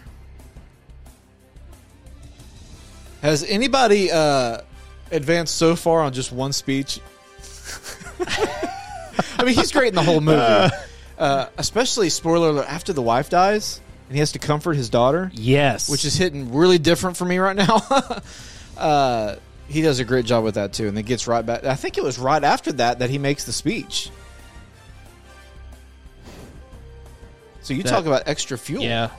Has 3.23 3.45
anybody 3.45 4.11
uh, 4.11 4.59
advanced 5.11 5.57
so 5.57 5.77
far 5.77 6.01
on 6.03 6.13
just 6.13 6.33
one 6.33 6.53
speech? 6.53 7.01
I 9.39 9.45
mean, 9.45 9.55
he's 9.55 9.73
great 9.73 9.89
in 9.89 9.95
the 9.95 10.03
whole 10.03 10.21
movie. 10.21 10.75
Uh, 11.19 11.47
especially, 11.57 12.09
spoiler 12.11 12.49
alert, 12.51 12.67
after 12.69 12.93
the 12.93 13.03
wife 13.03 13.31
dies 13.31 13.81
and 14.09 14.17
he 14.17 14.19
has 14.21 14.33
to 14.33 14.39
comfort 14.41 14.75
his 14.75 14.91
daughter, 14.91 15.31
Yes. 15.35 15.89
which 15.89 16.05
is 16.05 16.17
hitting 16.17 16.53
really 16.55 16.79
different 16.79 17.17
for 17.17 17.25
me 17.25 17.39
right 17.39 17.55
now. 17.57 17.81
uh, 18.77 19.37
he 19.69 19.83
does 19.83 20.01
a 20.01 20.05
great 20.05 20.25
job 20.27 20.43
with 20.45 20.57
that, 20.57 20.73
too. 20.73 20.89
And 20.89 20.97
then 20.97 21.05
gets 21.05 21.27
right 21.29 21.47
back. 21.47 21.65
I 21.65 21.77
think 21.77 21.97
it 21.97 22.03
was 22.05 22.19
right 22.19 22.43
after 22.43 22.73
that 22.73 22.99
that 22.99 23.09
he 23.11 23.19
makes 23.19 23.45
the 23.45 23.53
speech. 23.53 24.11
So 27.63 27.73
you 27.75 27.85
That- 27.85 27.91
talk 27.91 28.07
about 28.07 28.25
extra 28.27 28.59
fuel. 28.59 28.83
Yeah. 28.83 29.11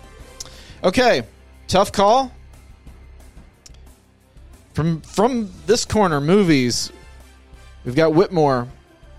Okay, 0.84 1.24
tough 1.70 1.92
call. 1.94 2.32
From 4.74 5.02
from 5.02 5.52
this 5.66 5.86
corner, 5.86 6.20
movies. 6.20 6.92
We've 7.86 7.96
got 7.96 8.14
Whitmore. 8.14 8.68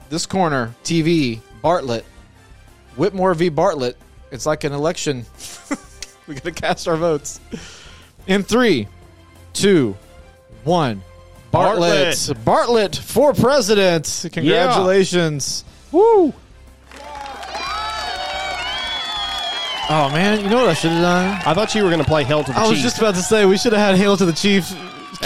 This 0.08 0.26
corner, 0.26 0.74
TV. 0.84 1.40
Bartlet. 1.62 2.02
Whitmore 2.96 3.34
v. 3.34 3.50
Bartlet. 3.50 3.94
It's 4.30 4.46
like 4.46 4.64
an 4.64 4.72
election. 4.72 5.24
we 6.26 6.34
gotta 6.34 6.52
cast 6.52 6.88
our 6.88 6.96
votes. 6.96 7.40
In 8.26 8.42
three, 8.42 8.88
two, 9.52 9.96
one. 10.64 11.02
Bartlet. 11.52 12.10
Bartlet. 12.10 12.44
Bartlet 12.44 12.98
for 12.98 13.32
president. 13.32 14.26
Congratulations. 14.32 15.64
Woo! 15.92 16.34
Oh 19.86 20.08
man, 20.10 20.40
you 20.40 20.48
know 20.48 20.56
what 20.56 20.68
I 20.68 20.74
should 20.74 20.90
have 20.90 21.02
done? 21.02 21.42
I 21.46 21.54
thought 21.54 21.74
you 21.74 21.84
were 21.84 21.90
going 21.90 22.02
to 22.02 22.08
play 22.08 22.24
Hell 22.24 22.42
to 22.42 22.50
the 22.50 22.58
I 22.58 22.66
was 22.66 22.80
just 22.80 22.98
about 22.98 23.14
to 23.14 23.22
say 23.22 23.44
we 23.44 23.58
should 23.58 23.74
have 23.74 23.82
had 23.82 23.98
Hail 23.98 24.16
to 24.16 24.24
the 24.24 24.32
Chief 24.32 24.74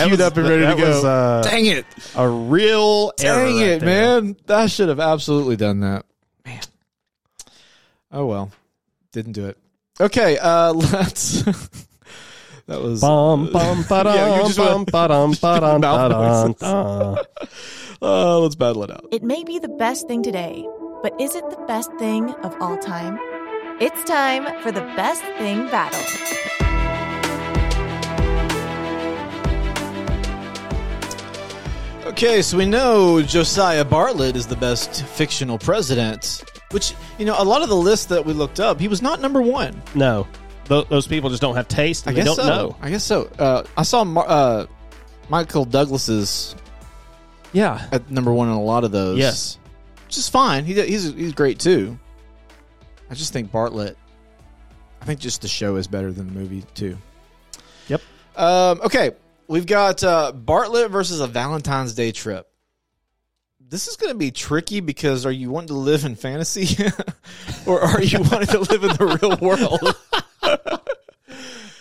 queued 0.06 0.10
was- 0.12 0.20
up 0.20 0.36
and 0.36 0.48
ready 0.48 0.62
that 0.62 0.74
to 0.76 0.80
go. 0.80 0.88
was, 0.88 1.04
uh, 1.04 1.42
Dang 1.44 1.66
it. 1.66 1.84
a 2.16 2.28
real 2.28 3.12
error 3.20 3.44
Dang 3.46 3.56
right 3.56 3.66
it, 3.66 3.80
there. 3.80 4.20
man. 4.22 4.36
I 4.48 4.66
should 4.66 4.88
have 4.88 5.00
absolutely 5.00 5.56
done 5.56 5.80
that. 5.80 6.04
Man. 6.46 6.60
Oh 8.12 8.26
well. 8.26 8.50
Didn't 9.12 9.32
do 9.32 9.46
it. 9.46 9.56
Okay, 10.00 10.38
uh 10.38 10.72
let's 10.92 11.42
That 12.66 12.80
was 12.82 13.00
Bum 13.00 13.50
bum 13.52 13.84
ba 13.88 14.02
Yeah, 14.14 14.34
you 14.34 14.38
dum 14.42 14.46
just 14.46 14.58
bum 14.58 14.74
went- 14.76 14.92
ba 14.92 15.08
dum 15.08 15.30
ba 15.40 15.60
dum 15.60 15.80
ba 15.80 16.08
noises. 16.08 16.54
dum. 16.60 17.18
uh, 18.02 18.38
let's 18.40 18.54
battle 18.54 18.84
it 18.84 18.90
out. 18.90 19.06
It 19.10 19.22
may 19.22 19.42
be 19.42 19.58
the 19.58 19.68
best 19.68 20.06
thing 20.06 20.22
today, 20.22 20.66
but 21.02 21.18
is 21.20 21.34
it 21.34 21.48
the 21.50 21.56
best 21.66 21.90
thing 21.98 22.30
of 22.44 22.54
all 22.60 22.76
time? 22.78 23.18
It's 23.80 24.04
time 24.04 24.44
for 24.62 24.70
the 24.70 24.82
best 24.96 25.22
thing 25.38 25.66
battle. 25.68 26.67
Okay, 32.08 32.40
so 32.42 32.56
we 32.56 32.64
know 32.64 33.20
Josiah 33.22 33.84
Bartlet 33.84 34.34
is 34.34 34.46
the 34.46 34.56
best 34.56 35.04
fictional 35.04 35.58
president, 35.58 36.42
which, 36.70 36.94
you 37.18 37.24
know, 37.26 37.34
a 37.38 37.44
lot 37.44 37.62
of 37.62 37.68
the 37.68 37.76
lists 37.76 38.06
that 38.06 38.24
we 38.24 38.32
looked 38.32 38.60
up, 38.60 38.80
he 38.80 38.88
was 38.88 39.02
not 39.02 39.20
number 39.20 39.42
one. 39.42 39.80
No, 39.94 40.26
Th- 40.64 40.86
those 40.88 41.06
people 41.06 41.28
just 41.28 41.42
don't 41.42 41.54
have 41.56 41.68
taste. 41.68 42.06
I 42.06 42.10
And 42.10 42.16
they 42.16 42.20
guess 42.24 42.36
don't 42.36 42.46
so. 42.46 42.48
know. 42.68 42.76
I 42.80 42.90
guess 42.90 43.04
so. 43.04 43.24
Uh, 43.38 43.62
I 43.76 43.82
saw 43.82 44.04
Mar- 44.04 44.24
uh, 44.26 44.66
Michael 45.28 45.66
Douglas's 45.66 46.56
Yeah. 47.52 47.86
at 47.92 48.10
number 48.10 48.32
one 48.32 48.48
on 48.48 48.56
a 48.56 48.62
lot 48.62 48.84
of 48.84 48.90
those. 48.90 49.18
Yes. 49.18 49.58
which 50.06 50.16
is 50.16 50.28
fine. 50.28 50.64
He, 50.64 50.74
he's 50.80 51.12
he's 51.12 51.32
great 51.34 51.58
too. 51.58 51.98
I 53.10 53.14
just 53.14 53.32
think 53.34 53.52
Bartlet. 53.52 53.94
I 55.02 55.04
think 55.04 55.20
just 55.20 55.42
the 55.42 55.48
show 55.48 55.76
is 55.76 55.86
better 55.86 56.10
than 56.12 56.26
the 56.26 56.32
movie 56.32 56.64
too. 56.74 56.96
Yep. 57.88 58.00
Um, 58.36 58.80
okay, 58.84 59.10
we've 59.48 59.66
got 59.66 60.04
uh, 60.04 60.32
Bartlet 60.34 60.90
versus 60.90 61.20
a 61.20 61.26
Valentine's 61.26 61.94
Day 61.94 62.12
trip. 62.12 62.46
This 63.60 63.88
is 63.88 63.96
going 63.96 64.12
to 64.12 64.18
be 64.18 64.30
tricky 64.30 64.80
because 64.80 65.26
are 65.26 65.32
you 65.32 65.50
wanting 65.50 65.68
to 65.68 65.74
live 65.74 66.04
in 66.04 66.14
fantasy, 66.14 66.84
or 67.66 67.80
are 67.80 68.02
you 68.02 68.20
wanting 68.20 68.46
to 68.48 68.60
live 68.60 68.82
in 68.84 68.90
the 68.90 69.18
real 69.20 69.36
world? 69.36 70.80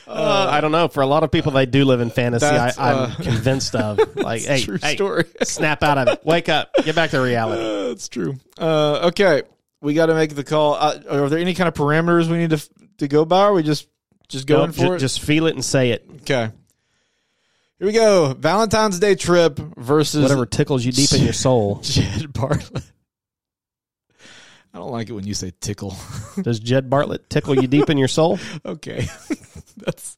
Uh, 0.08 0.48
I 0.50 0.62
don't 0.62 0.72
know. 0.72 0.88
For 0.88 1.02
a 1.02 1.06
lot 1.06 1.24
of 1.24 1.32
people, 1.32 1.52
they 1.52 1.66
do 1.66 1.84
live 1.84 2.00
in 2.00 2.10
fantasy. 2.10 2.46
I, 2.46 2.72
I'm 2.78 3.12
uh, 3.12 3.16
convinced 3.16 3.76
of. 3.76 4.00
Like, 4.16 4.42
hey, 4.42 4.62
true 4.62 4.78
hey, 4.82 4.96
story. 4.96 5.26
snap 5.44 5.84
out 5.84 5.98
of 5.98 6.08
it. 6.08 6.26
Wake 6.26 6.50
up. 6.50 6.72
Get 6.84 6.96
back 6.96 7.12
to 7.12 7.20
reality. 7.20 7.62
Uh, 7.62 7.88
That's 7.90 8.08
true. 8.10 8.36
Uh, 8.58 9.08
okay, 9.10 9.44
we 9.82 9.94
got 9.94 10.08
to 10.08 10.16
make 10.16 10.34
the 10.34 10.44
call. 10.44 10.76
Uh, 10.76 11.00
are 11.10 11.30
there 11.30 11.40
any 11.40 11.54
kind 11.54 11.68
of 11.68 11.74
parameters 11.76 12.30
we 12.30 12.38
need 12.38 12.50
to 12.52 12.70
to 13.00 13.08
go 13.08 13.26
by? 13.26 13.48
Or 13.48 13.54
we 13.54 13.64
just 13.64 13.88
just 14.28 14.48
going 14.48 14.68
Nope, 14.68 14.76
for 14.76 14.82
ju- 14.82 14.94
it? 14.94 15.00
Just 15.00 15.22
feel 15.22 15.46
it 15.46 15.56
and 15.56 15.64
say 15.64 15.92
it. 15.92 16.10
Okay. 16.22 16.52
Here 17.80 17.86
we 17.86 17.94
go. 17.94 18.34
Valentine's 18.34 18.98
Day 18.98 19.14
trip 19.14 19.60
versus 19.78 20.24
Whatever 20.24 20.48
tickles 20.48 20.84
you 20.84 20.92
deep 20.92 21.14
in 21.14 21.22
your 21.22 21.34
soul. 21.34 21.76
Jed 21.84 22.34
Bartlet. 22.34 22.92
I 24.74 24.80
don't 24.80 24.92
like 24.92 25.10
it 25.10 25.14
when 25.14 25.28
you 25.28 25.36
say 25.36 25.54
tickle. 25.62 25.96
Does 26.42 26.60
Jed 26.60 26.90
Bartlet 26.90 27.30
tickle 27.30 27.56
you 27.56 27.68
deep 27.68 27.92
in 27.92 28.00
your 28.00 28.08
soul? 28.08 28.40
okay. 28.66 29.08
That's 29.78 30.18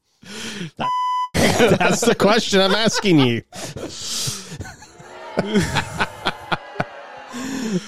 That's 1.33 2.01
the 2.01 2.15
question 2.17 2.61
I'm 2.61 2.73
asking 2.73 3.19
you. 3.19 3.43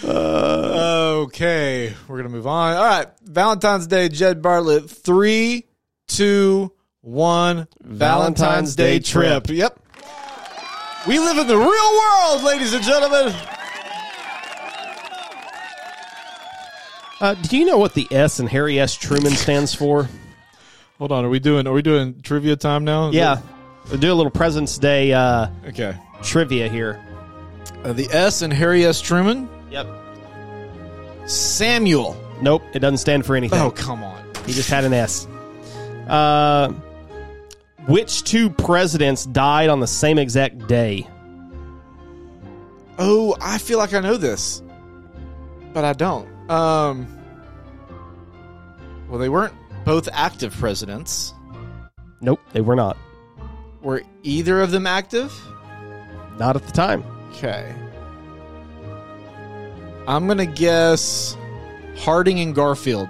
okay. 0.06 1.93
We're 2.10 2.18
gonna 2.18 2.30
move 2.30 2.48
on. 2.48 2.76
All 2.76 2.84
right. 2.84 3.07
Valentine's 3.23 3.88
Day, 3.88 4.10
Jed 4.10 4.41
Bartlet. 4.41 4.89
Three, 4.89 5.68
two, 6.10 6.73
one. 7.02 7.68
Valentine's 7.82 8.76
Day 8.76 8.99
trip. 8.99 9.49
Yep. 9.49 9.80
We 11.07 11.18
live 11.19 11.38
in 11.38 11.48
the 11.48 11.57
real 11.57 11.65
world, 11.68 12.44
ladies 12.44 12.73
and 12.73 12.84
gentlemen. 12.84 13.34
Uh, 17.19 17.36
do 17.36 17.57
you 17.57 17.65
know 17.65 17.78
what 17.78 17.94
the 17.94 18.07
S 18.11 18.40
in 18.40 18.48
Harry 18.48 18.80
S. 18.80 18.95
Truman 18.95 19.32
stands 19.32 19.73
for? 19.76 20.10
Hold 20.98 21.11
on. 21.11 21.23
Are 21.26 21.30
we 21.30 21.40
doing? 21.40 21.68
Are 21.68 21.73
we 21.73 21.82
doing 21.84 22.19
trivia 22.22 22.56
time 22.56 22.84
now? 22.84 23.10
Is 23.10 23.15
Yeah. 23.15 23.41
We'll 23.90 23.99
do 23.99 24.11
a 24.11 24.15
little 24.15 24.32
President's 24.32 24.78
Day 24.78 25.11
uh, 25.14 25.48
that- 25.64 25.69
okay. 25.69 25.95
trivia 26.23 26.68
here. 26.69 27.03
Uh, 27.84 27.94
the 27.94 28.07
S 28.11 28.41
in 28.44 28.52
Harry 28.52 28.86
S. 28.86 29.02
Truman. 29.02 29.49
Yep. 29.72 29.88
Samuel. 31.26 32.15
Nope, 32.41 32.64
it 32.73 32.80
doesn't 32.80 32.98
stand 32.98 33.26
for 33.26 33.36
anything. 33.36 33.60
Oh, 33.60 33.69
come 33.72 34.03
on. 34.03 34.23
He 34.45 34.53
just 34.53 34.69
had 34.69 34.84
an 34.84 34.94
S. 34.94 35.28
Uh, 36.07 36.73
which 37.88 38.24
two 38.24 38.49
presidents 38.49 39.26
died 39.26 39.70
on 39.70 39.80
the 39.80 39.88
same 39.88 40.18
exact 40.18 40.68
day? 40.68 41.08
Oh, 42.98 43.36
I 43.41 43.58
feel 43.58 43.78
like 43.78 43.94
I 43.94 43.99
know 43.99 44.18
this, 44.18 44.62
but 45.74 45.84
I 45.84 45.94
don't. 45.94 46.28
Um. 46.49 47.08
Well, 49.10 49.20
they 49.20 49.30
weren't 49.30 49.53
both 49.86 50.08
active 50.14 50.53
presidents. 50.53 51.34
Nope, 52.22 52.40
they 52.53 52.62
were 52.62 52.76
not. 52.76 52.98
Were 53.82 54.03
either 54.24 54.62
of 54.62 54.72
them 54.72 54.86
active? 54.86 55.34
Not 56.38 56.56
at 56.56 56.66
the 56.66 56.72
time. 56.72 57.03
Okay. 57.32 57.74
I'm 60.08 60.28
gonna 60.28 60.45
guess 60.45 61.36
Harding 61.98 62.40
and 62.40 62.53
Garfield. 62.53 63.10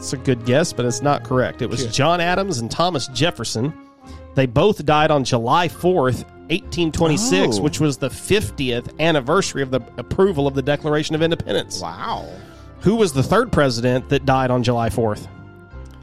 It's 0.00 0.14
a 0.14 0.16
good 0.16 0.46
guess, 0.46 0.72
but 0.72 0.86
it's 0.86 1.02
not 1.02 1.24
correct. 1.24 1.60
It 1.60 1.68
was 1.68 1.82
Okay. 1.82 1.90
John 1.92 2.20
Adams 2.22 2.58
and 2.58 2.70
Thomas 2.70 3.06
Jefferson. 3.08 3.72
They 4.34 4.46
both 4.46 4.84
died 4.86 5.10
on 5.10 5.24
July 5.24 5.68
4th, 5.68 6.24
1826, 6.48 7.58
Oh. 7.58 7.62
which 7.62 7.80
was 7.80 7.98
the 7.98 8.08
50th 8.08 8.98
anniversary 8.98 9.62
of 9.62 9.70
the 9.70 9.80
approval 9.98 10.46
of 10.46 10.54
the 10.54 10.62
Declaration 10.62 11.14
of 11.14 11.20
Independence. 11.22 11.80
Wow. 11.82 12.26
Who 12.80 12.96
was 12.96 13.12
the 13.12 13.22
third 13.22 13.52
president 13.52 14.08
that 14.08 14.24
died 14.24 14.50
on 14.50 14.62
July 14.62 14.88
4th? 14.88 15.28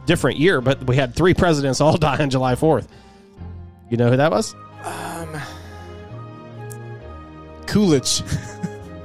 Different 0.05 0.37
year, 0.37 0.61
but 0.61 0.85
we 0.85 0.95
had 0.95 1.15
three 1.15 1.33
presidents 1.33 1.81
all 1.81 1.97
die 1.97 2.17
on 2.19 2.29
July 2.29 2.53
4th. 2.53 2.85
You 3.89 3.97
know 3.97 4.09
who 4.11 4.17
that 4.17 4.29
was? 4.31 4.55
Coolidge. 7.65 8.21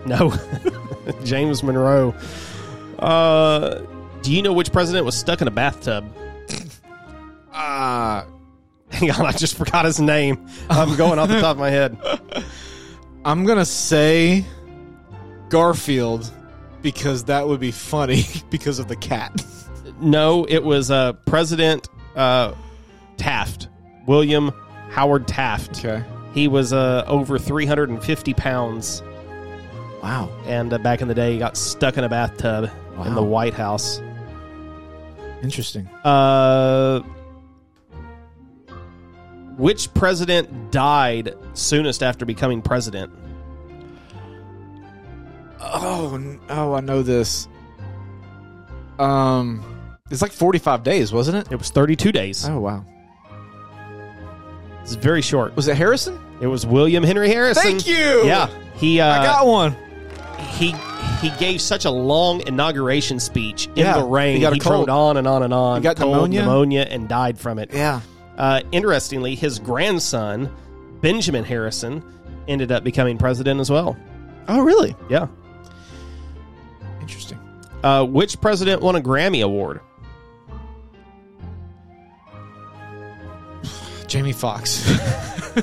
No. 0.04 0.34
James 1.24 1.62
Monroe. 1.62 2.12
Uh, 2.98 3.82
do 4.22 4.32
you 4.32 4.42
know 4.42 4.52
which 4.52 4.72
president 4.72 5.04
was 5.04 5.16
stuck 5.16 5.40
in 5.42 5.48
a 5.48 5.50
bathtub? 5.50 6.04
Ah. 7.52 8.26
Hang 8.90 9.10
on, 9.10 9.24
I 9.24 9.32
just 9.32 9.56
forgot 9.56 9.84
his 9.86 10.00
name. 10.00 10.46
I'm 10.68 10.96
going 10.96 11.18
off 11.18 11.28
the 11.28 11.40
top 11.40 11.52
of 11.52 11.58
my 11.58 11.70
head. 11.70 11.96
I'm 13.24 13.44
gonna 13.46 13.64
say 13.64 14.44
Garfield 15.48 16.30
because 16.82 17.24
that 17.24 17.46
would 17.48 17.60
be 17.60 17.70
funny 17.70 18.24
because 18.50 18.78
of 18.78 18.88
the 18.88 18.96
cat. 18.96 19.44
No, 20.00 20.44
it 20.44 20.62
was 20.62 20.90
uh, 20.90 21.12
President 21.26 21.88
uh, 22.16 22.52
Taft, 23.16 23.68
William 24.06 24.50
Howard 24.90 25.26
Taft. 25.26 25.78
Okay. 25.78 26.04
He 26.34 26.48
was 26.48 26.72
uh, 26.72 27.04
over 27.06 27.38
350 27.38 28.34
pounds, 28.34 29.02
Wow. 30.02 30.28
and 30.46 30.72
uh, 30.72 30.78
back 30.78 31.00
in 31.02 31.08
the 31.08 31.14
day, 31.14 31.32
he 31.34 31.38
got 31.38 31.56
stuck 31.56 31.96
in 31.98 32.04
a 32.04 32.08
bathtub 32.08 32.70
in 33.06 33.14
the 33.14 33.22
White 33.22 33.54
House. 33.54 34.00
Interesting. 35.42 35.86
Uh, 36.04 37.00
which 39.56 39.92
president 39.94 40.70
died 40.70 41.34
soonest 41.54 42.02
after 42.02 42.24
becoming 42.24 42.62
president? 42.62 43.12
Oh, 45.60 46.14
n- 46.14 46.40
oh, 46.48 46.74
I 46.74 46.80
know 46.80 47.02
this. 47.02 47.48
Um, 48.98 49.64
it's 50.10 50.22
like 50.22 50.32
45 50.32 50.82
days, 50.82 51.12
wasn't 51.12 51.38
it? 51.38 51.52
It 51.52 51.56
was 51.56 51.70
32 51.70 52.12
days. 52.12 52.46
Oh 52.48 52.60
wow. 52.60 52.84
It's 54.82 54.94
very 54.94 55.22
short. 55.22 55.54
Was 55.56 55.68
it 55.68 55.76
Harrison? 55.76 56.18
It 56.40 56.46
was 56.48 56.66
William 56.66 57.04
Henry 57.04 57.28
Harrison. 57.28 57.62
Thank 57.62 57.86
you. 57.86 58.24
Yeah, 58.26 58.48
he 58.76 59.00
uh, 59.00 59.20
I 59.20 59.24
got 59.24 59.46
one. 59.46 59.76
he 60.56 60.74
he 61.22 61.30
gave 61.38 61.60
such 61.62 61.84
a 61.86 61.90
long 61.90 62.46
inauguration 62.46 63.18
speech 63.18 63.66
in 63.68 63.76
Yeah, 63.78 63.98
the 63.98 64.04
rain. 64.04 64.32
he 64.32 64.38
He, 64.38 64.40
got 64.42 64.54
a 64.54 64.58
cold. 64.58 64.90
on 64.90 65.16
and 65.16 65.26
on 65.26 65.42
and 65.42 65.54
on. 65.54 65.76
He 65.80 65.82
got 65.84 65.96
cold, 65.96 66.12
pneumonia? 66.12 66.40
pneumonia, 66.42 66.86
and 66.90 67.08
died 67.08 67.38
from 67.38 67.58
it. 67.58 67.70
Yeah. 67.72 68.00
Uh, 68.36 68.60
interestingly, 68.72 69.34
his 69.34 69.58
grandson 69.58 70.54
Benjamin 71.00 71.44
Harrison 71.44 72.02
ended 72.48 72.70
up 72.72 72.84
becoming 72.84 73.16
president 73.18 73.60
as 73.60 73.70
well. 73.70 73.96
Oh, 74.48 74.62
really? 74.62 74.94
Yeah. 75.08 75.28
Interesting. 77.00 77.38
Uh, 77.84 78.04
which 78.04 78.40
president 78.40 78.82
won 78.82 78.96
a 78.96 79.00
Grammy 79.00 79.42
award? 79.44 79.80
Jamie 84.06 84.32
Foxx. 84.32 84.88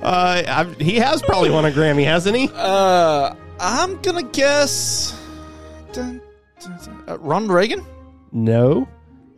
Uh, 0.00 0.64
he 0.78 0.94
has 0.96 1.20
probably 1.22 1.50
won 1.50 1.64
a 1.66 1.70
Grammy, 1.70 2.04
hasn't 2.04 2.34
he? 2.34 2.48
uh, 2.54 3.34
I'm 3.60 4.00
gonna 4.02 4.22
guess. 4.22 5.18
Dun, 5.92 6.20
dun, 6.60 6.78
dun, 6.84 7.04
uh, 7.08 7.18
Ronald 7.18 7.50
Reagan. 7.52 7.84
No, 8.32 8.86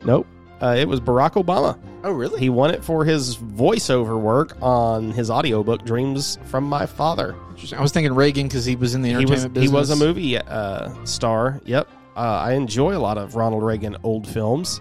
nope. 0.04 0.26
Uh, 0.62 0.74
it 0.78 0.86
was 0.86 1.00
Barack 1.00 1.42
Obama. 1.42 1.78
Oh, 2.04 2.12
really? 2.12 2.38
He 2.38 2.50
won 2.50 2.70
it 2.70 2.84
for 2.84 3.04
his 3.04 3.36
voiceover 3.36 4.20
work 4.20 4.56
on 4.60 5.10
his 5.12 5.30
audiobook 5.30 5.84
"Dreams 5.84 6.38
from 6.44 6.64
My 6.64 6.84
Father." 6.86 7.34
Interesting. 7.50 7.78
I 7.78 7.82
was 7.82 7.92
thinking 7.92 8.14
Reagan 8.14 8.46
because 8.48 8.64
he 8.64 8.76
was 8.76 8.94
in 8.94 9.02
the 9.02 9.08
He 9.10 9.16
was 9.16 9.44
entertainment 9.44 9.62
he 9.62 9.68
was 9.68 9.90
a 9.90 9.96
movie 9.96 10.36
uh, 10.38 10.90
star. 11.04 11.60
Yep. 11.64 11.88
Uh, 12.16 12.20
I 12.20 12.52
enjoy 12.52 12.94
a 12.96 12.98
lot 12.98 13.16
of 13.16 13.36
Ronald 13.36 13.62
Reagan 13.62 13.96
old 14.02 14.26
films. 14.26 14.80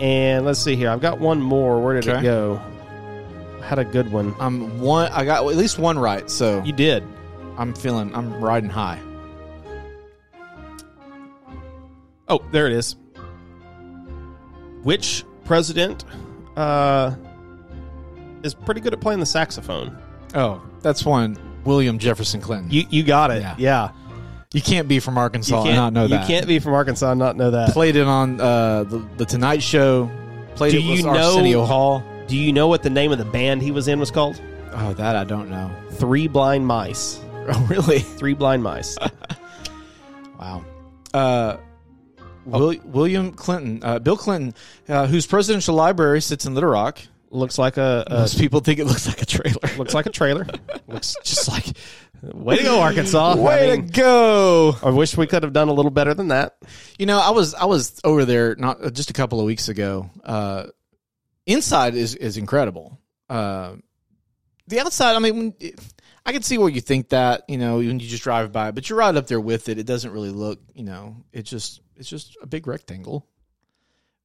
And 0.00 0.44
let's 0.46 0.58
see 0.58 0.74
here. 0.74 0.88
I've 0.90 1.00
got 1.02 1.18
one 1.20 1.40
more. 1.42 1.82
Where 1.82 1.94
did 2.00 2.06
it 2.08 2.10
Okay. 2.16 2.22
go? 2.22 2.60
I 3.60 3.66
had 3.66 3.78
a 3.78 3.84
good 3.84 4.10
one. 4.10 4.34
I'm 4.40 4.80
one. 4.80 5.12
I 5.12 5.24
got 5.24 5.46
at 5.46 5.56
least 5.56 5.78
one 5.78 5.98
right, 5.98 6.28
so 6.30 6.62
You 6.64 6.72
did. 6.72 7.04
I'm 7.58 7.74
feeling. 7.74 8.14
I'm 8.14 8.40
riding 8.42 8.70
high. 8.70 9.00
Oh, 12.28 12.40
there 12.50 12.66
it 12.66 12.72
is. 12.72 12.96
Which 14.82 15.24
president 15.44 16.04
uh, 16.56 17.14
is 18.42 18.54
pretty 18.54 18.80
good 18.80 18.92
at 18.92 19.00
playing 19.00 19.20
the 19.20 19.26
saxophone? 19.26 19.96
Oh, 20.34 20.62
that's 20.80 21.04
one. 21.04 21.36
William 21.64 21.98
Jefferson 21.98 22.40
Clinton. 22.40 22.70
You, 22.70 22.80
You 22.82 22.86
you 22.90 23.02
got 23.02 23.30
it. 23.30 23.42
Yeah. 23.42 23.90
Yeah. 24.52 24.60
can't 24.60 24.88
be 24.88 24.98
from 24.98 25.18
Arkansas 25.18 25.62
You 25.62 25.68
and 25.70 25.76
can't 25.76 25.94
know 25.94 26.08
that. 26.08 26.20
You 26.22 26.26
can't 26.26 26.46
be 26.46 26.58
from 26.58 26.72
Arkansas 26.74 27.10
and 27.10 27.18
not 27.18 27.36
know 27.36 27.50
that. 27.52 27.70
Played 27.70 27.96
it 27.96 28.06
on 28.06 28.40
uh, 28.40 28.84
the 28.84 29.06
the 29.18 29.24
Tonight 29.24 29.62
Show. 29.62 30.10
Played 30.56 30.72
Do 30.72 30.78
it 30.78 30.88
with 30.88 30.98
you 30.98 31.04
know- 31.04 31.10
Arsenio 31.10 31.64
Hall. 31.64 32.02
Do 32.26 32.36
you 32.36 32.52
know 32.52 32.66
what 32.66 32.82
the 32.82 32.90
name 32.90 33.12
of 33.12 33.18
the 33.18 33.24
band 33.24 33.62
he 33.62 33.70
was 33.70 33.88
in 33.88 34.00
was 34.00 34.10
called? 34.10 34.40
Oh, 34.72 34.94
that 34.94 35.16
I 35.16 35.24
don't 35.24 35.50
know. 35.50 35.70
Three 35.92 36.28
Blind 36.28 36.66
Mice. 36.66 37.20
Oh, 37.48 37.66
really? 37.68 37.98
Three 38.18 38.34
Blind 38.34 38.62
Mice. 38.62 38.98
Wow. 40.38 40.64
Uh, 41.14 41.56
Will, 42.44 42.74
William 42.84 43.30
Clinton, 43.30 43.80
uh, 43.84 44.00
Bill 44.00 44.16
Clinton, 44.16 44.54
uh, 44.88 45.06
whose 45.06 45.24
presidential 45.24 45.76
library 45.76 46.20
sits 46.20 46.46
in 46.46 46.54
Little 46.54 46.70
Rock. 46.70 47.00
looks 47.30 47.58
like 47.58 47.76
a, 47.76 48.02
a 48.08 48.14
Most 48.20 48.38
people 48.38 48.58
think 48.58 48.80
it 48.80 48.86
looks 48.86 49.06
like 49.06 49.22
a 49.22 49.26
trailer. 49.26 49.60
looks 49.78 49.94
like 49.94 50.06
a 50.06 50.10
trailer. 50.10 50.48
looks 50.88 51.14
just 51.22 51.48
like 51.48 51.66
way 52.22 52.56
to 52.56 52.62
go, 52.64 52.80
Arkansas. 52.80 53.36
Way 53.36 53.70
I, 53.72 53.76
mean, 53.76 53.86
to 53.86 53.92
go! 53.92 54.76
I 54.82 54.90
wish 54.90 55.16
we 55.16 55.28
could 55.28 55.44
have 55.44 55.52
done 55.52 55.68
a 55.68 55.72
little 55.72 55.92
better 55.92 56.12
than 56.12 56.28
that. 56.28 56.56
You 56.98 57.06
know, 57.06 57.20
I 57.20 57.30
was 57.30 57.54
I 57.54 57.66
was 57.66 58.00
over 58.02 58.24
there 58.24 58.56
not 58.56 58.84
uh, 58.84 58.90
just 58.90 59.10
a 59.10 59.14
couple 59.14 59.38
of 59.38 59.46
weeks 59.46 59.68
ago. 59.68 60.10
Uh, 60.24 60.66
inside 61.46 61.94
is 61.94 62.16
is 62.16 62.36
incredible. 62.36 62.98
Uh, 63.30 63.76
the 64.66 64.80
outside, 64.80 65.14
I 65.14 65.18
mean, 65.20 65.36
when, 65.36 65.54
I 66.24 66.32
can 66.32 66.42
see 66.42 66.58
where 66.58 66.68
you 66.68 66.80
think 66.80 67.08
that. 67.10 67.42
You 67.48 67.58
know, 67.58 67.76
when 67.78 67.98
you 68.00 68.08
just 68.08 68.22
drive 68.22 68.52
by, 68.52 68.70
but 68.70 68.88
you're 68.88 68.98
right 68.98 69.14
up 69.14 69.26
there 69.26 69.40
with 69.40 69.68
it. 69.68 69.78
It 69.78 69.86
doesn't 69.86 70.10
really 70.12 70.30
look. 70.30 70.60
You 70.74 70.84
know, 70.84 71.16
it 71.32 71.42
just 71.42 71.80
it's 71.96 72.08
just 72.08 72.36
a 72.42 72.46
big 72.46 72.66
rectangle. 72.66 73.26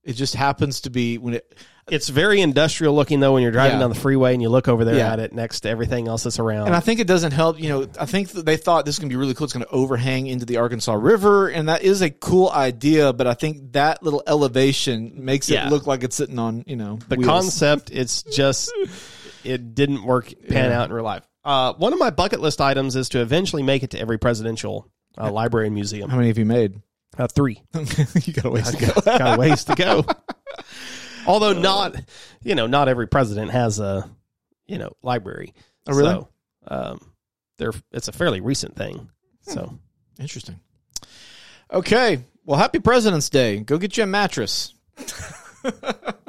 It 0.03 0.13
just 0.13 0.35
happens 0.35 0.81
to 0.81 0.89
be 0.89 1.17
when 1.17 1.33
it. 1.35 1.55
It's 1.89 2.07
very 2.09 2.41
industrial 2.41 2.93
looking 2.95 3.19
though 3.21 3.33
when 3.33 3.43
you're 3.43 3.51
driving 3.51 3.75
Yeah. 3.77 3.79
down 3.81 3.89
the 3.89 3.95
freeway 3.99 4.33
and 4.33 4.41
you 4.41 4.49
look 4.49 4.67
over 4.67 4.83
there 4.85 4.95
Yeah. 4.95 5.13
at 5.13 5.19
it 5.19 5.31
next 5.33 5.61
to 5.61 5.69
everything 5.69 6.07
else 6.09 6.23
that's 6.23 6.37
around. 6.39 6.67
And 6.67 6.75
I 6.75 6.81
think 6.81 6.99
it 6.99 7.07
doesn't 7.07 7.31
help. 7.31 7.59
You 7.61 7.69
know, 7.69 7.87
I 7.99 8.05
think 8.05 8.29
that 8.31 8.45
they 8.45 8.57
thought 8.57 8.85
this 8.85 8.95
is 8.95 8.99
going 8.99 9.09
to 9.09 9.13
be 9.13 9.17
really 9.17 9.33
cool. 9.33 9.45
It's 9.45 9.53
going 9.53 9.65
to 9.65 9.71
overhang 9.71 10.27
into 10.27 10.45
the 10.45 10.57
Arkansas 10.57 10.93
River, 10.93 11.47
and 11.49 11.67
that 11.69 11.83
is 11.83 12.01
a 12.01 12.09
cool 12.09 12.49
idea. 12.49 13.11
But 13.13 13.27
I 13.27 13.33
think 13.35 13.71
that 13.73 14.03
little 14.03 14.21
elevation 14.27 15.13
makes 15.25 15.49
Yeah. 15.49 15.67
it 15.67 15.71
look 15.71 15.87
like 15.87 16.03
it's 16.03 16.15
sitting 16.15 16.39
on. 16.39 16.63
You 16.67 16.75
know, 16.75 16.99
the 17.07 17.15
wheels. 17.17 17.27
concept 17.27 17.89
it's 17.91 18.21
just 18.23 18.71
it 19.45 19.73
didn't 19.75 20.03
work 20.03 20.33
pan 20.49 20.71
out 20.73 20.89
in 20.89 20.93
real 20.95 21.05
life 21.05 21.23
uh, 21.47 21.73
one 21.73 21.93
of 21.93 21.99
my 21.99 22.09
bucket 22.11 22.41
list 22.41 22.59
items 22.61 22.95
is 22.95 23.09
to 23.09 23.21
eventually 23.21 23.63
make 23.63 23.81
it 23.81 23.89
to 23.91 23.99
every 23.99 24.17
presidential 24.19 24.87
uh, 25.17 25.31
library 25.31 25.67
and 25.67 25.73
museum 25.73 26.09
How 26.09 26.17
many 26.17 26.27
have 26.27 26.37
you 26.37 26.45
made? 26.45 26.81
uh, 27.17 27.27
three 27.27 27.63
you 28.25 28.33
got 28.33 28.45
a 28.45 28.49
ways 28.51 28.69
to 28.71 28.85
go. 28.85 28.93
got 29.17 29.35
a 29.37 29.39
ways 29.39 29.63
to 29.65 29.75
go 29.75 30.05
although 31.25 31.53
not 31.53 31.95
you 32.43 32.53
know 32.53 32.67
not 32.67 32.87
every 32.89 33.07
president 33.07 33.49
has 33.51 33.79
a 33.79 34.07
you 34.67 34.77
know 34.77 34.91
library 35.01 35.53
Oh, 35.87 35.93
really? 35.95 36.09
so, 36.11 36.27
um, 36.67 36.99
they're, 37.57 37.71
it's 37.91 38.07
a 38.09 38.11
fairly 38.11 38.41
recent 38.41 38.75
thing 38.75 39.09
so 39.41 39.79
Interesting. 40.19 40.59
Okay. 41.71 42.23
Well, 42.43 42.57
happy 42.57 42.79
President's 42.79 43.29
Day. 43.29 43.59
Go 43.59 43.77
get 43.77 43.97
you 43.97 44.03
a 44.03 44.07
mattress. 44.07 44.73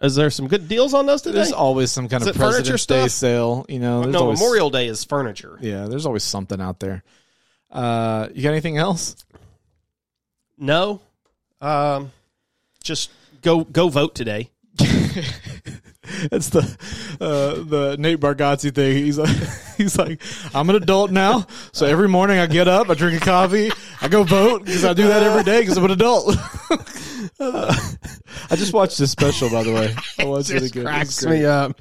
is 0.00 0.14
there 0.14 0.30
some 0.30 0.48
good 0.48 0.68
deals 0.68 0.94
on 0.94 1.06
those 1.06 1.22
today 1.22 1.36
There's 1.36 1.52
always 1.52 1.90
some 1.92 2.08
kind 2.08 2.22
Is 2.22 2.28
of 2.28 2.36
it 2.36 2.38
furniture 2.38 2.54
President's 2.54 2.86
Day 2.86 3.00
stuff? 3.02 3.10
sale. 3.10 3.66
You 3.68 3.78
know, 3.78 4.02
there's 4.02 4.12
no 4.12 4.20
always, 4.22 4.38
memorial 4.40 4.70
day 4.70 4.86
is 4.86 5.04
furniture 5.04 5.58
Yeah, 5.60 5.86
there's 5.86 6.06
always 6.06 6.24
something 6.24 6.60
out 6.60 6.80
there. 6.80 7.02
Uh, 7.70 8.28
you 8.34 8.42
got 8.42 8.50
anything 8.50 8.76
else? 8.78 9.16
no 10.58 11.00
um, 11.60 12.12
just 12.82 13.10
go 13.42 13.64
go 13.64 13.88
vote 13.88 14.14
today 14.14 14.50
It's 16.32 16.50
the 16.50 16.60
uh, 17.20 17.62
the 17.62 17.96
Nate 17.98 18.20
Bargatze 18.20 18.74
thing. 18.74 18.96
He's 18.96 19.18
like, 19.18 19.36
he's 19.76 19.98
like, 19.98 20.20
I'm 20.54 20.68
an 20.70 20.76
adult 20.76 21.10
now, 21.10 21.46
so 21.72 21.86
every 21.86 22.08
morning 22.08 22.38
I 22.38 22.46
get 22.46 22.68
up, 22.68 22.90
I 22.90 22.94
drink 22.94 23.20
a 23.20 23.24
coffee, 23.24 23.70
I 24.00 24.08
go 24.08 24.22
vote 24.22 24.64
because 24.64 24.84
I 24.84 24.92
do 24.92 25.08
that 25.08 25.22
every 25.22 25.44
day 25.44 25.60
because 25.60 25.76
I'm 25.76 25.84
an 25.84 25.90
adult. 25.92 26.36
I 27.40 28.56
just 28.56 28.72
watched 28.72 28.98
this 28.98 29.10
special, 29.10 29.50
by 29.50 29.62
the 29.62 29.72
way. 29.72 29.94
I 30.18 30.24
watched 30.26 30.50
it 30.50 30.62
again. 30.62 30.86
It 30.86 30.90
was 30.90 31.18
cracks 31.20 31.26
me 31.26 31.44
up. 31.44 31.80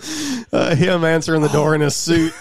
Uh, 0.51 0.75
him 0.75 1.03
answering 1.03 1.41
the 1.41 1.49
door 1.49 1.75
in 1.75 1.81
his 1.81 1.95
suit. 1.95 2.33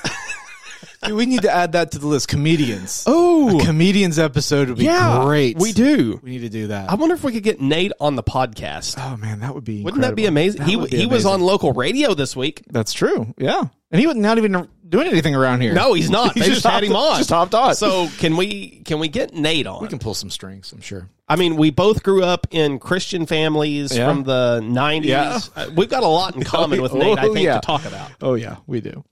Dude, 1.04 1.16
we 1.16 1.26
need 1.26 1.42
to 1.42 1.50
add 1.50 1.72
that 1.72 1.92
to 1.92 1.98
the 1.98 2.06
list. 2.08 2.26
Comedians. 2.28 3.04
Oh, 3.06 3.60
A 3.60 3.64
comedians 3.64 4.18
episode 4.18 4.68
would 4.68 4.78
be 4.78 4.86
great. 4.86 5.56
We 5.58 5.72
do. 5.72 6.18
We 6.22 6.30
need 6.32 6.40
to 6.40 6.48
do 6.48 6.66
that. 6.68 6.90
I 6.90 6.96
wonder 6.96 7.14
if 7.14 7.22
we 7.22 7.32
could 7.32 7.44
get 7.44 7.60
Nate 7.60 7.92
on 8.00 8.16
the 8.16 8.22
podcast. 8.24 8.96
oh 8.98 9.16
man, 9.16 9.40
that 9.40 9.54
would 9.54 9.64
be. 9.64 9.82
Wouldn't 9.84 10.02
that 10.02 10.16
be 10.16 10.24
incredible. 10.26 10.28
amazing? 10.28 10.60
That 10.62 10.68
he 10.68 10.76
would 10.76 10.90
be 10.90 10.96
he 10.96 11.06
was 11.06 11.24
amazing. 11.24 11.40
on 11.42 11.46
local 11.46 11.72
radio 11.72 12.14
this 12.14 12.34
week. 12.34 12.62
That's 12.70 12.92
true. 12.92 13.32
Yeah, 13.38 13.62
and 13.92 14.00
he 14.00 14.06
was 14.08 14.16
not 14.16 14.38
even 14.38 14.68
doing 14.88 15.06
anything 15.06 15.34
around 15.36 15.60
here. 15.60 15.72
No, 15.72 15.92
he's 15.92 16.10
not. 16.10 16.32
He 16.34 16.40
They 16.40 16.46
just, 16.48 16.66
had 16.66 16.82
him 16.82 16.96
on. 16.96 17.18
Just 17.18 17.30
hopped 17.30 17.54
on. 17.54 17.74
So 17.76 18.08
can 18.18 18.36
we 18.36 18.80
can 18.84 18.98
we 18.98 19.06
get 19.08 19.32
Nate 19.34 19.66
on? 19.68 19.80
we 19.82 19.88
can 19.88 19.98
pull 20.00 20.14
some 20.14 20.30
strings. 20.30 20.72
I'm 20.72 20.80
sure. 20.80 21.08
I 21.28 21.36
mean, 21.36 21.56
we 21.56 21.70
both 21.70 22.02
grew 22.02 22.24
up 22.24 22.46
in 22.50 22.78
Christian 22.80 23.26
families 23.26 23.96
Yeah. 23.96 24.08
from 24.08 24.24
the 24.24 24.60
'90s. 24.64 25.04
Yeah. 25.04 25.38
Uh, 25.54 25.70
we've 25.76 25.90
got 25.90 26.02
a 26.02 26.08
lot 26.08 26.34
in 26.34 26.42
common 26.42 26.82
with 26.82 26.92
Nate. 26.94 27.18
I 27.18 27.26
Oh, 27.26 27.32
think 27.34 27.44
yeah. 27.44 27.60
to 27.60 27.66
talk 27.66 27.84
about. 27.84 28.10
Oh 28.20 28.34
yeah, 28.34 28.56
we 28.66 28.80
do. 28.80 29.04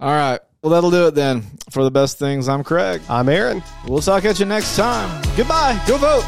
All 0.00 0.10
right. 0.10 0.40
Well, 0.62 0.70
that'll 0.70 0.92
do 0.92 1.08
it 1.08 1.16
then. 1.16 1.42
For 1.70 1.82
the 1.82 1.90
best 1.90 2.20
things, 2.20 2.48
I'm 2.48 2.62
Craig. 2.62 3.02
I'm 3.08 3.28
Aaron. 3.28 3.64
We'll 3.88 4.00
talk 4.00 4.24
at 4.24 4.38
you 4.38 4.46
next 4.46 4.76
time. 4.76 5.20
Goodbye. 5.36 5.82
Go 5.88 5.96
vote. 5.96 6.22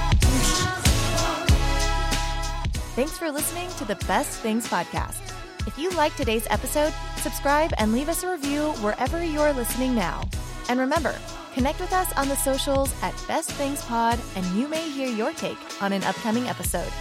Thanks 2.97 3.17
for 3.17 3.31
listening 3.31 3.71
to 3.79 3.85
the 3.85 3.95
Best 4.07 4.41
Things 4.41 4.67
Podcast. 4.67 5.21
If 5.69 5.79
you 5.79 5.91
liked 5.91 6.17
today's 6.17 6.49
episode, 6.51 6.93
subscribe 7.19 7.73
and 7.79 7.93
leave 7.93 8.09
us 8.09 8.25
a 8.25 8.31
review 8.33 8.73
wherever 8.83 9.23
you're 9.23 9.53
listening 9.53 9.95
now. 9.95 10.29
And 10.69 10.81
remember, 10.81 11.15
connect 11.53 11.79
with 11.79 11.93
us 11.93 12.13
on 12.17 12.29
the 12.29 12.37
socials 12.37 12.93
at 13.03 13.15
Best 13.29 13.53
Things 13.53 13.85
Pod, 13.85 14.19
and 14.35 14.45
you 14.59 14.67
may 14.67 14.89
hear 14.91 15.09
your 15.09 15.33
take 15.33 15.59
on 15.81 15.93
an 15.93 16.03
upcoming 16.03 16.49
episode. 16.49 16.93